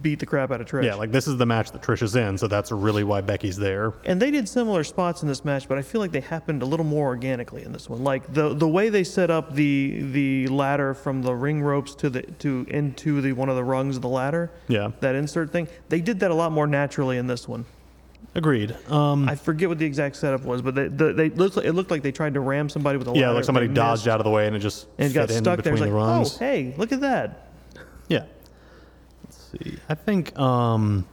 beat 0.03 0.19
the 0.19 0.27
crap 0.27 0.51
out 0.51 0.61
of 0.61 0.67
Trish. 0.67 0.85
yeah, 0.85 0.95
like 0.95 1.11
this 1.13 1.27
is 1.27 1.37
the 1.37 1.47
match 1.47 1.71
that 1.73 1.83
Trish 1.83 2.03
is 2.03 2.17
in, 2.17 2.39
so 2.39 2.49
that's 2.49 2.71
really 2.73 3.05
why 3.05 3.21
Becky's 3.21 3.57
there. 3.57 3.93
And 4.05 4.21
they 4.21 4.31
did 4.31 4.49
similar 4.49 4.85
spots 4.85 5.23
in 5.23 5.29
this 5.29 5.45
match, 5.45 5.69
but 5.69 5.79
I 5.79 5.83
feel 5.83 6.01
like 6.01 6.13
they 6.13 6.21
happened 6.21 6.63
a 6.63 6.67
little 6.67 6.87
more 6.87 7.07
organically 7.09 7.63
in 7.65 7.73
this 7.73 7.89
one. 7.89 8.05
Like 8.05 8.33
the 8.33 8.55
the 8.55 8.69
way 8.69 8.89
they 8.89 9.05
set 9.05 9.31
up 9.31 9.55
the 9.55 10.03
the 10.13 10.47
ladder 10.49 10.95
from 10.95 11.23
the 11.23 11.35
ring 11.35 11.63
ropes 11.63 11.95
to 11.97 12.11
the 12.11 12.23
to 12.23 12.67
into 12.69 13.21
the 13.21 13.33
one 13.33 13.49
of 13.49 13.57
the 13.57 13.65
rungs 13.65 13.97
of 13.97 14.03
the 14.03 14.09
ladder, 14.09 14.51
Yeah, 14.69 14.93
that 15.01 15.15
insert 15.15 15.51
thing, 15.51 15.69
they 15.89 16.01
did 16.01 16.21
that 16.21 16.31
a 16.31 16.35
lot 16.35 16.53
more 16.53 16.67
naturally 16.67 17.17
in 17.19 17.27
this 17.27 17.47
one. 17.49 17.65
agreed. 18.35 18.77
Um, 18.91 19.29
I 19.29 19.35
forget 19.35 19.69
what 19.69 19.79
the 19.79 19.87
exact 19.87 20.17
setup 20.17 20.43
was, 20.43 20.63
but 20.63 20.75
they 20.75 20.89
the, 20.89 21.13
they 21.13 21.31
looked 21.31 21.57
like, 21.57 21.67
it 21.67 21.73
looked 21.73 21.91
like 21.91 22.03
they 22.03 22.13
tried 22.13 22.35
to 22.35 22.41
ram 22.41 22.69
somebody 22.69 22.99
with 22.99 23.07
a 23.07 23.11
ladder. 23.11 23.21
yeah, 23.21 23.31
like 23.31 23.45
somebody 23.45 23.69
dodged 23.69 24.03
missed, 24.03 24.09
out 24.09 24.21
of 24.21 24.25
the 24.25 24.31
way, 24.31 24.47
and 24.47 24.55
it 24.55 24.61
just 24.61 24.87
and 24.99 25.11
it 25.11 25.15
got 25.15 25.31
stuck 25.31 25.63
there. 25.63 25.73
It's 25.73 25.81
like, 25.81 25.91
the 25.91 25.97
rungs. 25.97 26.37
oh 26.37 26.39
hey, 26.39 26.75
look 26.77 26.93
at 26.93 27.01
that. 27.01 27.49
Yeah. 28.09 28.25
See. 29.53 29.79
I 29.89 29.95
think 29.95 30.39
um, 30.39 31.07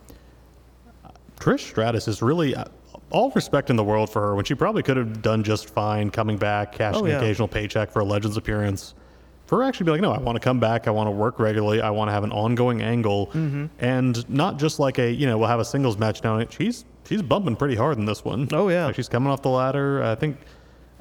Trish 1.39 1.61
Stratus 1.61 2.07
is 2.07 2.21
really 2.21 2.55
uh, 2.55 2.65
all 3.11 3.31
respect 3.31 3.69
in 3.69 3.75
the 3.75 3.83
world 3.83 4.09
for 4.09 4.21
her 4.21 4.35
when 4.35 4.45
she 4.45 4.55
probably 4.55 4.83
could 4.83 4.97
have 4.97 5.21
done 5.21 5.43
just 5.43 5.69
fine 5.69 6.09
coming 6.09 6.37
back, 6.37 6.71
cashing 6.73 7.01
Oh, 7.01 7.05
an 7.05 7.11
yeah. 7.11 7.17
occasional 7.17 7.47
paycheck 7.47 7.91
for 7.91 7.99
a 7.99 8.03
Legends 8.05 8.37
appearance. 8.37 8.93
For 9.45 9.59
her 9.59 9.63
actually 9.63 9.85
be 9.85 9.91
like, 9.91 10.01
no, 10.01 10.11
I 10.11 10.17
want 10.17 10.37
to 10.37 10.39
come 10.39 10.59
back. 10.59 10.87
I 10.87 10.91
want 10.91 11.05
to 11.07 11.11
work 11.11 11.39
regularly. 11.39 11.79
I 11.79 11.91
want 11.91 12.07
to 12.09 12.13
have 12.13 12.23
an 12.23 12.31
ongoing 12.31 12.81
angle, 12.81 13.27
Mm-hmm. 13.27 13.65
and 13.79 14.27
not 14.29 14.57
just 14.57 14.79
like 14.79 14.97
a 14.97 15.11
you 15.11 15.27
know 15.27 15.37
we'll 15.37 15.47
have 15.49 15.59
a 15.59 15.65
singles 15.65 15.99
match 15.99 16.23
now. 16.23 16.43
She's 16.49 16.83
she's 17.07 17.21
bumping 17.21 17.55
pretty 17.55 17.75
hard 17.75 17.99
in 17.99 18.05
this 18.05 18.25
one. 18.25 18.47
Oh, 18.51 18.69
yeah. 18.69 18.87
Like, 18.87 18.95
she's 18.95 19.07
coming 19.07 19.31
off 19.31 19.43
the 19.43 19.49
ladder. 19.49 20.01
I 20.03 20.15
think 20.15 20.37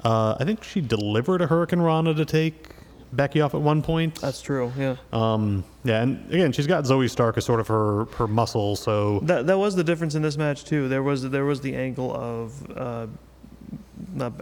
uh, 0.03 0.35
I 0.39 0.43
think 0.45 0.63
she 0.63 0.79
delivered 0.79 1.41
a 1.41 1.47
Hurricanrana 1.47 2.15
to 2.17 2.23
take 2.25 2.74
Becky 3.15 3.41
off 3.41 3.53
at 3.55 3.61
one 3.61 3.81
point. 3.81 4.15
That's 4.21 4.41
true. 4.41 4.71
Yeah. 4.77 4.95
Um, 5.13 5.63
yeah, 5.83 6.01
and 6.01 6.31
again, 6.33 6.51
she's 6.51 6.67
got 6.67 6.83
Zoey 6.83 7.09
Stark 7.09 7.37
as 7.37 7.45
sort 7.45 7.59
of 7.59 7.67
her 7.67 8.05
her 8.17 8.27
muscle. 8.27 8.75
So 8.75 9.19
That 9.23 9.47
that 9.47 9.57
was 9.57 9.75
the 9.75 9.83
difference 9.83 10.15
in 10.15 10.21
this 10.21 10.37
match 10.37 10.65
too. 10.65 10.87
There 10.87 11.03
was 11.03 11.29
there 11.29 11.45
was 11.45 11.61
the 11.61 11.75
angle 11.75 12.13
of 12.15 12.77
uh, 12.77 13.07
not 14.13 14.33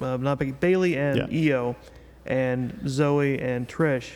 uh, 0.00 0.16
not 0.18 0.38
Becky, 0.38 0.52
Bayley 0.52 0.96
and 0.96 1.32
Yeah. 1.32 1.54
Io, 1.56 1.76
and 2.26 2.80
Zoe 2.88 3.38
and 3.40 3.68
Trish, 3.68 4.10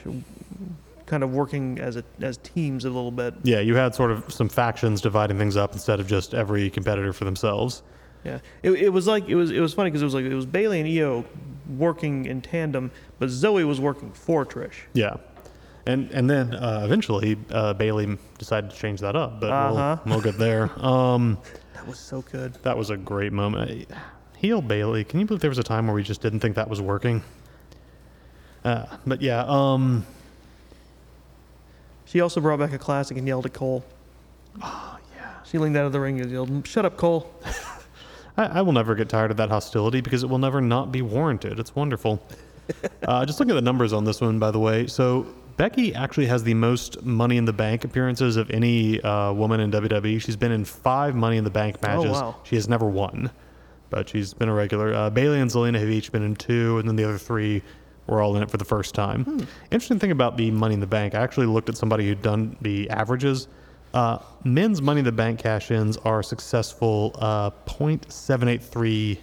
kind 1.06 1.22
of 1.22 1.32
working 1.32 1.78
as 1.78 1.96
a 1.96 2.04
as 2.20 2.38
teams 2.38 2.84
a 2.84 2.90
little 2.90 3.10
bit. 3.10 3.34
yeah, 3.42 3.60
you 3.60 3.74
had 3.76 3.94
sort 3.94 4.10
of 4.10 4.32
some 4.32 4.48
factions 4.48 5.00
dividing 5.00 5.38
things 5.38 5.56
up 5.56 5.72
instead 5.72 6.00
of 6.00 6.06
just 6.06 6.34
every 6.34 6.70
competitor 6.70 7.12
for 7.12 7.24
themselves. 7.24 7.82
Yeah, 8.24 8.38
it, 8.62 8.72
it 8.72 8.88
was 8.90 9.06
like 9.06 9.28
it 9.28 9.34
was 9.34 9.50
it 9.50 9.60
was 9.60 9.72
funny 9.72 9.90
because 9.90 10.02
it 10.02 10.06
was 10.06 10.14
like 10.14 10.24
it 10.26 10.34
was 10.34 10.44
Bayley 10.46 10.80
and 10.80 10.88
Io 10.88 11.24
working 11.78 12.26
in 12.26 12.40
tandem, 12.42 12.90
but 13.18 13.28
Zoe 13.30 13.64
was 13.64 13.80
working 13.80 14.12
for 14.12 14.44
Trish. 14.46 14.74
Yeah, 14.94 15.16
and 15.86 16.10
and 16.10 16.28
then 16.28 16.54
uh, 16.54 16.82
eventually 16.84 17.36
uh, 17.50 17.72
Bayley 17.74 18.18
decided 18.38 18.70
to 18.70 18.76
change 18.76 19.00
that 19.00 19.16
up, 19.16 19.40
but 19.40 19.50
Uh-huh. 19.50 19.96
we'll, 20.04 20.16
we'll 20.16 20.22
get 20.24 20.38
there. 20.38 20.70
Um, 20.84 21.38
That 21.74 21.86
was 21.86 21.98
so 21.98 22.22
good. 22.22 22.54
that 22.62 22.76
was 22.76 22.90
a 22.90 22.96
great 22.96 23.32
moment. 23.32 23.88
Heel 24.36 24.60
Bayley. 24.62 25.04
Can 25.04 25.20
you 25.20 25.26
believe 25.26 25.40
there 25.40 25.50
was 25.50 25.58
a 25.58 25.62
time 25.62 25.86
where 25.86 25.94
we 25.94 26.02
just 26.02 26.20
didn't 26.22 26.40
think 26.40 26.56
that 26.56 26.68
was 26.68 26.80
working? 26.80 27.22
Uh, 28.64 28.84
but 29.06 29.20
yeah, 29.22 29.44
um, 29.46 30.04
She 32.06 32.20
also 32.20 32.40
brought 32.40 32.58
back 32.58 32.72
a 32.72 32.78
classic 32.78 33.16
and 33.16 33.26
yelled 33.26 33.46
at 33.46 33.52
Cole. 33.54 33.84
Oh, 34.62 34.98
yeah. 35.16 35.42
She 35.44 35.58
leaned 35.58 35.76
out 35.76 35.86
of 35.86 35.92
the 35.92 36.00
ring 36.00 36.20
and 36.20 36.30
yelled, 36.30 36.66
"Shut 36.66 36.84
up, 36.84 36.96
Cole." 36.96 37.30
I, 38.40 38.60
I 38.60 38.62
will 38.62 38.72
never 38.72 38.94
get 38.94 39.08
tired 39.08 39.30
of 39.30 39.36
that 39.36 39.50
hostility 39.50 40.00
because 40.00 40.22
it 40.22 40.28
will 40.28 40.38
never 40.38 40.60
not 40.60 40.90
be 40.90 41.02
warranted. 41.02 41.58
It's 41.58 41.74
wonderful. 41.74 42.22
uh, 43.02 43.26
just 43.26 43.38
looking 43.38 43.50
at 43.50 43.54
the 43.54 43.60
numbers 43.60 43.92
on 43.92 44.04
this 44.04 44.20
one, 44.20 44.38
by 44.38 44.50
the 44.50 44.58
way. 44.58 44.86
So 44.86 45.26
Becky 45.58 45.94
actually 45.94 46.26
has 46.26 46.42
the 46.42 46.54
most 46.54 47.02
Money 47.02 47.36
in 47.36 47.44
the 47.44 47.52
Bank 47.52 47.84
appearances 47.84 48.36
of 48.36 48.50
any 48.50 49.00
uh, 49.02 49.32
woman 49.32 49.60
in 49.60 49.70
WWE. 49.70 50.22
She's 50.22 50.36
been 50.36 50.52
in 50.52 50.64
five 50.64 51.14
Money 51.14 51.36
in 51.36 51.44
the 51.44 51.50
Bank 51.50 51.82
matches. 51.82 52.12
wow. 52.12 52.36
She 52.44 52.56
has 52.56 52.66
never 52.66 52.86
won, 52.86 53.30
but 53.90 54.08
she's 54.08 54.32
been 54.32 54.48
a 54.48 54.54
regular. 54.54 54.94
Uh, 54.94 55.10
Bayley 55.10 55.40
and 55.40 55.50
Zelina 55.50 55.78
have 55.78 55.90
each 55.90 56.10
been 56.10 56.22
in 56.22 56.34
two, 56.34 56.78
and 56.78 56.88
then 56.88 56.96
the 56.96 57.04
other 57.04 57.18
three 57.18 57.62
were 58.06 58.22
all 58.22 58.34
in 58.36 58.42
it 58.42 58.50
for 58.50 58.56
the 58.56 58.64
first 58.64 58.94
time. 58.94 59.46
Interesting 59.70 59.98
thing 59.98 60.12
about 60.12 60.38
the 60.38 60.50
Money 60.50 60.74
in 60.74 60.80
the 60.80 60.86
Bank, 60.86 61.14
I 61.14 61.18
actually 61.18 61.46
looked 61.46 61.68
at 61.68 61.76
somebody 61.76 62.06
who'd 62.06 62.22
done 62.22 62.56
the 62.62 62.88
averages. 62.88 63.46
Uh, 63.92 64.18
men's 64.44 64.80
Money 64.80 65.00
in 65.00 65.04
the 65.04 65.12
Bank 65.12 65.40
cash-ins 65.40 65.96
are 65.98 66.22
successful 66.22 67.14
uh, 67.18 67.50
0.783 67.66 69.18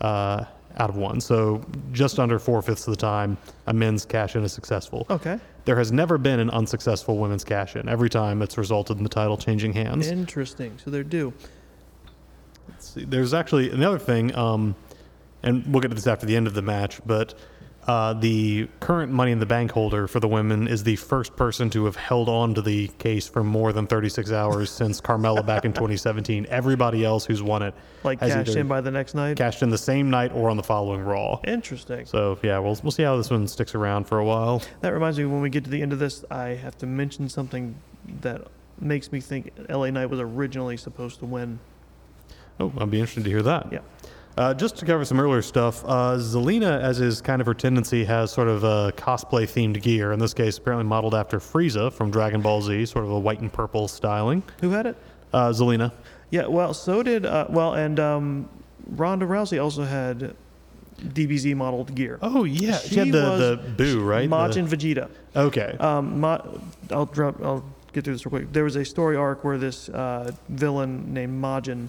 uh, 0.00 0.44
out 0.78 0.90
of 0.90 0.96
one. 0.96 1.20
So 1.20 1.64
just 1.92 2.18
under 2.18 2.38
four 2.38 2.62
fifths 2.62 2.86
of 2.86 2.92
the 2.92 3.00
time, 3.00 3.36
a 3.66 3.72
men's 3.72 4.04
cash-in 4.04 4.44
is 4.44 4.52
successful. 4.52 5.06
Okay. 5.10 5.38
There 5.64 5.76
has 5.76 5.90
never 5.90 6.18
been 6.18 6.38
an 6.38 6.50
unsuccessful 6.50 7.18
women's 7.18 7.42
cash-in. 7.42 7.88
Every 7.88 8.08
time 8.08 8.42
it's 8.42 8.56
resulted 8.56 8.98
in 8.98 9.02
the 9.02 9.08
title 9.08 9.36
changing 9.36 9.72
hands. 9.72 10.08
Interesting. 10.08 10.78
So 10.82 10.90
they're 10.90 11.02
due. 11.02 11.32
Let's 12.68 12.90
see. 12.90 13.04
There's 13.04 13.34
actually 13.34 13.70
another 13.70 13.98
thing, 13.98 14.34
um, 14.36 14.76
and 15.42 15.66
we'll 15.66 15.80
get 15.80 15.88
to 15.88 15.94
this 15.94 16.06
after 16.06 16.26
the 16.26 16.36
end 16.36 16.46
of 16.46 16.54
the 16.54 16.62
match, 16.62 17.00
but 17.06 17.34
uh, 17.86 18.12
the 18.14 18.68
current 18.80 19.12
Money 19.12 19.30
in 19.32 19.38
the 19.38 19.46
Bank 19.46 19.70
holder 19.70 20.08
for 20.08 20.18
the 20.18 20.26
women 20.28 20.66
is 20.66 20.82
the 20.82 20.96
first 20.96 21.36
person 21.36 21.70
to 21.70 21.84
have 21.84 21.94
held 21.96 22.28
on 22.28 22.54
to 22.54 22.62
the 22.62 22.88
case 22.98 23.28
for 23.28 23.44
more 23.44 23.72
than 23.72 23.86
36 23.86 24.32
hours 24.32 24.70
since 24.70 25.00
Carmella 25.00 25.44
back 25.46 25.64
in 25.64 25.72
2017. 25.72 26.46
Everybody 26.50 27.04
else 27.04 27.24
who's 27.24 27.42
won 27.42 27.62
it 27.62 27.74
Like 28.02 28.20
has 28.20 28.32
cashed 28.34 28.56
in 28.56 28.66
by 28.66 28.80
the 28.80 28.90
next 28.90 29.14
night. 29.14 29.36
cashed 29.36 29.62
in 29.62 29.70
the 29.70 29.78
same 29.78 30.10
night 30.10 30.32
or 30.32 30.50
on 30.50 30.56
the 30.56 30.62
following 30.62 31.02
Raw. 31.02 31.40
Interesting. 31.44 32.06
So 32.06 32.38
yeah, 32.42 32.58
we'll 32.58 32.78
we'll 32.82 32.90
see 32.90 33.04
how 33.04 33.16
this 33.16 33.30
one 33.30 33.46
sticks 33.46 33.74
around 33.74 34.04
for 34.08 34.18
a 34.18 34.24
while. 34.24 34.62
That 34.80 34.92
reminds 34.92 35.18
me, 35.18 35.24
when 35.26 35.40
we 35.40 35.50
get 35.50 35.64
to 35.64 35.70
the 35.70 35.80
end 35.82 35.92
of 35.92 35.98
this, 35.98 36.24
I 36.30 36.48
have 36.48 36.76
to 36.78 36.86
mention 36.86 37.28
something 37.28 37.74
that 38.20 38.42
makes 38.80 39.12
me 39.12 39.20
think 39.20 39.52
LA 39.68 39.90
Knight 39.90 40.10
was 40.10 40.20
originally 40.20 40.76
supposed 40.76 41.18
to 41.20 41.24
win. 41.26 41.58
Oh, 42.58 42.72
I'd 42.78 42.90
be 42.90 42.98
interested 42.98 43.24
to 43.24 43.30
hear 43.30 43.42
that. 43.42 43.72
Yeah. 43.72 43.78
Uh, 44.36 44.52
just 44.52 44.76
to 44.76 44.84
cover 44.84 45.02
some 45.04 45.18
earlier 45.18 45.40
stuff, 45.40 45.82
uh, 45.86 46.14
Zelina, 46.18 46.78
as 46.80 47.00
is 47.00 47.22
kind 47.22 47.40
of 47.40 47.46
her 47.46 47.54
tendency, 47.54 48.04
has 48.04 48.30
sort 48.30 48.48
of 48.48 48.64
a 48.64 48.92
cosplay 48.96 49.44
themed 49.44 49.80
gear. 49.80 50.12
In 50.12 50.18
this 50.18 50.34
case, 50.34 50.58
apparently 50.58 50.84
modeled 50.86 51.14
after 51.14 51.38
Frieza 51.38 51.90
from 51.90 52.10
Dragon 52.10 52.42
Ball 52.42 52.60
Z, 52.60 52.84
sort 52.86 53.06
of 53.06 53.12
a 53.12 53.18
white 53.18 53.40
and 53.40 53.50
purple 53.50 53.88
styling. 53.88 54.42
Who 54.60 54.70
had 54.70 54.84
it? 54.86 54.96
Uh, 55.32 55.48
Zelina. 55.50 55.90
Yeah, 56.30 56.46
well, 56.48 56.74
so 56.74 57.02
did, 57.02 57.24
uh, 57.24 57.46
well, 57.48 57.74
and 57.74 57.98
um, 57.98 58.48
Ronda 58.90 59.24
Rousey 59.24 59.62
also 59.62 59.84
had 59.84 60.34
DBZ 61.00 61.54
modeled 61.56 61.94
gear. 61.94 62.18
Oh 62.20 62.44
yeah, 62.44 62.76
she, 62.78 62.96
had 62.96 63.08
the, 63.12 63.58
the 63.74 63.82
Buu 63.82 64.06
right. 64.06 64.28
The- 64.28 64.36
Majin 64.36 64.68
Vegeta. 64.68 65.08
okay. 65.34 65.76
Um, 65.80 66.20
Ma- 66.20 66.40
I'll 66.90 67.06
drop. 67.06 67.42
I'll 67.42 67.64
get 67.94 68.04
through 68.04 68.14
this 68.14 68.26
real 68.26 68.30
quick. 68.30 68.52
There 68.52 68.64
was 68.64 68.76
a 68.76 68.84
story 68.84 69.16
arc 69.16 69.44
where 69.44 69.56
this 69.56 69.88
uh, 69.88 70.30
villain 70.50 71.14
named 71.14 71.42
Majin. 71.42 71.88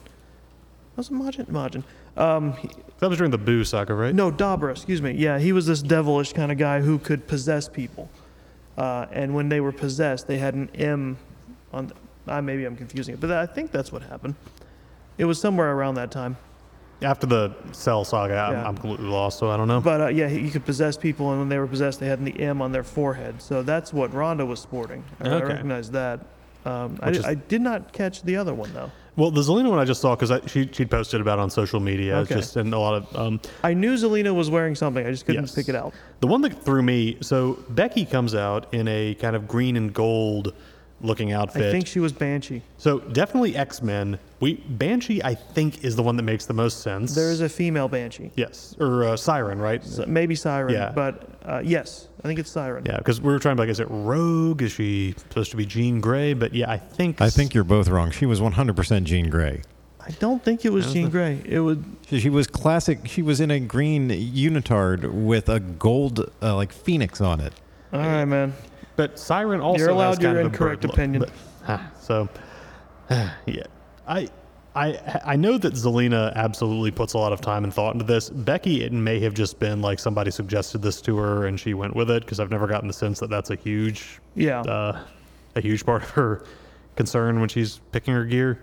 Was 0.95 1.09
it 1.09 1.13
Majin? 1.13 1.45
Majin. 1.47 1.83
Um, 2.17 2.53
that 2.99 3.09
was 3.09 3.17
during 3.17 3.31
the 3.31 3.39
Buu 3.39 3.65
saga, 3.65 3.93
right? 3.93 4.13
no, 4.13 4.31
Dabura. 4.31 4.71
Excuse 4.71 5.01
me. 5.01 5.11
Yeah, 5.11 5.37
he 5.39 5.51
was 5.51 5.65
this 5.67 5.81
devilish 5.81 6.33
kind 6.33 6.51
of 6.51 6.57
guy 6.57 6.81
who 6.81 6.97
could 6.97 7.27
possess 7.27 7.69
people. 7.69 8.09
Uh, 8.77 9.05
and 9.11 9.33
when 9.35 9.49
they 9.49 9.59
were 9.59 9.71
possessed, 9.71 10.27
they 10.27 10.37
had 10.37 10.53
an 10.55 10.69
M 10.75 11.17
on. 11.73 11.91
Uh, 12.27 12.41
maybe 12.41 12.65
I'm 12.65 12.75
confusing 12.75 13.13
it, 13.13 13.21
but 13.21 13.31
I 13.31 13.45
think 13.45 13.71
that's 13.71 13.91
what 13.91 14.01
happened. 14.01 14.35
It 15.17 15.25
was 15.25 15.39
somewhere 15.39 15.71
around 15.71 15.95
that 15.95 16.11
time. 16.11 16.37
After 17.01 17.27
the 17.27 17.53
Cell 17.71 18.03
saga, 18.03 18.35
I'm, 18.35 18.53
Yeah. 18.53 18.67
I'm 18.67 18.75
completely 18.75 19.05
lost, 19.07 19.37
so 19.39 19.49
I 19.51 19.57
don't 19.57 19.67
know. 19.67 19.79
But 19.79 20.01
uh, 20.01 20.07
yeah, 20.07 20.27
he, 20.27 20.49
could 20.49 20.65
possess 20.65 20.97
people, 20.97 21.29
and 21.29 21.39
when 21.39 21.49
they 21.49 21.59
were 21.59 21.67
possessed, 21.67 21.99
they 21.99 22.07
had 22.07 22.23
the 22.25 22.37
M 22.39 22.61
on 22.61 22.71
their 22.71 22.83
forehead. 22.83 23.41
So 23.41 23.61
that's 23.61 23.93
what 23.93 24.13
Ronda 24.13 24.45
was 24.45 24.59
sporting. 24.59 25.03
I, 25.21 25.29
I 25.29 25.41
recognize 25.41 25.91
that. 25.91 26.21
Um, 26.65 26.97
I, 27.01 27.11
is- 27.11 27.23
I 27.25 27.35
did 27.35 27.61
not 27.61 27.93
catch 27.93 28.23
the 28.23 28.35
other 28.35 28.53
one 28.53 28.73
though. 28.73 28.91
Well, 29.17 29.31
the 29.31 29.41
Zelina 29.41 29.69
one 29.69 29.79
I 29.79 29.83
just 29.85 29.99
saw 29.99 30.15
because 30.15 30.49
she 30.49 30.69
she'd 30.71 30.89
posted 30.89 31.19
about 31.19 31.39
it 31.39 31.41
on 31.41 31.49
social 31.49 31.79
media. 31.81 32.17
Okay. 32.19 32.35
just 32.35 32.55
and 32.55 32.73
a 32.73 32.79
lot 32.79 32.93
of 32.93 33.15
um, 33.15 33.41
I 33.63 33.73
knew 33.73 33.95
Zelina 33.95 34.33
was 34.33 34.49
wearing 34.49 34.75
something. 34.75 35.05
I 35.05 35.11
just 35.11 35.25
couldn't 35.25 35.43
Yes. 35.43 35.55
pick 35.55 35.67
it 35.67 35.75
out. 35.75 35.93
The 36.21 36.27
one 36.27 36.41
that 36.41 36.53
threw 36.63 36.81
me, 36.81 37.17
so 37.21 37.59
Becky 37.69 38.05
comes 38.05 38.33
out 38.35 38.73
in 38.73 38.87
a 38.87 39.15
kind 39.15 39.35
of 39.35 39.47
green 39.47 39.75
and 39.75 39.93
gold 39.93 40.53
looking 41.01 41.31
outfit. 41.31 41.61
I 41.67 41.71
think 41.71 41.85
she 41.85 41.99
was 41.99 42.11
Banshee. 42.11 42.61
so 42.77 42.99
definitely 42.99 43.55
X 43.55 43.81
Men. 43.83 44.17
We 44.39 44.55
Banshee, 44.55 45.21
I 45.23 45.35
think, 45.35 45.83
is 45.83 45.95
the 45.95 46.01
one 46.03 46.15
that 46.17 46.23
makes 46.23 46.45
the 46.47 46.53
most 46.55 46.81
sense. 46.81 47.13
There 47.13 47.29
is 47.31 47.41
a 47.41 47.49
female 47.49 47.87
Banshee. 47.87 48.31
yes, 48.35 48.75
or 48.79 49.03
uh, 49.03 49.17
Siren, 49.17 49.59
right? 49.59 49.83
So 49.83 50.05
maybe 50.07 50.33
Siren, 50.35 50.73
Yeah. 50.73 50.91
but 50.95 51.29
uh, 51.45 51.61
yes, 51.63 52.06
I 52.23 52.27
think 52.27 52.39
it's 52.39 52.49
Siren. 52.49 52.83
Yeah, 52.85 52.97
because 52.97 53.21
we 53.21 53.31
were 53.31 53.39
trying 53.39 53.55
to 53.57 53.61
like, 53.61 53.69
is 53.69 53.79
it 53.79 53.87
Rogue? 53.89 54.61
Is 54.61 54.71
she 54.71 55.13
supposed 55.17 55.51
to 55.51 55.57
be 55.57 55.65
Jean 55.65 56.01
Grey? 56.01 56.33
But 56.33 56.53
yeah, 56.53 56.69
I 56.71 56.77
think 56.77 57.21
I 57.21 57.29
think 57.29 57.53
you're 57.53 57.63
both 57.63 57.87
wrong. 57.89 58.11
She 58.11 58.25
was 58.25 58.39
100% 58.39 59.03
Jean 59.03 59.29
Grey. 59.29 59.61
I 59.99 60.11
don't 60.19 60.41
think 60.43 60.63
it 60.63 60.71
was 60.71 60.91
Jean 60.93 61.09
Grey. 61.09 61.41
It 61.45 61.59
would. 61.59 61.83
She 62.07 62.19
she 62.21 62.29
was 62.29 62.47
classic. 62.47 62.99
She 63.05 63.21
was 63.21 63.41
in 63.41 63.51
a 63.51 63.59
green 63.59 64.09
unitard 64.09 65.11
with 65.11 65.49
a 65.49 65.59
gold 65.59 66.31
uh, 66.41 66.55
like 66.55 66.71
phoenix 66.71 67.19
on 67.21 67.41
it. 67.41 67.53
All 67.91 67.99
right, 67.99 68.25
man. 68.25 68.53
But 68.95 69.19
Siren 69.19 69.61
also 69.61 69.79
You're 69.83 69.89
allowed 69.89 70.09
has 70.09 70.19
kind 70.19 70.33
your 70.37 70.39
of 70.41 70.53
incorrect 70.53 70.81
bird 70.81 70.87
look. 70.89 70.93
opinion. 70.93 71.25
But 71.67 71.81
so, 72.01 72.29
yeah, 73.09 73.63
I. 74.07 74.29
I, 74.77 75.21
I 75.25 75.35
know 75.35 75.57
that 75.57 75.73
Zelina 75.73 76.33
absolutely 76.35 76.91
puts 76.91 77.13
a 77.13 77.17
lot 77.17 77.33
of 77.33 77.41
time 77.41 77.63
and 77.63 77.73
thought 77.73 77.93
into 77.93 78.05
this. 78.05 78.29
Becky, 78.29 78.83
it 78.83 78.93
may 78.93 79.19
have 79.21 79.33
just 79.33 79.59
been 79.59 79.81
like 79.81 79.97
somebody 79.99 80.29
suggested 80.29 80.81
this 80.83 81.01
to 81.01 81.17
her 81.17 81.47
and 81.47 81.59
she 81.59 81.73
went 81.73 81.95
with 81.95 82.11
it 82.11 82.23
because 82.23 82.39
I've 82.39 82.51
never 82.51 82.67
gotten 82.67 82.87
the 82.87 82.93
sense 82.93 83.19
that 83.19 83.29
that's 83.29 83.49
a 83.49 83.55
huge, 83.55 84.19
Yeah. 84.35 84.61
uh, 84.61 84.99
a 85.55 85.61
huge 85.61 85.85
part 85.85 86.03
of 86.03 86.09
her 86.11 86.43
concern 86.95 87.39
when 87.39 87.49
she's 87.49 87.79
picking 87.91 88.13
her 88.13 88.23
gear. 88.25 88.59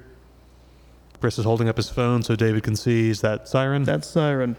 Chris 1.20 1.38
is 1.38 1.44
holding 1.44 1.68
up 1.68 1.76
his 1.76 1.88
phone 1.90 2.22
so 2.22 2.36
David 2.36 2.62
can 2.62 2.76
see. 2.76 3.10
Is 3.10 3.20
that 3.22 3.48
Siren? 3.48 3.82
That's 3.84 4.06
Siren. 4.08 4.56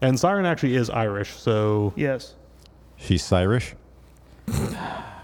and 0.00 0.18
Siren 0.18 0.46
actually 0.46 0.76
is 0.76 0.88
Irish, 0.88 1.30
so 1.30 1.92
Yes. 1.96 2.34
She's 2.96 3.30
Irish. 3.32 3.74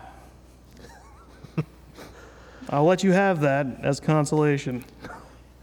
I'll 2.73 2.85
let 2.85 3.05
you 3.05 3.12
have 3.12 3.41
that 3.41 3.66
as 3.83 4.01
consolation. 4.01 4.85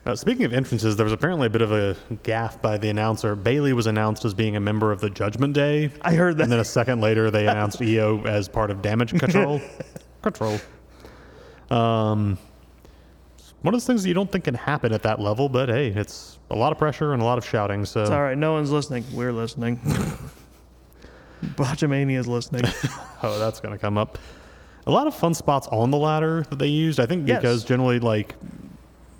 Uh, 0.06 0.16
speaking 0.16 0.46
of 0.46 0.54
entrances, 0.54 0.96
there 0.96 1.04
was 1.04 1.12
apparently 1.12 1.48
a 1.48 1.50
bit 1.50 1.62
of 1.62 1.72
a 1.72 1.96
gaffe 2.24 2.62
by 2.62 2.78
the 2.78 2.90
announcer. 2.90 3.36
Bayley 3.36 3.74
was 3.74 3.88
announced 3.88 4.24
as 4.26 4.34
being 4.34 4.56
a 4.56 4.60
member 4.60 4.92
of 4.92 5.02
the 5.02 5.10
Judgment 5.10 5.54
Day, 5.54 5.92
I 6.02 6.14
heard 6.14 6.38
that. 6.38 6.44
and 6.44 6.52
then 6.52 6.60
a 6.60 6.66
second 6.66 7.02
later 7.02 7.30
they 7.32 7.48
announced 7.50 7.82
Io 7.82 8.24
as 8.26 8.48
part 8.48 8.72
of 8.72 8.82
Damage 8.82 9.20
Control. 9.20 9.60
control. 10.22 10.60
Um, 11.70 12.38
one 13.62 13.74
of 13.74 13.80
those 13.80 13.86
things 13.88 14.04
that 14.04 14.08
you 14.08 14.14
don't 14.14 14.32
think 14.32 14.46
can 14.46 14.54
happen 14.56 14.94
at 14.94 15.04
that 15.04 15.20
level, 15.20 15.50
but 15.50 15.68
hey, 15.70 15.88
it's 15.88 16.40
a 16.50 16.56
lot 16.56 16.72
of 16.72 16.78
pressure 16.78 17.14
and 17.14 17.22
a 17.22 17.26
lot 17.26 17.38
of 17.38 17.46
shouting. 17.46 17.86
So 17.86 18.02
It's 18.02 18.12
all 18.12 18.22
right. 18.22 18.38
No 18.38 18.54
one's 18.54 18.72
listening. 18.72 19.04
We're 19.14 19.34
listening. 19.34 19.80
Botchamania 21.44 22.18
is 22.18 22.28
listening. 22.28 22.64
oh, 23.24 23.40
that's 23.40 23.60
gonna 23.60 23.78
come 23.78 23.98
up. 23.98 24.18
A 24.90 24.92
lot 24.92 25.06
of 25.08 25.14
fun 25.16 25.34
spots 25.36 25.68
on 25.68 25.92
the 25.92 25.98
ladder 25.98 26.46
that 26.50 26.58
they 26.58 26.68
used. 26.68 27.00
I 27.00 27.06
think 27.06 27.28
Yes. 27.28 27.42
because 27.42 27.64
generally 27.64 28.00
like. 28.00 28.36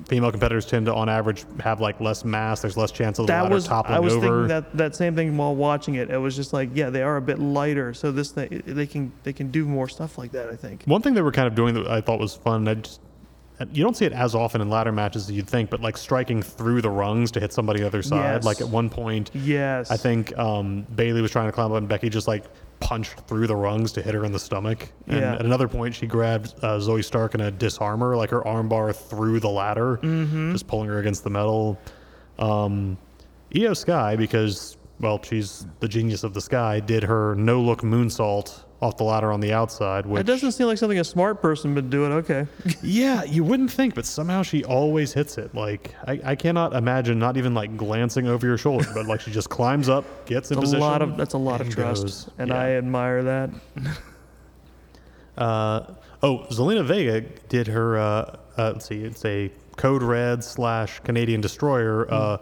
Female 0.08 0.32
competitors 0.32 0.66
tend 0.66 0.88
to, 0.88 0.94
on 0.96 1.08
average, 1.08 1.46
have 1.60 1.80
like 1.82 2.02
less 2.02 2.26
mass. 2.26 2.62
There's 2.62 2.76
less 2.76 2.90
chance 2.92 3.20
of 3.20 3.28
the 3.28 3.34
That 3.34 3.44
ladder 3.44 3.54
was 3.54 3.68
toppling 3.68 3.96
I 3.96 4.00
was 4.00 4.14
over. 4.14 4.22
thinking 4.26 4.48
that 4.48 4.76
that 4.76 4.96
same 4.96 5.14
thing 5.14 5.38
while 5.38 5.56
watching 5.56 5.96
it. 5.96 6.10
It 6.10 6.18
was 6.18 6.36
just 6.36 6.52
like, 6.52 6.70
yeah, 6.74 6.90
they 6.90 7.04
are 7.04 7.18
a 7.18 7.22
bit 7.22 7.38
lighter, 7.38 7.94
so 7.94 8.12
this 8.12 8.32
thing 8.32 8.64
they 8.66 8.88
can 8.88 9.12
they 9.22 9.34
can 9.34 9.52
do 9.52 9.66
more 9.66 9.88
stuff 9.88 10.18
like 10.18 10.32
that. 10.32 10.50
I 10.50 10.56
think. 10.56 10.82
One 10.86 11.04
thing 11.04 11.14
they 11.14 11.22
were 11.22 11.32
kind 11.34 11.48
of 11.48 11.54
doing 11.54 11.76
that 11.76 11.88
I 11.88 12.02
thought 12.02 12.18
was 12.20 12.34
fun, 12.34 12.68
I 12.68 12.74
just, 12.76 13.02
you 13.72 13.84
don't 13.84 13.96
see 13.96 14.06
it 14.06 14.14
as 14.14 14.34
often 14.34 14.62
in 14.62 14.70
ladder 14.72 14.92
matches 14.92 15.30
as 15.30 15.36
you'd 15.36 15.48
think, 15.48 15.70
but 15.70 15.80
like 15.80 15.96
striking 15.98 16.42
through 16.42 16.82
the 16.82 16.90
rungs 16.90 17.30
to 17.32 17.40
hit 17.40 17.54
somebody 17.54 17.82
the 17.82 17.86
other 17.88 18.02
side. 18.02 18.36
Yes. 18.38 18.46
Like 18.46 18.62
at 18.62 18.68
one 18.70 18.90
point, 18.90 19.30
Yes. 19.36 19.92
I 19.92 19.98
think 19.98 20.36
um, 20.40 20.88
Bayley 20.96 21.22
was 21.22 21.30
trying 21.30 21.50
to 21.50 21.52
climb 21.52 21.72
up 21.72 21.78
and 21.78 21.88
Becky 21.88 22.10
just 22.10 22.28
like 22.28 22.46
punched 22.80 23.20
through 23.28 23.46
the 23.48 23.56
rungs 23.56 23.92
to 23.94 24.02
hit 24.02 24.14
her 24.14 24.24
in 24.26 24.32
the 24.32 24.40
stomach. 24.40 24.92
And 25.08 25.20
Yeah. 25.20 25.34
at 25.36 25.46
another 25.46 25.68
point, 25.68 25.94
she 25.96 26.08
grabbed 26.08 26.54
uh, 26.62 26.78
Zoey 26.80 27.04
Stark 27.04 27.36
in 27.36 27.42
a 27.42 27.52
Disarm-her, 27.52 28.16
like 28.16 28.30
her 28.30 28.42
armbar 28.42 28.96
through 28.96 29.40
the 29.42 29.50
ladder, 29.50 29.98
Mm-hmm. 30.02 30.54
just 30.54 30.68
pulling 30.68 30.88
her 30.90 31.00
against 31.00 31.24
the 31.24 31.30
metal. 31.30 31.78
Um, 32.38 32.98
Io 33.56 33.74
Sky, 33.74 34.16
because, 34.16 34.78
well, 35.00 35.22
she's 35.24 35.66
the 35.80 35.88
genius 35.88 36.24
of 36.24 36.34
the 36.34 36.42
sky, 36.42 36.80
did 36.80 37.04
her 37.04 37.36
no 37.36 37.60
look 37.62 37.82
moonsault 37.82 38.64
off 38.82 38.96
the 38.98 39.04
ladder 39.04 39.32
on 39.32 39.42
the 39.42 39.52
outside. 39.52 40.06
Which 40.06 40.22
It 40.22 40.26
doesn't 40.26 40.54
seem 40.54 40.68
like 40.68 40.78
something 40.78 41.00
a 41.00 41.04
smart 41.04 41.42
person 41.42 41.76
would 41.76 41.90
do. 41.90 42.06
It 42.06 42.10
okay. 42.10 42.48
yeah, 42.82 43.24
you 43.24 43.44
wouldn't 43.44 43.72
think, 43.72 43.94
but 43.94 44.06
somehow 44.06 44.42
she 44.42 44.64
always 44.64 45.14
hits 45.14 45.38
it. 45.38 45.54
Like 45.54 45.94
I, 46.08 46.22
I 46.24 46.36
cannot 46.36 46.74
imagine 46.74 47.20
not 47.20 47.36
even 47.38 47.54
like 47.54 47.76
glancing 47.76 48.28
over 48.28 48.48
your 48.48 48.58
shoulder, 48.58 48.88
but 48.94 49.06
like 49.06 49.22
she 49.22 49.32
just 49.32 49.50
climbs 49.50 49.90
up, 49.90 50.26
gets 50.26 50.52
in 50.52 50.58
a 50.58 50.62
position. 50.62 50.80
lot 50.80 51.02
of 51.02 51.18
that's 51.18 51.34
a 51.34 51.38
lot 51.38 51.60
of 51.62 51.70
trust, 51.70 52.04
goes. 52.04 52.30
and 52.38 52.50
Yeah. 52.50 52.60
I 52.60 52.70
admire 52.72 53.24
that. 53.24 53.50
Uh, 55.38 55.94
oh, 56.22 56.40
Zelina 56.52 56.86
Vega 56.86 57.22
did 57.48 57.68
her. 57.68 57.98
Uh, 57.98 58.02
uh, 58.58 58.72
let's 58.74 58.86
see, 58.88 59.04
it's 59.04 59.24
a 59.26 59.52
Code 59.78 60.04
Red 60.04 60.44
slash 60.44 61.00
Canadian 61.02 61.40
Destroyer. 61.42 62.12
Uh, 62.12 62.38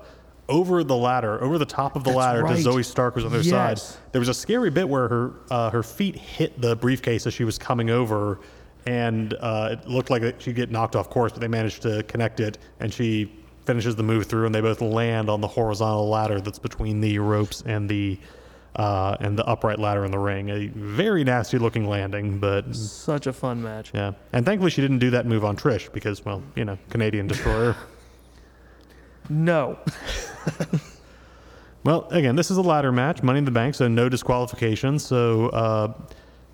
over 0.49 0.83
the 0.83 0.95
ladder, 0.95 1.41
over 1.43 1.57
the 1.57 1.65
top 1.65 1.95
of 1.95 2.03
the. 2.03 2.09
That's 2.11 2.17
ladder, 2.17 2.43
right. 2.43 2.57
to 2.57 2.69
Zoey 2.69 2.85
Stark 2.85 3.15
was 3.15 3.25
on 3.25 3.31
their 3.31 3.43
side. 3.43 3.79
There 4.11 4.19
was 4.19 4.29
a 4.29 4.33
scary 4.33 4.69
bit 4.69 4.87
where 4.87 5.07
her 5.07 5.31
uh, 5.51 5.69
her 5.69 5.83
feet 5.83 6.15
hit 6.15 6.59
the 6.61 6.75
briefcase 6.75 7.25
as 7.27 7.33
she 7.33 7.43
was 7.43 7.57
coming 7.57 7.89
over, 7.89 8.39
and 8.85 9.33
uh, 9.39 9.69
it 9.73 9.87
looked 9.87 10.09
like 10.09 10.39
she'd 10.39 10.55
get 10.55 10.71
knocked 10.71 10.95
off 10.95 11.09
course, 11.09 11.31
but 11.31 11.41
they 11.41 11.47
managed 11.47 11.81
to 11.83 12.03
connect 12.03 12.39
it, 12.39 12.57
and 12.79 12.93
she 12.93 13.31
finishes 13.65 13.95
the 13.95 14.03
move 14.03 14.25
through, 14.27 14.45
and 14.45 14.55
they 14.55 14.61
both 14.61 14.81
land 14.81 15.29
on 15.29 15.41
the 15.41 15.47
horizontal 15.47 16.07
ladder 16.07 16.39
that's 16.39 16.59
between 16.59 17.01
the 17.01 17.19
ropes 17.19 17.63
and 17.65 17.89
the 17.89 18.17
uh, 18.77 19.17
and 19.19 19.37
the 19.37 19.45
upright 19.45 19.79
ladder 19.79 20.05
in 20.05 20.11
the 20.11 20.19
ring. 20.19 20.49
A 20.49 20.67
very 20.67 21.23
nasty 21.23 21.57
looking 21.57 21.87
landing, 21.89 22.39
but 22.39 22.75
Such 22.75 23.27
a 23.27 23.33
fun 23.33 23.61
match. 23.61 23.91
yeah, 23.93 24.13
and 24.31 24.45
thankfully 24.45 24.71
she 24.71 24.81
didn't 24.81 24.99
do 24.99 25.09
that 25.09 25.25
move 25.25 25.43
on 25.43 25.57
Trish 25.57 25.91
because, 25.91 26.23
well, 26.23 26.41
you 26.55 26.63
know, 26.63 26.77
Canadian 26.89 27.27
destroyer. 27.27 27.75
No. 29.29 29.77
well, 31.83 32.07
again, 32.11 32.35
this 32.35 32.51
is 32.51 32.57
a 32.57 32.61
ladder 32.61 32.91
match, 32.91 33.23
Money 33.23 33.39
in 33.39 33.45
the 33.45 33.51
Bank, 33.51 33.75
so 33.75 33.87
no 33.87 34.09
disqualification. 34.09 34.99
So 34.99 35.47
uh, 35.49 35.93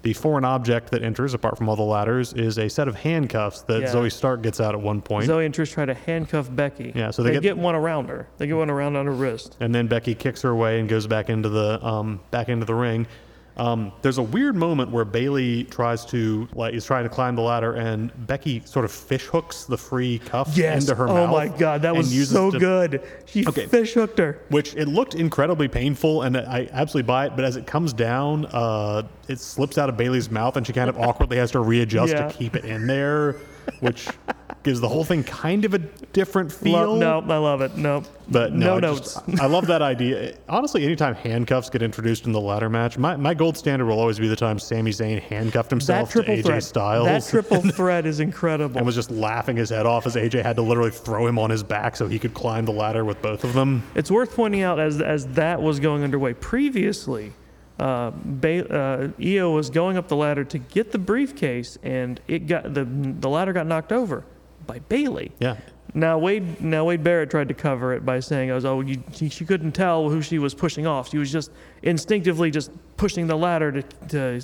the 0.04 0.14
foreign 0.14 0.46
object 0.46 0.92
that 0.92 1.02
enters, 1.02 1.34
apart 1.34 1.58
from 1.58 1.70
all 1.70 1.76
the 1.76 1.82
ladders, 1.82 2.34
is 2.34 2.58
a 2.58 2.70
set 2.70 2.88
of 2.88 2.96
handcuffs 2.96 3.62
that 3.64 3.82
Yeah. 3.82 3.88
Zoey 3.88 4.12
Stark 4.12 4.42
gets 4.44 4.60
out 4.60 4.76
at 4.76 4.82
one 4.82 5.02
point. 5.02 5.30
Zoey 5.30 5.46
and 5.46 5.56
Trish 5.56 5.72
try 5.72 5.86
to 5.86 5.94
handcuff 5.94 6.54
Becky. 6.54 6.92
Yeah, 6.94 7.12
so 7.12 7.24
they 7.24 7.30
they, 7.30 7.36
get- 7.36 7.44
get, 7.44 7.58
one 7.58 7.76
around 7.76 8.10
her. 8.10 8.28
They 8.38 8.48
get 8.48 8.58
one 8.58 8.70
around 8.70 8.96
on 8.96 9.06
her 9.06 9.14
wrist. 9.14 9.58
and 9.60 9.74
then 9.74 9.88
Becky 9.88 10.14
kicks 10.14 10.42
her 10.42 10.50
away 10.50 10.80
and 10.80 10.90
goes 10.90 11.08
back 11.08 11.30
into 11.30 11.50
the 11.50 11.84
um, 11.86 12.20
back 12.32 12.50
into 12.50 12.66
the 12.66 12.76
ring. 12.76 13.08
Um, 13.56 13.92
there's 14.02 14.18
a 14.18 14.24
weird 14.24 14.56
moment 14.56 14.90
where 14.92 15.06
Bayley 15.06 15.66
tries 15.66 16.06
to 16.08 16.48
like 16.54 16.74
is 16.74 16.86
trying 16.86 17.04
to 17.04 17.10
climb 17.10 17.36
the 17.36 17.42
ladder, 17.42 17.74
and 17.74 18.12
Becky 18.26 18.62
sort 18.66 18.84
of 18.86 18.92
fish 18.92 19.26
hooks 19.26 19.66
the 19.66 19.78
free 19.78 20.20
cuff 20.20 20.58
into 20.58 20.96
her 20.96 21.08
oh 21.08 21.14
mouth. 21.14 21.30
Oh 21.30 21.32
my 21.34 21.48
god, 21.50 21.84
that 21.84 21.96
was 21.96 22.30
so 22.30 22.50
to- 22.50 22.58
good. 22.60 23.02
She 23.26 23.46
Okay. 23.46 23.68
fish 23.68 23.94
hooked 23.94 24.18
her. 24.18 24.40
which 24.50 24.76
it 24.76 24.88
looked 24.88 25.14
incredibly 25.16 25.68
painful, 25.68 26.24
and 26.24 26.36
I 26.38 26.68
absolutely 26.72 27.08
buy 27.08 27.28
it. 27.28 27.34
But 27.36 27.46
as 27.46 27.56
it 27.56 27.68
comes 27.68 27.94
down, 27.94 28.46
uh, 28.48 29.04
it 29.28 29.40
slips 29.40 29.78
out 29.78 29.88
of 29.90 29.98
Bayley's 29.98 30.32
mouth, 30.32 30.58
and 30.58 30.66
she 30.66 30.74
kind 30.74 30.90
of 30.90 30.98
awkwardly 31.00 31.38
has 31.38 31.52
to 31.52 31.60
readjust 31.60 32.14
Yeah. 32.14 32.28
to 32.28 32.34
keep 32.34 32.56
it 32.56 32.66
in 32.66 32.88
there, 32.88 33.34
which 33.82 34.08
gives 34.64 34.80
the 34.80 34.88
whole 34.88 35.04
thing 35.04 35.24
kind 35.24 35.66
of 35.66 35.74
a 35.74 35.78
different 35.78 36.50
Lo- 36.66 36.86
feel. 36.86 36.96
no, 36.96 37.20
I 37.20 37.38
love 37.38 37.62
it. 37.62 37.76
Nope. 37.76 38.06
But 38.30 38.54
no, 38.54 38.80
no 38.80 38.92
I 38.92 38.96
just- 38.96 39.20
I 39.42 39.46
love 39.46 39.68
that 39.68 39.82
idea. 39.94 40.36
Honestly, 40.48 40.86
anytime 40.86 41.14
handcuffs 41.16 41.70
get 41.70 41.82
introduced 41.82 42.26
in 42.26 42.32
the 42.32 42.40
ladder 42.40 42.70
match, 42.70 42.98
my, 42.98 43.18
my 43.18 43.34
gold 43.34 43.58
standard 43.58 43.86
will 43.86 44.00
always 44.00 44.20
be 44.20 44.28
the 44.30 44.36
time 44.38 44.58
Sami 44.60 44.92
Zayn 44.92 45.22
handcuffed 45.22 45.70
himself 45.70 46.12
to 46.14 46.20
AJ 46.24 46.46
threat. 46.46 46.64
Styles. 46.64 47.06
That 47.06 47.26
triple 47.30 47.62
threat 47.72 48.06
is 48.06 48.22
incredible. 48.22 48.78
and 48.78 48.86
was 48.86 48.96
just 48.96 49.12
laughing 49.12 49.58
his 49.58 49.70
head 49.70 49.86
off 49.86 50.06
as 50.08 50.16
AJ 50.16 50.44
had 50.44 50.56
to 50.56 50.62
literally 50.62 50.92
throw 50.92 51.28
him 51.28 51.38
on 51.38 51.50
his 51.50 51.62
back 51.64 51.96
so 51.98 52.08
he 52.08 52.18
could 52.18 52.34
climb 52.34 52.64
the 52.66 52.72
ladder 52.72 53.04
with 53.04 53.22
both 53.22 53.44
of 53.44 53.54
them. 53.54 53.84
It's 53.96 54.10
worth 54.10 54.34
pointing 54.34 54.62
out 54.62 54.80
as 54.80 55.02
as 55.02 55.28
that 55.34 55.62
was 55.62 55.82
going 55.82 56.04
underway 56.04 56.34
previously, 56.34 57.34
uh, 57.80 58.12
ba- 58.24 58.74
uh, 58.74 59.08
Io 59.22 59.52
was 59.52 59.70
going 59.70 59.98
up 59.98 60.08
the 60.08 60.16
ladder 60.16 60.46
to 60.46 60.58
get 60.58 60.92
the 60.94 61.00
briefcase, 61.00 61.78
and 61.84 62.22
it 62.30 62.48
got 62.48 62.74
the 62.74 62.86
the 62.86 63.28
ladder 63.30 63.52
got 63.52 63.68
knocked 63.68 63.92
over 63.92 64.24
by 64.66 64.80
Bayley. 64.80 65.32
Yeah. 65.40 65.58
Now 65.94 66.18
Wade 66.18 66.60
now 66.62 66.86
Wade 66.86 67.04
Barrett 67.04 67.30
tried 67.30 67.48
to 67.50 67.54
cover 67.54 67.94
it 67.94 68.04
by 68.06 68.20
saying, 68.20 68.50
"I 68.50 68.56
was 68.56 68.66
oh 68.66 68.82
you, 68.82 69.04
she, 69.12 69.30
she 69.30 69.46
couldn't 69.46 69.74
tell 69.74 70.10
who 70.10 70.22
she 70.22 70.40
was 70.40 70.54
pushing 70.56 70.88
off. 70.88 71.10
She 71.10 71.18
was 71.18 71.32
just 71.32 71.52
instinctively 71.84 72.50
just 72.52 72.72
pushing 72.98 73.28
the 73.28 73.38
ladder 73.38 73.72
to 73.72 73.84
to 74.10 74.42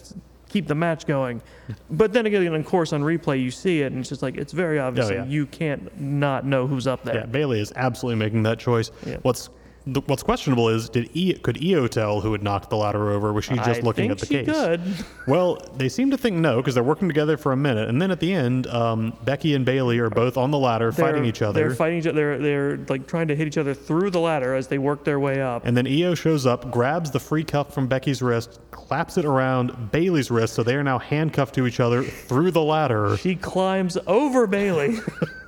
keep 0.50 0.68
the 0.68 0.76
match 0.76 1.08
going." 1.08 1.42
But 1.90 2.14
then 2.14 2.28
again, 2.28 2.54
of 2.54 2.66
course, 2.66 2.94
on 2.94 3.02
replay 3.02 3.42
you 3.42 3.50
see 3.50 3.82
it, 3.82 3.92
and 3.92 4.00
it's 4.02 4.10
just 4.10 4.22
like 4.22 4.38
it's 4.38 4.54
very 4.54 4.78
obvious 4.78 5.10
Oh, 5.10 5.14
yeah. 5.14 5.26
you 5.26 5.48
can't 5.48 6.00
not 6.00 6.46
know 6.46 6.68
who's 6.68 6.86
up 6.86 7.04
there. 7.04 7.16
Yeah, 7.16 7.26
Bayley 7.26 7.60
is 7.62 7.74
absolutely 7.76 8.20
making 8.20 8.44
that 8.44 8.60
choice. 8.60 8.92
Yeah. 9.06 9.18
What's 9.24 9.50
the, 9.88 10.02
what's 10.02 10.24
questionable 10.24 10.70
is 10.70 10.90
did 10.90 11.10
e, 11.14 11.34
could 11.34 11.64
Io 11.64 11.88
tell 11.88 12.22
who 12.22 12.32
had 12.34 12.44
knocked 12.44 12.70
the 12.70 12.76
ladder 12.76 13.10
over? 13.12 13.34
Was 13.34 13.46
she 13.46 13.56
just 13.56 13.80
I 13.82 13.84
looking 13.84 14.12
at 14.12 14.20
the 14.20 14.26
she 14.26 14.44
case? 14.44 14.46
could. 14.48 14.82
Well, 15.28 15.62
they 15.78 15.90
seem 15.90 16.12
to 16.12 16.18
think 16.18 16.38
no 16.38 16.58
because 16.58 16.76
they're 16.76 16.84
working 16.84 17.08
together 17.08 17.38
for 17.38 17.52
a 17.54 17.58
minute, 17.58 17.90
and 17.90 18.02
then 18.02 18.12
at 18.12 18.20
the 18.20 18.32
end, 18.34 18.68
um, 18.68 19.14
Becky 19.24 19.56
and 19.56 19.66
Bayley 19.66 19.98
are 20.00 20.10
both 20.10 20.38
on 20.38 20.52
the 20.52 20.58
ladder 20.60 20.92
fighting 20.92 21.22
They're- 21.24 21.30
each 21.30 21.42
other. 21.42 21.60
They're 21.62 21.76
fighting 21.76 22.00
each 22.00 22.08
other. 22.08 22.38
They're, 22.38 22.76
they're 22.76 22.86
like 22.90 23.08
trying 23.08 23.28
to 23.30 23.36
hit 23.36 23.48
each 23.48 23.58
other 23.58 23.74
through 23.74 24.12
the 24.12 24.20
ladder 24.20 24.54
as 24.54 24.68
they 24.68 24.78
work 24.78 25.04
their 25.06 25.20
way 25.20 25.42
up. 25.42 25.66
and 25.66 25.76
then 25.76 25.88
Io 25.88 26.14
shows 26.16 26.46
up, 26.46 26.70
grabs 26.72 27.12
the 27.12 27.20
free 27.20 27.44
cuff 27.44 27.74
from 27.74 27.88
Becky's 27.88 28.22
wrist, 28.22 28.60
claps 28.72 29.18
it 29.18 29.26
around 29.26 29.92
Bayley's 29.92 30.30
wrist, 30.30 30.54
so 30.54 30.64
they 30.64 30.76
are 30.76 30.84
now 30.84 31.00
handcuffed 31.00 31.56
to 31.56 31.66
each 31.68 31.80
other 31.80 32.04
through 32.04 32.52
the 32.52 32.62
ladder. 32.62 33.18
She 33.18 33.36
climbs 33.36 33.98
over 34.08 34.46
Bayley, 34.48 34.98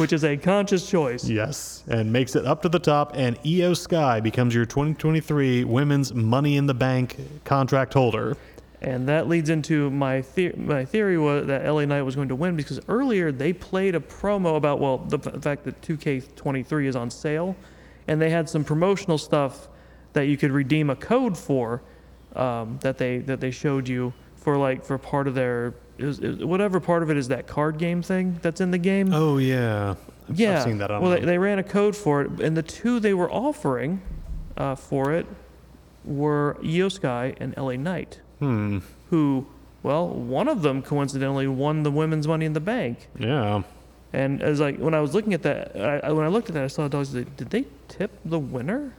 which 0.00 0.12
is 0.12 0.24
a 0.24 0.36
conscious 0.36 0.88
choice. 0.88 1.28
Yes, 1.28 1.84
and 1.88 2.10
makes 2.12 2.34
it 2.34 2.46
up 2.46 2.62
to 2.62 2.68
the 2.68 2.78
top, 2.78 3.12
and 3.14 3.38
Io 3.46 3.74
Sky 3.74 4.18
becomes 4.20 4.54
your 4.54 4.64
2023 4.64 5.64
Women's 5.64 6.14
Money 6.14 6.56
in 6.56 6.66
the 6.66 6.74
Bank 6.74 7.16
contract 7.44 7.92
holder. 7.94 8.36
And 8.82 9.06
that 9.08 9.28
leads 9.28 9.50
into 9.50 9.90
my 9.90 10.22
the- 10.34 10.54
my 10.56 10.86
theory 10.86 11.18
was 11.18 11.46
that 11.48 11.66
LA 11.66 11.84
Knight 11.84 12.00
was 12.02 12.16
going 12.16 12.28
to 12.28 12.34
win 12.34 12.56
because 12.56 12.80
earlier 12.88 13.30
they 13.30 13.52
played 13.52 13.94
a 13.94 14.00
promo 14.00 14.56
about 14.56 14.80
well 14.80 14.96
the 14.98 15.18
f- 15.18 15.42
fact 15.42 15.64
that 15.64 15.82
2K23 15.82 16.86
is 16.86 16.96
on 16.96 17.10
sale, 17.10 17.54
and 18.08 18.20
they 18.20 18.30
had 18.30 18.48
some 18.48 18.64
promotional 18.64 19.18
stuff 19.18 19.68
that 20.14 20.22
you 20.28 20.38
could 20.38 20.50
redeem 20.50 20.88
a 20.88 20.96
code 20.96 21.36
for 21.36 21.82
um, 22.34 22.78
that 22.80 22.96
they 22.96 23.18
that 23.18 23.40
they 23.40 23.50
showed 23.50 23.86
you 23.86 24.14
for 24.34 24.56
like 24.56 24.82
for 24.82 24.96
part 24.96 25.28
of 25.28 25.34
their 25.34 25.74
is, 26.02 26.18
is, 26.20 26.44
whatever 26.44 26.80
part 26.80 27.02
of 27.02 27.10
it 27.10 27.16
is 27.16 27.28
that 27.28 27.46
card 27.46 27.78
game 27.78 28.02
thing 28.02 28.38
that's 28.42 28.60
in 28.60 28.70
the 28.70 28.78
game. 28.78 29.12
Oh 29.12 29.38
yeah. 29.38 29.90
I've- 30.28 30.42
yeah, 30.42 30.58
I've 30.58 30.62
seen 30.62 30.78
that 30.78 30.90
well, 30.90 31.10
they, 31.10 31.20
they 31.20 31.38
ran 31.38 31.58
a 31.58 31.64
code 31.64 31.96
for 31.96 32.22
it, 32.22 32.40
and 32.40 32.56
the 32.56 32.62
two 32.62 33.00
they 33.00 33.12
were 33.14 33.28
offering 33.30 34.00
uh, 34.56 34.76
for 34.76 35.12
it 35.12 35.26
were 36.04 36.56
Io 36.64 36.88
Sky 36.88 37.34
and 37.38 37.56
LA 37.56 37.72
Knight, 37.72 38.20
hmm. 38.38 38.78
who, 39.08 39.46
well, 39.82 40.08
one 40.08 40.46
of 40.46 40.62
them 40.62 40.82
coincidentally 40.82 41.48
won 41.48 41.82
the 41.82 41.90
women's 41.90 42.28
Money 42.28 42.46
in 42.46 42.52
the 42.52 42.60
Bank. 42.60 43.08
Yeah. 43.18 43.62
And 44.12 44.40
as 44.40 44.60
like 44.60 44.78
when 44.78 44.94
I 44.94 45.00
was 45.00 45.14
looking 45.14 45.34
at 45.34 45.42
that, 45.42 45.74
I, 45.76 45.98
I- 46.08 46.12
when 46.12 46.24
I 46.24 46.28
looked 46.28 46.48
at 46.48 46.54
that, 46.54 46.64
I 46.64 46.68
saw 46.68 46.84
the 46.84 46.90
dogs. 46.90 47.10
Did 47.10 47.36
they 47.36 47.64
tip 47.88 48.12
the 48.24 48.38
winner? 48.38 48.94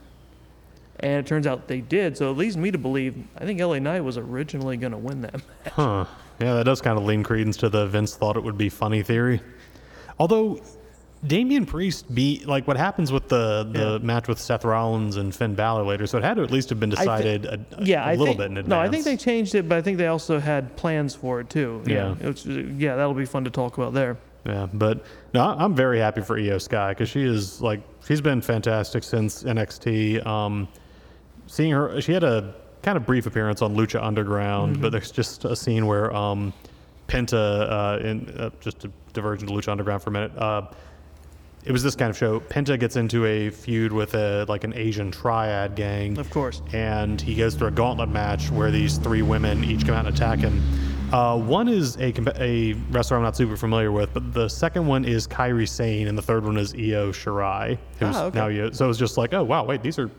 And 1.00 1.14
it 1.14 1.26
turns 1.26 1.46
out 1.46 1.66
they 1.66 1.80
did. 1.80 2.16
So 2.16 2.30
it 2.30 2.36
leads 2.36 2.56
me 2.56 2.70
to 2.70 2.78
believe 2.78 3.16
I 3.38 3.44
think 3.44 3.58
LA 3.60 3.78
Knight 3.78 4.02
was 4.02 4.16
originally 4.18 4.76
going 4.76 4.92
to 4.92 4.98
win 4.98 5.22
that. 5.22 5.32
Match. 5.32 5.72
Huh. 5.72 6.04
Yeah, 6.40 6.54
that 6.54 6.64
does 6.64 6.80
kind 6.80 6.98
of 6.98 7.04
lean 7.04 7.22
credence 7.22 7.56
to 7.58 7.68
the 7.68 7.86
Vince 7.86 8.14
thought 8.16 8.36
it 8.36 8.42
would 8.42 8.58
be 8.58 8.68
funny 8.68 9.02
theory. 9.02 9.40
Although 10.18 10.60
Damian 11.24 11.66
Priest 11.66 12.12
beat 12.12 12.46
like 12.48 12.66
what 12.66 12.76
happens 12.76 13.12
with 13.12 13.28
the 13.28 13.68
the 13.70 13.98
Yeah. 14.00 14.04
match 14.04 14.26
with 14.26 14.38
Seth 14.40 14.64
Rollins 14.64 15.16
and 15.16 15.32
Finn 15.34 15.54
Balor 15.54 15.84
later, 15.84 16.06
so 16.06 16.18
it 16.18 16.24
had 16.24 16.34
to 16.36 16.42
at 16.42 16.50
least 16.50 16.68
have 16.70 16.80
been 16.80 16.90
decided 16.90 17.44
a, 17.46 17.60
a- 17.78 17.84
yeah, 17.84 18.08
a 18.08 18.10
little 18.10 18.26
think, 18.26 18.38
bit 18.38 18.50
in 18.50 18.56
advance. 18.58 18.68
No, 18.70 18.80
I 18.80 18.88
think 18.88 19.04
they 19.04 19.16
changed 19.16 19.54
it, 19.54 19.68
but 19.68 19.78
I 19.78 19.82
think 19.82 19.98
they 19.98 20.08
also 20.08 20.40
had 20.40 20.74
plans 20.76 21.14
for 21.14 21.38
it 21.40 21.48
too. 21.48 21.80
Yeah. 21.86 22.16
Yeah, 22.20 22.32
yeah, 22.76 22.96
that'll 22.96 23.14
be 23.14 23.24
fun 23.24 23.44
to 23.44 23.50
talk 23.50 23.78
about 23.78 23.94
there. 23.94 24.16
Yeah, 24.44 24.66
but 24.72 25.04
no, 25.32 25.42
I'm 25.44 25.76
very 25.76 26.00
happy 26.00 26.22
for 26.22 26.36
Io 26.36 26.58
Sky 26.58 26.90
because 26.90 27.08
she 27.08 27.22
is 27.22 27.60
like 27.62 27.80
she's 28.04 28.20
been 28.20 28.40
fantastic 28.40 29.04
since 29.04 29.44
NXT. 29.44 30.26
Um, 30.26 30.66
seeing 31.46 31.70
her, 31.70 32.00
she 32.00 32.12
had 32.12 32.24
a 32.24 32.52
kind 32.82 32.96
of 32.96 33.06
brief 33.06 33.26
appearance 33.26 33.62
on 33.62 33.74
Lucha 33.76 34.02
Underground, 34.02 34.80
but 34.80 34.92
there's 34.92 35.10
just 35.10 35.44
a 35.44 35.54
scene 35.56 35.86
where 35.86 36.14
um, 36.14 36.52
Penta, 37.08 37.34
uh, 37.70 37.98
in 38.06 38.28
uh, 38.38 38.50
just 38.60 38.80
to 38.80 38.90
diverge 39.12 39.42
into 39.42 39.54
Lucha 39.54 39.68
Underground 39.68 40.02
for 40.02 40.10
a 40.10 40.12
minute. 40.12 40.32
Uh, 40.36 40.62
it 41.64 41.70
was 41.70 41.82
this 41.84 41.94
kind 41.94 42.10
of 42.10 42.16
show. 42.16 42.40
Penta 42.40 42.78
gets 42.78 42.96
into 42.96 43.24
a 43.24 43.48
feud 43.50 43.92
with 43.92 44.14
a 44.14 44.44
like 44.48 44.64
an 44.64 44.72
Asian 44.74 45.12
triad 45.12 45.76
gang 45.76 46.18
Of 46.18 46.28
course. 46.30 46.60
and 46.72 47.20
he 47.20 47.36
goes 47.36 47.54
through 47.54 47.68
a 47.68 47.72
gauntlet 47.72 48.08
match 48.08 48.50
where 48.50 48.72
these 48.72 48.98
three 48.98 49.22
women 49.22 49.62
each 49.62 49.86
come 49.86 49.94
out 49.94 50.04
and 50.06 50.14
attack 50.14 50.40
him. 50.40 50.60
Uh, 51.12 51.36
one 51.38 51.68
is 51.68 51.96
a, 51.98 52.10
a 52.42 52.72
wrestler 52.90 53.18
I'm 53.18 53.22
not 53.22 53.36
super 53.36 53.54
familiar 53.56 53.92
with, 53.92 54.12
but 54.14 54.32
the 54.32 54.48
second 54.48 54.86
one 54.86 55.04
is 55.04 55.28
Kairi 55.28 55.68
Sane, 55.68 56.08
and 56.08 56.16
the 56.16 56.22
third 56.22 56.42
one 56.44 56.56
is 56.56 56.72
Io 56.74 57.12
Shirai, 57.12 57.76
who's 58.00 58.16
Ah, 58.16 58.24
okay. 58.24 58.38
now 58.38 58.46
Io. 58.48 58.70
So 58.72 58.88
it's 58.88 58.98
just 58.98 59.16
like, 59.18 59.32
oh 59.34 59.44
wow, 59.44 59.62
wait, 59.62 59.82
these 59.82 59.98
are 60.00 60.10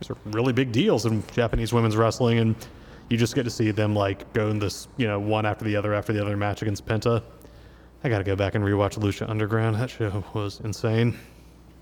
these 0.00 0.10
are 0.10 0.16
really 0.26 0.52
big 0.52 0.72
deals 0.72 1.06
in 1.06 1.22
Japanese 1.32 1.72
women's 1.72 1.96
wrestling, 1.96 2.38
and 2.38 2.56
you 3.08 3.16
just 3.16 3.34
get 3.34 3.44
to 3.44 3.50
see 3.50 3.70
them 3.70 3.94
like 3.94 4.32
go 4.32 4.48
in 4.48 4.58
this, 4.58 4.88
you 4.96 5.06
know, 5.06 5.18
one 5.20 5.46
after 5.46 5.64
the 5.64 5.76
other 5.76 5.94
after 5.94 6.12
the 6.12 6.20
other 6.20 6.36
match 6.36 6.62
against 6.62 6.86
Penta. 6.86 7.22
I 8.02 8.08
got 8.08 8.18
to 8.18 8.24
go 8.24 8.36
back 8.36 8.54
and 8.54 8.64
rewatch 8.64 8.98
Lucha 8.98 9.28
Underground. 9.28 9.76
That 9.76 9.90
show 9.90 10.24
was 10.34 10.60
insane. 10.60 11.16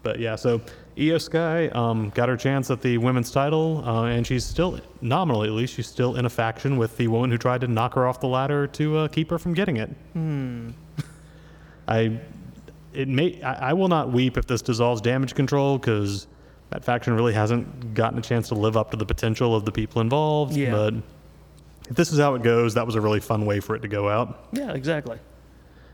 But 0.02 0.18
yeah, 0.18 0.36
so 0.36 0.60
Io 0.98 1.18
Sky 1.18 1.68
um, 1.68 2.10
got 2.10 2.28
her 2.28 2.36
chance 2.36 2.70
at 2.70 2.82
the 2.82 2.98
women's 2.98 3.30
title, 3.30 3.82
uh, 3.86 4.04
and 4.04 4.26
she's 4.26 4.44
still, 4.44 4.80
nominally 5.00 5.48
at 5.48 5.54
least, 5.54 5.74
she's 5.74 5.86
still 5.86 6.16
in 6.16 6.26
a 6.26 6.30
faction 6.30 6.76
with 6.76 6.96
the 6.96 7.08
woman 7.08 7.30
who 7.30 7.38
tried 7.38 7.60
to 7.60 7.68
knock 7.68 7.94
her 7.94 8.06
off 8.06 8.20
the 8.20 8.26
ladder 8.26 8.66
to 8.68 8.98
uh, 8.98 9.08
keep 9.08 9.30
her 9.30 9.38
from 9.38 9.54
getting 9.54 9.76
it. 9.76 9.90
I, 11.88 12.20
it 12.92 13.08
may, 13.08 13.40
I, 13.42 13.70
I 13.70 13.72
will 13.72 13.88
not 13.88 14.12
weep 14.12 14.36
if 14.36 14.46
this 14.46 14.62
dissolves 14.62 15.00
damage 15.00 15.34
control 15.34 15.78
because 15.78 16.26
that 16.72 16.84
faction 16.84 17.12
really 17.12 17.34
hasn't 17.34 17.92
gotten 17.92 18.18
a 18.18 18.22
chance 18.22 18.48
to 18.48 18.54
live 18.54 18.78
up 18.78 18.90
to 18.92 18.96
the 18.96 19.04
potential 19.04 19.54
of 19.54 19.66
the 19.66 19.72
people 19.72 20.00
involved. 20.00 20.56
Yeah. 20.56 20.70
But 20.70 20.94
if 21.90 21.96
this 21.96 22.10
is 22.12 22.18
how 22.18 22.34
it 22.34 22.42
goes, 22.42 22.74
that 22.74 22.86
was 22.86 22.94
a 22.94 23.00
really 23.00 23.20
fun 23.20 23.44
way 23.44 23.60
for 23.60 23.76
it 23.76 23.80
to 23.80 23.88
go 23.88 24.08
out. 24.08 24.46
Yeah, 24.52 24.72
exactly. 24.72 25.18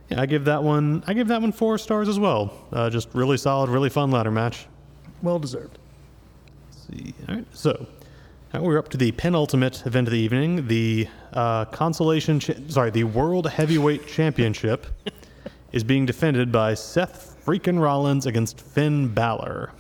Yeah, 0.09 0.21
I 0.21 0.27
give 0.27 0.45
that 0.45 0.63
one. 0.63 1.03
I 1.07 1.15
give 1.15 1.29
that 1.29 1.43
one 1.43 1.51
four 1.51 1.79
stars 1.79 2.09
as 2.09 2.19
well. 2.19 2.53
Uh, 2.73 2.89
just 2.91 3.09
really 3.13 3.37
solid, 3.37 3.71
really 3.71 3.91
fun 3.91 4.13
ladder 4.13 4.31
match. 4.31 4.67
Well 5.21 5.41
deserved. 5.41 5.79
see. 6.71 7.13
All 7.29 7.35
right, 7.35 7.47
so 7.53 7.87
now 8.55 8.63
we're 8.63 8.79
up 8.79 8.89
to 8.91 8.97
the 8.97 9.11
penultimate 9.13 9.85
event 9.85 10.07
of 10.07 10.13
the 10.13 10.19
evening, 10.21 10.69
the 10.69 11.09
uh, 11.33 11.65
consolation. 11.67 12.39
Cha- 12.39 12.55
sorry, 12.69 12.91
the 12.91 13.03
World 13.05 13.49
Heavyweight 13.51 14.07
Championship 14.07 14.87
is 15.73 15.83
being 15.83 16.07
defended 16.07 16.53
by 16.53 16.75
Seth 16.75 17.37
freaking 17.45 17.81
Rollins 17.81 18.27
against 18.27 18.61
Finn 18.61 19.09
Balor. 19.09 19.73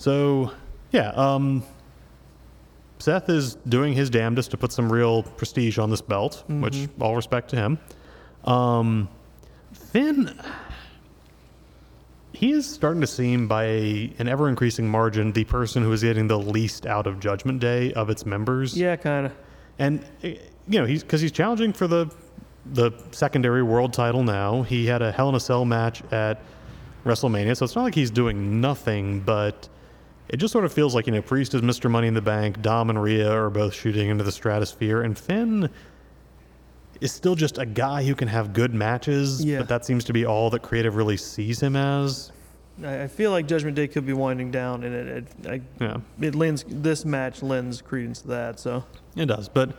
So, 0.00 0.50
yeah, 0.92 1.10
um, 1.10 1.62
Seth 3.00 3.28
is 3.28 3.56
doing 3.68 3.92
his 3.92 4.08
damnedest 4.08 4.50
to 4.52 4.56
put 4.56 4.72
some 4.72 4.90
real 4.90 5.24
prestige 5.24 5.76
on 5.76 5.90
this 5.90 6.00
belt, 6.00 6.42
which 6.48 6.88
all 6.98 7.14
respect 7.14 7.50
to 7.50 7.56
him. 7.56 7.78
Um, 8.44 9.10
Finn, 9.74 10.40
he 12.32 12.52
is 12.52 12.66
starting 12.66 13.02
to 13.02 13.06
seem 13.06 13.46
by 13.46 13.64
an 13.64 14.26
ever 14.26 14.48
increasing 14.48 14.88
margin 14.88 15.32
the 15.32 15.44
person 15.44 15.82
who 15.82 15.92
is 15.92 16.02
getting 16.02 16.28
the 16.28 16.38
least 16.38 16.86
out 16.86 17.06
of 17.06 17.20
Judgment 17.20 17.60
Day 17.60 17.92
of 17.92 18.08
its 18.08 18.24
members. 18.24 18.74
Yeah, 18.74 18.96
kind 18.96 19.26
of. 19.26 19.32
And 19.78 20.02
eh, 20.22 20.36
you 20.66 20.78
know, 20.80 20.86
he's 20.86 21.02
because 21.02 21.20
he's 21.20 21.30
challenging 21.30 21.74
for 21.74 21.86
the 21.86 22.10
the 22.72 22.92
secondary 23.10 23.62
world 23.62 23.92
title 23.92 24.22
now. 24.22 24.62
He 24.62 24.86
had 24.86 25.02
a 25.02 25.12
Hell 25.12 25.28
in 25.28 25.34
a 25.34 25.40
Cell 25.40 25.66
match 25.66 26.02
at 26.10 26.40
WrestleMania, 27.04 27.54
so 27.54 27.66
it's 27.66 27.76
not 27.76 27.82
like 27.82 27.94
he's 27.94 28.10
doing 28.10 28.62
nothing, 28.62 29.20
but 29.20 29.68
it 30.32 30.36
just 30.36 30.52
sort 30.52 30.64
of 30.64 30.72
feels 30.72 30.94
like 30.94 31.06
you 31.06 31.12
know, 31.12 31.22
Priest 31.22 31.54
is 31.54 31.60
Mr. 31.60 31.90
Money 31.90 32.06
in 32.06 32.14
the 32.14 32.22
Bank, 32.22 32.62
Dom 32.62 32.88
and 32.88 33.02
Rhea 33.02 33.30
are 33.30 33.50
both 33.50 33.74
shooting 33.74 34.08
into 34.10 34.22
the 34.24 34.30
stratosphere, 34.32 35.02
and 35.02 35.18
Finn 35.18 35.68
is 37.00 37.10
still 37.12 37.34
just 37.34 37.58
a 37.58 37.66
guy 37.66 38.04
who 38.04 38.14
can 38.14 38.28
have 38.28 38.52
good 38.52 38.72
matches, 38.72 39.44
Yeah. 39.44 39.58
but 39.58 39.68
that 39.68 39.84
seems 39.84 40.04
to 40.04 40.12
be 40.12 40.24
all 40.24 40.48
that 40.50 40.60
creative 40.62 40.94
really 40.96 41.16
sees 41.16 41.60
him 41.60 41.74
as. 41.74 42.30
I, 42.84 43.08
feel 43.08 43.30
like 43.30 43.46
Judgment 43.46 43.74
Day 43.76 43.88
could 43.88 44.06
be 44.06 44.12
winding 44.12 44.50
down, 44.50 44.84
and 44.84 44.94
it 44.94 45.08
it, 45.08 45.26
I, 45.50 45.60
Yeah. 45.84 45.96
it 46.20 46.34
lends 46.34 46.64
this 46.68 47.04
match 47.04 47.42
lends 47.42 47.82
credence 47.82 48.22
to 48.22 48.28
that. 48.28 48.60
So 48.60 48.84
It 49.16 49.26
does, 49.26 49.48
but 49.48 49.76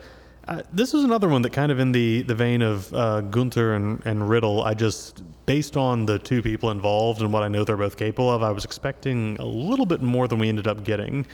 uh, 0.48 0.62
this 0.72 0.92
is 0.92 1.04
another 1.04 1.28
one 1.28 1.42
that 1.42 1.52
kind 1.52 1.70
of 1.70 1.78
in 1.78 1.92
the, 1.92 2.22
the 2.22 2.34
vein 2.34 2.62
of 2.62 2.92
uh, 2.92 3.20
Gunther 3.20 3.74
and, 3.74 4.02
and 4.04 4.28
Riddle. 4.28 4.62
I 4.62 4.74
just, 4.74 5.22
based 5.46 5.76
on 5.76 6.06
the 6.06 6.18
two 6.18 6.42
people 6.42 6.70
involved 6.70 7.22
and 7.22 7.32
what 7.32 7.42
I 7.42 7.48
know 7.48 7.64
they're 7.64 7.76
both 7.76 7.96
capable 7.96 8.30
of, 8.30 8.42
I 8.42 8.50
was 8.50 8.64
expecting 8.64 9.36
a 9.38 9.44
little 9.44 9.86
bit 9.86 10.02
more 10.02 10.26
than 10.26 10.38
we 10.38 10.48
ended 10.48 10.66
up 10.66 10.84
getting. 10.84 11.26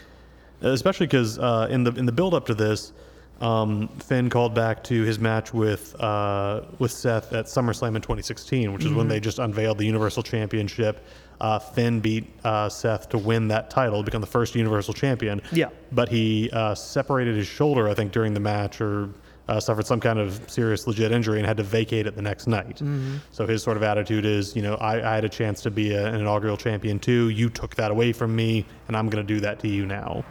Especially 0.60 1.06
because 1.06 1.38
uh, 1.38 1.68
in 1.70 1.84
the 1.84 1.92
in 1.92 2.04
the 2.04 2.10
build 2.10 2.34
up 2.34 2.46
to 2.46 2.54
this, 2.54 2.92
um, 3.40 3.86
Finn 4.00 4.28
called 4.28 4.54
back 4.54 4.82
to 4.84 5.02
his 5.02 5.20
match 5.20 5.54
with 5.54 5.94
uh, 6.00 6.62
with 6.80 6.90
Seth 6.90 7.32
at 7.32 7.46
SummerSlam 7.46 7.94
in 7.94 8.02
2016, 8.02 8.72
which 8.72 8.84
is 8.84 8.92
when 8.92 9.06
they 9.06 9.20
just 9.20 9.38
unveiled 9.38 9.78
the 9.78 9.84
Universal 9.84 10.24
Championship. 10.24 11.04
Uh, 11.40 11.58
Finn 11.58 12.00
beat 12.00 12.26
uh, 12.44 12.68
Seth 12.68 13.08
to 13.10 13.18
win 13.18 13.46
that 13.48 13.70
title, 13.70 14.02
become 14.02 14.20
the 14.20 14.26
first 14.26 14.54
Universal 14.56 14.94
Champion 14.94 15.40
Yeah. 15.52 15.68
but 15.92 16.08
he 16.08 16.50
uh, 16.52 16.74
separated 16.74 17.36
his 17.36 17.46
shoulder, 17.46 17.88
I 17.88 17.94
think, 17.94 18.10
during 18.12 18.34
the 18.34 18.40
match, 18.40 18.80
or 18.80 19.08
uh, 19.48 19.60
suffered 19.60 19.86
some 19.86 20.00
kind 20.00 20.18
of 20.18 20.42
serious, 20.50 20.86
legit 20.86 21.12
injury, 21.12 21.38
and 21.38 21.46
had 21.46 21.56
to 21.56 21.62
vacate 21.62 22.06
it 22.06 22.16
the 22.16 22.22
next 22.22 22.48
night. 22.48 22.82
So 23.30 23.46
his 23.46 23.62
sort 23.62 23.76
of 23.76 23.82
attitude 23.82 24.24
is, 24.26 24.54
you 24.56 24.62
know, 24.62 24.74
I, 24.74 24.96
I 24.96 25.14
had 25.14 25.24
a 25.24 25.28
chance 25.28 25.62
to 25.62 25.70
be 25.70 25.92
a, 25.94 26.06
an 26.08 26.16
inaugural 26.16 26.56
champion 26.56 26.98
too. 26.98 27.28
You 27.28 27.48
took 27.50 27.74
that 27.76 27.90
away 27.90 28.12
from 28.12 28.34
me, 28.36 28.66
and 28.88 28.96
I'm 28.96 29.08
going 29.08 29.24
to 29.26 29.34
do 29.34 29.40
that 29.40 29.58
to 29.60 29.68
you 29.68 29.86
now. 29.86 30.24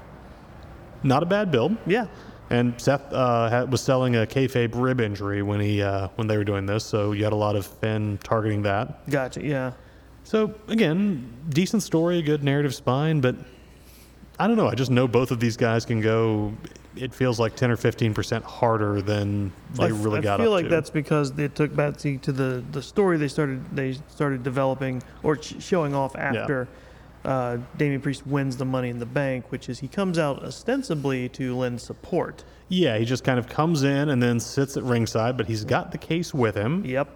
Not 1.04 1.24
a 1.24 1.26
bad 1.26 1.52
build. 1.52 1.78
yeah, 1.86 2.08
And 2.50 2.80
Seth 2.82 3.12
uh, 3.14 3.50
had, 3.50 3.72
was 3.72 3.82
selling 3.82 4.16
a 4.18 4.26
kayfabe 4.26 4.72
rib 4.76 5.00
injury 5.00 5.42
when 5.42 5.60
he 5.62 5.82
uh, 5.82 6.10
when 6.16 6.28
they 6.28 6.38
were 6.38 6.44
doing 6.44 6.66
this, 6.66 6.84
so 6.84 7.12
you 7.14 7.24
had 7.24 7.34
a 7.34 7.38
lot 7.38 7.56
of 7.56 7.66
Finn 7.66 8.20
targeting 8.24 8.62
that. 8.64 9.08
gotcha. 9.10 9.42
Yeah, 9.44 9.72
So 10.28 10.54
again, 10.68 11.32
decent 11.48 11.84
story, 11.84 12.22
good 12.22 12.44
narrative 12.44 12.76
spine, 12.76 13.22
but 13.22 13.38
I 14.38 14.46
don't 14.46 14.58
know. 14.58 14.68
I 14.68 14.76
just 14.76 14.92
know 14.92 15.08
both 15.08 15.32
of 15.32 15.40
these 15.40 15.56
guys 15.56 15.86
can 15.86 16.02
go. 16.02 16.54
It 16.98 17.14
feels 17.14 17.40
like 17.40 17.56
ten 17.56 17.72
or 17.72 17.78
fifteen 17.78 18.14
percent 18.14 18.44
harder 18.44 19.02
than 19.02 19.54
they 19.76 19.86
I 19.86 19.88
really 19.88 20.20
I 20.20 20.24
got 20.24 20.42
I 20.42 20.44
feel 20.44 20.52
like 20.52 20.66
to. 20.66 20.70
that's 20.70 20.90
because 20.90 21.32
they 21.32 21.48
took 21.48 21.74
Betsy 21.74 22.18
to 22.18 22.34
the 22.34 22.62
the 22.74 22.82
story 22.82 23.18
they 23.18 23.30
started 23.30 23.64
they 23.74 23.94
started 24.10 24.44
developing 24.44 25.02
or 25.24 25.42
sh- 25.42 25.54
showing 25.60 25.96
off 25.96 26.14
after. 26.18 26.68
Uh, 27.24 27.58
Damian 27.78 28.00
Priest 28.00 28.26
wins 28.28 28.56
the 28.58 28.64
Money 28.66 28.90
in 28.90 29.00
the 29.00 29.06
Bank, 29.06 29.46
which 29.50 29.70
is 29.70 29.80
he 29.80 29.88
comes 29.88 30.18
out 30.20 30.44
ostensibly 30.44 31.28
to 31.30 31.56
lend 31.56 31.80
support. 31.82 32.44
yeah, 32.70 32.98
he 32.98 33.06
just 33.06 33.24
kind 33.24 33.40
of 33.40 33.48
comes 33.50 33.84
in 33.84 34.10
and 34.10 34.22
then 34.22 34.40
sits 34.40 34.76
at 34.78 34.84
ringside, 34.84 35.36
but 35.38 35.46
he's 35.46 35.64
got 35.66 35.92
the 35.92 35.98
case 35.98 36.34
with 36.34 36.56
him. 36.56 36.86
Yep. 36.86 37.10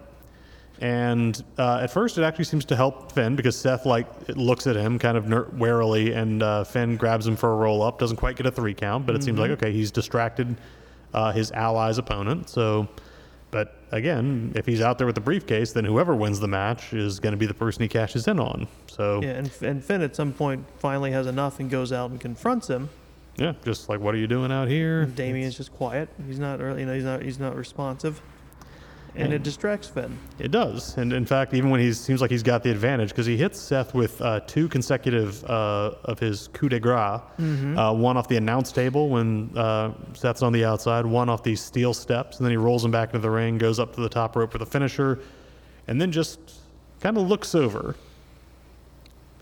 And 0.82 1.42
uh, 1.58 1.78
at 1.82 1.92
first, 1.92 2.18
it 2.18 2.22
actually 2.24 2.46
seems 2.46 2.64
to 2.64 2.76
help 2.76 3.12
Finn 3.12 3.36
because 3.36 3.56
Seth 3.56 3.86
like 3.86 4.06
looks 4.30 4.66
at 4.66 4.74
him 4.74 4.98
kind 4.98 5.16
of 5.16 5.28
ner- 5.28 5.48
warily, 5.56 6.12
and 6.12 6.42
uh, 6.42 6.64
Finn 6.64 6.96
grabs 6.96 7.24
him 7.24 7.36
for 7.36 7.52
a 7.52 7.54
roll 7.56 7.82
up. 7.82 8.00
Doesn't 8.00 8.16
quite 8.16 8.34
get 8.34 8.46
a 8.46 8.50
three 8.50 8.74
count, 8.74 9.06
but 9.06 9.14
it 9.14 9.22
seems 9.22 9.38
like 9.38 9.52
okay, 9.52 9.72
he's 9.72 9.92
distracted 9.92 10.56
uh, 11.14 11.30
his 11.30 11.52
ally's 11.52 11.98
opponent. 11.98 12.48
So, 12.48 12.88
but 13.52 13.76
again, 13.92 14.52
if 14.56 14.66
he's 14.66 14.80
out 14.80 14.98
there 14.98 15.06
with 15.06 15.14
the 15.14 15.20
briefcase, 15.20 15.72
then 15.72 15.84
whoever 15.84 16.16
wins 16.16 16.40
the 16.40 16.48
match 16.48 16.92
is 16.92 17.20
going 17.20 17.32
to 17.32 17.36
be 17.36 17.46
the 17.46 17.54
person 17.54 17.82
he 17.82 17.88
cashes 17.88 18.26
in 18.26 18.40
on. 18.40 18.66
So 18.88 19.22
Yeah, 19.22 19.30
and, 19.30 19.50
and 19.62 19.84
Finn 19.84 20.02
at 20.02 20.16
some 20.16 20.32
point 20.32 20.64
finally 20.78 21.12
has 21.12 21.28
enough 21.28 21.60
and 21.60 21.70
goes 21.70 21.92
out 21.92 22.10
and 22.10 22.20
confronts 22.20 22.68
him. 22.68 22.88
Yeah, 23.36 23.54
just 23.64 23.88
like 23.88 24.00
what 24.00 24.14
are 24.14 24.18
you 24.18 24.26
doing 24.26 24.50
out 24.50 24.66
here? 24.68 25.06
Damian's 25.06 25.56
just 25.56 25.72
quiet. 25.72 26.08
He's 26.26 26.38
not 26.40 26.58
really, 26.58 26.80
you 26.80 26.86
know, 26.86 26.94
he's 26.94 27.04
not 27.04 27.22
he's 27.22 27.38
not 27.38 27.56
responsive, 27.56 28.20
and 29.14 29.32
it 29.32 29.42
distracts 29.42 29.88
Finn. 29.88 30.18
It 30.38 30.50
does, 30.50 30.96
and 30.96 31.12
in 31.12 31.26
fact, 31.26 31.54
even 31.54 31.70
when 31.70 31.80
he 31.80 31.92
seems 31.92 32.20
like 32.20 32.30
he's 32.30 32.42
got 32.42 32.62
the 32.62 32.70
advantage, 32.70 33.10
because 33.10 33.26
he 33.26 33.36
hits 33.36 33.58
Seth 33.60 33.94
with 33.94 34.20
uh, 34.22 34.40
two 34.46 34.68
consecutive 34.68 35.44
uh, 35.44 35.92
of 36.04 36.18
his 36.18 36.48
coup 36.48 36.68
de 36.68 36.80
grace. 36.80 37.20
Uh, 37.78 37.92
one 37.94 38.16
off 38.16 38.28
the 38.28 38.36
announce 38.36 38.72
table 38.72 39.08
when 39.08 39.50
uh, 39.56 39.92
Seth's 40.14 40.42
on 40.42 40.52
the 40.52 40.64
outside, 40.64 41.04
one 41.06 41.28
off 41.28 41.42
these 41.42 41.60
steel 41.60 41.92
steps, 41.94 42.38
and 42.38 42.46
then 42.46 42.50
he 42.50 42.56
rolls 42.56 42.84
him 42.84 42.90
back 42.90 43.10
into 43.10 43.18
the 43.20 43.30
ring, 43.30 43.58
goes 43.58 43.78
up 43.78 43.94
to 43.94 44.00
the 44.00 44.08
top 44.08 44.36
rope 44.36 44.52
for 44.52 44.58
the 44.58 44.66
finisher, 44.66 45.20
and 45.88 46.00
then 46.00 46.10
just 46.12 46.38
kind 47.00 47.16
of 47.16 47.28
looks 47.28 47.54
over. 47.54 47.96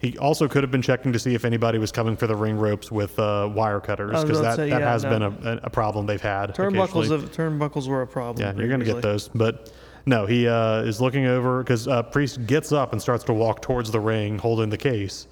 He 0.00 0.16
also 0.16 0.48
could 0.48 0.62
have 0.62 0.70
been 0.70 0.80
checking 0.80 1.12
to 1.12 1.18
see 1.18 1.34
if 1.34 1.44
anybody 1.44 1.78
was 1.78 1.92
coming 1.92 2.16
for 2.16 2.26
the 2.26 2.34
ring 2.34 2.56
ropes 2.56 2.90
with 2.90 3.18
uh, 3.18 3.50
wire 3.52 3.80
cutters, 3.80 4.22
because 4.22 4.40
that, 4.40 4.56
say, 4.56 4.70
that 4.70 4.80
yeah, 4.80 4.90
has 4.90 5.04
no. 5.04 5.10
been 5.10 5.22
a, 5.46 5.60
a 5.64 5.70
problem 5.70 6.06
they've 6.06 6.20
had. 6.20 6.54
Turnbuckles 6.54 7.10
of, 7.10 7.30
turnbuckles 7.32 7.86
were 7.86 8.00
a 8.00 8.06
problem. 8.06 8.44
Yeah, 8.44 8.58
you're 8.58 8.68
going 8.68 8.80
to 8.80 8.86
get 8.86 9.02
those. 9.02 9.28
But 9.28 9.70
no, 10.06 10.24
he 10.24 10.48
uh, 10.48 10.82
is 10.82 11.02
looking 11.02 11.26
over 11.26 11.62
because 11.62 11.86
uh, 11.86 12.02
Priest 12.02 12.46
gets 12.46 12.72
up 12.72 12.92
and 12.92 13.02
starts 13.02 13.24
to 13.24 13.34
walk 13.34 13.60
towards 13.60 13.90
the 13.90 14.00
ring 14.00 14.38
holding 14.38 14.70
the 14.70 14.78
case. 14.78 15.26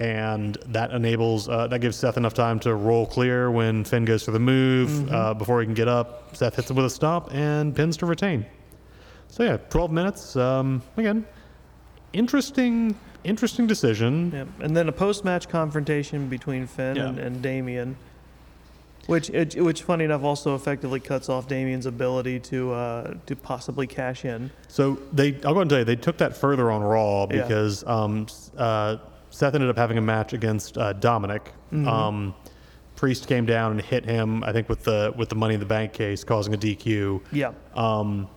And 0.00 0.56
that 0.66 0.90
enables, 0.90 1.48
uh, 1.48 1.68
that 1.68 1.80
gives 1.80 1.96
Seth 1.96 2.16
enough 2.16 2.34
time 2.34 2.58
to 2.60 2.74
roll 2.74 3.06
clear 3.06 3.52
when 3.52 3.84
Finn 3.84 4.04
goes 4.04 4.24
for 4.24 4.32
the 4.32 4.40
move. 4.40 4.90
Mm-hmm. 4.90 5.14
Uh, 5.14 5.34
before 5.34 5.60
he 5.60 5.66
can 5.66 5.74
get 5.74 5.86
up, 5.86 6.34
Seth 6.34 6.56
hits 6.56 6.70
him 6.70 6.76
with 6.76 6.86
a 6.86 6.90
stomp 6.90 7.32
and 7.32 7.76
pins 7.76 7.96
to 7.98 8.06
retain. 8.06 8.44
So 9.28 9.44
yeah, 9.44 9.58
12 9.70 9.92
minutes. 9.92 10.34
Um, 10.34 10.82
again, 10.96 11.24
interesting, 12.12 12.96
interesting 13.24 13.66
decision. 13.66 14.30
Yep. 14.32 14.48
And 14.60 14.76
then 14.76 14.88
a 14.88 14.92
post-match 14.92 15.48
confrontation 15.48 16.28
between 16.28 16.66
Finn 16.66 16.96
Yeah. 16.96 17.08
and, 17.08 17.18
and 17.18 17.42
Damian, 17.42 17.96
which 19.06 19.30
it, 19.30 19.60
which 19.62 19.82
funny 19.82 20.04
enough 20.04 20.22
also 20.22 20.54
effectively 20.54 21.00
cuts 21.00 21.28
off 21.28 21.48
Damian's 21.48 21.86
ability 21.86 22.38
to 22.40 22.72
uh, 22.72 23.14
to 23.26 23.36
possibly 23.36 23.86
cash 23.86 24.24
in. 24.24 24.50
So 24.68 24.98
they, 25.12 25.34
I'll 25.44 25.54
go 25.54 25.60
and 25.60 25.70
tell 25.70 25.80
you, 25.80 25.84
they 25.84 25.96
took 25.96 26.18
that 26.18 26.36
further 26.36 26.70
on 26.70 26.82
Raw 26.82 27.26
Yeah. 27.30 27.42
because 27.42 27.84
um, 27.86 28.26
s- 28.28 28.50
uh, 28.56 28.98
Seth 29.30 29.54
ended 29.54 29.70
up 29.70 29.76
having 29.76 29.98
a 29.98 30.02
match 30.02 30.32
against 30.34 30.76
uh, 30.78 30.92
Dominic. 30.92 31.52
Mm-hmm. 31.72 31.88
Um, 31.88 32.34
Priest 32.94 33.26
came 33.26 33.46
down 33.46 33.72
and 33.72 33.80
hit 33.80 34.04
him, 34.04 34.44
I 34.44 34.52
think, 34.52 34.68
with 34.68 34.84
the 34.84 35.12
with 35.16 35.28
the 35.28 35.34
Money 35.34 35.54
in 35.54 35.60
the 35.60 35.66
Bank 35.66 35.92
case, 35.92 36.22
causing 36.22 36.54
a 36.54 36.58
DQ. 36.58 37.20
Yeah. 37.32 37.52
Um, 37.74 38.28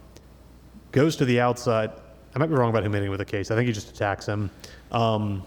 goes 0.91 1.15
to 1.17 1.25
the 1.25 1.39
outside. 1.41 1.91
I 2.33 2.39
might 2.39 2.47
be 2.47 2.55
wrong 2.55 2.69
about 2.71 2.83
him 2.83 2.91
hitting 2.93 3.11
with 3.11 3.21
a 3.21 3.25
case. 3.25 3.51
I 3.51 3.55
think 3.55 3.67
he 3.67 3.73
just 3.73 3.91
attacks 3.91 4.25
him, 4.25 4.49
um, 4.91 5.43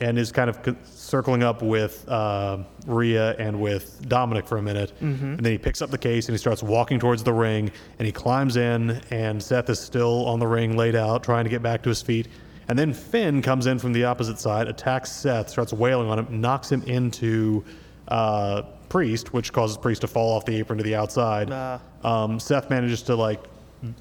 and 0.00 0.18
is 0.18 0.32
kind 0.32 0.48
of 0.48 0.58
c- 0.64 0.76
circling 0.84 1.42
up 1.42 1.60
with 1.62 2.08
uh, 2.08 2.58
Rhea 2.86 3.36
and 3.36 3.60
with 3.60 4.08
Dominic 4.08 4.46
for 4.46 4.56
a 4.56 4.62
minute. 4.62 4.92
And 5.34 5.38
then 5.38 5.52
he 5.52 5.58
picks 5.58 5.82
up 5.82 5.90
the 5.90 5.98
case 5.98 6.26
and 6.28 6.34
he 6.34 6.38
starts 6.38 6.62
walking 6.62 6.98
towards 6.98 7.22
the 7.22 7.32
ring. 7.32 7.70
And 7.98 8.06
he 8.06 8.12
climbs 8.12 8.56
in, 8.56 9.02
and 9.10 9.42
Seth 9.42 9.68
is 9.68 9.78
still 9.78 10.26
on 10.26 10.38
the 10.38 10.46
ring, 10.46 10.76
laid 10.76 10.94
out, 10.96 11.22
trying 11.22 11.44
to 11.44 11.50
get 11.50 11.62
back 11.62 11.82
to 11.82 11.88
his 11.90 12.00
feet. 12.00 12.28
And 12.68 12.78
then 12.78 12.94
Finn 12.94 13.42
comes 13.42 13.66
in 13.66 13.78
from 13.78 13.92
the 13.92 14.04
opposite 14.04 14.38
side, 14.38 14.68
attacks 14.68 15.10
Seth, 15.10 15.50
starts 15.50 15.72
wailing 15.72 16.08
on 16.08 16.20
him, 16.20 16.40
knocks 16.40 16.70
him 16.70 16.82
into 16.84 17.64
uh, 18.08 18.62
Priest, 18.88 19.32
which 19.32 19.52
causes 19.52 19.76
Priest 19.76 20.00
to 20.02 20.06
fall 20.06 20.36
off 20.36 20.44
the 20.44 20.56
apron 20.56 20.78
to 20.78 20.84
the 20.84 20.94
outside. 20.94 21.48
Ah. 21.50 21.80
Um, 22.04 22.38
Seth 22.40 22.70
manages 22.70 23.02
to 23.02 23.16
like 23.16 23.42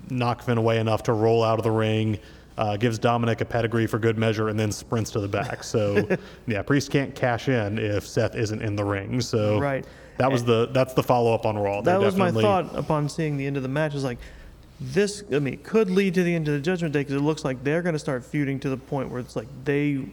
knock 0.09 0.43
Finn 0.43 0.57
away 0.57 0.79
enough 0.79 1.03
to 1.03 1.13
roll 1.13 1.43
out 1.43 1.57
of 1.57 1.63
the 1.63 1.71
ring, 1.71 2.19
uh, 2.59 2.75
gives 2.75 2.99
Dominic 2.99 3.39
a 3.39 3.45
pedigree 3.45 3.87
for 3.87 3.99
good 3.99 4.17
measure, 4.17 4.49
and 4.49 4.59
then 4.59 4.69
sprints 4.71 5.11
to 5.11 5.19
the 5.21 5.27
back. 5.27 5.63
So 5.69 6.07
yeah, 6.45 6.61
Priest 6.61 6.91
can't 6.91 7.15
cash 7.15 7.47
in 7.47 7.77
if 7.79 8.05
Seth 8.05 8.35
isn't 8.35 8.61
in 8.61 8.75
the 8.75 8.83
ring. 8.83 9.21
So 9.21 9.59
Right. 9.59 9.85
that 10.17 10.31
was 10.31 10.43
the 10.43 10.67
that's 10.73 10.93
the 10.93 11.03
follow 11.03 11.33
up 11.33 11.45
on 11.45 11.57
Raw. 11.57 11.81
That 11.81 11.99
was 11.99 12.15
my 12.15 12.31
thought 12.31 12.75
upon 12.75 13.07
seeing 13.07 13.37
the 13.37 13.45
end 13.45 13.55
of 13.55 13.63
the 13.63 13.69
match. 13.69 13.95
Is 13.95 14.03
like, 14.03 14.17
this. 14.81 15.23
I 15.31 15.39
mean, 15.39 15.53
it 15.53 15.63
could 15.63 15.89
lead 15.89 16.13
to 16.15 16.23
the 16.23 16.35
end 16.35 16.47
of 16.49 16.53
the 16.53 16.59
Judgment 16.59 16.93
Day 16.93 17.01
because 17.01 17.15
it 17.15 17.21
looks 17.21 17.45
like 17.45 17.63
they're 17.63 17.81
going 17.81 17.93
to 17.93 17.99
start 17.99 18.25
feuding 18.25 18.59
to 18.61 18.69
the 18.69 18.77
point 18.77 19.09
where 19.09 19.19
it's 19.21 19.35
like 19.37 19.47
they, 19.63 20.05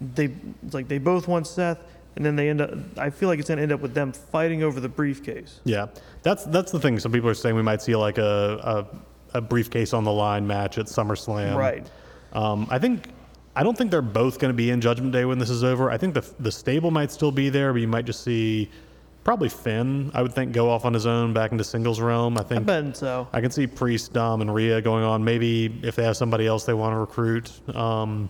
they, 0.00 0.30
it's 0.64 0.74
like 0.74 0.86
they 0.86 0.98
both 0.98 1.26
want 1.26 1.46
Seth, 1.46 1.78
and 2.16 2.24
then 2.24 2.36
they 2.36 2.48
end 2.50 2.60
up. 2.60 2.70
I 2.96 3.10
feel 3.10 3.28
like 3.28 3.38
it's 3.40 3.48
going 3.48 3.58
to 3.58 3.62
end 3.62 3.72
up 3.72 3.80
with 3.80 3.94
them 3.94 4.12
fighting 4.12 4.62
over 4.62 4.78
the 4.78 4.88
briefcase. 4.88 5.60
Yeah, 5.64 5.86
that's 6.22 6.44
that's 6.44 6.70
the 6.70 6.78
thing. 6.78 7.00
Some 7.00 7.10
people 7.10 7.28
are 7.30 7.34
saying 7.34 7.56
we 7.56 7.62
might 7.62 7.82
see 7.82 7.96
like 7.96 8.18
a 8.18 8.86
a, 8.92 8.96
a 9.34 9.40
briefcase 9.40 9.92
on 9.92 10.04
the 10.04 10.12
line 10.12 10.46
match 10.46 10.78
at 10.78 10.86
SummerSlam. 10.86 11.56
Right. 11.56 11.86
Um, 12.32 12.66
I 12.70 12.78
think 12.78 13.08
I 13.56 13.62
don't 13.62 13.76
think 13.76 13.90
they're 13.90 14.02
both 14.02 14.38
going 14.38 14.50
to 14.50 14.56
be 14.56 14.70
in 14.70 14.80
Judgment 14.80 15.12
Day 15.12 15.24
when 15.24 15.38
this 15.38 15.50
is 15.50 15.62
over. 15.62 15.90
I 15.90 15.98
think 15.98 16.14
the 16.14 16.24
the 16.40 16.52
stable 16.52 16.90
might 16.90 17.12
still 17.12 17.32
be 17.32 17.48
there, 17.50 17.72
but 17.72 17.80
you 17.80 17.88
might 17.88 18.04
just 18.04 18.22
see 18.24 18.70
probably 19.22 19.48
Finn. 19.48 20.10
I 20.14 20.22
would 20.22 20.32
think 20.34 20.52
go 20.52 20.70
off 20.70 20.84
on 20.84 20.92
his 20.92 21.06
own 21.06 21.32
back 21.32 21.52
into 21.52 21.64
singles 21.64 22.00
realm. 22.00 22.36
I 22.36 22.42
I 22.42 22.44
think 22.44 22.66
bet 22.66 22.96
so. 22.96 23.28
I 23.32 23.40
can 23.40 23.50
see 23.50 23.66
Priest, 23.66 24.12
Dom, 24.12 24.40
and 24.40 24.54
Rhea 24.54 24.80
going 24.80 25.04
on. 25.04 25.24
Maybe 25.24 25.80
if 25.82 25.96
they 25.96 26.04
have 26.04 26.16
somebody 26.16 26.46
else 26.46 26.64
they 26.64 26.74
want 26.74 26.94
to 26.94 26.98
recruit. 26.98 27.50
Um, 27.74 28.28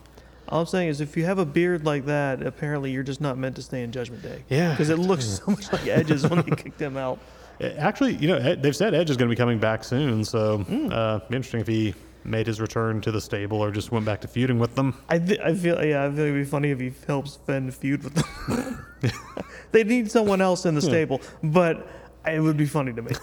All 0.49 0.61
I'm 0.61 0.67
saying 0.67 0.89
is, 0.89 1.01
if 1.01 1.17
you 1.17 1.25
have 1.25 1.39
a 1.39 1.47
beard 1.47 1.85
like 1.85 2.07
that, 2.07 2.43
apparently 2.47 2.93
you're 2.93 3.03
just 3.03 3.21
not 3.21 3.39
meant 3.39 3.57
to 3.57 3.63
stay 3.63 3.83
in 3.83 3.93
Judgment 3.93 4.23
Day. 4.23 4.45
Yeah. 4.49 4.71
Because 4.71 4.91
it 4.91 4.99
looks 4.99 5.25
so 5.25 5.51
much 5.51 5.73
like 5.73 5.87
Edge's 5.87 6.29
when 6.29 6.43
they 6.43 6.55
kicked 6.55 6.81
him 6.81 6.97
out. 6.97 7.19
Actually, 7.61 8.15
you 8.17 8.29
know, 8.29 8.55
they've 8.57 8.75
said 8.77 8.95
Edge 8.95 9.11
is 9.11 9.17
going 9.17 9.29
to 9.29 9.33
be 9.33 9.39
coming 9.39 9.59
back 9.59 9.85
soon, 9.85 10.25
so 10.25 10.59
Hmm. 10.59 10.89
uh, 10.91 11.21
interesting 11.31 11.61
if 11.61 11.67
he 11.67 11.95
made 12.25 12.47
his 12.47 12.61
return 12.61 13.01
to 13.03 13.13
the 13.13 13.21
stable 13.21 13.59
or 13.59 13.71
just 13.71 13.93
went 13.93 14.05
back 14.07 14.21
to 14.23 14.29
feuding 14.29 14.59
with 14.59 14.75
them. 14.75 14.95
I, 15.09 15.19
th- 15.19 15.41
I 15.41 15.55
feel 15.55 15.85
yeah, 15.85 16.05
I 16.07 16.11
feel 16.11 16.21
it'd 16.21 16.35
be 16.35 16.45
funny 16.45 16.71
if 16.71 16.81
he 16.81 16.93
helps 17.07 17.37
Finn 17.47 17.71
feud 17.71 18.03
with 18.03 18.15
them. 18.15 18.87
they 19.73 19.85
need 19.85 20.11
someone 20.11 20.41
else 20.41 20.65
in 20.67 20.75
the 20.75 20.81
stable, 20.83 21.21
but 21.43 21.87
it 22.27 22.41
would 22.41 22.57
be 22.57 22.67
funny 22.67 22.93
to 22.93 23.03
me. 23.03 23.13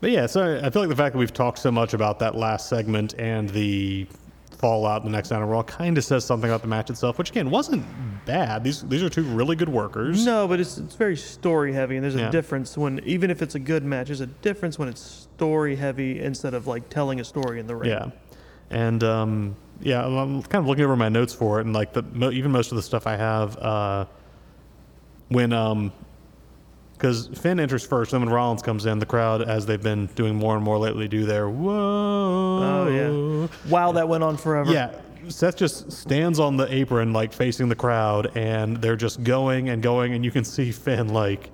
But 0.00 0.10
yeah, 0.10 0.26
so 0.26 0.60
I 0.60 0.68
feel 0.70 0.82
like 0.82 0.88
the 0.88 0.96
fact 0.96 1.12
that 1.12 1.18
we've 1.20 1.32
talked 1.32 1.60
so 1.60 1.70
much 1.70 1.94
about 1.94 2.18
that 2.18 2.34
last 2.34 2.68
segment 2.68 3.14
and 3.20 3.48
the 3.50 4.08
fallout 4.66 5.02
in 5.04 5.10
the 5.10 5.14
next 5.14 5.32
on 5.32 5.42
Raw 5.46 5.62
kind 5.64 5.98
of 5.98 6.04
says 6.04 6.24
something 6.24 6.48
about 6.48 6.62
the 6.62 6.68
match 6.68 6.88
itself, 6.88 7.18
which 7.18 7.30
again 7.30 7.50
wasn't 7.50 7.84
bad. 8.24 8.62
These 8.64 8.82
these 8.84 9.02
are 9.02 9.10
two 9.10 9.24
really 9.24 9.56
good 9.56 9.68
workers. 9.68 10.24
no, 10.24 10.46
but 10.48 10.60
it's 10.60 10.78
it's 10.78 10.94
very 10.94 11.16
story 11.16 11.72
heavy, 11.74 11.96
and 11.96 12.04
there's 12.04 12.14
a 12.14 12.20
Yeah. 12.20 12.30
difference 12.30 12.78
when 12.78 13.00
even 13.04 13.30
if 13.30 13.42
it's 13.42 13.56
a 13.56 13.58
good 13.58 13.84
match, 13.84 14.06
there's 14.06 14.20
a 14.20 14.26
difference 14.28 14.78
when 14.78 14.88
it's 14.88 15.00
story 15.34 15.74
heavy 15.76 16.20
instead 16.20 16.54
of 16.54 16.66
like 16.68 16.88
telling 16.88 17.18
a 17.20 17.24
story 17.24 17.58
in 17.58 17.66
the 17.66 17.74
ring. 17.74 17.90
Yeah, 17.90 18.10
and 18.70 19.02
um, 19.02 19.56
yeah, 19.80 20.02
I'm- 20.04 20.16
I'm 20.16 20.42
kind 20.44 20.62
of 20.62 20.68
looking 20.68 20.84
over 20.84 20.94
my 20.96 21.08
notes 21.08 21.34
for 21.34 21.58
it, 21.58 21.66
and 21.66 21.74
like 21.74 21.92
the 21.92 22.02
mo- 22.12 22.30
even 22.30 22.52
most 22.52 22.70
of 22.70 22.76
the 22.76 22.82
stuff 22.82 23.06
I 23.06 23.16
have 23.16 23.58
uh, 23.58 24.04
when 25.28 25.52
um. 25.52 25.92
Because 27.02 27.26
Finn 27.26 27.58
enters 27.58 27.84
first, 27.84 28.12
then 28.12 28.20
when 28.20 28.30
Rollins 28.30 28.62
comes 28.62 28.86
in, 28.86 29.00
the 29.00 29.06
crowd, 29.06 29.42
as 29.42 29.66
they've 29.66 29.82
been 29.82 30.06
doing 30.14 30.36
more 30.36 30.54
and 30.54 30.62
more 30.62 30.78
lately, 30.78 31.08
do 31.08 31.26
their 31.26 31.48
whoa. 31.48 32.60
Oh 32.62 32.88
yeah. 32.88 33.48
Wow, 33.68 33.90
that 33.90 34.08
went 34.08 34.22
on 34.22 34.36
forever. 34.36 34.72
Yeah, 34.72 34.94
Seth 35.28 35.56
just 35.56 35.90
stands 35.90 36.38
on 36.38 36.56
the 36.56 36.72
apron, 36.72 37.12
like 37.12 37.32
facing 37.32 37.68
the 37.68 37.74
crowd, 37.74 38.30
and 38.36 38.76
they're 38.76 38.94
just 38.94 39.24
going 39.24 39.68
and 39.70 39.82
going, 39.82 40.14
and 40.14 40.24
you 40.24 40.30
can 40.30 40.44
see 40.44 40.70
Finn 40.70 41.08
like 41.08 41.50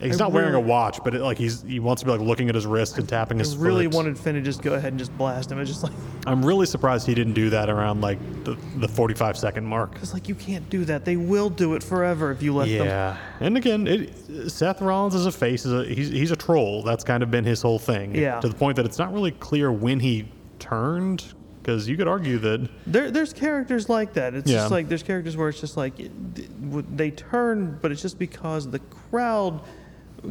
he's 0.00 0.20
I 0.20 0.24
not 0.24 0.32
wearing 0.32 0.54
a 0.54 0.58
really- 0.58 0.68
watch, 0.68 0.98
but 1.04 1.14
it, 1.14 1.20
like 1.20 1.38
he's 1.38 1.62
he 1.62 1.78
wants 1.80 2.00
to 2.02 2.06
be 2.06 2.12
like 2.12 2.20
looking 2.20 2.48
at 2.48 2.54
his 2.54 2.66
wrist 2.66 2.98
and 2.98 3.08
tapping 3.08 3.38
I 3.38 3.40
his. 3.40 3.56
really 3.56 3.84
foot. 3.86 3.94
wanted 3.94 4.18
Finn 4.18 4.34
to 4.34 4.40
just 4.40 4.62
go 4.62 4.74
ahead 4.74 4.92
and 4.92 4.98
just 4.98 5.16
blast 5.18 5.50
him. 5.52 5.58
It's 5.58 5.70
just 5.70 5.82
like 5.82 5.92
I'm 6.26 6.44
really 6.44 6.66
surprised 6.66 7.06
he 7.06 7.14
didn't 7.14 7.34
do 7.34 7.50
that 7.50 7.68
around 7.70 8.00
like 8.00 8.18
the, 8.44 8.56
the 8.76 8.88
45 8.88 9.36
second 9.36 9.64
mark. 9.66 9.96
it's 10.02 10.12
like 10.12 10.28
you 10.28 10.34
can't 10.34 10.68
do 10.70 10.84
that. 10.86 11.04
They 11.04 11.16
will 11.16 11.50
do 11.50 11.74
it 11.74 11.82
forever 11.82 12.30
if 12.30 12.42
you 12.42 12.54
let 12.54 12.68
them. 12.68 12.86
Yeah, 12.86 13.16
and 13.40 13.56
again, 13.56 13.86
it, 13.86 14.50
Seth 14.50 14.80
Rollins 14.80 15.14
as 15.14 15.26
a 15.26 15.32
face 15.32 15.64
is 15.66 15.72
a 15.72 15.84
he's 15.92 16.08
he's 16.08 16.30
a 16.30 16.36
troll. 16.36 16.82
That's 16.82 17.04
kind 17.04 17.22
of 17.22 17.30
been 17.30 17.44
his 17.44 17.62
whole 17.62 17.78
thing. 17.78 18.14
Yeah. 18.14 18.40
To 18.40 18.48
the 18.48 18.54
point 18.54 18.76
that 18.76 18.86
it's 18.86 18.98
not 18.98 19.12
really 19.12 19.32
clear 19.32 19.70
when 19.72 20.00
he 20.00 20.28
turned, 20.58 21.24
because 21.62 21.88
you 21.88 21.96
could 21.96 22.08
argue 22.08 22.38
that 22.38 22.68
There, 22.86 23.10
there's 23.10 23.32
characters 23.32 23.88
like 23.88 24.12
that. 24.14 24.34
It's 24.34 24.50
Yeah. 24.50 24.58
just 24.58 24.70
like 24.70 24.88
there's 24.88 25.02
characters 25.02 25.36
where 25.36 25.48
it's 25.48 25.60
just 25.60 25.76
like 25.76 25.98
it- 25.98 26.12
th- 26.34 26.48
w- 26.70 26.86
they 26.94 27.10
turn, 27.10 27.78
but 27.80 27.90
it's 27.92 28.02
just 28.02 28.18
because 28.18 28.70
the 28.70 28.78
crowd 29.10 29.60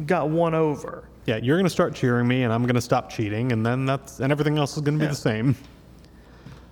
got 0.06 0.28
won 0.30 0.54
over. 0.54 1.04
yeah, 1.26 1.36
you're 1.36 1.56
gonna 1.58 1.68
start 1.70 1.94
cheering 1.94 2.26
me, 2.26 2.42
and 2.44 2.52
I'm 2.52 2.64
gonna 2.66 2.80
stop 2.80 3.10
cheating, 3.10 3.52
and 3.52 3.64
then 3.64 3.86
that's 3.86 4.20
and 4.20 4.32
everything 4.32 4.58
else 4.58 4.76
is 4.76 4.82
gonna 4.82 4.98
be 4.98 5.04
Yeah. 5.04 5.10
the 5.10 5.16
same. 5.16 5.56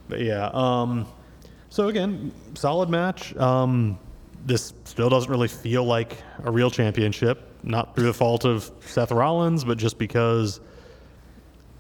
But 0.09 0.21
yeah, 0.21 0.51
um, 0.55 1.07
so 1.69 1.89
again, 1.89 2.33
solid 2.55 2.89
match. 2.89 3.37
Um, 3.37 3.99
this 4.47 4.73
still 4.85 5.11
doesn't 5.11 5.31
really 5.31 5.49
feel 5.49 5.85
like 5.85 6.17
a 6.45 6.51
real 6.51 6.71
championship, 6.71 7.43
not 7.63 7.95
through 7.95 8.07
the 8.07 8.15
fault 8.15 8.45
of 8.47 8.71
Seth 8.87 9.13
Rollins, 9.13 9.65
but 9.65 9.77
just 9.77 9.99
because 9.99 10.61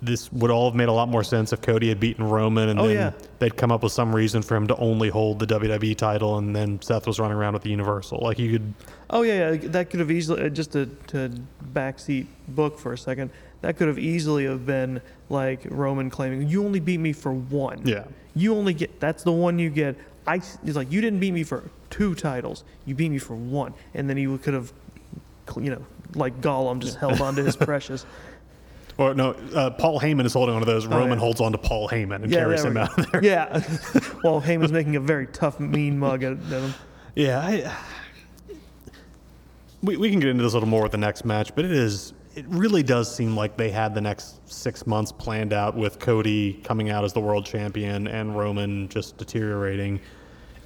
this 0.00 0.30
would 0.32 0.50
all 0.50 0.68
have 0.70 0.76
made 0.76 0.88
a 0.88 0.92
lot 0.92 1.08
more 1.08 1.24
sense 1.24 1.52
if 1.52 1.60
Cody 1.60 1.88
had 1.88 1.98
beaten 1.98 2.24
Roman, 2.28 2.68
and 2.68 2.78
Oh, 2.78 2.86
then 2.86 2.96
yeah. 2.96 3.10
they'd 3.40 3.56
come 3.56 3.72
up 3.72 3.82
with 3.82 3.92
some 3.92 4.14
reason 4.14 4.42
for 4.42 4.54
him 4.54 4.66
to 4.68 4.76
only 4.76 5.08
hold 5.08 5.38
the 5.40 5.46
WWE 5.46 5.94
title, 5.96 6.38
and 6.38 6.54
then 6.54 6.80
Seth 6.82 7.06
was 7.06 7.18
running 7.18 7.36
around 7.36 7.54
with 7.54 7.62
the 7.62 7.70
Universal. 7.70 8.20
Like 8.22 8.38
you 8.38 8.52
could, 8.52 8.74
Oh 9.10 9.22
yeah, 9.22 9.52
yeah 9.52 9.68
that 9.68 9.90
could 9.90 10.00
have 10.00 10.10
easily 10.10 10.42
uh, 10.42 10.48
just 10.48 10.72
to 10.72 10.86
to 11.08 11.30
backseat 11.72 12.26
book 12.48 12.78
for 12.78 12.92
a 12.92 12.98
second. 12.98 13.30
That 13.60 13.76
could 13.76 13.88
have 13.88 13.98
easily 13.98 14.44
have 14.44 14.66
been 14.66 15.00
like 15.28 15.66
Roman 15.70 16.10
claiming, 16.10 16.48
"You 16.48 16.64
only 16.64 16.80
beat 16.80 17.00
me 17.00 17.12
for 17.12 17.32
one. 17.32 17.86
Yeah. 17.86 18.04
You 18.34 18.54
only 18.54 18.74
get 18.74 19.00
that's 19.00 19.22
the 19.22 19.32
one 19.32 19.58
you 19.58 19.70
get." 19.70 19.96
I 20.26 20.36
it's 20.36 20.76
like 20.76 20.92
you 20.92 21.00
didn't 21.00 21.20
beat 21.20 21.32
me 21.32 21.42
for 21.42 21.70
two 21.90 22.14
titles. 22.14 22.64
You 22.84 22.94
beat 22.94 23.10
me 23.10 23.18
for 23.18 23.34
one, 23.34 23.74
and 23.94 24.08
then 24.08 24.16
he 24.16 24.38
could 24.38 24.54
have, 24.54 24.72
you 25.56 25.70
know, 25.70 25.84
like 26.14 26.40
Gollum, 26.40 26.80
just 26.80 26.98
held 26.98 27.20
on 27.20 27.34
to 27.36 27.42
his 27.42 27.56
precious. 27.70 28.04
Or 28.98 29.14
no, 29.14 29.30
uh, 29.54 29.70
Paul 29.70 30.00
Heyman 30.00 30.26
is 30.26 30.32
holding 30.32 30.56
on 30.56 30.60
to 30.60 30.66
those. 30.66 30.86
Oh, 30.86 30.90
Roman 30.90 31.12
yeah. 31.12 31.16
holds 31.16 31.40
on 31.40 31.52
to 31.52 31.58
Paul 31.58 31.88
Heyman 31.88 32.24
and 32.24 32.30
Yeah, 32.30 32.40
carries 32.40 32.62
there 32.62 32.70
him 32.70 32.74
we 32.74 32.80
out 32.80 32.98
of 32.98 33.12
there. 33.12 33.24
Yeah. 33.24 33.60
While 34.22 34.42
Heyman's 34.42 34.72
making 34.72 34.96
a 34.96 35.00
very 35.00 35.28
tough, 35.28 35.60
mean 35.60 36.00
mug 36.00 36.24
at, 36.24 36.32
at 36.32 36.38
him. 36.38 36.74
Yeah, 37.14 37.38
I, 37.38 37.76
we 39.82 39.96
we 39.96 40.10
can 40.10 40.20
get 40.20 40.28
into 40.30 40.42
this 40.42 40.52
a 40.52 40.56
little 40.56 40.68
more 40.68 40.82
with 40.82 40.92
the 40.92 40.98
next 40.98 41.24
match, 41.24 41.54
but 41.54 41.64
it 41.64 41.72
is 41.72 42.12
it 42.34 42.44
really 42.48 42.82
does 42.82 43.12
seem 43.14 43.36
like 43.36 43.56
they 43.56 43.70
had 43.70 43.94
the 43.94 44.00
next 44.00 44.48
six 44.50 44.86
months 44.86 45.10
planned 45.10 45.52
out 45.52 45.76
with 45.76 45.98
Cody 45.98 46.60
coming 46.62 46.90
out 46.90 47.04
as 47.04 47.12
the 47.12 47.20
world 47.20 47.44
champion 47.44 48.06
and 48.06 48.36
Roman 48.36 48.88
just 48.88 49.16
deteriorating. 49.16 50.00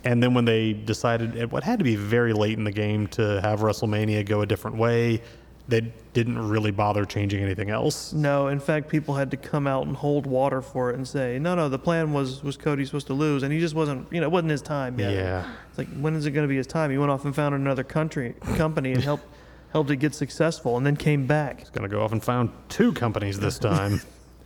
And 0.04 0.22
then 0.22 0.34
when 0.34 0.44
they 0.44 0.72
decided 0.72 1.36
it 1.36 1.50
what 1.50 1.62
had 1.62 1.78
to 1.78 1.84
be 1.84 1.96
very 1.96 2.32
late 2.32 2.58
in 2.58 2.64
the 2.64 2.72
game 2.72 3.06
to 3.08 3.40
have 3.40 3.60
WrestleMania 3.60 4.26
go 4.26 4.42
a 4.42 4.46
different 4.46 4.76
way, 4.76 5.22
they 5.68 5.92
didn't 6.12 6.38
really 6.48 6.70
bother 6.72 7.04
changing 7.04 7.42
anything 7.42 7.70
else. 7.70 8.12
No, 8.12 8.48
in 8.48 8.58
fact, 8.60 8.88
people 8.88 9.14
had 9.14 9.30
to 9.30 9.36
come 9.36 9.66
out 9.66 9.86
and 9.86 9.96
hold 9.96 10.26
water 10.26 10.60
for 10.60 10.90
it 10.90 10.96
and 10.96 11.06
say, 11.06 11.38
no, 11.38 11.54
no, 11.54 11.68
the 11.68 11.78
plan 11.78 12.12
was 12.12 12.42
was 12.42 12.56
Cody 12.56 12.84
supposed 12.84 13.06
to 13.06 13.14
lose, 13.14 13.42
and 13.44 13.52
he 13.52 13.60
just 13.60 13.74
wasn't, 13.74 14.12
you 14.12 14.20
know, 14.20 14.26
it 14.26 14.30
wasn't 14.32 14.50
his 14.50 14.60
time 14.62 14.98
yet. 14.98 15.12
Yeah. 15.14 15.50
It's 15.68 15.78
like, 15.78 15.88
when 15.98 16.14
is 16.16 16.26
it 16.26 16.32
going 16.32 16.44
to 16.44 16.48
be 16.48 16.56
his 16.56 16.66
time? 16.66 16.90
He 16.90 16.98
went 16.98 17.10
off 17.10 17.24
and 17.24 17.34
found 17.34 17.54
another 17.54 17.84
country 17.84 18.34
company 18.56 18.92
and 18.92 19.02
helped 19.02 19.24
helped 19.72 19.90
it 19.90 19.96
get 19.96 20.14
successful, 20.14 20.76
and 20.76 20.84
then 20.84 20.96
came 20.96 21.26
back. 21.26 21.60
He's 21.60 21.70
Gonna 21.70 21.88
go 21.88 22.02
off 22.02 22.12
and 22.12 22.22
found 22.22 22.50
two 22.68 22.92
companies 22.92 23.38
this 23.40 23.58
time 23.58 24.02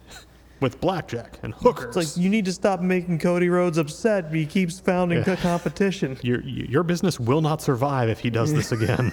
with 0.61 0.81
blackjack 0.81 1.41
and 1.43 1.53
hookers. 1.55 1.97
It's 1.97 2.17
like 2.17 2.23
you 2.23 2.31
need 2.31 2.45
to 2.45 2.53
stop 2.53 2.81
making 2.81 3.19
Cody 3.19 3.49
Rhodes 3.49 3.77
upset. 3.79 4.33
He 4.33 4.47
keeps 4.47 4.79
founding 4.79 5.25
Yeah. 5.27 5.35
competition. 5.37 6.17
your 6.23 6.41
your 6.43 6.83
business 6.85 7.19
will 7.19 7.41
not 7.41 7.61
survive 7.61 8.09
if 8.09 8.21
he 8.21 8.31
does 8.31 8.53
this 8.55 8.71
again. 8.79 9.11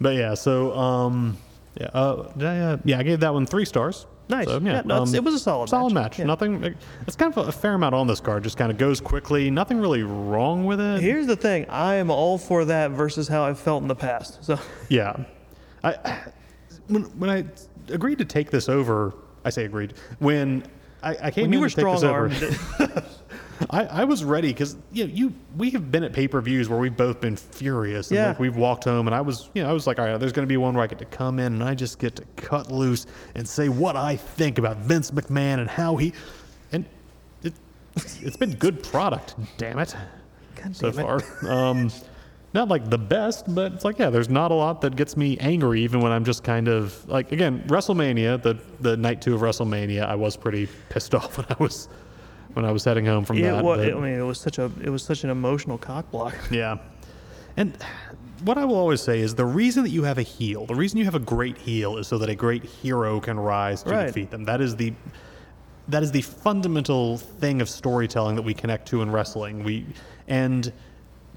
But 0.00 0.14
yeah, 0.14 0.34
so 0.34 0.76
um, 0.76 1.36
yeah, 1.80 1.86
uh, 1.94 2.32
did 2.36 2.46
I, 2.48 2.58
uh, 2.58 2.76
yeah, 2.84 2.98
I 2.98 3.02
gave 3.02 3.20
that 3.20 3.32
one 3.34 3.46
three 3.46 3.64
stars. 3.64 4.06
Nice. 4.28 4.46
So, 4.46 4.60
Yeah, 4.60 4.82
no, 4.84 5.02
um, 5.02 5.14
it 5.14 5.22
was 5.22 5.34
a 5.34 5.38
solid 5.38 5.68
solid 5.68 5.92
match. 5.92 6.12
match. 6.12 6.18
Yeah. 6.20 6.24
Nothing. 6.26 6.74
It's 7.06 7.16
kind 7.16 7.36
of 7.36 7.48
a 7.48 7.52
fair 7.52 7.74
amount 7.74 7.94
on 7.94 8.06
this 8.06 8.20
card. 8.20 8.44
Just 8.44 8.56
kind 8.56 8.70
of 8.70 8.78
goes 8.78 9.00
quickly. 9.00 9.50
Nothing 9.50 9.78
really 9.80 10.04
wrong 10.04 10.64
with 10.64 10.80
it. 10.80 11.00
Here's 11.02 11.26
the 11.26 11.36
thing: 11.36 11.68
I 11.68 11.96
am 11.96 12.10
all 12.10 12.38
for 12.38 12.64
that 12.66 12.92
versus 12.92 13.28
how 13.28 13.44
I 13.44 13.52
felt 13.52 13.82
in 13.82 13.88
the 13.88 13.96
past. 13.96 14.42
So 14.44 14.58
Yeah, 14.88 15.24
I 15.84 16.20
when 16.86 17.02
when 17.18 17.28
I 17.30 17.44
agreed 17.92 18.18
to 18.18 18.24
take 18.24 18.50
this 18.50 18.68
over, 18.68 19.12
I 19.44 19.50
say 19.50 19.64
agreed 19.64 19.94
when 20.18 20.62
I, 21.02 21.16
I 21.24 21.30
came 21.30 21.42
when 21.44 21.52
you 21.52 21.60
were 21.60 21.68
strong 21.68 21.96
over. 21.96 22.08
armed, 22.08 22.58
I, 23.70 23.84
I 23.84 24.04
was 24.04 24.24
ready 24.24 24.48
because 24.48 24.76
you 24.92 25.06
know, 25.06 25.12
you 25.12 25.32
we 25.56 25.70
have 25.70 25.90
been 25.90 26.04
at 26.04 26.12
pay 26.12 26.28
per 26.28 26.40
views 26.40 26.68
where 26.68 26.78
we've 26.78 26.96
both 26.96 27.20
been 27.20 27.36
furious 27.36 28.10
and 28.10 28.16
Yeah. 28.18 28.28
like 28.28 28.38
we've 28.38 28.56
walked 28.56 28.84
home 28.84 29.06
and 29.08 29.14
I 29.14 29.20
was 29.20 29.50
you 29.54 29.62
know 29.62 29.68
I 29.70 29.72
was 29.72 29.86
like 29.86 29.98
all 29.98 30.06
right 30.06 30.18
there's 30.18 30.32
going 30.32 30.46
to 30.46 30.52
be 30.52 30.56
one 30.56 30.74
where 30.74 30.84
I 30.84 30.86
get 30.86 30.98
to 31.00 31.04
come 31.04 31.38
in 31.38 31.52
and 31.54 31.62
I 31.64 31.74
just 31.74 31.98
get 31.98 32.16
to 32.16 32.24
cut 32.36 32.70
loose 32.70 33.06
and 33.34 33.48
say 33.48 33.68
what 33.68 33.96
I 33.96 34.16
think 34.16 34.58
about 34.58 34.78
Vince 34.78 35.10
McMahon 35.10 35.58
and 35.58 35.68
how 35.68 35.96
he 35.96 36.12
and 36.72 36.84
it 37.42 37.52
it's 38.20 38.36
been 38.36 38.52
good 38.54 38.82
product 38.82 39.34
damn 39.58 39.78
it 39.78 39.94
God 40.56 40.74
so 40.76 40.90
damn 40.90 41.00
it. 41.16 41.22
far 41.22 41.50
um 41.50 41.90
not 42.54 42.68
like 42.68 42.90
the 42.90 42.98
best 42.98 43.54
but 43.54 43.72
it's 43.72 43.84
like 43.84 43.98
yeah 43.98 44.10
there's 44.10 44.28
not 44.28 44.50
a 44.50 44.54
lot 44.54 44.80
that 44.82 44.96
gets 44.96 45.16
me 45.16 45.38
angry 45.38 45.82
even 45.82 46.00
when 46.00 46.12
I'm 46.12 46.24
just 46.24 46.42
kind 46.44 46.68
of 46.68 47.06
like 47.08 47.32
again 47.32 47.62
WrestleMania 47.68 48.42
the 48.42 48.58
the 48.80 48.96
night 48.96 49.22
two 49.22 49.34
of 49.34 49.40
WrestleMania 49.40 50.04
I 50.06 50.14
was 50.14 50.36
pretty 50.36 50.68
pissed 50.88 51.14
off 51.16 51.38
when 51.38 51.46
I 51.48 51.56
was 51.58 51.88
when 52.54 52.64
I 52.64 52.70
was 52.72 52.84
heading 52.84 53.06
home 53.06 53.24
from 53.24 53.38
it 53.38 53.42
that 53.42 53.62
but- 53.62 53.80
I 53.80 53.92
mean, 53.94 54.18
it 54.18 54.22
was 54.22 54.40
such 54.40 54.58
a 54.58 54.70
it 54.82 54.90
was 54.90 55.02
such 55.02 55.24
an 55.24 55.30
emotional 55.30 55.78
cock 55.78 56.10
block. 56.10 56.34
yeah. 56.50 56.78
And 57.56 57.76
what 58.44 58.58
I 58.58 58.64
will 58.64 58.76
always 58.76 59.00
say 59.00 59.20
is 59.20 59.34
the 59.34 59.44
reason 59.44 59.82
that 59.84 59.90
you 59.90 60.02
have 60.04 60.18
a 60.18 60.22
heel, 60.22 60.66
the 60.66 60.74
reason 60.74 60.98
you 60.98 61.04
have 61.04 61.14
a 61.14 61.18
great 61.20 61.58
heel 61.58 61.96
is 61.98 62.08
so 62.08 62.18
that 62.18 62.28
a 62.28 62.34
great 62.34 62.64
hero 62.64 63.20
can 63.20 63.38
rise 63.38 63.82
to 63.84 63.90
Right. 63.90 64.06
defeat 64.06 64.30
them. 64.30 64.44
That 64.44 64.60
is 64.60 64.76
the 64.76 64.92
that 65.88 66.02
is 66.02 66.12
the 66.12 66.22
fundamental 66.22 67.18
thing 67.18 67.60
of 67.60 67.68
storytelling 67.68 68.36
that 68.36 68.42
we 68.42 68.54
connect 68.54 68.86
to 68.88 69.02
in 69.02 69.10
wrestling. 69.10 69.64
We 69.64 69.86
and 70.28 70.72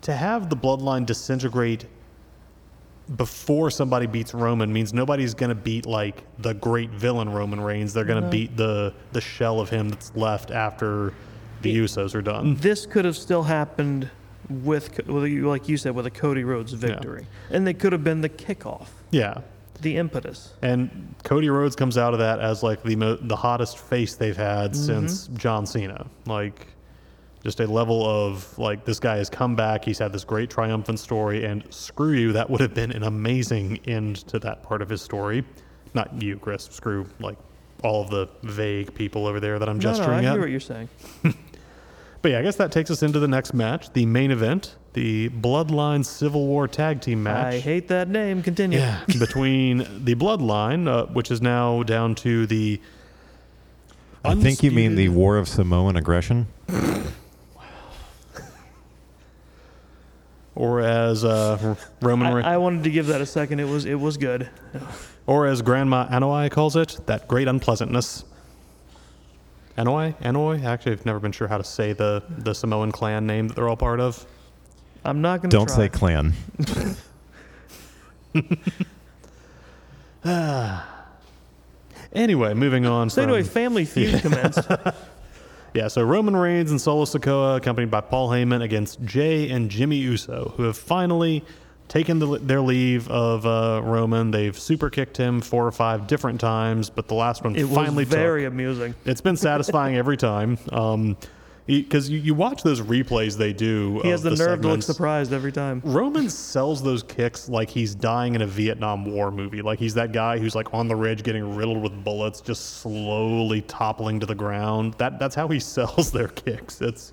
to 0.02 0.14
have 0.14 0.50
the 0.50 0.56
bloodline 0.56 1.06
disintegrate 1.06 1.86
before 3.18 3.70
somebody 3.70 4.08
beats 4.08 4.34
Roman 4.34 4.72
means 4.74 4.94
nobody's 4.94 5.34
going 5.34 5.50
to 5.50 5.56
beat 5.56 5.86
like 5.86 6.24
the 6.40 6.54
great 6.54 6.90
villain 6.92 7.30
Roman 7.30 7.62
Reigns. 7.62 7.94
They're 7.94 8.06
going 8.06 8.24
to 8.24 8.30
beat 8.30 8.58
the 8.58 8.94
the 9.12 9.22
shell 9.22 9.60
of 9.60 9.70
him 9.70 9.90
that's 9.90 10.16
left 10.16 10.52
after 10.52 11.14
the 11.62 11.76
Usos 11.78 12.16
are 12.16 12.22
done. 12.22 12.56
This 12.56 12.86
could 12.86 13.06
have 13.06 13.16
still 13.16 13.44
happened 13.44 14.10
with, 14.50 15.08
like 15.08 15.68
you 15.68 15.78
said, 15.78 15.96
with 15.96 16.06
a 16.06 16.12
Cody 16.12 16.44
Rhodes 16.44 16.74
victory, 16.74 17.26
and 17.50 17.66
they 17.66 17.74
could 17.74 17.92
have 17.94 18.04
been 18.04 18.22
the 18.22 18.30
kickoff, 18.30 18.88
Yeah. 19.10 19.40
the 19.82 19.98
impetus. 19.98 20.54
And 20.62 21.16
Cody 21.24 21.50
Rhodes 21.50 21.76
comes 21.76 21.98
out 21.98 22.14
of 22.14 22.20
that 22.20 22.40
as 22.40 22.62
like 22.62 22.84
the 22.84 22.96
mo- 22.96 23.18
the 23.20 23.36
hottest 23.36 23.78
face 23.80 24.16
they've 24.16 24.38
had 24.38 24.72
Mm-hmm. 24.74 24.84
since 24.86 25.28
John 25.28 25.66
Cena. 25.66 26.06
Like 26.28 26.68
just 27.46 27.60
a 27.62 27.68
level 27.68 28.04
of 28.06 28.58
like 28.58 28.84
this 28.84 29.00
guy 29.00 29.18
has 29.18 29.30
come 29.30 29.56
back. 29.56 29.86
He's 29.86 30.00
had 30.00 30.12
this 30.12 30.26
great 30.26 30.50
triumphant 30.50 31.00
story, 31.00 31.46
and 31.46 31.64
screw 31.74 32.12
you, 32.12 32.34
that 32.34 32.50
would 32.50 32.60
have 32.60 32.74
been 32.74 32.92
an 32.92 33.04
amazing 33.04 33.80
end 33.86 34.18
to 34.28 34.40
that 34.40 34.64
part 34.64 34.82
of 34.82 34.90
his 34.90 35.02
story. 35.02 35.46
Not 35.94 36.22
you, 36.22 36.38
Chris. 36.38 36.64
Screw 36.72 37.06
like 37.20 37.38
all 37.84 38.02
of 38.02 38.10
the 38.10 38.28
vague 38.44 38.94
people 38.96 39.28
over 39.28 39.40
there 39.40 39.60
that 39.60 39.70
I'm 39.70 39.78
No, 39.78 39.84
no, 39.84 39.90
I 39.92 39.94
gesturing 39.98 40.24
hear 40.24 40.32
at. 40.32 40.40
what 40.40 40.50
you're 40.50 40.60
saying. 40.60 40.90
But 42.22 42.32
yeah, 42.32 42.40
I 42.40 42.42
guess 42.42 42.56
that 42.56 42.72
takes 42.72 42.90
us 42.90 43.04
into 43.04 43.20
the 43.20 43.28
next 43.28 43.54
match, 43.54 43.94
the 43.94 44.04
main 44.08 44.32
event, 44.32 44.78
the 44.94 45.30
Bloodline 45.30 46.04
Civil 46.04 46.48
War 46.48 46.68
Tag 46.68 47.00
Team 47.00 47.22
match. 47.22 47.54
I 47.54 47.60
hate 47.60 47.88
that 47.90 48.10
name. 48.10 48.42
Continue. 48.42 48.80
Yeah, 48.80 49.04
between 49.20 49.86
the 50.04 50.16
bloodline, 50.16 50.88
uh, 50.88 51.06
which 51.06 51.30
is 51.30 51.40
now 51.40 51.84
down 51.84 52.16
to 52.16 52.48
the. 52.48 52.82
I 54.24 54.34
think 54.34 54.64
you 54.64 54.72
mean 54.72 54.96
the 54.96 55.10
War 55.10 55.38
of 55.38 55.48
Samoan 55.48 55.96
Aggression. 55.98 56.48
or 60.56 60.82
as 60.82 61.24
uh, 61.24 61.76
Roman, 62.02 62.28
I, 62.44 62.54
I 62.54 62.58
wanted 62.58 62.84
to 62.86 62.90
give 62.90 63.08
that 63.08 63.22
a 63.22 63.26
second. 63.26 63.60
It 63.60 63.68
was 63.68 63.86
it 63.86 63.96
was 64.00 64.18
good. 64.18 64.50
or 65.28 65.46
as 65.46 65.62
Grandma 65.62 66.08
Anoi 66.08 66.50
calls 66.52 66.76
it, 66.76 67.00
that 67.06 67.28
great 67.28 67.48
unpleasantness. 67.48 68.24
Anoi, 69.78 70.16
Anoi. 70.22 70.64
Actually, 70.64 70.94
I've 70.94 71.06
never 71.06 71.20
been 71.20 71.34
sure 71.34 71.48
how 71.48 71.58
to 71.58 71.64
say 71.64 71.94
the 71.94 72.24
the 72.30 72.54
Samoan 72.56 72.92
clan 72.92 73.28
name 73.28 73.48
that 73.50 73.56
they're 73.56 73.68
all 73.68 73.76
part 73.78 74.00
of. 74.00 74.26
I'm 75.04 75.22
not 75.22 75.42
going 75.42 75.50
to 75.52 75.58
Don't 75.58 75.68
try. 75.68 75.76
say 75.76 75.90
clan. 75.90 76.34
Anyway, 82.16 82.54
moving 82.54 82.86
on. 82.86 83.10
So 83.10 83.22
from, 83.22 83.30
anyway, 83.32 83.44
Family 83.44 83.84
Feud 83.84 84.22
commenced. 84.22 84.60
Yeah, 85.76 85.90
so 85.90 86.04
Roman 86.04 86.38
Reigns 86.38 86.72
and 86.72 86.80
Solo 86.80 87.04
Sikoa, 87.04 87.58
accompanied 87.58 87.92
by 87.92 88.00
Paul 88.00 88.30
Heyman, 88.30 88.62
against 88.64 89.04
Jey 89.04 89.50
and 89.50 89.70
Jimmy 89.70 89.98
Uso, 89.98 90.54
who 90.56 90.64
have 90.64 90.78
finally 90.78 91.44
taken 91.90 92.18
the, 92.18 92.40
their 92.40 92.62
leave 92.62 93.10
of 93.10 93.46
uh, 93.46 93.82
Roman. 93.84 94.32
They've 94.32 94.58
super 94.58 94.90
kicked 94.90 95.18
him 95.18 95.42
four 95.42 95.68
or 95.68 95.72
five 95.74 96.08
different 96.08 96.40
times, 96.40 96.90
but 96.90 97.10
the 97.10 97.14
last 97.14 97.44
one 97.44 97.56
finally 97.56 97.60
It 97.60 97.66
was 97.66 97.76
finally 97.76 98.06
very 98.06 98.44
took. 98.44 98.54
amusing. 98.54 98.96
It's 99.04 99.20
been 99.20 99.36
satisfying 99.36 99.98
every 99.98 100.16
time. 100.16 100.58
Um, 100.72 101.18
because 101.66 102.10
you, 102.10 102.20
you 102.20 102.36
watch 102.36 102.62
those 102.62 102.82
replays 102.82 103.38
they 103.38 103.52
do. 103.52 104.00
He 104.04 104.10
has 104.10 104.24
of 104.24 104.38
the, 104.38 104.46
nerve 104.46 104.62
to 104.62 104.68
look 104.68 104.84
surprised 104.84 105.34
every 105.34 105.52
time. 105.52 105.82
Roman 105.84 106.30
sells 106.30 106.84
those 106.84 107.02
kicks 107.02 107.50
like 107.50 107.70
he's 107.70 107.96
dying 107.96 108.36
in 108.36 108.42
a 108.42 108.48
Vietnam 108.48 109.06
War 109.06 109.32
movie. 109.32 109.62
Like 109.62 109.80
he's 109.80 109.96
that 109.96 110.12
guy 110.12 110.38
who's 110.38 110.56
like 110.56 110.74
on 110.74 110.88
the 110.88 110.96
ridge 110.96 111.24
getting 111.24 111.56
riddled 111.56 111.82
with 111.82 112.04
bullets, 112.04 112.42
just 112.42 112.82
slowly 112.82 113.62
toppling 113.62 114.20
to 114.20 114.26
the 114.26 114.36
ground. 114.36 114.94
That 114.96 115.18
that's 115.18 115.36
how 115.36 115.48
he 115.48 115.60
sells 115.76 116.12
their 116.12 116.28
kicks. 116.28 116.82
It's 116.82 117.12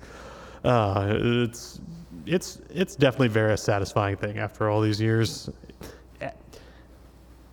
uh, 0.63 1.15
it's 1.17 1.81
it's 2.25 2.61
it's 2.69 2.95
definitely 2.95 3.29
very 3.29 3.57
satisfying 3.57 4.17
thing 4.17 4.37
after 4.37 4.69
all 4.69 4.81
these 4.81 5.01
years. 5.01 5.49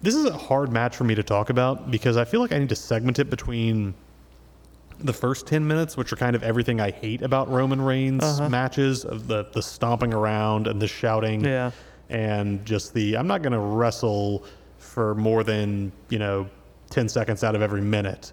This 0.02 0.14
is 0.14 0.24
a 0.24 0.32
hard 0.32 0.72
match 0.72 0.97
for 0.97 1.05
me 1.05 1.14
to 1.14 1.22
talk 1.22 1.51
about 1.51 1.90
because 1.90 2.16
I 2.16 2.24
feel 2.24 2.40
like 2.40 2.52
I 2.52 2.59
need 2.59 2.70
to 2.70 2.77
segment 2.77 3.18
it 3.18 3.28
between 3.28 3.93
the 5.02 5.12
first 5.12 5.47
10 5.47 5.66
minutes, 5.66 5.97
which 5.97 6.12
are 6.12 6.16
kind 6.16 6.36
of 6.36 6.43
everything 6.43 6.81
I 6.81 6.90
hate 6.90 7.22
about 7.22 7.48
Roman 7.51 7.81
Reigns 7.81 8.22
Uh-huh. 8.22 8.48
matches 8.48 9.05
of 9.05 9.27
the, 9.27 9.47
the 9.52 9.62
stomping 9.62 10.12
around 10.12 10.66
and 10.66 10.81
the 10.81 10.89
shouting 10.89 11.44
Yeah. 11.44 11.70
and 12.09 12.64
just 12.64 12.93
the 12.94 13.16
I'm 13.16 13.27
not 13.27 13.43
going 13.43 13.52
to 13.52 13.59
wrestle 13.59 14.44
for 14.78 15.14
more 15.14 15.43
than, 15.44 15.93
you 16.09 16.18
know, 16.18 16.48
10 16.90 17.09
seconds 17.09 17.44
out 17.44 17.55
of 17.55 17.62
every 17.62 17.81
minute. 17.82 18.32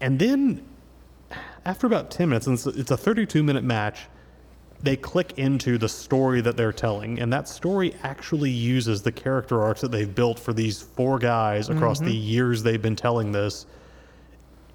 And 0.00 0.18
then 0.18 0.64
after 1.64 1.86
about 1.86 2.10
10 2.10 2.28
minutes, 2.28 2.46
and 2.46 2.54
it's, 2.54 2.66
it's 2.66 2.90
a 2.90 2.96
32 2.96 3.42
minute 3.42 3.64
match, 3.64 4.06
they 4.80 4.96
click 4.96 5.32
into 5.38 5.76
the 5.76 5.88
story 5.88 6.40
that 6.40 6.56
they're 6.56 6.72
telling. 6.72 7.18
And 7.18 7.32
that 7.32 7.48
story 7.48 7.94
actually 8.04 8.50
uses 8.50 9.02
the 9.02 9.10
character 9.10 9.60
arcs 9.60 9.80
that 9.80 9.90
they've 9.90 10.14
built 10.14 10.38
for 10.38 10.52
these 10.52 10.80
four 10.80 11.18
guys 11.18 11.68
across 11.68 11.98
the 11.98 12.12
years 12.14 12.62
they've 12.62 12.80
been 12.80 12.94
telling 12.96 13.32
this. 13.32 13.66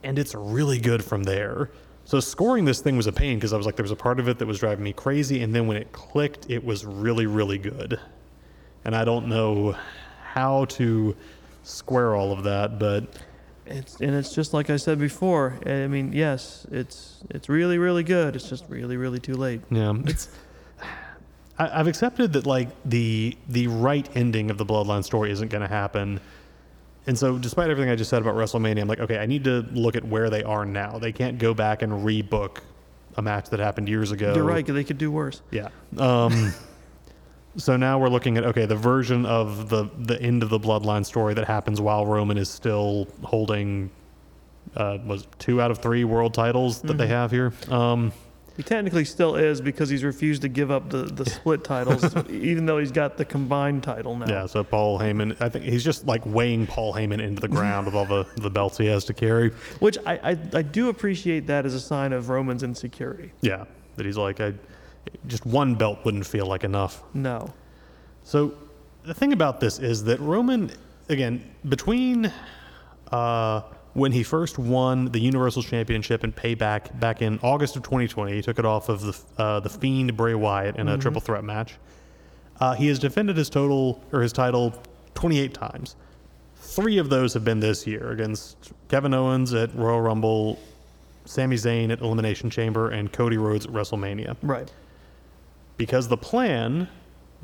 And 0.03 0.19
it's 0.19 0.35
really 0.35 0.79
good 0.79 1.03
from 1.03 1.23
there. 1.23 1.69
So 2.05 2.19
scoring 2.19 2.65
this 2.65 2.81
thing 2.81 2.97
was 2.97 3.07
a 3.07 3.13
pain 3.13 3.37
because 3.37 3.53
I 3.53 3.57
was 3.57 3.65
like, 3.65 3.77
there 3.77 3.83
was 3.83 3.91
a 3.91 3.95
part 3.95 4.19
of 4.19 4.27
it 4.27 4.37
that 4.39 4.45
was 4.45 4.59
driving 4.59 4.83
me 4.83 4.91
crazy, 4.93 5.41
and 5.41 5.55
then 5.55 5.67
when 5.67 5.77
it 5.77 5.91
clicked, 5.93 6.49
it 6.49 6.63
was 6.63 6.85
really, 6.85 7.25
really 7.25 7.57
good. 7.57 7.99
And 8.83 8.93
I 8.95 9.05
don't 9.05 9.27
know 9.27 9.75
how 10.21 10.65
to 10.65 11.15
square 11.63 12.13
all 12.15 12.33
of 12.33 12.43
that, 12.43 12.77
but 12.77 13.05
It's 13.65 14.01
and 14.01 14.13
it's 14.13 14.35
just 14.35 14.53
like 14.53 14.69
I 14.69 14.75
said 14.75 14.99
before. 14.99 15.57
Eh, 15.65 15.85
I 15.85 15.87
mean, 15.87 16.11
yes, 16.11 16.67
it's 16.69 17.23
it's 17.29 17.47
really 17.47 17.77
really 17.77 18.03
good. 18.03 18.35
It's 18.35 18.49
just 18.49 18.65
really 18.67 18.97
really 18.97 19.19
too 19.19 19.35
late. 19.35 19.61
yeah, 19.69 19.93
it's. 20.05 20.27
I, 21.57 21.79
I've 21.79 21.87
accepted 21.87 22.33
that 22.33 22.45
like 22.45 22.67
the 22.83 23.37
the 23.47 23.67
right 23.67 24.09
ending 24.15 24.51
of 24.51 24.57
the 24.57 24.65
Bloodline 24.65 25.05
story 25.05 25.31
isn't 25.31 25.47
going 25.49 25.61
to 25.61 25.67
happen, 25.73 26.19
and 27.07 27.17
so 27.17 27.37
despite 27.37 27.69
everything 27.69 27.91
I 27.91 27.95
just 27.95 28.09
said 28.09 28.21
about 28.21 28.35
WrestleMania, 28.35 28.81
I'm 28.81 28.87
like, 28.87 28.99
okay, 28.99 29.17
I 29.17 29.25
need 29.25 29.43
to 29.45 29.65
look 29.71 29.95
at 29.95 30.05
where 30.05 30.29
they 30.29 30.43
are 30.43 30.65
now. 30.65 30.99
They 30.99 31.11
can't 31.11 31.37
go 31.37 31.53
back 31.53 31.81
and 31.81 31.91
rebook 31.91 32.59
a 33.17 33.21
match 33.21 33.49
that 33.49 33.59
happened 33.59 33.89
years 33.89 34.11
ago. 34.11 34.33
You're 34.33 34.43
right. 34.43 34.65
They 34.65 34.83
could 34.83 34.97
do 34.97 35.11
worse. 35.11 35.41
Yeah. 35.51 35.69
Um, 35.97 36.53
so 37.57 37.77
now 37.77 37.99
we're 37.99 38.09
looking 38.09 38.37
at 38.37 38.45
okay, 38.45 38.65
the 38.65 38.75
version 38.75 39.25
of 39.25 39.69
the 39.69 39.89
the 39.97 40.21
end 40.21 40.43
of 40.43 40.49
the 40.49 40.59
bloodline 40.59 41.05
story 41.05 41.33
that 41.33 41.45
happens 41.45 41.81
while 41.81 42.05
Roman 42.05 42.37
is 42.37 42.49
still 42.49 43.07
holding 43.23 43.91
uh, 44.75 44.97
was 45.05 45.27
two 45.39 45.61
out 45.61 45.71
of 45.71 45.79
three 45.79 46.03
world 46.03 46.33
titles 46.33 46.81
that 46.83 46.97
they 46.97 47.07
have 47.07 47.31
here. 47.31 47.53
Um, 47.69 48.11
He 48.55 48.61
technically 48.61 49.03
still 49.05 49.35
is 49.35 49.61
because 49.61 49.89
he's 49.89 50.03
refused 50.03 50.43
to 50.43 50.47
give 50.47 50.69
up 50.69 50.89
the, 50.89 51.03
the 51.05 51.25
split 51.29 51.63
titles, 51.63 52.15
even 52.29 52.65
though 52.67 52.77
he's 52.77 52.91
got 52.91 53.17
the 53.17 53.25
combined 53.25 53.81
title 53.83 54.15
now. 54.15 54.27
yeah. 54.27 54.45
So 54.45 54.63
Paul 54.63 54.99
Heyman, 54.99 55.35
I 55.41 55.49
think 55.49 55.65
he's 55.65 55.83
just 55.83 56.05
like 56.05 56.23
weighing 56.25 56.67
Paul 56.67 56.93
Heyman 56.93 57.19
into 57.19 57.41
the 57.41 57.47
ground 57.47 57.87
with 57.87 57.95
all 57.95 58.05
the 58.05 58.27
the 58.35 58.49
belts 58.51 58.77
he 58.77 58.85
has 58.87 59.05
to 59.05 59.13
carry. 59.13 59.49
Which 59.79 59.97
I, 60.05 60.13
I, 60.31 60.37
I 60.53 60.61
do 60.61 60.89
appreciate 60.89 61.47
that 61.47 61.65
as 61.65 61.73
a 61.73 61.79
sign 61.79 62.13
of 62.13 62.29
Roman's 62.29 62.61
insecurity. 62.63 63.31
Yeah. 63.41 63.65
That 63.95 64.05
he's 64.05 64.17
like, 64.17 64.39
I 64.39 64.53
just 65.27 65.45
one 65.45 65.75
belt 65.75 65.99
wouldn't 66.05 66.25
feel 66.25 66.45
like 66.45 66.63
enough. 66.63 67.03
No. 67.13 67.51
So 68.23 68.53
the 69.03 69.13
thing 69.13 69.33
about 69.33 69.59
this 69.59 69.79
is 69.79 70.03
that 70.05 70.19
Roman, 70.19 70.71
again, 71.09 71.43
between 71.67 72.31
uh, 73.11 73.61
when 73.93 74.11
he 74.11 74.23
first 74.23 74.57
won 74.57 75.05
the 75.05 75.19
Universal 75.19 75.63
Championship 75.63 76.23
and 76.23 76.35
Payback 76.35 76.99
back 76.99 77.21
in 77.21 77.39
August 77.43 77.75
of 77.75 77.83
2020, 77.83 78.33
he 78.33 78.41
took 78.41 78.57
it 78.59 78.65
off 78.65 78.89
of 78.89 79.01
the 79.01 79.17
uh, 79.41 79.59
the 79.59 79.69
Fiend 79.69 80.15
Bray 80.17 80.33
Wyatt 80.33 80.77
in 80.77 80.87
a 80.87 80.97
triple 80.97 81.21
threat 81.21 81.43
match. 81.43 81.75
Uh, 82.59 82.73
he 82.73 82.87
has 82.87 82.99
defended 82.99 83.35
his 83.37 83.49
total 83.49 84.03
or 84.11 84.21
his 84.21 84.31
title 84.33 84.73
28 85.15 85.53
times. 85.53 85.95
Three 86.57 86.97
of 86.97 87.09
those 87.09 87.33
have 87.33 87.43
been 87.43 87.59
this 87.59 87.85
year 87.85 88.11
against 88.11 88.71
Kevin 88.89 89.13
Owens 89.13 89.53
at 89.53 89.73
Royal 89.75 90.01
Rumble, 90.01 90.59
Sami 91.25 91.55
Zayn 91.55 91.91
at 91.91 92.01
Elimination 92.01 92.49
Chamber, 92.49 92.89
and 92.89 93.11
Cody 93.11 93.37
Rhodes 93.37 93.65
at 93.65 93.71
WrestleMania 93.71 94.37
Right. 94.41 94.71
because 95.77 96.07
the 96.07 96.17
plan, 96.17 96.87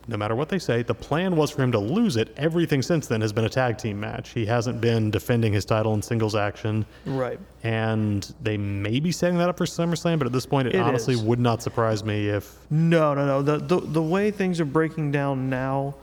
no 0.08 0.18
matter 0.18 0.36
what 0.36 0.50
they 0.50 0.60
say, 0.60 0.84
the 0.84 0.94
plan 0.94 1.36
was 1.36 1.52
for 1.52 1.62
him 1.62 1.72
to 1.72 1.80
lose 1.80 2.16
it. 2.16 2.34
Everything 2.38 2.82
since 2.82 3.08
then 3.08 3.22
has 3.22 3.34
been 3.34 3.46
a 3.46 3.50
tag 3.50 3.78
team 3.78 4.00
match. 4.00 4.30
He 4.30 4.46
hasn't 4.46 4.80
been 4.82 5.12
defending 5.12 5.54
his 5.54 5.66
title 5.66 5.94
in 5.94 6.02
singles 6.02 6.36
action, 6.36 6.86
Right. 7.06 7.40
and 7.64 8.32
they 8.42 8.58
may 8.58 9.00
be 9.00 9.12
setting 9.12 9.38
that 9.40 9.50
up 9.50 9.58
for 9.58 9.66
SummerSlam. 9.66 10.18
But 10.20 10.28
at 10.28 10.34
this 10.34 10.46
point, 10.46 10.68
it, 10.68 10.76
It 10.76 10.80
honestly 10.82 11.14
is. 11.14 11.22
would 11.22 11.40
not 11.40 11.62
surprise 11.62 12.04
me 12.04 12.30
if 12.30 12.58
No, 12.70 13.14
no, 13.14 13.26
no. 13.26 13.42
The, 13.42 13.58
the 13.58 13.80
the 13.86 14.02
way 14.02 14.32
things 14.32 14.60
are 14.60 14.66
breaking 14.66 15.12
down 15.12 15.50
now, 15.50 15.96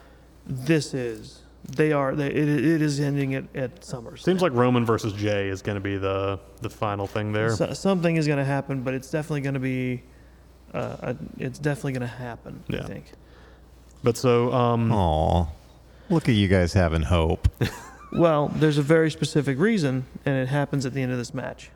this 0.47 0.95
is 0.95 1.43
they 1.69 1.91
are 1.93 2.15
they, 2.15 2.29
it, 2.29 2.49
it 2.49 2.83
is 2.83 3.01
ending 3.01 3.35
at 3.35 3.45
at 3.57 3.81
SummerSlam. 3.81 4.19
seems 4.21 4.43
like 4.43 4.53
Roman 4.53 4.85
versus 4.85 5.13
Jey 5.13 5.49
is 5.49 5.63
going 5.63 5.75
to 5.77 5.81
be 5.81 5.97
the 5.97 6.39
the 6.61 6.71
final 6.71 7.07
thing 7.07 7.33
there. 7.33 7.55
So, 7.57 7.73
something 7.73 8.17
is 8.17 8.27
going 8.27 8.39
to 8.39 8.45
happen, 8.45 8.83
but 8.83 8.95
it's 8.95 9.11
definitely 9.11 9.41
going 9.41 9.55
to 9.55 9.61
be. 9.61 10.03
Uh, 10.75 11.15
it's 11.39 11.59
definitely 11.59 11.93
going 11.93 12.03
to 12.03 12.07
happen. 12.07 12.63
Yeah. 12.69 12.81
I 12.83 12.87
think. 12.87 13.13
But 14.03 14.17
so, 14.17 14.53
um, 14.53 14.93
Aw. 14.93 15.47
Look 16.11 16.29
at 16.29 16.35
you 16.35 16.49
guys 16.49 16.73
having 16.73 17.03
hope. 17.03 17.49
Well, 18.13 18.49
there's 18.55 18.79
a 18.79 18.83
very 18.83 19.11
specific 19.11 19.59
reason, 19.59 20.07
and 20.25 20.37
it 20.37 20.47
happens 20.49 20.87
at 20.87 20.95
the 20.95 21.03
end 21.03 21.11
of 21.13 21.19
this 21.19 21.35
match. 21.35 21.71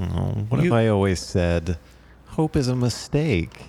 Oh, 0.00 0.04
what 0.48 0.60
have 0.64 0.72
I 0.72 0.88
always 0.88 1.20
said? 1.20 1.76
Hope 2.28 2.56
is 2.56 2.66
a 2.68 2.74
mistake. 2.74 3.66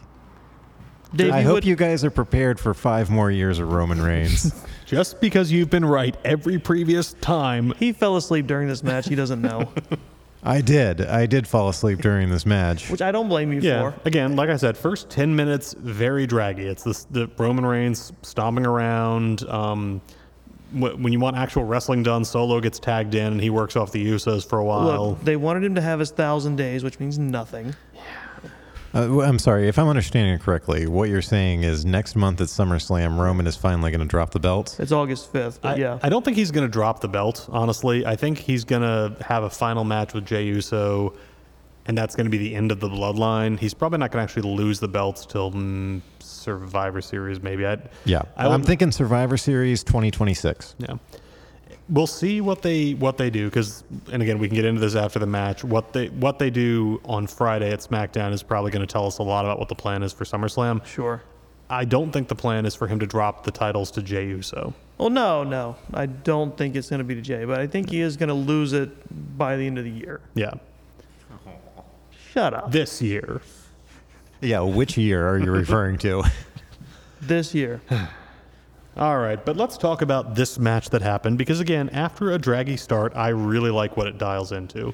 Dave, 1.14 1.34
I 1.34 1.42
you 1.42 1.46
hope 1.46 1.54
would- 1.56 1.66
you 1.66 1.76
guys 1.76 2.04
are 2.06 2.10
prepared 2.10 2.60
for 2.60 2.74
five 2.74 3.12
more 3.12 3.30
years 3.30 3.60
of 3.60 3.72
Roman 3.72 4.02
Reigns. 4.10 4.56
just 4.86 5.20
because 5.22 5.52
you've 5.52 5.70
been 5.70 5.86
right 5.86 6.16
every 6.24 6.58
previous 6.58 7.14
time, 7.16 7.74
He 7.78 7.92
fell 7.92 8.16
asleep 8.16 8.48
during 8.48 8.70
this 8.70 8.82
match. 8.82 9.08
He 9.10 9.14
doesn't 9.16 9.42
know, 9.42 9.72
I 10.46 10.62
did. 10.62 11.02
I 11.02 11.26
did 11.26 11.48
fall 11.48 11.70
asleep 11.70 12.00
during 12.02 12.30
this 12.30 12.46
match. 12.46 12.90
which 12.90 13.02
I 13.02 13.12
don't 13.12 13.30
blame 13.30 13.54
you 13.54 13.62
Yeah. 13.62 13.92
for. 13.92 13.96
Again, 14.06 14.36
like 14.36 14.50
I 14.50 14.58
said, 14.58 14.78
first 14.78 15.10
10 15.10 15.36
minutes, 15.36 15.74
very 15.80 16.28
draggy. 16.28 16.66
It's 16.68 16.84
this, 16.84 17.06
the 17.06 17.30
Roman 17.38 17.66
Reigns 17.66 18.12
stomping 18.24 18.66
around. 18.66 19.48
Um, 19.48 20.02
wh- 20.74 21.00
when 21.02 21.14
you 21.14 21.20
want 21.20 21.38
actual 21.38 21.64
wrestling 21.64 22.04
done, 22.04 22.26
Solo 22.26 22.60
gets 22.60 22.78
tagged 22.80 23.16
in 23.16 23.34
and 23.34 23.42
he 23.42 23.50
works 23.50 23.76
off 23.78 23.92
the 23.94 24.06
Usos 24.06 24.46
for 24.48 24.60
a 24.60 24.66
while. 24.66 25.12
Look, 25.12 25.24
they 25.24 25.38
wanted 25.38 25.64
him 25.64 25.76
to 25.76 25.82
have 25.82 26.00
his 26.00 26.12
thousand 26.12 26.58
days, 26.58 26.84
which 26.84 27.00
means 27.00 27.18
nothing. 27.18 27.74
Uh, 28.94 29.02
w- 29.04 29.22
I'm 29.22 29.40
sorry, 29.40 29.68
if 29.68 29.80
I'm 29.80 29.88
understanding 29.88 30.36
it 30.36 30.42
correctly, 30.42 30.86
what 30.86 31.10
you're 31.10 31.22
saying 31.24 31.64
is 31.64 31.84
next 31.84 32.16
month 32.16 32.40
at 32.42 32.48
SummerSlam, 32.48 33.18
Roman 33.18 33.48
is 33.48 33.56
finally 33.56 33.90
going 33.90 34.02
to 34.02 34.08
drop 34.08 34.32
the 34.32 34.40
belt. 34.40 34.76
It's 34.80 34.92
August 34.92 35.32
fifth, 35.32 35.62
but 35.62 35.78
I, 35.78 35.82
yeah, 35.82 36.00
I 36.04 36.10
don't 36.10 36.24
think 36.24 36.38
he's 36.38 36.52
going 36.52 36.68
to 36.68 36.72
drop 36.72 37.02
the 37.02 37.08
belt, 37.08 37.48
honestly. 37.52 38.06
I 38.06 38.16
think 38.16 38.38
he's 38.38 38.64
going 38.64 38.84
to 38.84 39.16
have 39.24 39.44
a 39.44 39.50
final 39.50 39.84
match 39.84 40.14
with 40.14 40.26
Jey 40.26 40.44
Uso, 40.46 41.16
and 41.88 41.98
that's 41.98 42.16
going 42.16 42.26
to 42.26 42.30
be 42.30 42.38
the 42.38 42.54
end 42.54 42.72
of 42.72 42.80
the 42.80 42.90
bloodline. 42.90 43.58
He's 43.58 43.74
probably 43.74 43.98
not 43.98 44.12
going 44.12 44.26
to 44.26 44.32
actually 44.32 44.54
lose 44.56 44.80
the 44.80 44.88
belts 44.88 45.26
till 45.26 45.52
mm, 45.52 46.00
Survivor 46.20 47.02
Series, 47.02 47.42
maybe. 47.42 47.66
I, 47.66 47.80
Yeah, 48.06 48.22
I 48.38 48.48
I'm 48.48 48.62
thinking 48.62 48.92
Survivor 48.92 49.38
Series 49.38 49.84
2026. 49.84 50.76
Yeah. 50.78 50.98
We'll 51.90 52.08
see 52.08 52.40
what 52.40 52.62
they 52.62 52.94
what 52.94 53.18
they 53.18 53.30
do 53.30 53.50
because, 53.50 53.84
and 54.12 54.22
again, 54.22 54.40
we 54.40 54.48
can 54.48 54.56
get 54.56 54.64
into 54.66 54.80
this 54.80 54.96
after 54.96 55.20
the 55.20 55.26
match. 55.26 55.64
What 55.64 55.92
they 55.92 56.08
what 56.08 56.40
they 56.40 56.50
do 56.50 57.02
on 57.04 57.28
Friday 57.28 57.72
at 57.72 57.80
SmackDown 57.80 58.32
is 58.32 58.42
probably 58.42 58.72
going 58.72 58.86
to 58.86 58.92
tell 58.92 59.06
us 59.06 59.18
a 59.18 59.24
lot 59.24 59.44
about 59.46 59.60
what 59.60 59.68
the 59.68 59.76
plan 59.76 60.02
is 60.02 60.14
for 60.14 60.24
SummerSlam. 60.24 60.86
sure. 60.86 61.22
I 61.70 61.86
don't 61.86 62.12
think 62.12 62.28
the 62.28 62.36
plan 62.36 62.66
is 62.66 62.76
for 62.76 62.88
him 62.88 63.00
to 63.00 63.08
drop 63.08 63.44
the 63.46 63.52
titles 63.52 63.90
to 63.92 64.02
Jey 64.02 64.28
Uso. 64.28 64.74
Well, 64.98 65.10
no, 65.10 65.44
no, 65.44 65.76
I 65.94 66.06
don't 66.06 66.56
think 66.56 66.76
it's 66.76 66.90
going 66.90 67.00
to 67.00 67.04
be 67.04 67.16
to 67.16 67.22
Jey, 67.22 67.46
but 67.46 67.60
I 67.60 67.68
think 67.68 67.90
he 67.90 68.02
is 68.02 68.16
going 68.16 68.30
to 68.30 68.36
lose 68.36 68.74
it 68.74 69.38
by 69.38 69.56
the 69.58 69.66
end 69.66 69.78
of 69.78 69.84
the 69.84 69.90
year. 69.90 70.22
Yeah, 70.36 70.54
Shut 72.32 72.54
up. 72.54 72.72
this 72.72 73.02
year. 73.02 73.42
Yeah, 74.40 74.62
which 74.62 74.98
year 74.98 75.28
are 75.28 75.40
you 75.40 75.52
referring 75.52 75.98
to? 76.00 76.24
This 77.22 77.56
year. 77.56 77.82
All 78.96 79.18
right, 79.18 79.44
but 79.44 79.58
let's 79.58 79.78
talk 79.78 80.02
about 80.04 80.36
this 80.36 80.60
match 80.60 80.90
that 80.92 81.02
happened 81.02 81.38
because 81.38 81.60
again, 81.60 81.90
after 81.90 82.32
a 82.32 82.38
draggy 82.38 82.78
start, 82.78 83.14
I 83.16 83.30
really 83.30 83.72
like 83.72 83.98
what 83.98 84.08
it 84.08 84.18
dials 84.20 84.52
into. 84.52 84.94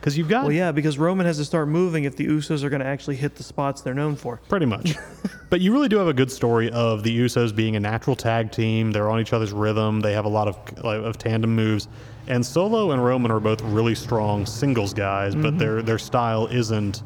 Because 0.00 0.18
you've 0.18 0.28
got 0.28 0.44
Well, 0.44 0.52
yeah, 0.52 0.72
because 0.72 0.98
Roman 0.98 1.26
has 1.26 1.36
to 1.38 1.44
start 1.44 1.68
moving 1.68 2.04
if 2.04 2.16
the 2.16 2.26
Usos 2.26 2.62
are 2.62 2.68
going 2.68 2.80
to 2.80 2.86
actually 2.86 3.16
hit 3.16 3.34
the 3.34 3.42
spots 3.42 3.82
they're 3.82 3.94
known 3.94 4.14
for. 4.14 4.40
Pretty 4.48 4.66
much. 4.66 4.94
but 5.50 5.60
you 5.60 5.72
really 5.72 5.88
do 5.88 5.96
have 5.96 6.06
a 6.06 6.12
good 6.12 6.30
story 6.30 6.70
of 6.70 7.02
the 7.02 7.18
Usos 7.18 7.54
being 7.54 7.76
a 7.76 7.80
natural 7.80 8.14
tag 8.14 8.52
team. 8.52 8.92
They're 8.92 9.10
on 9.10 9.20
each 9.20 9.32
other's 9.32 9.52
rhythm. 9.52 10.00
They 10.00 10.12
have 10.12 10.24
a 10.24 10.28
lot 10.28 10.48
of 10.48 10.56
of 10.84 11.18
tandem 11.18 11.54
moves. 11.54 11.88
And 12.28 12.44
Solo 12.44 12.90
and 12.90 13.04
Roman 13.04 13.30
are 13.30 13.40
both 13.40 13.60
really 13.62 13.94
strong 13.94 14.46
singles 14.46 14.92
guys, 14.92 15.34
but 15.34 15.42
mm-hmm. 15.42 15.58
their 15.58 15.82
their 15.82 15.98
style 15.98 16.46
isn't, 16.48 17.02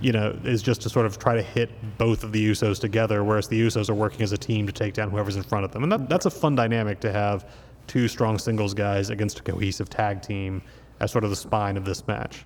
you 0.00 0.12
know, 0.12 0.38
is 0.44 0.62
just 0.62 0.82
to 0.82 0.88
sort 0.88 1.06
of 1.06 1.18
try 1.18 1.34
to 1.34 1.42
hit 1.42 1.70
both 1.98 2.24
of 2.24 2.32
the 2.32 2.50
Usos 2.50 2.80
together, 2.80 3.24
whereas 3.24 3.48
the 3.48 3.60
Usos 3.60 3.90
are 3.90 3.94
working 3.94 4.22
as 4.22 4.32
a 4.32 4.38
team 4.38 4.66
to 4.66 4.72
take 4.72 4.94
down 4.94 5.10
whoever's 5.10 5.36
in 5.36 5.42
front 5.42 5.64
of 5.64 5.72
them. 5.72 5.82
And 5.82 5.92
that, 5.92 6.08
that's 6.08 6.26
a 6.26 6.30
fun 6.30 6.54
dynamic 6.54 7.00
to 7.00 7.12
have 7.12 7.50
two 7.86 8.06
strong 8.06 8.38
singles 8.38 8.74
guys 8.74 9.10
against 9.10 9.40
a 9.40 9.42
cohesive 9.42 9.88
tag 9.88 10.22
team 10.22 10.62
as 11.00 11.10
sort 11.10 11.24
of 11.24 11.30
the 11.30 11.36
spine 11.36 11.76
of 11.76 11.84
this 11.84 12.06
match. 12.06 12.44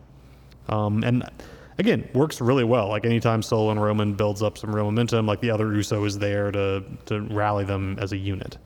Um, 0.69 1.03
and 1.05 1.29
again, 1.79 2.09
works 2.15 2.41
really 2.41 2.65
well. 2.65 2.89
Like 2.89 3.05
anytime 3.05 3.43
Solo 3.43 3.70
and 3.70 3.83
Roman 3.83 4.15
builds 4.15 4.43
up 4.43 4.57
some 4.57 4.74
real 4.74 4.85
momentum, 4.87 5.27
like 5.27 5.41
the 5.41 5.51
other 5.51 5.74
Uso 5.74 6.05
is 6.05 6.19
there 6.19 6.51
to 6.53 6.85
to 7.07 7.20
rally 7.23 7.65
them 7.65 7.99
as 8.01 8.12
a 8.12 8.16
unit. 8.16 8.59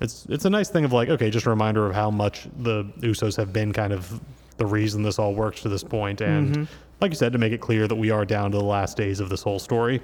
It's 0.00 0.26
it's 0.28 0.44
a 0.44 0.50
nice 0.50 0.68
thing 0.68 0.84
of 0.84 0.92
like, 0.92 1.08
okay, 1.08 1.30
just 1.30 1.46
a 1.46 1.50
reminder 1.50 1.86
of 1.86 1.94
how 1.94 2.10
much 2.10 2.48
the 2.58 2.84
Usos 3.00 3.36
have 3.36 3.52
been 3.52 3.72
kind 3.72 3.92
of 3.92 4.20
the 4.56 4.66
reason 4.66 5.02
this 5.02 5.18
all 5.18 5.34
works 5.34 5.62
to 5.62 5.68
this 5.68 5.84
point, 5.84 6.20
and 6.20 6.68
like 7.00 7.10
you 7.12 7.16
said, 7.16 7.32
to 7.32 7.38
make 7.38 7.52
it 7.52 7.60
clear 7.60 7.86
that 7.86 7.94
we 7.94 8.10
are 8.10 8.24
down 8.24 8.50
to 8.52 8.58
the 8.58 8.64
last 8.64 8.96
days 8.96 9.20
of 9.20 9.28
this 9.28 9.42
whole 9.42 9.58
story. 9.58 10.00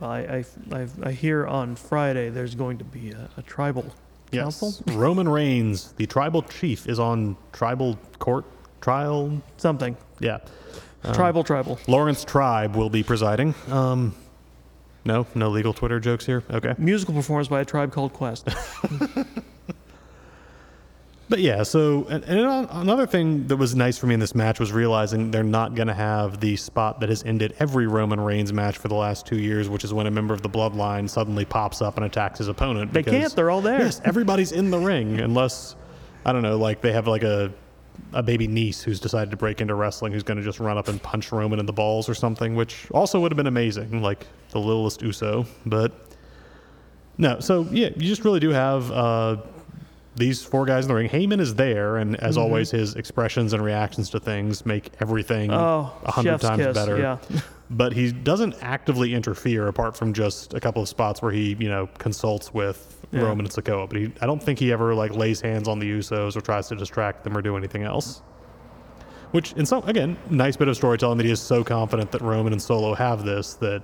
Well, 0.00 0.10
I, 0.10 0.44
I, 0.72 0.76
I, 0.76 0.86
I 1.04 1.12
hear 1.12 1.46
on 1.46 1.76
Friday 1.76 2.28
there's 2.28 2.54
going 2.54 2.78
to 2.78 2.84
be 2.84 3.10
a, 3.12 3.28
a 3.36 3.42
tribal 3.42 3.92
council, 4.32 4.74
Yes, 4.86 4.96
Roman 4.96 5.28
Reigns, 5.28 5.92
the 5.92 6.06
tribal 6.06 6.42
chief, 6.42 6.88
is 6.88 6.98
on 6.98 7.36
tribal 7.52 7.98
court 8.18 8.44
trial. 8.80 9.42
something. 9.58 9.96
Yeah, 10.18 10.38
tribal, 11.12 11.44
tribal. 11.44 11.78
Lawrence 11.86 12.24
Tribe 12.24 12.74
will 12.74 12.90
be 12.90 13.02
presiding. 13.02 13.54
Um, 13.68 14.14
no, 15.04 15.26
no 15.34 15.50
legal 15.50 15.72
Twitter 15.72 15.98
jokes 16.00 16.24
here. 16.26 16.44
Okay. 16.50 16.74
Musical 16.78 17.14
performance 17.14 17.48
by 17.48 17.60
a 17.60 17.64
tribe 17.64 17.92
called 17.92 18.12
Quest. 18.12 18.48
But 21.32 21.40
yeah, 21.40 21.62
so 21.62 22.06
and, 22.10 22.22
and 22.24 22.68
another 22.72 23.06
thing 23.06 23.46
that 23.46 23.56
was 23.56 23.74
nice 23.74 23.96
for 23.96 24.06
me 24.06 24.12
in 24.12 24.20
this 24.20 24.34
match 24.34 24.60
was 24.60 24.70
realizing 24.70 25.30
they're 25.30 25.42
not 25.42 25.74
going 25.74 25.88
to 25.88 25.94
have 25.94 26.40
the 26.40 26.56
spot 26.56 27.00
that 27.00 27.08
has 27.08 27.24
ended 27.24 27.54
every 27.58 27.86
Roman 27.86 28.20
Reigns 28.20 28.52
match 28.52 28.76
for 28.76 28.88
the 28.88 28.96
last 28.96 29.24
two 29.24 29.38
years, 29.38 29.70
which 29.70 29.82
is 29.82 29.94
when 29.94 30.06
a 30.06 30.10
member 30.10 30.34
of 30.34 30.42
the 30.42 30.50
Bloodline 30.50 31.08
suddenly 31.08 31.46
pops 31.46 31.80
up 31.80 31.96
and 31.96 32.04
attacks 32.04 32.36
his 32.36 32.48
opponent. 32.48 32.92
They 32.92 33.00
because- 33.00 33.18
can't, 33.18 33.34
they're 33.34 33.50
all 33.50 33.62
there. 33.62 33.78
Yes, 33.78 34.02
everybody's 34.04 34.52
in 34.52 34.70
the 34.70 34.78
ring 34.78 35.20
unless 35.20 35.74
I 36.26 36.34
don't 36.34 36.42
know, 36.42 36.58
like 36.58 36.82
they 36.82 36.92
have 36.92 37.06
like 37.06 37.22
a 37.22 37.50
a 38.12 38.22
baby 38.22 38.46
niece 38.46 38.82
who's 38.82 39.00
decided 39.00 39.30
to 39.30 39.38
break 39.38 39.62
into 39.62 39.74
wrestling 39.74 40.12
who's 40.12 40.22
going 40.22 40.36
to 40.36 40.44
just 40.44 40.60
run 40.60 40.76
up 40.76 40.88
and 40.88 41.02
punch 41.02 41.32
Roman 41.32 41.60
in 41.60 41.64
the 41.64 41.72
balls 41.72 42.10
or 42.10 42.14
something, 42.14 42.56
which 42.56 42.90
also 42.90 43.18
would 43.20 43.32
have 43.32 43.38
been 43.38 43.46
amazing, 43.46 44.02
like 44.02 44.26
the 44.50 44.58
littlest 44.60 45.00
Uso. 45.00 45.46
But 45.64 45.94
no, 47.16 47.40
so 47.40 47.66
yeah, 47.70 47.88
you 47.96 48.06
just 48.06 48.22
really 48.22 48.40
do 48.40 48.50
have 48.50 48.92
uh, 48.92 49.36
these 50.16 50.42
four 50.42 50.66
guys 50.66 50.84
in 50.84 50.88
the 50.88 50.94
ring. 50.94 51.08
Heyman 51.08 51.40
is 51.40 51.54
there, 51.54 51.96
and 51.96 52.16
as 52.16 52.34
Mm-hmm. 52.36 52.42
always, 52.44 52.70
his 52.70 52.94
expressions 52.96 53.52
and 53.52 53.64
reactions 53.64 54.10
to 54.10 54.20
things 54.20 54.66
make 54.66 54.90
everything 55.00 55.50
a 55.50 55.56
Oh, 55.56 55.92
hundred 56.04 56.40
times 56.40 56.64
kiss, 56.64 56.74
better. 56.74 56.98
yeah. 56.98 57.18
But 57.70 57.94
he 57.94 58.12
doesn't 58.12 58.56
actively 58.60 59.14
interfere, 59.14 59.66
apart 59.68 59.96
from 59.96 60.12
just 60.12 60.52
a 60.52 60.60
couple 60.60 60.82
of 60.82 60.90
spots 60.90 61.22
where 61.22 61.32
he, 61.32 61.56
you 61.58 61.70
know, 61.70 61.88
consults 61.98 62.52
with 62.52 62.94
Yeah. 63.10 63.22
Roman 63.22 63.46
and 63.46 63.54
Sikoa. 63.54 63.88
But 63.88 63.96
he, 63.98 64.12
I 64.20 64.26
don't 64.26 64.42
think 64.42 64.58
he 64.58 64.70
ever 64.72 64.94
like 64.94 65.14
lays 65.16 65.40
hands 65.40 65.68
on 65.68 65.78
the 65.78 65.90
Usos 65.90 66.36
or 66.36 66.42
tries 66.42 66.68
to 66.68 66.76
distract 66.76 67.24
them 67.24 67.34
or 67.34 67.40
do 67.40 67.56
anything 67.56 67.82
else. 67.84 68.20
Which, 69.30 69.54
in 69.54 69.64
some 69.64 69.82
again, 69.88 70.18
nice 70.28 70.56
bit 70.56 70.68
of 70.68 70.76
storytelling 70.76 71.16
that 71.16 71.24
he 71.24 71.32
is 71.32 71.40
so 71.40 71.64
confident 71.64 72.12
that 72.12 72.20
Roman 72.20 72.52
and 72.52 72.60
Solo 72.60 72.92
have 72.94 73.24
this 73.24 73.54
that 73.54 73.82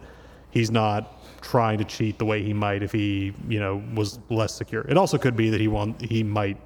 he's 0.51 0.71
not 0.71 1.18
trying 1.41 1.79
to 1.79 1.85
cheat 1.85 2.19
the 2.19 2.25
way 2.25 2.43
he 2.43 2.53
might 2.53 2.83
if 2.83 2.93
he, 2.93 3.33
you 3.49 3.61
know, 3.61 3.83
was 3.95 4.19
less 4.29 4.55
secure. 4.55 4.83
It 4.83 4.97
also 4.97 5.19
could 5.19 5.37
be 5.37 5.51
that 5.51 5.61
he 5.61 5.69
want 5.69 6.01
he 6.01 6.23
might 6.23 6.57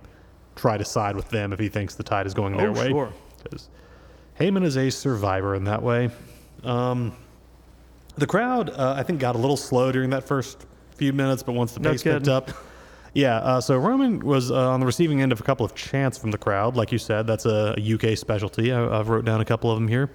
try 0.57 0.77
to 0.77 0.85
side 0.85 1.17
with 1.17 1.29
them 1.31 1.53
if 1.53 1.59
he 1.59 1.69
thinks 1.69 1.95
the 1.95 2.03
tide 2.03 2.27
is 2.27 2.35
going 2.35 2.57
their 2.57 2.69
Oh, 2.71 2.73
way. 2.73 2.89
sure. 2.91 3.13
Because 3.43 3.69
Heyman 4.39 4.65
is 4.65 4.77
a 4.77 4.91
survivor 4.91 5.55
in 5.55 5.65
that 5.65 5.83
way. 5.83 6.11
Um, 6.65 7.13
the 8.17 8.27
crowd, 8.27 8.71
uh, 8.71 8.95
I 8.97 9.03
think, 9.03 9.21
got 9.21 9.35
a 9.35 9.39
little 9.39 9.57
slow 9.57 9.91
during 9.93 10.11
that 10.11 10.25
first 10.25 10.67
few 10.97 11.13
minutes, 11.13 11.43
but 11.43 11.53
once 11.53 11.73
the 11.73 11.81
No 11.81 11.91
pace 11.93 12.03
picked 12.03 12.29
up, 12.29 12.51
yeah. 13.15 13.37
Uh, 13.39 13.61
so 13.61 13.79
Roman 13.79 14.21
was 14.21 14.51
uh, 14.51 14.71
on 14.71 14.81
the 14.81 14.87
receiving 14.87 15.23
end 15.23 15.33
of 15.33 15.41
a 15.41 15.43
couple 15.43 15.65
of 15.67 15.75
chants 15.75 16.19
from 16.19 16.31
the 16.31 16.39
crowd, 16.39 16.77
like 16.77 16.93
you 16.93 16.99
said. 16.99 17.27
That's 17.27 17.47
a, 17.47 17.75
a 17.79 17.95
UK 18.13 18.17
specialty. 18.19 18.73
I, 18.73 18.99
I've 18.99 19.09
wrote 19.09 19.25
down 19.25 19.41
a 19.41 19.45
couple 19.45 19.71
of 19.71 19.77
them 19.79 19.89
here. 19.89 20.11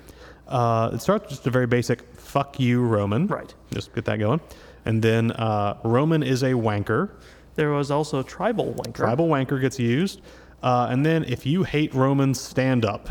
Uh, 0.48 0.92
it 0.94 1.02
starts 1.02 1.30
just 1.30 1.46
a 1.48 1.50
very 1.50 1.68
basic 1.68 2.04
"fuck 2.28 2.60
you, 2.60 2.82
Roman." 2.82 3.28
Right. 3.28 3.54
Just 3.74 3.94
get 3.95 4.06
that 4.06 4.18
going, 4.20 4.41
and 4.86 5.02
then 5.02 5.32
uh, 5.32 5.78
Roman 5.84 6.24
is 6.24 6.44
a 6.44 6.52
wanker. 6.52 7.10
There 7.56 7.72
was 7.72 7.90
also 7.90 8.22
tribal 8.24 8.74
wanker. 8.76 8.94
Tribal 8.95 9.28
wanker 9.28 9.60
gets 9.60 9.80
used. 9.80 10.22
Uh, 10.62 10.88
and 10.90 11.06
then 11.06 11.24
if 11.26 11.45
you 11.45 11.64
hate 11.64 11.94
Roman, 11.94 12.34
stand 12.34 12.84
up. 12.84 13.10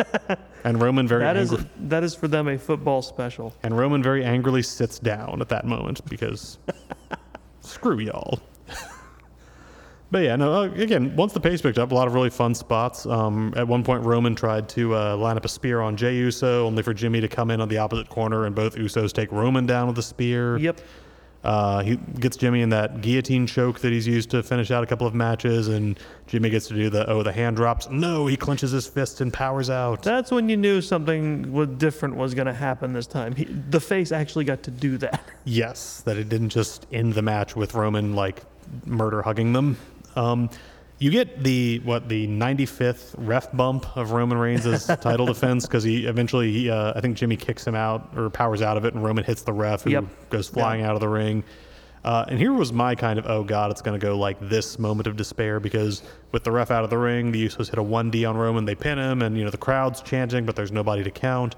and 0.64 0.80
Roman 0.80 1.06
very 1.06 1.22
That 1.22 1.36
is 1.36 1.54
that 1.76 2.02
is 2.02 2.14
for 2.14 2.26
them 2.28 2.48
a 2.48 2.58
football 2.58 3.02
special. 3.02 3.54
and 3.62 3.76
Roman 3.76 4.02
very 4.02 4.24
angrily 4.24 4.62
sits 4.62 4.98
down 4.98 5.40
at 5.40 5.48
that 5.50 5.66
moment 5.66 6.04
because 6.08 6.58
screw 7.60 7.98
y'all. 7.98 8.40
But 10.10 10.22
yeah, 10.22 10.36
no. 10.36 10.52
Uh, 10.52 10.64
again, 10.74 11.14
once 11.16 11.32
the 11.32 11.40
pace 11.40 11.60
picked 11.62 11.78
up, 11.78 11.92
a 11.92 11.94
lot 11.94 12.08
of 12.08 12.14
really 12.14 12.30
fun 12.30 12.54
spots. 12.54 13.06
Um, 13.06 13.52
at 13.56 13.66
one 13.66 13.84
point, 13.84 14.04
Roman 14.04 14.34
tried 14.34 14.68
to 14.70 14.96
uh, 14.96 15.16
line 15.16 15.36
up 15.36 15.44
a 15.44 15.48
spear 15.48 15.80
on 15.80 15.96
Jey 15.96 16.16
Uso, 16.16 16.66
only 16.66 16.82
for 16.82 16.92
Jimmy 16.94 17.20
to 17.20 17.28
come 17.28 17.50
in 17.50 17.60
on 17.60 17.68
the 17.68 17.78
opposite 17.78 18.08
corner, 18.08 18.46
and 18.46 18.54
both 18.54 18.76
Usos 18.76 19.12
take 19.12 19.30
Roman 19.30 19.66
down 19.66 19.88
with 19.88 19.98
a 19.98 20.02
spear. 20.02 20.58
Yep. 20.58 20.80
Uh, 21.42 21.82
he 21.82 21.96
gets 21.96 22.36
Jimmy 22.36 22.60
in 22.60 22.68
that 22.68 23.00
guillotine 23.00 23.46
choke 23.46 23.80
that 23.80 23.92
he's 23.92 24.06
used 24.06 24.30
to 24.30 24.42
finish 24.42 24.70
out 24.70 24.82
a 24.84 24.86
couple 24.86 25.06
of 25.06 25.14
matches, 25.14 25.68
and 25.68 25.98
Jimmy 26.26 26.50
gets 26.50 26.68
to 26.68 26.74
do 26.74 26.90
the 26.90 27.08
oh 27.08 27.22
the 27.22 27.32
hand 27.32 27.56
drops. 27.56 27.88
No, 27.88 28.26
he 28.26 28.36
clenches 28.36 28.72
his 28.72 28.86
fist 28.86 29.22
and 29.22 29.32
powers 29.32 29.70
out. 29.70 30.02
That's 30.02 30.30
when 30.30 30.50
you 30.50 30.56
knew 30.58 30.82
something 30.82 31.50
was 31.50 31.68
different 31.68 32.16
was 32.16 32.34
going 32.34 32.46
to 32.46 32.52
happen 32.52 32.92
this 32.92 33.06
time. 33.06 33.34
He, 33.34 33.44
the 33.44 33.80
face 33.80 34.12
actually 34.12 34.44
got 34.44 34.62
to 34.64 34.70
do 34.70 34.98
that. 34.98 35.22
Yes, 35.46 36.02
that 36.02 36.18
it 36.18 36.28
didn't 36.28 36.50
just 36.50 36.86
end 36.92 37.14
the 37.14 37.22
match 37.22 37.56
with 37.56 37.74
Roman 37.74 38.14
like 38.14 38.42
murder 38.84 39.22
hugging 39.22 39.54
them. 39.54 39.78
Um, 40.16 40.50
you 40.98 41.10
get 41.10 41.42
the 41.42 41.78
what 41.80 42.08
the 42.10 42.26
95th 42.28 43.14
ref 43.16 43.50
bump 43.52 43.96
of 43.96 44.10
Roman 44.12 44.36
Reigns' 44.36 44.86
title 45.00 45.24
defense 45.26 45.66
because 45.66 45.82
he 45.82 46.04
eventually 46.06 46.52
he, 46.52 46.70
uh, 46.70 46.92
I 46.94 47.00
think 47.00 47.16
Jimmy 47.16 47.36
kicks 47.36 47.66
him 47.66 47.74
out 47.74 48.10
or 48.16 48.28
powers 48.28 48.60
out 48.60 48.76
of 48.76 48.84
it 48.84 48.92
and 48.92 49.02
Roman 49.02 49.24
hits 49.24 49.42
the 49.42 49.52
ref 49.52 49.82
who 49.82 49.90
Yep. 49.90 50.04
goes 50.28 50.48
flying 50.48 50.82
out 50.82 50.94
of 50.94 51.00
the 51.00 51.08
ring. 51.08 51.42
Uh, 52.04 52.24
and 52.28 52.38
here 52.38 52.52
was 52.52 52.72
my 52.72 52.94
kind 52.94 53.18
of 53.18 53.26
oh 53.26 53.42
god 53.44 53.70
it's 53.70 53.82
going 53.82 53.98
to 53.98 54.04
go 54.04 54.16
like 54.16 54.38
this 54.48 54.78
moment 54.78 55.06
of 55.06 55.16
despair 55.16 55.60
because 55.60 56.02
with 56.32 56.44
the 56.44 56.50
ref 56.50 56.70
out 56.70 56.82
of 56.84 56.88
the 56.90 56.96
ring 56.98 57.30
the 57.32 57.46
Usos 57.46 57.68
hit 57.70 57.78
a 57.78 57.82
1D 57.82 58.28
on 58.28 58.36
Roman. 58.36 58.64
They 58.66 58.74
pin 58.74 58.98
him 58.98 59.22
and 59.22 59.38
you 59.38 59.44
know 59.44 59.50
the 59.50 59.56
crowd's 59.58 60.02
chanting 60.02 60.44
but 60.44 60.54
there's 60.54 60.72
nobody 60.72 61.02
to 61.04 61.10
count. 61.10 61.56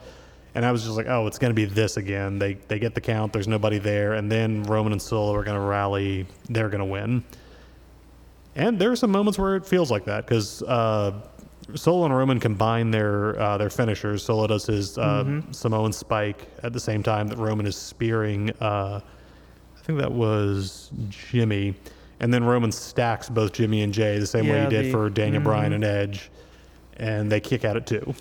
And 0.55 0.65
I 0.65 0.71
was 0.71 0.85
just 0.85 0.97
like 0.97 1.07
oh 1.09 1.27
it's 1.27 1.39
going 1.39 1.51
to 1.51 1.55
be 1.55 1.65
this 1.65 1.97
again. 1.97 2.39
They 2.39 2.55
they 2.55 2.79
get 2.79 2.95
the 2.95 3.01
count. 3.01 3.33
There's 3.33 3.49
nobody 3.49 3.79
there. 3.79 4.13
And 4.15 4.31
then 4.31 4.63
Roman 4.65 4.93
and 4.93 5.03
Solo 5.03 5.35
are 5.35 5.43
going 5.43 5.59
to 5.59 5.65
rally. 5.67 6.27
They're 6.49 6.69
going 6.69 6.79
to 6.81 6.85
win 6.85 7.25
and 8.57 8.79
there 8.79 8.91
are 8.91 8.97
some 8.97 9.11
moments 9.11 9.39
where 9.39 9.57
it 9.57 9.67
feels 9.67 9.91
like 9.91 10.05
that 10.07 10.25
because 10.27 10.63
uh, 10.63 11.13
Solo 11.75 12.05
and 12.05 12.15
Roman 12.17 12.39
combine 12.41 12.91
their 12.91 13.39
uh, 13.41 13.57
their 13.59 13.71
finishers. 13.71 14.23
Solo 14.25 14.47
does 14.47 14.67
his 14.67 14.99
uh, 14.99 15.25
Samoan 15.53 15.93
spike 15.93 16.49
at 16.63 16.73
the 16.73 16.81
same 16.81 17.03
time 17.03 17.29
that 17.29 17.39
Roman 17.39 17.67
is 17.67 17.77
spearing. 17.77 18.51
Uh, 18.61 19.01
I 19.77 19.81
think 19.85 19.99
that 19.99 20.13
was 20.13 20.91
Jimmy, 21.09 21.75
and 22.21 22.33
then 22.33 22.45
Roman 22.45 22.71
stacks 22.73 23.29
both 23.29 23.53
Jimmy 23.53 23.83
and 23.83 23.93
Jey 23.93 24.19
the 24.19 24.27
same 24.27 24.47
way 24.49 24.63
he 24.65 24.71
did 24.71 24.85
the- 24.87 24.91
for 24.93 25.11
Daniel 25.11 25.43
Bryan 25.43 25.73
and 25.73 25.85
Edge, 25.85 26.31
and 26.99 27.31
they 27.33 27.41
kick 27.41 27.65
at 27.65 27.77
it 27.77 27.87
too. 27.87 28.15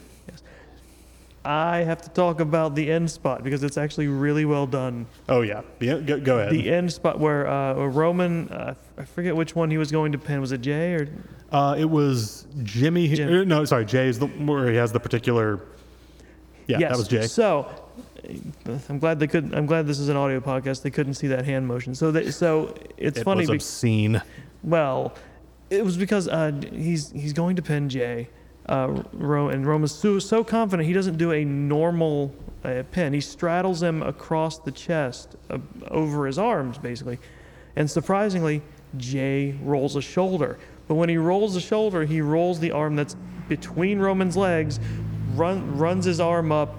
I 1.44 1.78
have 1.78 2.02
to 2.04 2.10
talk 2.10 2.40
about 2.40 2.76
the 2.76 2.92
end 2.92 3.10
spot 3.10 3.44
because 3.44 3.64
it's 3.64 3.78
actually 3.78 4.08
really 4.08 4.46
well 4.46 4.68
done. 4.68 5.08
Oh 5.28 5.42
yeah, 5.42 5.62
the, 5.80 6.00
go, 6.02 6.20
go 6.20 6.40
ahead. 6.40 6.54
The 6.54 6.70
end 6.72 6.92
spot 6.94 7.20
where 7.20 7.48
uh, 7.48 7.74
Roman, 7.88 8.48
uh, 8.50 8.76
I 8.98 9.06
forget 9.06 9.36
which 9.36 9.56
one 9.56 9.72
he 9.72 9.78
was 9.78 9.92
going 9.92 10.12
to 10.12 10.18
pin. 10.20 10.40
Was 10.40 10.52
it 10.52 10.62
Jey 10.62 10.94
or 10.94 11.10
Uh, 11.52 11.76
it 11.78 11.90
was 11.90 12.46
Jimmy. 12.64 13.08
Jim. 13.08 13.30
er, 13.30 13.46
No, 13.46 13.66
sorry, 13.66 13.86
Jey 13.86 14.08
is 14.08 14.20
the 14.20 14.28
where 14.28 14.70
he 14.70 14.76
has 14.78 14.92
the 14.92 15.00
particular. 15.00 15.62
Yeah, 16.68 16.78
yes. 16.78 16.92
that 16.92 16.98
was 17.00 17.08
Jey. 17.08 17.28
So, 17.28 17.68
I'm 18.88 19.00
glad 19.00 19.20
they 19.20 19.28
couldn't. 19.28 19.56
I'm 19.56 19.66
glad 19.66 19.88
this 19.88 20.00
is 20.00 20.10
an 20.10 20.16
audio 20.18 20.40
podcast. 20.40 20.84
They 20.84 20.92
couldn't 20.92 21.16
see 21.16 21.28
that 21.28 21.44
hand 21.44 21.68
motion. 21.68 21.96
So, 21.96 22.12
they, 22.12 22.30
so 22.30 22.76
it's 22.98 23.18
it 23.20 23.24
funny. 23.24 23.42
was 23.42 23.50
be- 23.50 23.56
obscene. 23.56 24.22
well, 24.64 25.16
it 25.72 25.84
was 25.84 25.98
because 25.98 26.28
uh, 26.28 26.52
he's 26.72 27.10
he's 27.12 27.34
going 27.34 27.56
to 27.56 27.62
pin 27.64 27.90
Jey, 27.90 28.30
uh, 28.72 29.04
and 29.20 29.68
Roman's 29.68 29.94
so, 29.94 30.18
so 30.18 30.44
confident 30.46 30.88
he 30.88 30.94
doesn't 30.94 31.18
do 31.18 31.34
a 31.34 31.44
normal 31.44 32.34
uh, 32.64 32.84
pin. 32.92 33.12
He 33.12 33.20
straddles 33.20 33.84
him 33.84 34.02
across 34.02 34.60
the 34.60 34.72
chest, 34.72 35.36
uh, 35.50 35.58
over 35.90 36.26
his 36.26 36.40
arms, 36.40 36.78
basically, 36.78 37.20
and 37.76 37.92
surprisingly, 37.92 38.62
Jey 38.96 39.58
rolls 39.62 39.98
a 39.98 40.02
shoulder. 40.02 40.58
But 40.88 40.96
when 40.96 41.10
he 41.10 41.18
rolls 41.18 41.54
the 41.54 41.60
shoulder, 41.60 42.06
he 42.06 42.22
rolls 42.22 42.60
the 42.62 42.72
arm 42.72 42.96
that's 42.96 43.16
between 43.50 44.00
Roman's 44.00 44.38
legs, 44.38 44.80
run, 45.36 45.78
runs 45.78 46.06
his 46.06 46.22
arm 46.22 46.54
up, 46.54 46.76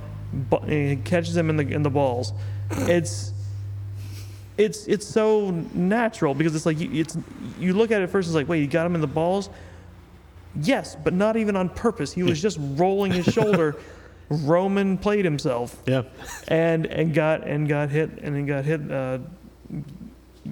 and 0.67 1.05
catches 1.05 1.37
him 1.37 1.51
in 1.51 1.57
the 1.57 1.69
in 1.69 1.83
the 1.83 1.91
balls. 1.91 2.33
It's 2.71 3.33
it's 4.57 4.87
it's 4.87 5.07
so 5.07 5.51
natural 5.75 6.35
because 6.35 6.55
it's 6.55 6.65
like 6.65 6.81
you, 6.81 6.91
it's 6.93 7.19
you 7.59 7.75
look 7.75 7.91
at 7.91 8.01
it 8.01 8.09
first 8.09 8.29
it's 8.29 8.35
like 8.35 8.49
wait 8.49 8.61
you 8.61 8.67
got 8.67 8.87
him 8.87 8.95
in 8.95 9.01
the 9.01 9.07
balls 9.07 9.49
yes 10.61 10.97
but 11.03 11.13
not 11.15 11.37
even 11.37 11.57
on 11.57 11.69
purpose 11.69 12.13
he 12.13 12.23
was 12.23 12.41
just 12.43 12.59
rolling 12.75 13.13
his 13.13 13.25
shoulder 13.27 13.77
roman 14.29 14.97
played 14.99 15.25
himself 15.25 15.83
Yeah. 15.87 16.03
and 16.49 16.87
and 16.87 17.13
got 17.15 17.47
and 17.47 17.69
got 17.69 17.91
hit 17.91 18.11
and 18.23 18.35
then 18.37 18.47
got 18.47 18.65
hit 18.65 18.91
uh, 18.91 19.19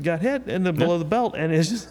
got 0.03 0.21
hit 0.21 0.49
in 0.49 0.63
the 0.65 0.73
below 0.73 0.99
the 0.99 1.05
belt 1.05 1.35
and 1.37 1.53
it's 1.53 1.69
just 1.69 1.89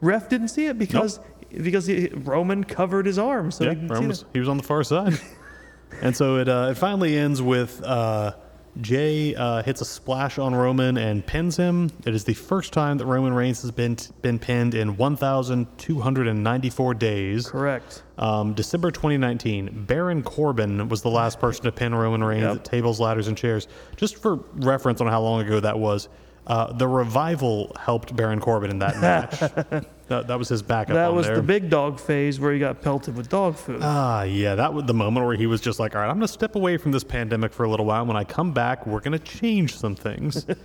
ref 0.00 0.28
didn't 0.28 0.48
see 0.48 0.66
it 0.66 0.78
because 0.78 1.20
because 1.62 1.86
he, 1.86 2.08
roman 2.08 2.64
covered 2.64 3.06
his 3.06 3.18
arm 3.18 3.50
so 3.50 3.64
yeah, 3.64 3.70
he 3.70 3.76
didn't 3.76 3.88
see 3.88 3.94
Roman 3.94 4.04
it. 4.04 4.08
was, 4.08 4.24
he 4.32 4.38
was 4.40 4.48
on 4.48 4.56
the 4.56 4.62
far 4.62 4.82
side. 4.84 5.18
and 6.02 6.16
so 6.16 6.36
it 6.38 6.48
uh, 6.48 6.68
it 6.72 6.74
finally 6.76 7.16
ends 7.16 7.40
with 7.40 7.82
uh, 7.82 8.32
Jey 8.80 9.34
uh, 9.34 9.62
hits 9.62 9.80
a 9.80 9.84
splash 9.84 10.38
on 10.38 10.54
Roman 10.54 10.96
and 10.98 11.24
pins 11.24 11.56
him. 11.56 11.90
It 12.04 12.14
is 12.14 12.24
the 12.24 12.34
first 12.34 12.72
time 12.72 12.98
that 12.98 13.06
Roman 13.06 13.32
Reigns 13.32 13.62
has 13.62 13.70
been 13.70 13.96
been 14.22 14.38
pinned 14.38 14.74
in 14.74 14.96
1,294 14.96 16.94
days. 16.94 17.48
correct 17.48 18.02
Um, 18.18 18.52
December 18.54 18.90
2019, 18.90 19.84
Baron 19.86 20.22
Corbin 20.22 20.88
was 20.88 21.02
the 21.02 21.10
last 21.10 21.40
person 21.40 21.64
to 21.64 21.72
pin 21.72 21.94
Roman 21.94 22.22
Reigns 22.22 22.42
Yep. 22.42 22.56
at 22.56 22.64
tables, 22.64 23.00
ladders, 23.00 23.26
and 23.28 23.36
chairs. 23.36 23.66
Just 23.96 24.16
for 24.16 24.36
reference 24.54 25.00
on 25.00 25.06
how 25.08 25.20
long 25.20 25.40
ago 25.40 25.58
that 25.60 25.78
was, 25.78 26.08
uh, 26.46 26.72
the 26.72 26.86
revival 26.86 27.74
helped 27.80 28.14
Baron 28.14 28.40
Corbin 28.40 28.70
in 28.70 28.78
that 28.80 29.00
match. 29.00 29.38
that, 30.08 30.26
that 30.28 30.38
was 30.38 30.48
his 30.48 30.62
backup. 30.62 30.94
that 30.94 31.10
on 31.10 31.16
was 31.16 31.26
there. 31.26 31.36
the 31.36 31.42
big 31.42 31.70
dog 31.70 31.98
phase 31.98 32.38
where 32.38 32.52
he 32.52 32.58
got 32.58 32.82
pelted 32.82 33.16
with 33.16 33.28
dog 33.28 33.56
food 33.56 33.80
Ah, 33.82 34.22
yeah, 34.24 34.54
that 34.54 34.74
was 34.74 34.84
the 34.84 34.94
moment 34.94 35.26
where 35.26 35.36
he 35.36 35.46
was 35.46 35.60
just 35.60 35.78
like, 35.80 35.94
"All 35.94 36.02
right, 36.02 36.08
I'm 36.08 36.16
going 36.16 36.26
to 36.26 36.32
step 36.32 36.54
away 36.56 36.76
from 36.76 36.92
this 36.92 37.04
pandemic 37.04 37.52
for 37.52 37.64
a 37.64 37.70
little 37.70 37.86
while. 37.86 38.04
When 38.04 38.16
I 38.16 38.24
come 38.24 38.52
back, 38.52 38.86
we're 38.86 39.00
going 39.00 39.18
to 39.18 39.24
change 39.24 39.76
some 39.76 39.94
things." 39.94 40.46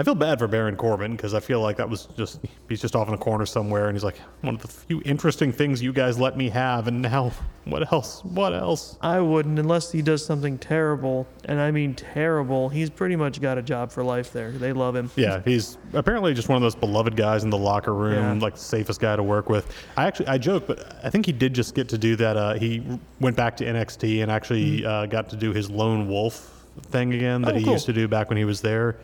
I 0.00 0.04
feel 0.04 0.14
bad 0.14 0.38
for 0.38 0.46
Baron 0.46 0.76
Corbin 0.76 1.16
because 1.16 1.34
I 1.34 1.40
feel 1.40 1.60
like 1.60 1.76
that 1.78 1.90
was 1.90 2.06
just 2.16 2.38
he's 2.68 2.80
just 2.80 2.94
off 2.94 3.08
in 3.08 3.14
a 3.14 3.18
corner 3.18 3.44
somewhere, 3.46 3.88
and 3.88 3.96
he's 3.96 4.04
like 4.04 4.18
one 4.42 4.54
of 4.54 4.62
the 4.62 4.68
few 4.68 5.02
interesting 5.04 5.50
things 5.52 5.82
you 5.82 5.92
guys 5.92 6.18
let 6.20 6.36
me 6.36 6.48
have, 6.50 6.86
and 6.86 7.02
now 7.02 7.32
what 7.64 7.92
else? 7.92 8.24
What 8.24 8.54
else? 8.54 8.96
I 9.00 9.18
wouldn't 9.20 9.58
unless 9.58 9.90
he 9.90 10.00
does 10.00 10.24
something 10.24 10.56
terrible, 10.56 11.26
and 11.46 11.60
I 11.60 11.72
mean 11.72 11.94
terrible. 11.94 12.68
He's 12.68 12.90
pretty 12.90 13.16
much 13.16 13.40
got 13.40 13.58
a 13.58 13.62
job 13.62 13.90
for 13.90 14.04
life 14.04 14.32
there. 14.32 14.52
They 14.52 14.72
love 14.72 14.94
him. 14.94 15.10
Yeah, 15.16 15.42
he's 15.44 15.78
apparently 15.92 16.32
just 16.32 16.48
one 16.48 16.54
of 16.56 16.62
those 16.62 16.76
beloved 16.76 17.16
guys 17.16 17.42
in 17.42 17.50
the 17.50 17.58
locker 17.58 17.92
room, 17.92 18.14
Yeah. 18.38 18.44
like 18.44 18.54
the 18.54 18.60
safest 18.60 19.00
guy 19.00 19.16
to 19.16 19.22
work 19.24 19.48
with. 19.48 19.66
I 19.96 20.06
actually 20.06 20.28
I 20.28 20.38
joke, 20.38 20.68
but 20.68 20.96
I 21.02 21.10
think 21.10 21.26
he 21.26 21.32
did 21.32 21.54
just 21.54 21.74
get 21.74 21.88
to 21.88 21.98
do 21.98 22.14
that. 22.16 22.36
Uh, 22.36 22.54
he 22.54 22.82
went 23.18 23.34
back 23.36 23.56
to 23.56 23.64
NXT 23.64 24.22
and 24.22 24.30
actually 24.30 24.86
uh, 24.86 25.06
got 25.06 25.28
to 25.30 25.36
do 25.36 25.52
his 25.52 25.70
lone 25.70 26.06
wolf 26.08 26.54
thing 26.90 27.12
again 27.12 27.42
that 27.42 27.48
Mm-hmm. 27.48 27.56
Oh, 27.56 27.58
he 27.58 27.64
cool. 27.64 27.72
used 27.72 27.86
to 27.86 27.92
do 27.92 28.06
back 28.06 28.28
when 28.28 28.38
he 28.38 28.44
was 28.44 28.60
there. 28.60 28.96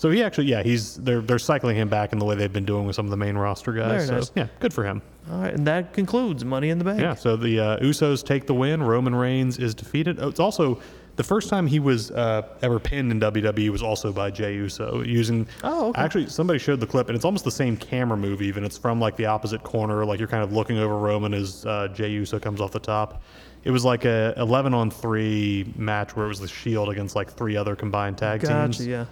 So 0.00 0.10
he 0.10 0.22
actually, 0.22 0.46
yeah, 0.46 0.62
he's 0.62 0.94
they're 0.94 1.20
they're 1.20 1.38
cycling 1.38 1.76
him 1.76 1.90
back 1.90 2.14
in 2.14 2.18
the 2.18 2.24
way 2.24 2.34
they've 2.34 2.50
been 2.50 2.64
doing 2.64 2.86
with 2.86 2.96
some 2.96 3.04
of 3.04 3.10
the 3.10 3.18
main 3.18 3.36
roster 3.36 3.70
guys. 3.70 4.06
Very 4.06 4.06
so 4.06 4.14
nice. 4.14 4.32
yeah, 4.34 4.46
good 4.58 4.72
for 4.72 4.82
him. 4.82 5.02
All 5.30 5.42
right, 5.42 5.52
and 5.52 5.66
that 5.66 5.92
concludes 5.92 6.42
Money 6.42 6.70
in 6.70 6.78
the 6.78 6.86
Bank. 6.86 7.02
Yeah, 7.02 7.12
so 7.12 7.36
the 7.36 7.60
uh, 7.60 7.78
Usos 7.80 8.24
take 8.24 8.46
the 8.46 8.54
win. 8.54 8.82
Roman 8.82 9.14
Reigns 9.14 9.58
is 9.58 9.74
defeated. 9.74 10.18
Oh, 10.18 10.28
It's 10.28 10.40
also 10.40 10.80
the 11.16 11.22
first 11.22 11.50
time 11.50 11.66
he 11.66 11.80
was 11.80 12.10
uh, 12.12 12.48
ever 12.62 12.80
pinned 12.80 13.12
in 13.12 13.20
WWE 13.20 13.68
was 13.68 13.82
also 13.82 14.10
by 14.10 14.30
Jey 14.30 14.54
Uso 14.54 15.02
using. 15.02 15.46
Oh, 15.62 15.90
okay. 15.90 16.00
Actually, 16.00 16.28
somebody 16.30 16.58
showed 16.58 16.80
the 16.80 16.86
clip, 16.86 17.10
and 17.10 17.14
it's 17.14 17.26
almost 17.26 17.44
the 17.44 17.50
same 17.50 17.76
camera 17.76 18.16
move. 18.16 18.40
Even 18.40 18.64
it's 18.64 18.78
from 18.78 19.02
like 19.02 19.16
the 19.16 19.26
opposite 19.26 19.62
corner, 19.64 20.06
like 20.06 20.18
you're 20.18 20.28
kind 20.28 20.42
of 20.42 20.50
looking 20.50 20.78
over 20.78 20.96
Roman 20.96 21.34
as 21.34 21.66
uh, 21.66 21.88
Jey 21.88 22.08
Uso 22.12 22.38
comes 22.38 22.62
off 22.62 22.72
the 22.72 22.80
top. 22.80 23.22
It 23.64 23.70
was 23.70 23.84
like 23.84 24.06
a 24.06 24.32
11 24.38 24.72
on 24.72 24.90
three 24.90 25.70
match 25.76 26.16
where 26.16 26.24
it 26.24 26.30
was 26.30 26.40
the 26.40 26.48
Shield 26.48 26.88
against 26.88 27.14
like 27.14 27.30
three 27.30 27.54
other 27.54 27.76
combined 27.76 28.16
tag 28.16 28.40
teams. 28.40 28.78
Gotcha. 28.78 28.84
Yeah. 28.88 29.04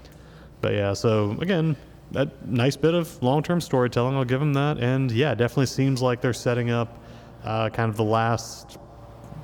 But 0.60 0.74
yeah, 0.74 0.93
so 0.93 1.36
again, 1.40 1.76
a 2.14 2.28
nice 2.44 2.76
bit 2.76 2.94
of 2.94 3.22
long-term 3.22 3.60
storytelling. 3.60 4.16
I'll 4.16 4.24
give 4.24 4.40
them 4.40 4.55
that, 4.55 4.78
and 4.78 5.10
yeah, 5.10 5.35
definitely 5.35 5.66
seems 5.66 6.02
like 6.02 6.20
they're 6.20 6.32
setting 6.32 6.70
up 6.70 7.02
uh, 7.44 7.68
kind 7.70 7.90
of 7.90 7.97
the 7.97 8.05
last 8.05 8.78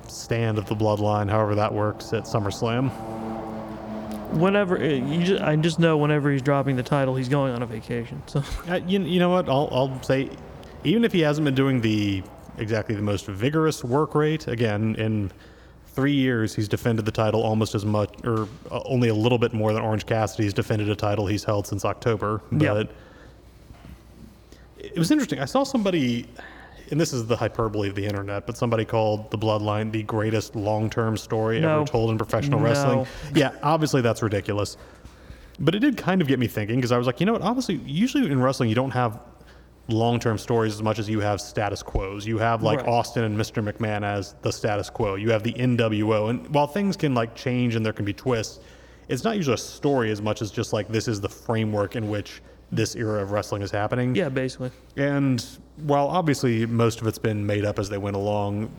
stand 0.07 0.57
of 0.57 0.65
the 0.67 0.75
bloodline, 0.75 1.29
however 1.29 1.55
that 1.55 1.73
works 1.73 2.13
at 2.13 2.23
SummerSlam. 2.23 2.91
Whenever 4.33 4.77
uh, 4.77 4.83
you 4.83 5.23
just, 5.23 5.41
I 5.41 5.55
just 5.55 5.79
know 5.79 5.97
whenever 5.97 6.31
he's 6.31 6.41
dropping 6.41 6.75
the 6.75 6.83
title, 6.83 7.15
he's 7.15 7.29
going 7.29 7.53
on 7.53 7.61
a 7.63 7.65
vacation. 7.65 8.21
So 8.27 8.43
Uh, 8.67 8.79
you, 8.85 9.01
you 9.01 9.19
know 9.19 9.29
what? 9.29 9.47
I'll, 9.47 9.69
I'll 9.71 10.03
say, 10.03 10.29
even 10.83 11.05
if 11.05 11.13
he 11.13 11.21
hasn't 11.21 11.45
been 11.45 11.55
doing 11.55 11.81
the 11.81 12.23
exactly 12.57 12.95
the 12.95 13.01
most 13.01 13.27
vigorous 13.27 13.83
work 13.83 14.15
rate, 14.15 14.47
again 14.47 14.95
in 14.95 15.31
three 15.95 16.13
years 16.13 16.53
he's 16.53 16.67
defended 16.67 17.05
the 17.05 17.11
title 17.11 17.41
almost 17.41 17.73
as 17.73 17.85
much, 17.85 18.09
or 18.25 18.47
uh, 18.69 18.81
only 18.85 19.07
a 19.09 19.15
little 19.15 19.37
bit 19.37 19.53
more 19.53 19.71
than 19.73 19.81
Orange 19.81 20.05
Cassidy's 20.05 20.53
defended 20.53 20.89
a 20.89 20.95
title 20.95 21.25
he's 21.25 21.43
held 21.43 21.65
since 21.65 21.85
October. 21.85 22.41
But 22.51 22.91
it 24.77 24.97
was 24.97 25.09
interesting. 25.11 25.39
I 25.39 25.45
saw 25.45 25.63
somebody, 25.63 26.27
and 26.91 26.99
this 26.99 27.13
is 27.13 27.25
the 27.25 27.35
hyperbole 27.35 27.89
of 27.89 27.95
the 27.95 28.05
internet, 28.05 28.45
but 28.45 28.57
somebody 28.57 28.85
called 28.85 29.31
the 29.31 29.37
Bloodline 29.37 29.91
the 29.91 30.03
greatest 30.03 30.55
long-term 30.55 31.17
story 31.17 31.59
No. 31.61 31.77
ever 31.81 31.85
told 31.85 32.11
in 32.11 32.17
professional 32.17 32.59
No. 32.59 32.65
wrestling. 32.65 33.07
Yeah, 33.33 33.51
obviously 33.63 34.01
that's 34.01 34.21
ridiculous. 34.21 34.77
But 35.59 35.73
it 35.73 35.79
did 35.79 35.95
kind 35.97 36.21
of 36.21 36.27
get 36.27 36.37
me 36.37 36.47
thinking 36.47 36.75
because 36.75 36.91
I 36.91 36.97
was 36.97 37.07
like, 37.07 37.19
you 37.21 37.25
know 37.25 37.31
what? 37.33 37.41
Honestly, 37.41 37.75
usually 37.85 38.29
in 38.29 38.41
wrestling, 38.41 38.67
you 38.69 38.75
don't 38.75 38.91
have 38.91 39.17
long 39.87 40.19
term 40.19 40.37
stories 40.37 40.73
as 40.73 40.81
much 40.81 40.97
as 40.99 41.09
you 41.09 41.19
have 41.19 41.39
status 41.39 41.83
quos. 41.83 42.25
You 42.25 42.37
have 42.39 42.63
like 42.63 42.79
Right. 42.79 42.87
Austin 42.87 43.23
and 43.23 43.37
Mr. 43.37 43.63
McMahon 43.63 44.03
as 44.03 44.35
the 44.41 44.51
status 44.51 44.89
quo. 44.89 45.15
You 45.15 45.29
have 45.31 45.43
the 45.43 45.53
NWO. 45.53 46.29
And 46.29 46.47
while 46.53 46.67
things 46.67 46.97
can 46.97 47.13
like 47.13 47.35
change 47.35 47.75
and 47.75 47.85
there 47.85 47.93
can 47.93 48.05
be 48.05 48.13
twists, 48.13 48.59
it's 49.09 49.23
not 49.23 49.35
usually 49.35 49.53
a 49.53 49.57
story 49.57 50.09
as 50.11 50.21
much 50.21 50.41
as 50.41 50.49
just 50.49 50.73
like 50.73 50.87
this 50.87 51.07
is 51.07 51.21
the 51.21 51.29
framework 51.29 51.95
in 51.95 52.09
which 52.09 52.41
this 52.71 52.95
era 52.95 53.21
of 53.21 53.31
wrestling 53.31 53.61
is 53.61 53.69
happening. 53.69 54.15
yeah, 54.15 54.27
basically. 54.27 54.71
And 54.97 55.45
while 55.77 56.07
obviously 56.07 56.65
most 56.65 56.99
of 57.01 57.05
it's 57.07 57.19
been 57.19 57.45
made 57.45 57.63
up 57.63 57.77
as 57.77 57.87
they 57.89 57.99
went 57.99 58.15
along, 58.15 58.71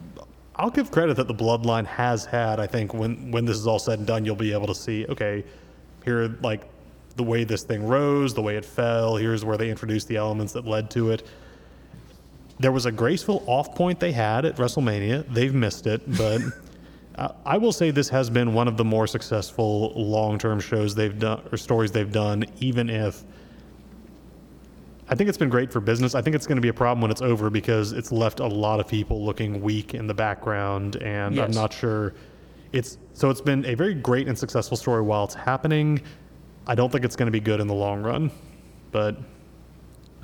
I'll 0.56 0.70
give 0.70 0.90
credit 0.90 1.14
that 1.18 1.28
the 1.28 1.34
bloodline 1.34 1.86
has 1.86 2.24
had, 2.24 2.58
I 2.58 2.66
think, 2.66 2.92
when 2.94 3.30
when 3.30 3.44
this 3.44 3.56
is 3.56 3.66
all 3.66 3.78
said 3.78 3.98
and 3.98 4.06
done, 4.08 4.24
you'll 4.24 4.34
be 4.34 4.52
able 4.52 4.66
to 4.66 4.74
see, 4.74 5.06
okay, 5.06 5.44
here 6.04 6.34
like 6.42 6.62
the 7.16 7.22
way 7.22 7.44
this 7.44 7.62
thing 7.62 7.86
rose, 7.86 8.34
the 8.34 8.42
way 8.42 8.56
it 8.56 8.64
fell, 8.64 9.16
here's 9.16 9.44
where 9.44 9.56
they 9.56 9.70
introduced 9.70 10.08
the 10.08 10.16
elements 10.16 10.52
that 10.52 10.66
led 10.66 10.90
to 10.90 11.10
it. 11.10 11.26
There 12.58 12.72
was 12.72 12.86
a 12.86 12.92
graceful 12.92 13.42
off 13.46 13.74
point 13.74 14.00
they 14.00 14.12
had 14.12 14.44
at 14.44 14.56
WrestleMania. 14.56 15.32
They've 15.32 15.54
missed 15.54 15.86
it, 15.86 16.02
but 16.16 16.40
uh, 17.16 17.28
I 17.44 17.58
will 17.58 17.72
say 17.72 17.90
this 17.90 18.08
has 18.10 18.30
been 18.30 18.54
one 18.54 18.68
of 18.68 18.76
the 18.76 18.84
more 18.84 19.06
successful 19.06 19.92
long 19.94 20.38
term 20.38 20.60
shows 20.60 20.94
they've 20.94 21.18
done 21.18 21.42
or 21.50 21.58
stories 21.58 21.90
they've 21.90 22.12
done, 22.12 22.44
even 22.60 22.88
if 22.88 23.24
I 25.08 25.14
think 25.14 25.28
it's 25.28 25.38
been 25.38 25.48
great 25.48 25.72
for 25.72 25.80
business. 25.80 26.14
I 26.14 26.22
think 26.22 26.34
it's 26.34 26.46
going 26.46 26.56
to 26.56 26.62
be 26.62 26.68
a 26.68 26.74
problem 26.74 27.00
when 27.00 27.10
it's 27.10 27.22
over 27.22 27.48
because 27.48 27.92
it's 27.92 28.10
left 28.10 28.40
a 28.40 28.46
lot 28.46 28.80
of 28.80 28.88
people 28.88 29.24
looking 29.24 29.60
weak 29.60 29.94
in 29.94 30.06
the 30.06 30.14
background, 30.14 30.96
and 30.96 31.38
I'm 31.38 31.52
not 31.52 31.72
sure. 31.72 32.14
It's 32.72 32.98
so 33.12 33.30
it's 33.30 33.40
been 33.40 33.64
a 33.66 33.74
very 33.74 33.94
great 33.94 34.28
and 34.28 34.36
successful 34.36 34.76
story 34.76 35.02
while 35.02 35.24
it's 35.24 35.34
happening. 35.34 36.02
I 36.66 36.74
don't 36.74 36.90
think 36.90 37.04
it's 37.04 37.16
going 37.16 37.26
to 37.26 37.32
be 37.32 37.40
good 37.40 37.60
in 37.60 37.66
the 37.66 37.74
long 37.74 38.02
run, 38.02 38.30
but 38.90 39.16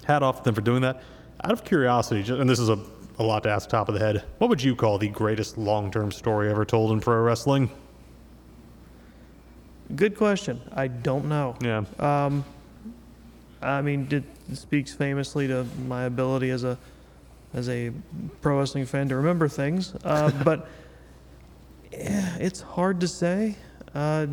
hat 0.04 0.22
off 0.22 0.38
to 0.38 0.44
them 0.44 0.54
for 0.54 0.60
doing 0.60 0.82
that. 0.82 1.02
Out 1.44 1.52
of 1.52 1.64
curiosity, 1.64 2.32
and 2.32 2.48
this 2.48 2.58
is 2.58 2.68
a, 2.68 2.78
a 3.18 3.22
lot 3.22 3.42
to 3.44 3.50
ask 3.50 3.68
top 3.68 3.88
of 3.88 3.94
the 3.94 4.00
head, 4.00 4.24
what 4.38 4.50
would 4.50 4.62
you 4.62 4.74
call 4.74 4.98
the 4.98 5.08
greatest 5.08 5.58
long-term 5.58 6.10
story 6.12 6.50
ever 6.50 6.64
told 6.64 6.92
in 6.92 7.00
pro 7.00 7.20
wrestling? 7.20 7.70
Good 9.94 10.16
question. 10.16 10.60
I 10.72 10.88
don't 10.88 11.26
know. 11.26 11.56
Yeah, 11.60 11.84
Um, 11.98 12.44
I 13.60 13.82
mean, 13.82 14.08
it 14.10 14.24
speaks 14.56 14.92
famously 14.92 15.46
to 15.48 15.64
my 15.86 16.04
ability 16.04 16.50
as 16.50 16.64
a 16.64 16.78
as 17.54 17.68
a 17.68 17.92
pro 18.40 18.58
wrestling 18.58 18.86
fan 18.86 19.08
to 19.10 19.16
remember 19.16 19.46
things. 19.48 19.94
Uh, 20.02 20.30
but 20.44 20.66
yeah, 21.92 22.36
it's 22.38 22.60
hard 22.60 23.00
to 23.00 23.08
say 23.08 23.56
uh, 23.94 24.26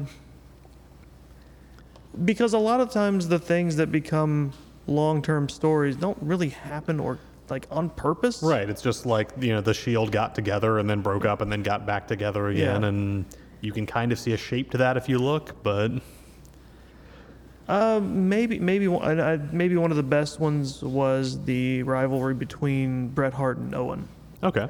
because 2.26 2.54
a 2.54 2.58
lot 2.60 2.80
of 2.82 2.90
times 2.92 3.28
the 3.28 3.40
things 3.40 3.76
that 3.78 3.92
become 3.92 4.52
long 4.88 5.22
term 5.22 5.48
stories 5.50 5.96
don't 5.96 6.18
really 6.22 6.50
happen 6.50 7.00
or 7.00 7.20
like 7.50 7.68
on 7.72 7.90
purpose. 7.90 8.42
Right. 8.44 8.70
It's 8.70 8.82
just 8.82 9.06
like, 9.06 9.30
you 9.40 9.54
know, 9.54 9.62
the 9.62 9.74
Shield 9.74 10.12
got 10.12 10.36
together 10.36 10.80
and 10.80 10.90
then 10.90 11.02
broke 11.02 11.26
up 11.26 11.42
and 11.42 11.52
then 11.52 11.64
got 11.64 11.86
back 11.86 12.08
together 12.08 12.48
again. 12.50 12.82
Yeah. 12.82 12.88
And 12.88 13.26
you 13.62 13.72
can 13.72 13.86
kind 13.86 14.12
of 14.12 14.20
see 14.20 14.34
a 14.34 14.38
shape 14.38 14.72
to 14.72 14.78
that 14.78 14.98
if 14.98 15.10
you 15.10 15.18
look, 15.20 15.62
but 15.64 15.92
Uh, 17.68 18.00
maybe 18.04 18.58
maybe 18.60 18.88
one 18.88 19.20
I, 19.20 19.34
I- 19.34 19.38
maybe 19.52 19.76
one 19.76 19.92
of 19.92 19.98
the 19.98 20.04
best 20.04 20.40
ones 20.40 20.82
was 20.82 21.44
the 21.46 21.84
rivalry 21.84 22.34
between 22.34 23.10
Bret 23.10 23.34
Hart 23.34 23.58
and 23.58 23.76
Owen. 23.76 24.08
okay. 24.44 24.68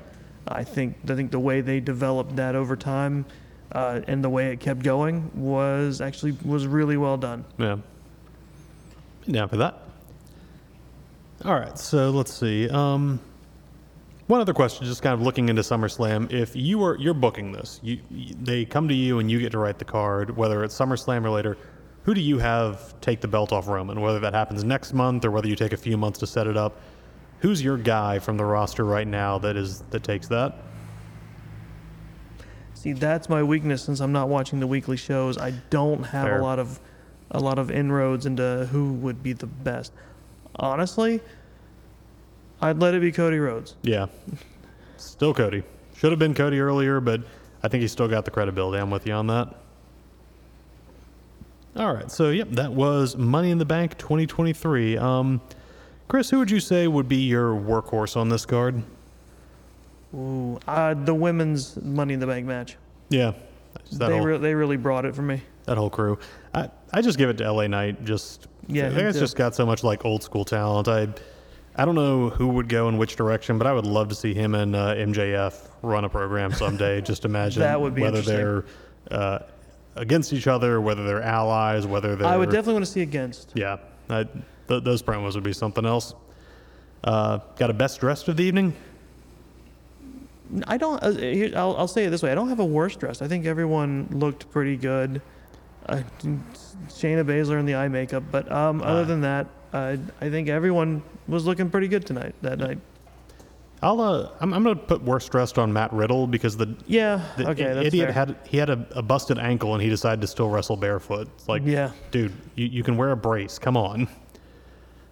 I 0.48 0.64
think 0.64 0.98
I 1.07 1.16
think 1.16 1.32
the 1.32 1.40
way 1.40 1.61
they 1.61 1.80
developed 1.80 2.36
that 2.38 2.56
over 2.56 2.76
time, 2.76 3.26
uh, 3.72 4.02
and 4.08 4.24
the 4.24 4.30
way 4.30 4.52
it 4.52 4.60
kept 4.60 4.82
going 4.82 5.30
was 5.36 6.02
actually 6.02 6.32
was 6.44 6.68
really 6.68 6.98
well 6.98 7.18
done. 7.18 7.46
Yeah. 7.58 7.78
Been 9.26 9.34
down 9.34 9.50
for 9.50 9.58
that. 9.58 9.82
All 11.46 11.54
right. 11.54 11.78
So 11.78 12.10
let's 12.10 12.34
see. 12.34 12.70
Um, 12.70 13.20
one 14.28 14.41
other 14.41 14.54
question, 14.54 14.86
just 14.86 15.02
kind 15.02 15.14
of 15.14 15.22
looking 15.22 15.50
into 15.50 15.64
SummerSlam. 15.64 16.32
If 16.32 16.56
you 16.56 16.78
were 16.78 16.98
you're 16.98 17.14
booking 17.14 17.52
this, 17.52 17.80
you, 17.82 18.00
you 18.12 18.36
they 18.40 18.66
come 18.66 18.88
to 18.88 18.94
you 18.94 19.20
and 19.20 19.30
you 19.30 19.40
get 19.40 19.52
to 19.54 19.58
write 19.58 19.80
the 19.80 19.86
card, 19.86 20.36
whether 20.36 20.64
it's 20.64 20.78
SummerSlam 20.78 21.26
or 21.26 21.32
later. 21.32 21.58
Who 22.04 22.14
do 22.14 22.22
you 22.22 22.40
have 22.40 23.00
take 23.02 23.22
the 23.22 23.28
belt 23.28 23.52
off 23.52 23.68
Roman? 23.68 24.02
Whether 24.02 24.20
that 24.20 24.34
happens 24.34 24.64
next 24.64 24.94
month 24.94 25.26
or 25.26 25.32
whether 25.32 25.48
you 25.48 25.56
take 25.56 25.74
a 25.74 25.78
few 25.78 25.98
months 25.98 26.20
to 26.20 26.28
set 26.28 26.48
it 26.48 26.58
up. 26.58 26.80
Who's 27.40 27.64
your 27.64 27.78
guy 27.78 28.20
from 28.20 28.38
the 28.38 28.46
roster 28.46 28.86
right 28.86 29.08
now 29.08 29.38
that 29.40 29.56
is 29.56 29.82
that 29.90 30.04
takes 30.04 30.28
that? 30.28 30.56
See, 32.80 32.93
that's 32.93 33.27
my 33.27 33.43
weakness 33.43 33.84
since 33.84 33.99
I'm 33.99 34.14
not 34.14 34.30
watching 34.30 34.61
the 34.61 34.68
weekly 34.68 34.95
shows. 34.95 35.38
I 35.38 35.51
don't 35.69 36.01
have 36.01 36.27
Fair. 36.27 36.39
a 36.39 36.41
lot 36.41 36.60
of 36.60 36.80
a 37.30 37.38
lot 37.38 37.60
of 37.60 37.69
inroads 37.69 38.26
into 38.26 38.69
who 38.72 38.93
would 38.93 39.22
be 39.22 39.34
the 39.34 39.47
best. 39.47 39.91
Honestly, 40.56 41.19
I'd 42.61 42.80
let 42.80 42.93
it 42.93 43.01
be 43.01 43.11
Cody 43.11 43.38
Rhodes. 43.38 43.76
Yeah. 43.81 44.06
Still 44.95 45.34
Cody. 45.34 45.64
Should 45.97 46.14
have 46.14 46.19
been 46.19 46.34
Cody 46.34 46.61
earlier, 46.61 47.01
but 47.01 47.22
I 47.64 47.68
think 47.68 47.81
he's 47.81 47.91
still 47.91 48.07
got 48.07 48.23
the 48.23 48.31
credibility. 48.31 48.81
I'm 48.81 48.89
with 48.89 49.06
you 49.06 49.11
on 49.11 49.27
that. 49.27 49.53
All 51.76 51.93
right. 51.93 52.10
So, 52.10 52.30
yep, 52.30 52.47
that 52.51 52.72
was 52.72 53.18
Money 53.18 53.51
in 53.51 53.57
the 53.57 53.65
Bank 53.65 53.97
2023. 53.97 54.97
Um, 54.97 55.41
Chris, 56.07 56.30
who 56.30 56.39
would 56.39 56.49
you 56.49 56.61
say 56.61 56.88
would 56.88 57.10
be 57.10 57.18
your 57.18 57.51
workhorse 57.51 58.15
on 58.15 58.30
this 58.30 58.45
card? 58.45 58.81
Ooh, 60.14 60.60
uh, 60.68 60.94
the 60.94 61.14
women's 61.14 61.81
Money 61.81 62.14
in 62.15 62.19
the 62.19 62.27
Bank 62.27 62.45
match. 62.45 62.77
Yeah. 63.10 63.34
That, 63.94 64.10
They 64.10 64.18
whole, 64.18 64.26
re- 64.26 64.38
they 64.38 64.56
really 64.56 64.77
brought 64.77 65.06
it 65.06 65.15
for 65.15 65.22
me. 65.22 65.41
that 65.65 65.77
whole 65.77 65.90
crew. 65.90 66.18
I, 66.53 66.69
I 66.91 67.02
just 67.02 67.18
give 67.18 67.30
it 67.30 67.38
to 67.38 67.52
LA 67.52 67.68
Knight. 67.68 68.03
Just 68.03 68.48
Yeah, 68.68 68.88
I 68.88 68.90
think 68.90 69.02
it's 69.03 69.18
too. 69.18 69.23
just 69.23 69.36
got 69.36 69.56
so 69.56 69.65
much 69.65 69.84
like 69.84 70.06
old 70.06 70.23
school 70.23 70.45
talent. 70.45 70.88
I 70.88 71.07
I 71.76 71.86
don't 71.86 71.95
know 71.95 72.30
who 72.30 72.48
would 72.49 72.68
go 72.68 72.90
in 72.90 72.98
which 72.98 73.15
direction, 73.15 73.57
but 73.57 73.65
I 73.68 73.72
would 73.73 73.86
love 73.86 74.10
to 74.10 74.15
see 74.15 74.34
him 74.34 74.53
and 74.56 74.76
uh, 74.76 74.95
MJF 74.95 75.69
run 75.81 76.03
a 76.03 76.10
program 76.10 76.52
someday. 76.52 76.99
just 77.11 77.23
imagine 77.26 77.61
That 77.61 77.80
would 77.80 77.95
be 77.95 78.02
whether 78.02 78.22
they're 78.22 78.65
uh, 79.11 79.40
against 79.95 80.34
each 80.34 80.48
other, 80.48 80.81
whether 80.81 81.06
they're 81.06 81.22
allies, 81.22 81.86
whether 81.88 82.15
they're 82.15 82.27
I 82.27 82.36
would 82.36 82.49
definitely 82.49 82.73
want 82.73 82.86
to 82.86 82.91
see 82.91 83.02
against. 83.02 83.53
yeah, 83.56 83.77
I, 84.10 84.23
th- 84.68 84.84
those 84.84 85.02
promos 85.02 85.36
would 85.36 85.44
be 85.44 85.53
something 85.53 85.86
else. 85.86 86.15
Uh, 87.03 87.38
got 87.57 87.69
a 87.69 87.73
best 87.73 87.99
dressed 88.02 88.27
of 88.27 88.36
the 88.36 88.44
evening. 88.44 88.76
I 90.67 90.77
don't. 90.77 91.01
Uh, 91.03 91.11
here, 91.11 91.51
I'll, 91.55 91.76
I'll 91.77 91.88
say 91.88 92.05
it 92.05 92.09
this 92.09 92.23
way: 92.23 92.31
I 92.31 92.35
don't 92.35 92.49
have 92.49 92.59
a 92.59 92.65
worst 92.65 92.99
dress. 92.99 93.21
I 93.21 93.27
think 93.27 93.45
everyone 93.45 94.07
looked 94.11 94.49
pretty 94.51 94.77
good. 94.77 95.21
Uh, 95.88 96.01
Shayna 96.88 97.23
Baszler 97.23 97.59
in 97.59 97.65
the 97.65 97.76
eye 97.76 97.88
makeup, 97.88 98.23
but 98.31 98.51
um, 98.51 98.81
other 98.81 99.01
Ah. 99.01 99.05
than 99.05 99.21
that, 99.21 99.47
uh, 99.73 99.97
I 100.21 100.30
think 100.30 100.49
everyone 100.49 101.01
was 101.27 101.45
looking 101.45 101.69
pretty 101.69 101.88
good 101.88 102.05
tonight. 102.05 102.35
That 102.41 102.59
night. 102.59 102.80
I'll 103.81 104.01
uh, 104.01 104.30
I'm, 104.41 104.53
I'm 104.53 104.61
gonna 104.63 104.76
put 104.76 105.01
worst 105.03 105.31
dressed 105.31 105.57
on 105.57 105.71
Matt 105.71 105.93
Riddle 105.93 106.27
because 106.27 106.57
the 106.57 106.76
Yeah. 106.85 107.21
The 107.38 107.49
okay. 107.51 107.71
i- 107.71 107.73
That's 107.76 107.88
idiot 107.88 108.07
fair. 108.07 108.13
had 108.13 108.35
he 108.45 108.57
had 108.57 108.69
a, 108.69 108.85
a 108.91 109.01
busted 109.01 109.39
ankle 109.39 109.73
and 109.73 109.81
he 109.81 109.88
decided 109.88 110.19
to 110.21 110.27
still 110.27 110.49
wrestle 110.49 110.76
barefoot. 110.76 111.30
It's 111.35 111.47
like, 111.47 111.61
Yeah. 111.65 111.91
dude, 112.11 112.34
you, 112.55 112.65
you 112.65 112.84
can 112.84 112.97
wear 112.97 113.11
a 113.11 113.15
brace. 113.15 113.57
Come 113.57 113.77
on. 113.77 114.07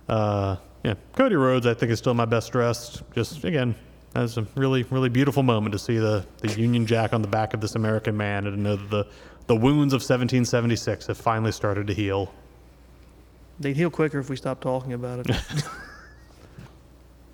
Uh, 0.09 0.57
yeah, 0.84 0.95
Cody 1.15 1.35
Rhodes 1.35 1.65
I 1.65 1.73
think 1.73 1.91
is 1.91 1.99
still 1.99 2.14
my 2.14 2.26
best 2.26 2.51
dressed. 2.51 3.03
Just 3.15 3.43
again, 3.45 3.73
that's 4.22 4.38
a 4.38 4.48
really 4.56 4.84
really 4.84 5.10
beautiful 5.10 5.44
moment 5.44 5.73
to 5.73 5.80
see 5.80 5.98
the 5.98 6.26
the 6.39 6.52
Union 6.60 6.85
Jack 6.85 7.14
on 7.14 7.22
the 7.22 7.27
back 7.27 7.53
of 7.53 7.61
this 7.61 7.76
American 7.76 8.18
man 8.18 8.48
and 8.48 8.57
to 8.57 8.61
know 8.61 8.76
that 8.76 8.89
the 8.89 9.07
the 9.48 9.56
wounds 9.56 9.94
of 9.94 9.99
1776 9.99 11.07
have 11.07 11.18
finally 11.18 11.52
started 11.52 11.88
to 11.88 11.94
heal. 11.94 12.34
They'd 13.60 13.77
heal 13.77 13.89
quicker 13.89 14.19
if 14.19 14.30
we 14.30 14.35
stopped 14.35 14.61
talking 14.61 14.94
about 14.94 15.19
it. 15.19 15.35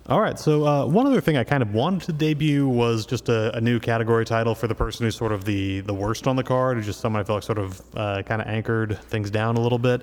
All 0.06 0.20
right, 0.20 0.38
so 0.38 0.66
uh, 0.66 0.86
one 0.86 1.06
other 1.06 1.22
thing 1.22 1.38
I 1.38 1.44
kind 1.44 1.62
of 1.62 1.72
wanted 1.72 2.02
to 2.02 2.12
debut 2.12 2.68
was 2.68 3.06
just 3.06 3.30
a, 3.30 3.56
a 3.56 3.60
new 3.60 3.80
category 3.80 4.26
title 4.26 4.54
for 4.54 4.66
the 4.66 4.74
person 4.74 5.06
who's 5.06 5.16
sort 5.16 5.32
of 5.32 5.46
the 5.46 5.80
the 5.80 5.94
worst 5.94 6.26
on 6.26 6.36
the 6.36 6.44
card, 6.44 6.76
who's 6.76 6.84
just 6.84 7.00
someone 7.00 7.20
I 7.20 7.24
feel 7.24 7.36
like 7.36 7.42
sort 7.42 7.58
of 7.58 7.80
uh, 7.96 8.22
kind 8.22 8.42
of 8.42 8.46
anchored 8.48 8.98
things 9.04 9.30
down 9.30 9.56
a 9.56 9.60
little 9.60 9.78
bit. 9.78 10.02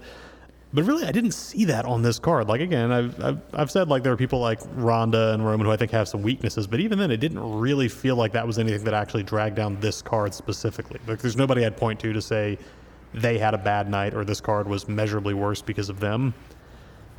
But 0.74 0.86
really, 0.86 1.06
I 1.06 1.12
didn't 1.12 1.34
see 1.34 1.66
that 1.66 1.86
on 1.86 2.02
this 2.02 2.18
card. 2.18 2.48
Like 2.48 2.62
again, 2.62 2.92
I've, 2.92 3.24
I've 3.24 3.42
I've 3.54 3.72
said 3.72 3.90
like 3.90 4.04
there 4.04 4.14
are 4.14 4.18
people 4.18 4.40
like 4.40 4.60
Ronda 4.76 5.34
and 5.34 5.46
Roman 5.46 5.66
who 5.66 5.72
I 5.72 5.78
think 5.78 5.92
have 5.92 6.08
some 6.08 6.22
weaknesses, 6.22 6.66
but 6.66 6.80
even 6.80 6.98
then, 6.98 7.12
it 7.12 7.18
didn't 7.18 7.40
really 7.60 7.90
feel 7.90 8.16
like 8.16 8.32
that 8.32 8.48
was 8.48 8.58
anything 8.58 8.86
that 8.86 8.94
actually 8.94 9.24
dragged 9.24 9.56
down 9.56 9.80
this 9.82 10.02
card 10.02 10.34
specifically. 10.34 11.00
Like 11.08 11.20
there's 11.20 11.36
nobody 11.36 11.66
I'd 11.66 11.76
point 11.76 12.00
to 12.02 12.14
to 12.14 12.22
say 12.22 12.58
they 13.14 13.38
had 13.38 13.54
a 13.54 13.58
bad 13.58 13.90
night 13.90 14.14
or 14.14 14.24
this 14.24 14.40
card 14.40 14.68
was 14.68 14.88
measurably 14.88 15.34
worse 15.34 15.62
because 15.62 15.90
of 15.90 16.00
them. 16.00 16.34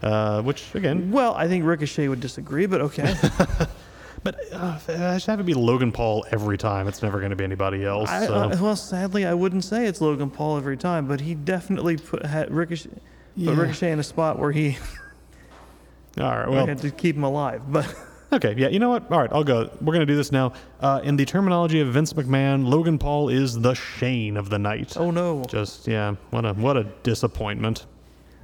Uh, 0.03 0.43
which 0.43 0.75
again, 0.75 1.11
well, 1.13 1.35
I 1.35 1.47
think 1.47 1.65
Ricochet 1.65 2.09
would 2.09 2.21
disagree, 2.21 2.67
but 2.67 2.81
okay. 2.81 3.15
But 4.25 4.37
uh, 4.53 4.79
it 4.89 5.21
should 5.21 5.31
have 5.31 5.39
to 5.39 5.45
be 5.45 5.55
Logan 5.55 5.91
Paul 5.91 6.25
every 6.31 6.57
time. 6.57 6.87
It's 6.87 7.03
never 7.03 7.19
going 7.19 7.31
to 7.31 7.37
be 7.37 7.45
anybody 7.45 7.85
else. 7.85 8.09
I, 8.09 8.27
uh, 8.27 8.57
well, 8.61 8.77
sadly, 8.77 9.27
I 9.27 9.35
wouldn't 9.35 9.65
say 9.65 9.87
it's 9.87 10.01
Logan 10.01 10.31
Paul 10.31 10.59
every 10.59 10.77
time, 10.77 11.09
but 11.09 11.21
he 11.21 11.35
definitely 11.35 11.97
put 11.97 12.25
had 12.25 12.53
Ricochet, 12.53 12.91
Yeah. 13.37 13.55
put 13.55 13.61
Ricochet 13.63 13.93
in 13.93 13.99
a 13.99 14.03
spot 14.03 14.39
where 14.39 14.53
he 14.53 14.77
All 16.19 16.25
right. 16.25 16.49
Well, 16.49 16.67
had 16.67 16.79
to 16.79 16.91
keep 16.91 17.17
him 17.17 17.25
alive. 17.25 17.63
But 17.69 17.95
okay. 18.33 18.55
Yeah. 18.57 18.69
You 18.69 18.79
know 18.79 18.91
what? 18.91 19.11
All 19.11 19.19
right. 19.19 19.31
I'll 19.33 19.45
go. 19.45 19.71
We're 19.81 19.95
going 19.95 20.01
to 20.01 20.07
do 20.07 20.17
this 20.17 20.31
now. 20.33 20.53
Uh, 20.81 21.01
in 21.03 21.17
the 21.17 21.25
terminology 21.25 21.81
of 21.81 21.89
Vince 21.89 22.13
McMahon, 22.13 22.67
Logan 22.67 22.99
Paul 22.99 23.29
is 23.31 23.59
the 23.61 23.75
Shane 23.75 24.37
of 24.37 24.51
the 24.51 24.59
night. 24.59 24.97
oh 24.99 25.11
no, 25.11 25.43
Just 25.49 25.89
yeah. 25.89 26.15
What 26.31 26.45
a 26.45 26.53
what 26.53 26.77
a 26.77 26.85
disappointment. 27.03 27.87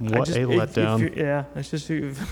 I 0.01 0.03
What 0.17 0.25
just- 0.25 0.37
a 0.37 0.41
if- 0.43 0.49
if 0.49 0.75
letdown. 0.75 0.99
you- 0.99 1.13
yeah, 1.15 1.43
it's 1.55 1.69
just 1.69 1.89
you- 1.89 2.15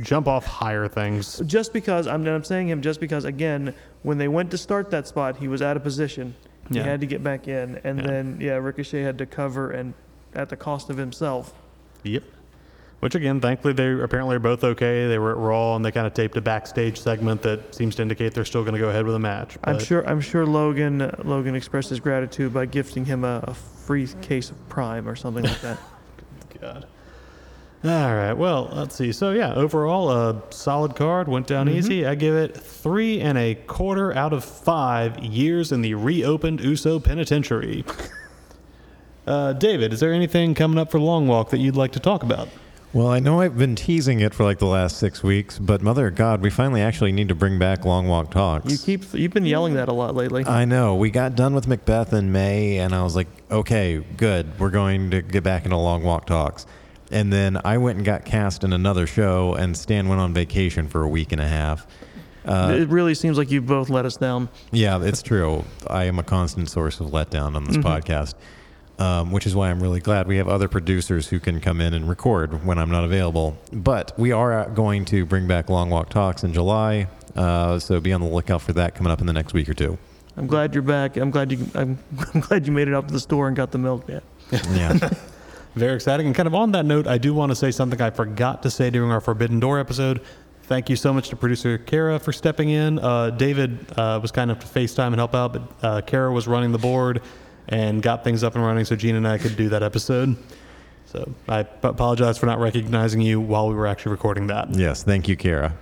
Jump 0.00 0.26
off 0.26 0.46
higher 0.46 0.88
things. 0.88 1.38
just 1.46 1.72
because 1.74 2.06
I'm, 2.06 2.26
I'm 2.26 2.42
saying 2.42 2.68
him 2.68 2.80
just 2.80 2.98
because 2.98 3.24
again, 3.26 3.74
when 4.02 4.16
they 4.18 4.26
went 4.26 4.50
to 4.52 4.58
start 4.58 4.90
that 4.90 5.06
spot, 5.06 5.36
he 5.36 5.46
was 5.48 5.60
out 5.60 5.76
of 5.76 5.82
position. 5.84 6.34
He 6.70 6.76
Yeah. 6.78 6.84
had 6.84 7.00
to 7.02 7.06
get 7.06 7.22
back 7.22 7.46
in, 7.46 7.78
and 7.84 8.00
Yeah. 8.00 8.06
then 8.06 8.38
yeah, 8.40 8.52
Ricochet 8.54 9.02
had 9.02 9.18
to 9.18 9.26
cover 9.26 9.70
and 9.70 9.92
at 10.34 10.48
the 10.48 10.56
cost 10.56 10.88
of 10.90 10.96
himself. 10.96 11.52
Yep. 12.02 12.24
Which 13.00 13.16
again, 13.16 13.40
thankfully 13.40 13.74
they 13.74 14.00
apparently 14.00 14.36
are 14.36 14.38
both 14.38 14.62
okay. 14.62 15.08
They 15.08 15.18
were 15.18 15.32
at 15.32 15.36
Raw 15.36 15.74
and 15.74 15.84
they 15.84 15.90
kind 15.90 16.06
of 16.06 16.14
taped 16.14 16.36
a 16.36 16.40
backstage 16.40 17.00
segment 17.00 17.42
that 17.42 17.74
seems 17.74 17.96
to 17.96 18.02
indicate 18.02 18.32
they're 18.32 18.44
still 18.44 18.62
going 18.62 18.74
to 18.74 18.78
go 18.78 18.90
ahead 18.90 19.04
with 19.04 19.16
a 19.16 19.18
match. 19.18 19.58
I'm 19.64 19.78
but- 19.78 19.84
sure. 19.84 20.08
I'm 20.08 20.20
sure 20.20 20.46
Logan 20.46 21.02
uh, 21.02 21.20
Logan 21.24 21.56
expressed 21.56 21.90
his 21.90 21.98
gratitude 21.98 22.54
by 22.54 22.66
gifting 22.66 23.04
him 23.04 23.24
a, 23.24 23.40
a 23.42 23.54
free 23.54 24.06
case 24.20 24.50
of 24.50 24.68
Prime 24.68 25.08
or 25.08 25.16
something 25.16 25.42
like 25.42 25.60
that. 25.62 25.78
God. 26.60 26.86
All 27.84 28.14
right. 28.14 28.32
Well, 28.34 28.70
let's 28.72 28.94
see. 28.94 29.10
So 29.10 29.32
yeah, 29.32 29.54
overall, 29.54 30.08
a 30.12 30.40
solid 30.50 30.94
card 30.94 31.26
went 31.26 31.48
down 31.48 31.68
easy. 31.68 32.06
I 32.06 32.14
give 32.14 32.36
it 32.36 32.56
three 32.56 33.20
and 33.20 33.36
a 33.36 33.56
quarter 33.56 34.14
out 34.14 34.32
of 34.32 34.44
five 34.44 35.18
years 35.18 35.72
in 35.72 35.80
the 35.82 35.94
reopened 35.94 36.60
USO 36.60 37.00
Penitentiary. 37.00 37.84
Uh, 39.26 39.52
David, 39.52 39.92
is 39.92 40.00
there 40.00 40.12
anything 40.12 40.54
coming 40.54 40.78
up 40.78 40.90
for 40.90 40.98
Long 40.98 41.28
Walk 41.28 41.50
that 41.50 41.58
you'd 41.58 41.76
like 41.76 41.92
to 41.92 42.00
talk 42.00 42.22
about? 42.22 42.48
Well, 42.92 43.06
I 43.08 43.20
know 43.20 43.40
I've 43.40 43.56
been 43.56 43.74
teasing 43.74 44.20
it 44.20 44.34
for 44.34 44.44
like 44.44 44.58
the 44.58 44.66
last 44.66 44.98
six 44.98 45.22
weeks, 45.22 45.58
but 45.58 45.80
Mother 45.80 46.08
of 46.08 46.14
God, 46.14 46.42
we 46.42 46.50
finally 46.50 46.82
actually 46.82 47.10
need 47.12 47.28
to 47.28 47.34
bring 47.34 47.58
back 47.58 47.86
Long 47.86 48.06
Walk 48.06 48.30
Talks. 48.30 48.70
You 48.70 48.76
keep. 48.76 49.14
You've 49.14 49.32
been 49.32 49.46
yelling 49.46 49.74
that 49.74 49.88
a 49.88 49.92
lot 49.94 50.14
lately. 50.14 50.44
I 50.44 50.66
know. 50.66 50.94
We 50.96 51.10
got 51.10 51.34
done 51.34 51.54
with 51.54 51.66
Macbeth 51.66 52.12
in 52.12 52.32
May, 52.32 52.78
and 52.78 52.94
I 52.94 53.02
was 53.02 53.16
like, 53.16 53.28
okay, 53.50 54.04
good. 54.18 54.58
We're 54.60 54.68
going 54.70 55.10
to 55.12 55.22
get 55.22 55.42
back 55.42 55.64
into 55.64 55.76
Long 55.78 56.02
Walk 56.02 56.26
Talks. 56.26 56.66
And 57.10 57.32
then 57.32 57.58
I 57.64 57.78
went 57.78 57.96
and 57.96 58.04
got 58.04 58.26
cast 58.26 58.62
in 58.62 58.74
another 58.74 59.06
show, 59.06 59.54
and 59.54 59.74
Stan 59.74 60.08
went 60.08 60.20
on 60.20 60.34
vacation 60.34 60.86
for 60.88 61.02
a 61.02 61.08
week 61.08 61.32
and 61.32 61.40
a 61.40 61.48
half. 61.48 61.86
Uh, 62.44 62.76
it 62.78 62.88
really 62.88 63.14
seems 63.14 63.38
like 63.38 63.50
you 63.50 63.62
both 63.62 63.88
let 63.88 64.04
us 64.04 64.16
down. 64.16 64.48
yeah, 64.70 65.00
it's 65.00 65.22
true. 65.22 65.64
I 65.86 66.04
am 66.04 66.18
a 66.18 66.22
constant 66.24 66.68
source 66.68 67.00
of 67.00 67.08
letdown 67.08 67.54
on 67.54 67.64
this 67.64 67.76
podcast, 67.78 68.34
um, 69.02 69.32
which 69.32 69.46
is 69.46 69.56
why 69.56 69.68
I'm 69.68 69.82
really 69.82 69.98
glad 69.98 70.28
we 70.28 70.36
have 70.36 70.46
other 70.46 70.68
producers 70.68 71.26
who 71.28 71.40
can 71.40 71.60
come 71.60 71.80
in 71.80 71.92
and 71.92 72.08
record 72.08 72.64
when 72.64 72.78
I'm 72.78 72.90
not 72.90 73.02
available. 73.02 73.58
But 73.72 74.16
we 74.16 74.30
are 74.30 74.70
going 74.70 75.04
to 75.06 75.26
bring 75.26 75.48
back 75.48 75.68
Long 75.68 75.90
Walk 75.90 76.08
Talks 76.08 76.44
in 76.44 76.52
July, 76.52 77.08
uh, 77.34 77.80
so 77.80 78.00
be 78.00 78.12
on 78.12 78.20
the 78.20 78.28
lookout 78.28 78.62
for 78.62 78.72
that 78.74 78.94
coming 78.94 79.10
up 79.10 79.20
in 79.20 79.26
the 79.26 79.32
next 79.32 79.54
week 79.54 79.68
or 79.68 79.74
two. 79.74 79.98
I'm 80.36 80.46
glad 80.46 80.72
you're 80.72 80.82
back. 80.82 81.16
I'm 81.16 81.32
glad 81.32 81.50
you. 81.50 81.66
I'm, 81.74 81.98
I'm 82.34 82.40
glad 82.40 82.64
you 82.64 82.72
made 82.72 82.86
it 82.86 82.94
out 82.94 83.08
to 83.08 83.12
the 83.12 83.20
store 83.20 83.48
and 83.48 83.56
got 83.56 83.72
the 83.72 83.78
milk. 83.78 84.04
Yeah. 84.08 84.20
Yeah. 84.70 85.10
Very 85.74 85.96
exciting. 85.96 86.26
And 86.26 86.34
kind 86.36 86.46
of 86.46 86.54
on 86.54 86.70
that 86.72 86.84
note, 86.84 87.08
I 87.08 87.18
do 87.18 87.34
want 87.34 87.50
to 87.50 87.56
say 87.56 87.72
something 87.72 88.00
I 88.00 88.10
forgot 88.10 88.62
to 88.62 88.70
say 88.70 88.90
during 88.90 89.10
our 89.10 89.20
Forbidden 89.20 89.58
Door 89.58 89.80
episode. 89.80 90.20
Thank 90.64 90.88
you 90.88 90.96
so 90.96 91.12
much 91.12 91.28
to 91.30 91.36
producer 91.36 91.76
Kara 91.76 92.20
for 92.20 92.32
stepping 92.32 92.68
in. 92.68 92.98
Uh, 92.98 93.30
David 93.30 93.78
uh, 93.98 94.20
was 94.22 94.30
kind 94.30 94.50
enough 94.50 94.62
to 94.64 94.78
FaceTime 94.78 95.08
and 95.08 95.16
help 95.16 95.34
out, 95.34 95.52
but 95.54 95.62
uh, 95.82 96.00
Kara 96.02 96.30
was 96.30 96.46
running 96.46 96.70
the 96.70 96.78
board 96.78 97.20
and 97.68 98.02
got 98.02 98.24
things 98.24 98.42
up 98.42 98.54
and 98.54 98.64
running 98.64 98.84
so 98.84 98.96
Gene 98.96 99.16
and 99.16 99.26
I 99.26 99.38
could 99.38 99.56
do 99.56 99.68
that 99.70 99.82
episode. 99.82 100.36
So 101.06 101.32
I 101.48 101.60
apologize 101.82 102.38
for 102.38 102.46
not 102.46 102.58
recognizing 102.58 103.20
you 103.20 103.40
while 103.40 103.68
we 103.68 103.74
were 103.74 103.86
actually 103.86 104.12
recording 104.12 104.46
that. 104.48 104.74
yes. 104.74 105.02
Thank 105.02 105.28
you, 105.28 105.36
Kara. 105.36 105.74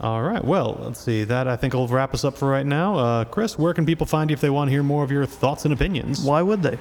All 0.00 0.22
right. 0.22 0.44
Well, 0.44 0.78
let's 0.82 1.00
see. 1.00 1.22
That 1.22 1.46
I 1.46 1.56
think 1.56 1.72
will 1.72 1.86
wrap 1.86 2.12
us 2.14 2.24
up 2.24 2.36
for 2.36 2.48
right 2.48 2.66
now. 2.66 2.96
Uh, 2.98 3.24
Chris, 3.24 3.56
where 3.56 3.72
can 3.72 3.86
people 3.86 4.06
find 4.06 4.28
you 4.28 4.34
if 4.34 4.40
they 4.40 4.50
want 4.50 4.68
to 4.68 4.72
hear 4.72 4.82
more 4.82 5.04
of 5.04 5.10
your 5.12 5.24
thoughts 5.24 5.64
and 5.64 5.72
opinions? 5.72 6.20
Why 6.20 6.42
would 6.42 6.62
they? 6.62 6.78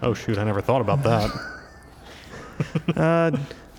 Oh, 0.00 0.14
shoot. 0.14 0.38
I 0.38 0.44
never 0.44 0.60
thought 0.60 0.80
about 0.80 1.02
that. 1.02 1.30
Uh, 2.96 3.36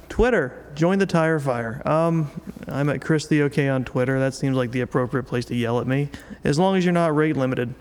Twitter. 0.10 0.66
Join 0.76 1.00
the 1.00 1.06
tire 1.06 1.40
fire. 1.40 1.82
Um, 1.86 2.30
I'm 2.68 2.90
at 2.90 3.02
Chris 3.02 3.26
the 3.28 3.42
OK 3.42 3.68
on 3.68 3.84
Twitter. 3.86 4.20
That 4.20 4.34
seems 4.36 4.56
like 4.56 4.70
the 4.72 4.82
appropriate 4.82 5.24
place 5.24 5.46
to 5.46 5.56
yell 5.56 5.80
at 5.80 5.88
me, 5.88 6.10
as 6.44 6.60
long 6.60 6.76
as 6.76 6.86
you're 6.86 6.94
not 6.94 7.16
rate 7.16 7.36
limited. 7.36 7.74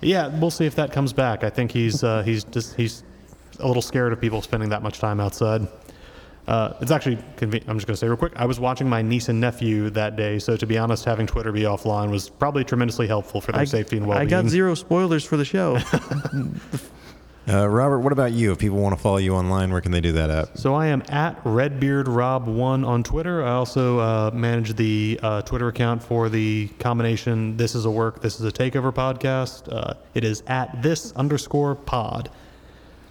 Yeah, 0.00 0.28
we'll 0.28 0.50
see 0.50 0.66
if 0.66 0.74
that 0.76 0.92
comes 0.92 1.12
back. 1.12 1.44
I 1.44 1.50
think 1.50 1.72
he's 1.72 2.04
uh, 2.04 2.22
he's 2.22 2.44
just 2.44 2.76
he's 2.76 3.02
a 3.58 3.66
little 3.66 3.82
scared 3.82 4.12
of 4.12 4.20
people 4.20 4.42
spending 4.42 4.68
that 4.70 4.82
much 4.82 4.98
time 4.98 5.20
outside. 5.20 5.66
Uh, 6.46 6.74
it's 6.80 6.92
actually 6.92 7.16
conven- 7.36 7.66
I'm 7.66 7.76
just 7.76 7.88
going 7.88 7.94
to 7.94 7.96
say 7.96 8.06
real 8.06 8.16
quick. 8.16 8.32
I 8.36 8.44
was 8.44 8.60
watching 8.60 8.88
my 8.88 9.02
niece 9.02 9.28
and 9.28 9.40
nephew 9.40 9.90
that 9.90 10.14
day, 10.14 10.38
so 10.38 10.56
to 10.56 10.66
be 10.66 10.78
honest, 10.78 11.04
having 11.04 11.26
Twitter 11.26 11.50
be 11.50 11.62
offline 11.62 12.10
was 12.10 12.28
probably 12.28 12.62
tremendously 12.62 13.08
helpful 13.08 13.40
for 13.40 13.50
their 13.50 13.62
I, 13.62 13.64
safety 13.64 13.96
and 13.96 14.06
well-being. 14.06 14.28
I 14.28 14.30
got 14.30 14.48
zero 14.48 14.74
spoilers 14.74 15.24
for 15.24 15.36
the 15.36 15.44
show. 15.44 15.78
Uh, 17.48 17.68
Robert, 17.68 18.00
what 18.00 18.12
about 18.12 18.32
you? 18.32 18.50
If 18.50 18.58
people 18.58 18.78
want 18.78 18.96
to 18.96 19.00
follow 19.00 19.18
you 19.18 19.34
online, 19.36 19.70
where 19.70 19.80
can 19.80 19.92
they 19.92 20.00
do 20.00 20.10
that 20.12 20.30
at? 20.30 20.58
So 20.58 20.74
I 20.74 20.88
am 20.88 21.02
at 21.08 21.42
RedbeardRob1 21.44 22.84
on 22.84 23.02
Twitter. 23.04 23.44
I 23.44 23.52
also 23.52 24.00
uh, 24.00 24.30
manage 24.34 24.74
the 24.74 25.20
uh, 25.22 25.42
Twitter 25.42 25.68
account 25.68 26.02
for 26.02 26.28
the 26.28 26.66
combination 26.80 27.56
This 27.56 27.76
Is 27.76 27.84
a 27.84 27.90
Work, 27.90 28.20
This 28.20 28.40
Is 28.40 28.46
a 28.46 28.50
Takeover 28.50 28.92
podcast. 28.92 29.72
Uh, 29.72 29.94
it 30.14 30.24
is 30.24 30.42
at 30.48 30.82
this 30.82 31.12
underscore 31.12 31.76
pod, 31.76 32.30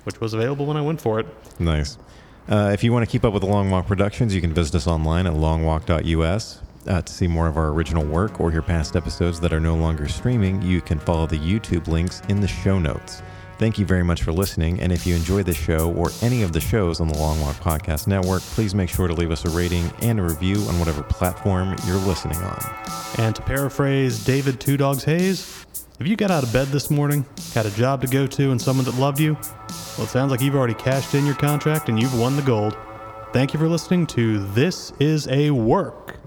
which 0.04 0.20
was 0.20 0.34
available 0.34 0.66
when 0.66 0.76
I 0.76 0.82
went 0.82 1.00
for 1.00 1.22
it. 1.22 1.28
Nice. 1.58 1.98
Uh, 2.50 2.72
if 2.74 2.84
you 2.84 2.92
want 2.92 3.06
to 3.06 3.12
keep 3.12 3.24
up 3.24 3.34
with 3.34 3.44
Long 3.44 3.72
Walk 3.72 3.88
Productions, 3.88 4.36
you 4.36 4.42
can 4.42 4.54
visit 4.54 4.76
us 4.76 4.86
online 4.86 5.28
at 5.28 5.34
longwalk.us. 5.34 6.62
Uh, 6.88 7.02
to 7.02 7.12
see 7.12 7.26
more 7.26 7.48
of 7.48 7.58
our 7.58 7.70
original 7.70 8.06
work 8.06 8.40
or 8.40 8.52
hear 8.52 8.62
past 8.62 8.96
episodes 8.96 9.40
that 9.40 9.52
are 9.52 9.60
no 9.60 9.76
longer 9.76 10.08
streaming, 10.08 10.62
you 10.62 10.82
can 10.82 11.00
follow 11.00 11.26
the 11.26 11.40
YouTube 11.40 11.88
links 11.88 12.22
in 12.30 12.40
the 12.42 12.48
show 12.48 12.78
notes. 12.78 13.24
Thank 13.58 13.80
you 13.80 13.86
very 13.86 14.04
much 14.04 14.22
for 14.24 14.34
listening. 14.34 14.82
And 14.82 14.92
if 14.92 15.08
you 15.08 15.16
enjoy 15.16 15.42
this 15.44 15.56
show 15.56 15.94
or 15.94 16.10
any 16.22 16.42
of 16.44 16.52
the 16.52 16.60
shows 16.60 17.00
on 17.00 17.08
the 17.08 17.18
Long 17.18 17.40
Walk 17.40 17.56
Podcast 17.56 18.06
Network, 18.06 18.42
please 18.42 18.76
make 18.76 18.90
sure 18.90 19.08
to 19.08 19.14
leave 19.14 19.32
us 19.32 19.46
a 19.46 19.50
rating 19.50 19.90
and 20.02 20.20
a 20.20 20.24
review 20.24 20.58
on 20.64 20.78
whatever 20.78 21.04
platform 21.04 21.74
you're 21.88 21.96
listening 21.96 22.38
on. 22.38 22.76
And 23.18 23.34
to 23.36 23.42
paraphrase 23.42 24.26
David 24.26 24.60
Two 24.60 24.76
Dogs 24.76 25.06
Hayes, 25.06 25.66
If 25.98 26.08
you 26.08 26.18
got 26.18 26.32
out 26.32 26.44
of 26.44 26.52
bed 26.52 26.68
this 26.68 26.92
morning, 26.92 27.26
had 27.54 27.66
a 27.66 27.72
job 27.72 28.02
to 28.02 28.08
go 28.08 28.28
to, 28.28 28.52
and 28.52 28.62
someone 28.62 28.84
that 28.86 28.96
loved 28.96 29.22
you, 29.22 29.36
well, 29.98 30.06
it 30.06 30.10
sounds 30.10 30.32
like 30.32 30.42
you've 30.42 30.56
already 30.56 30.74
cashed 30.74 31.16
in 31.16 31.26
your 31.26 31.36
contract 31.36 31.88
and 31.88 31.98
you've 31.98 32.20
won 32.20 32.36
the 32.36 32.42
gold. 32.42 32.78
Thank 33.32 33.54
you 33.54 33.60
for 33.60 33.70
listening 33.70 34.06
to 34.08 34.40
This 34.48 34.92
Is 35.00 35.30
a 35.30 35.52
Work. 35.52 36.18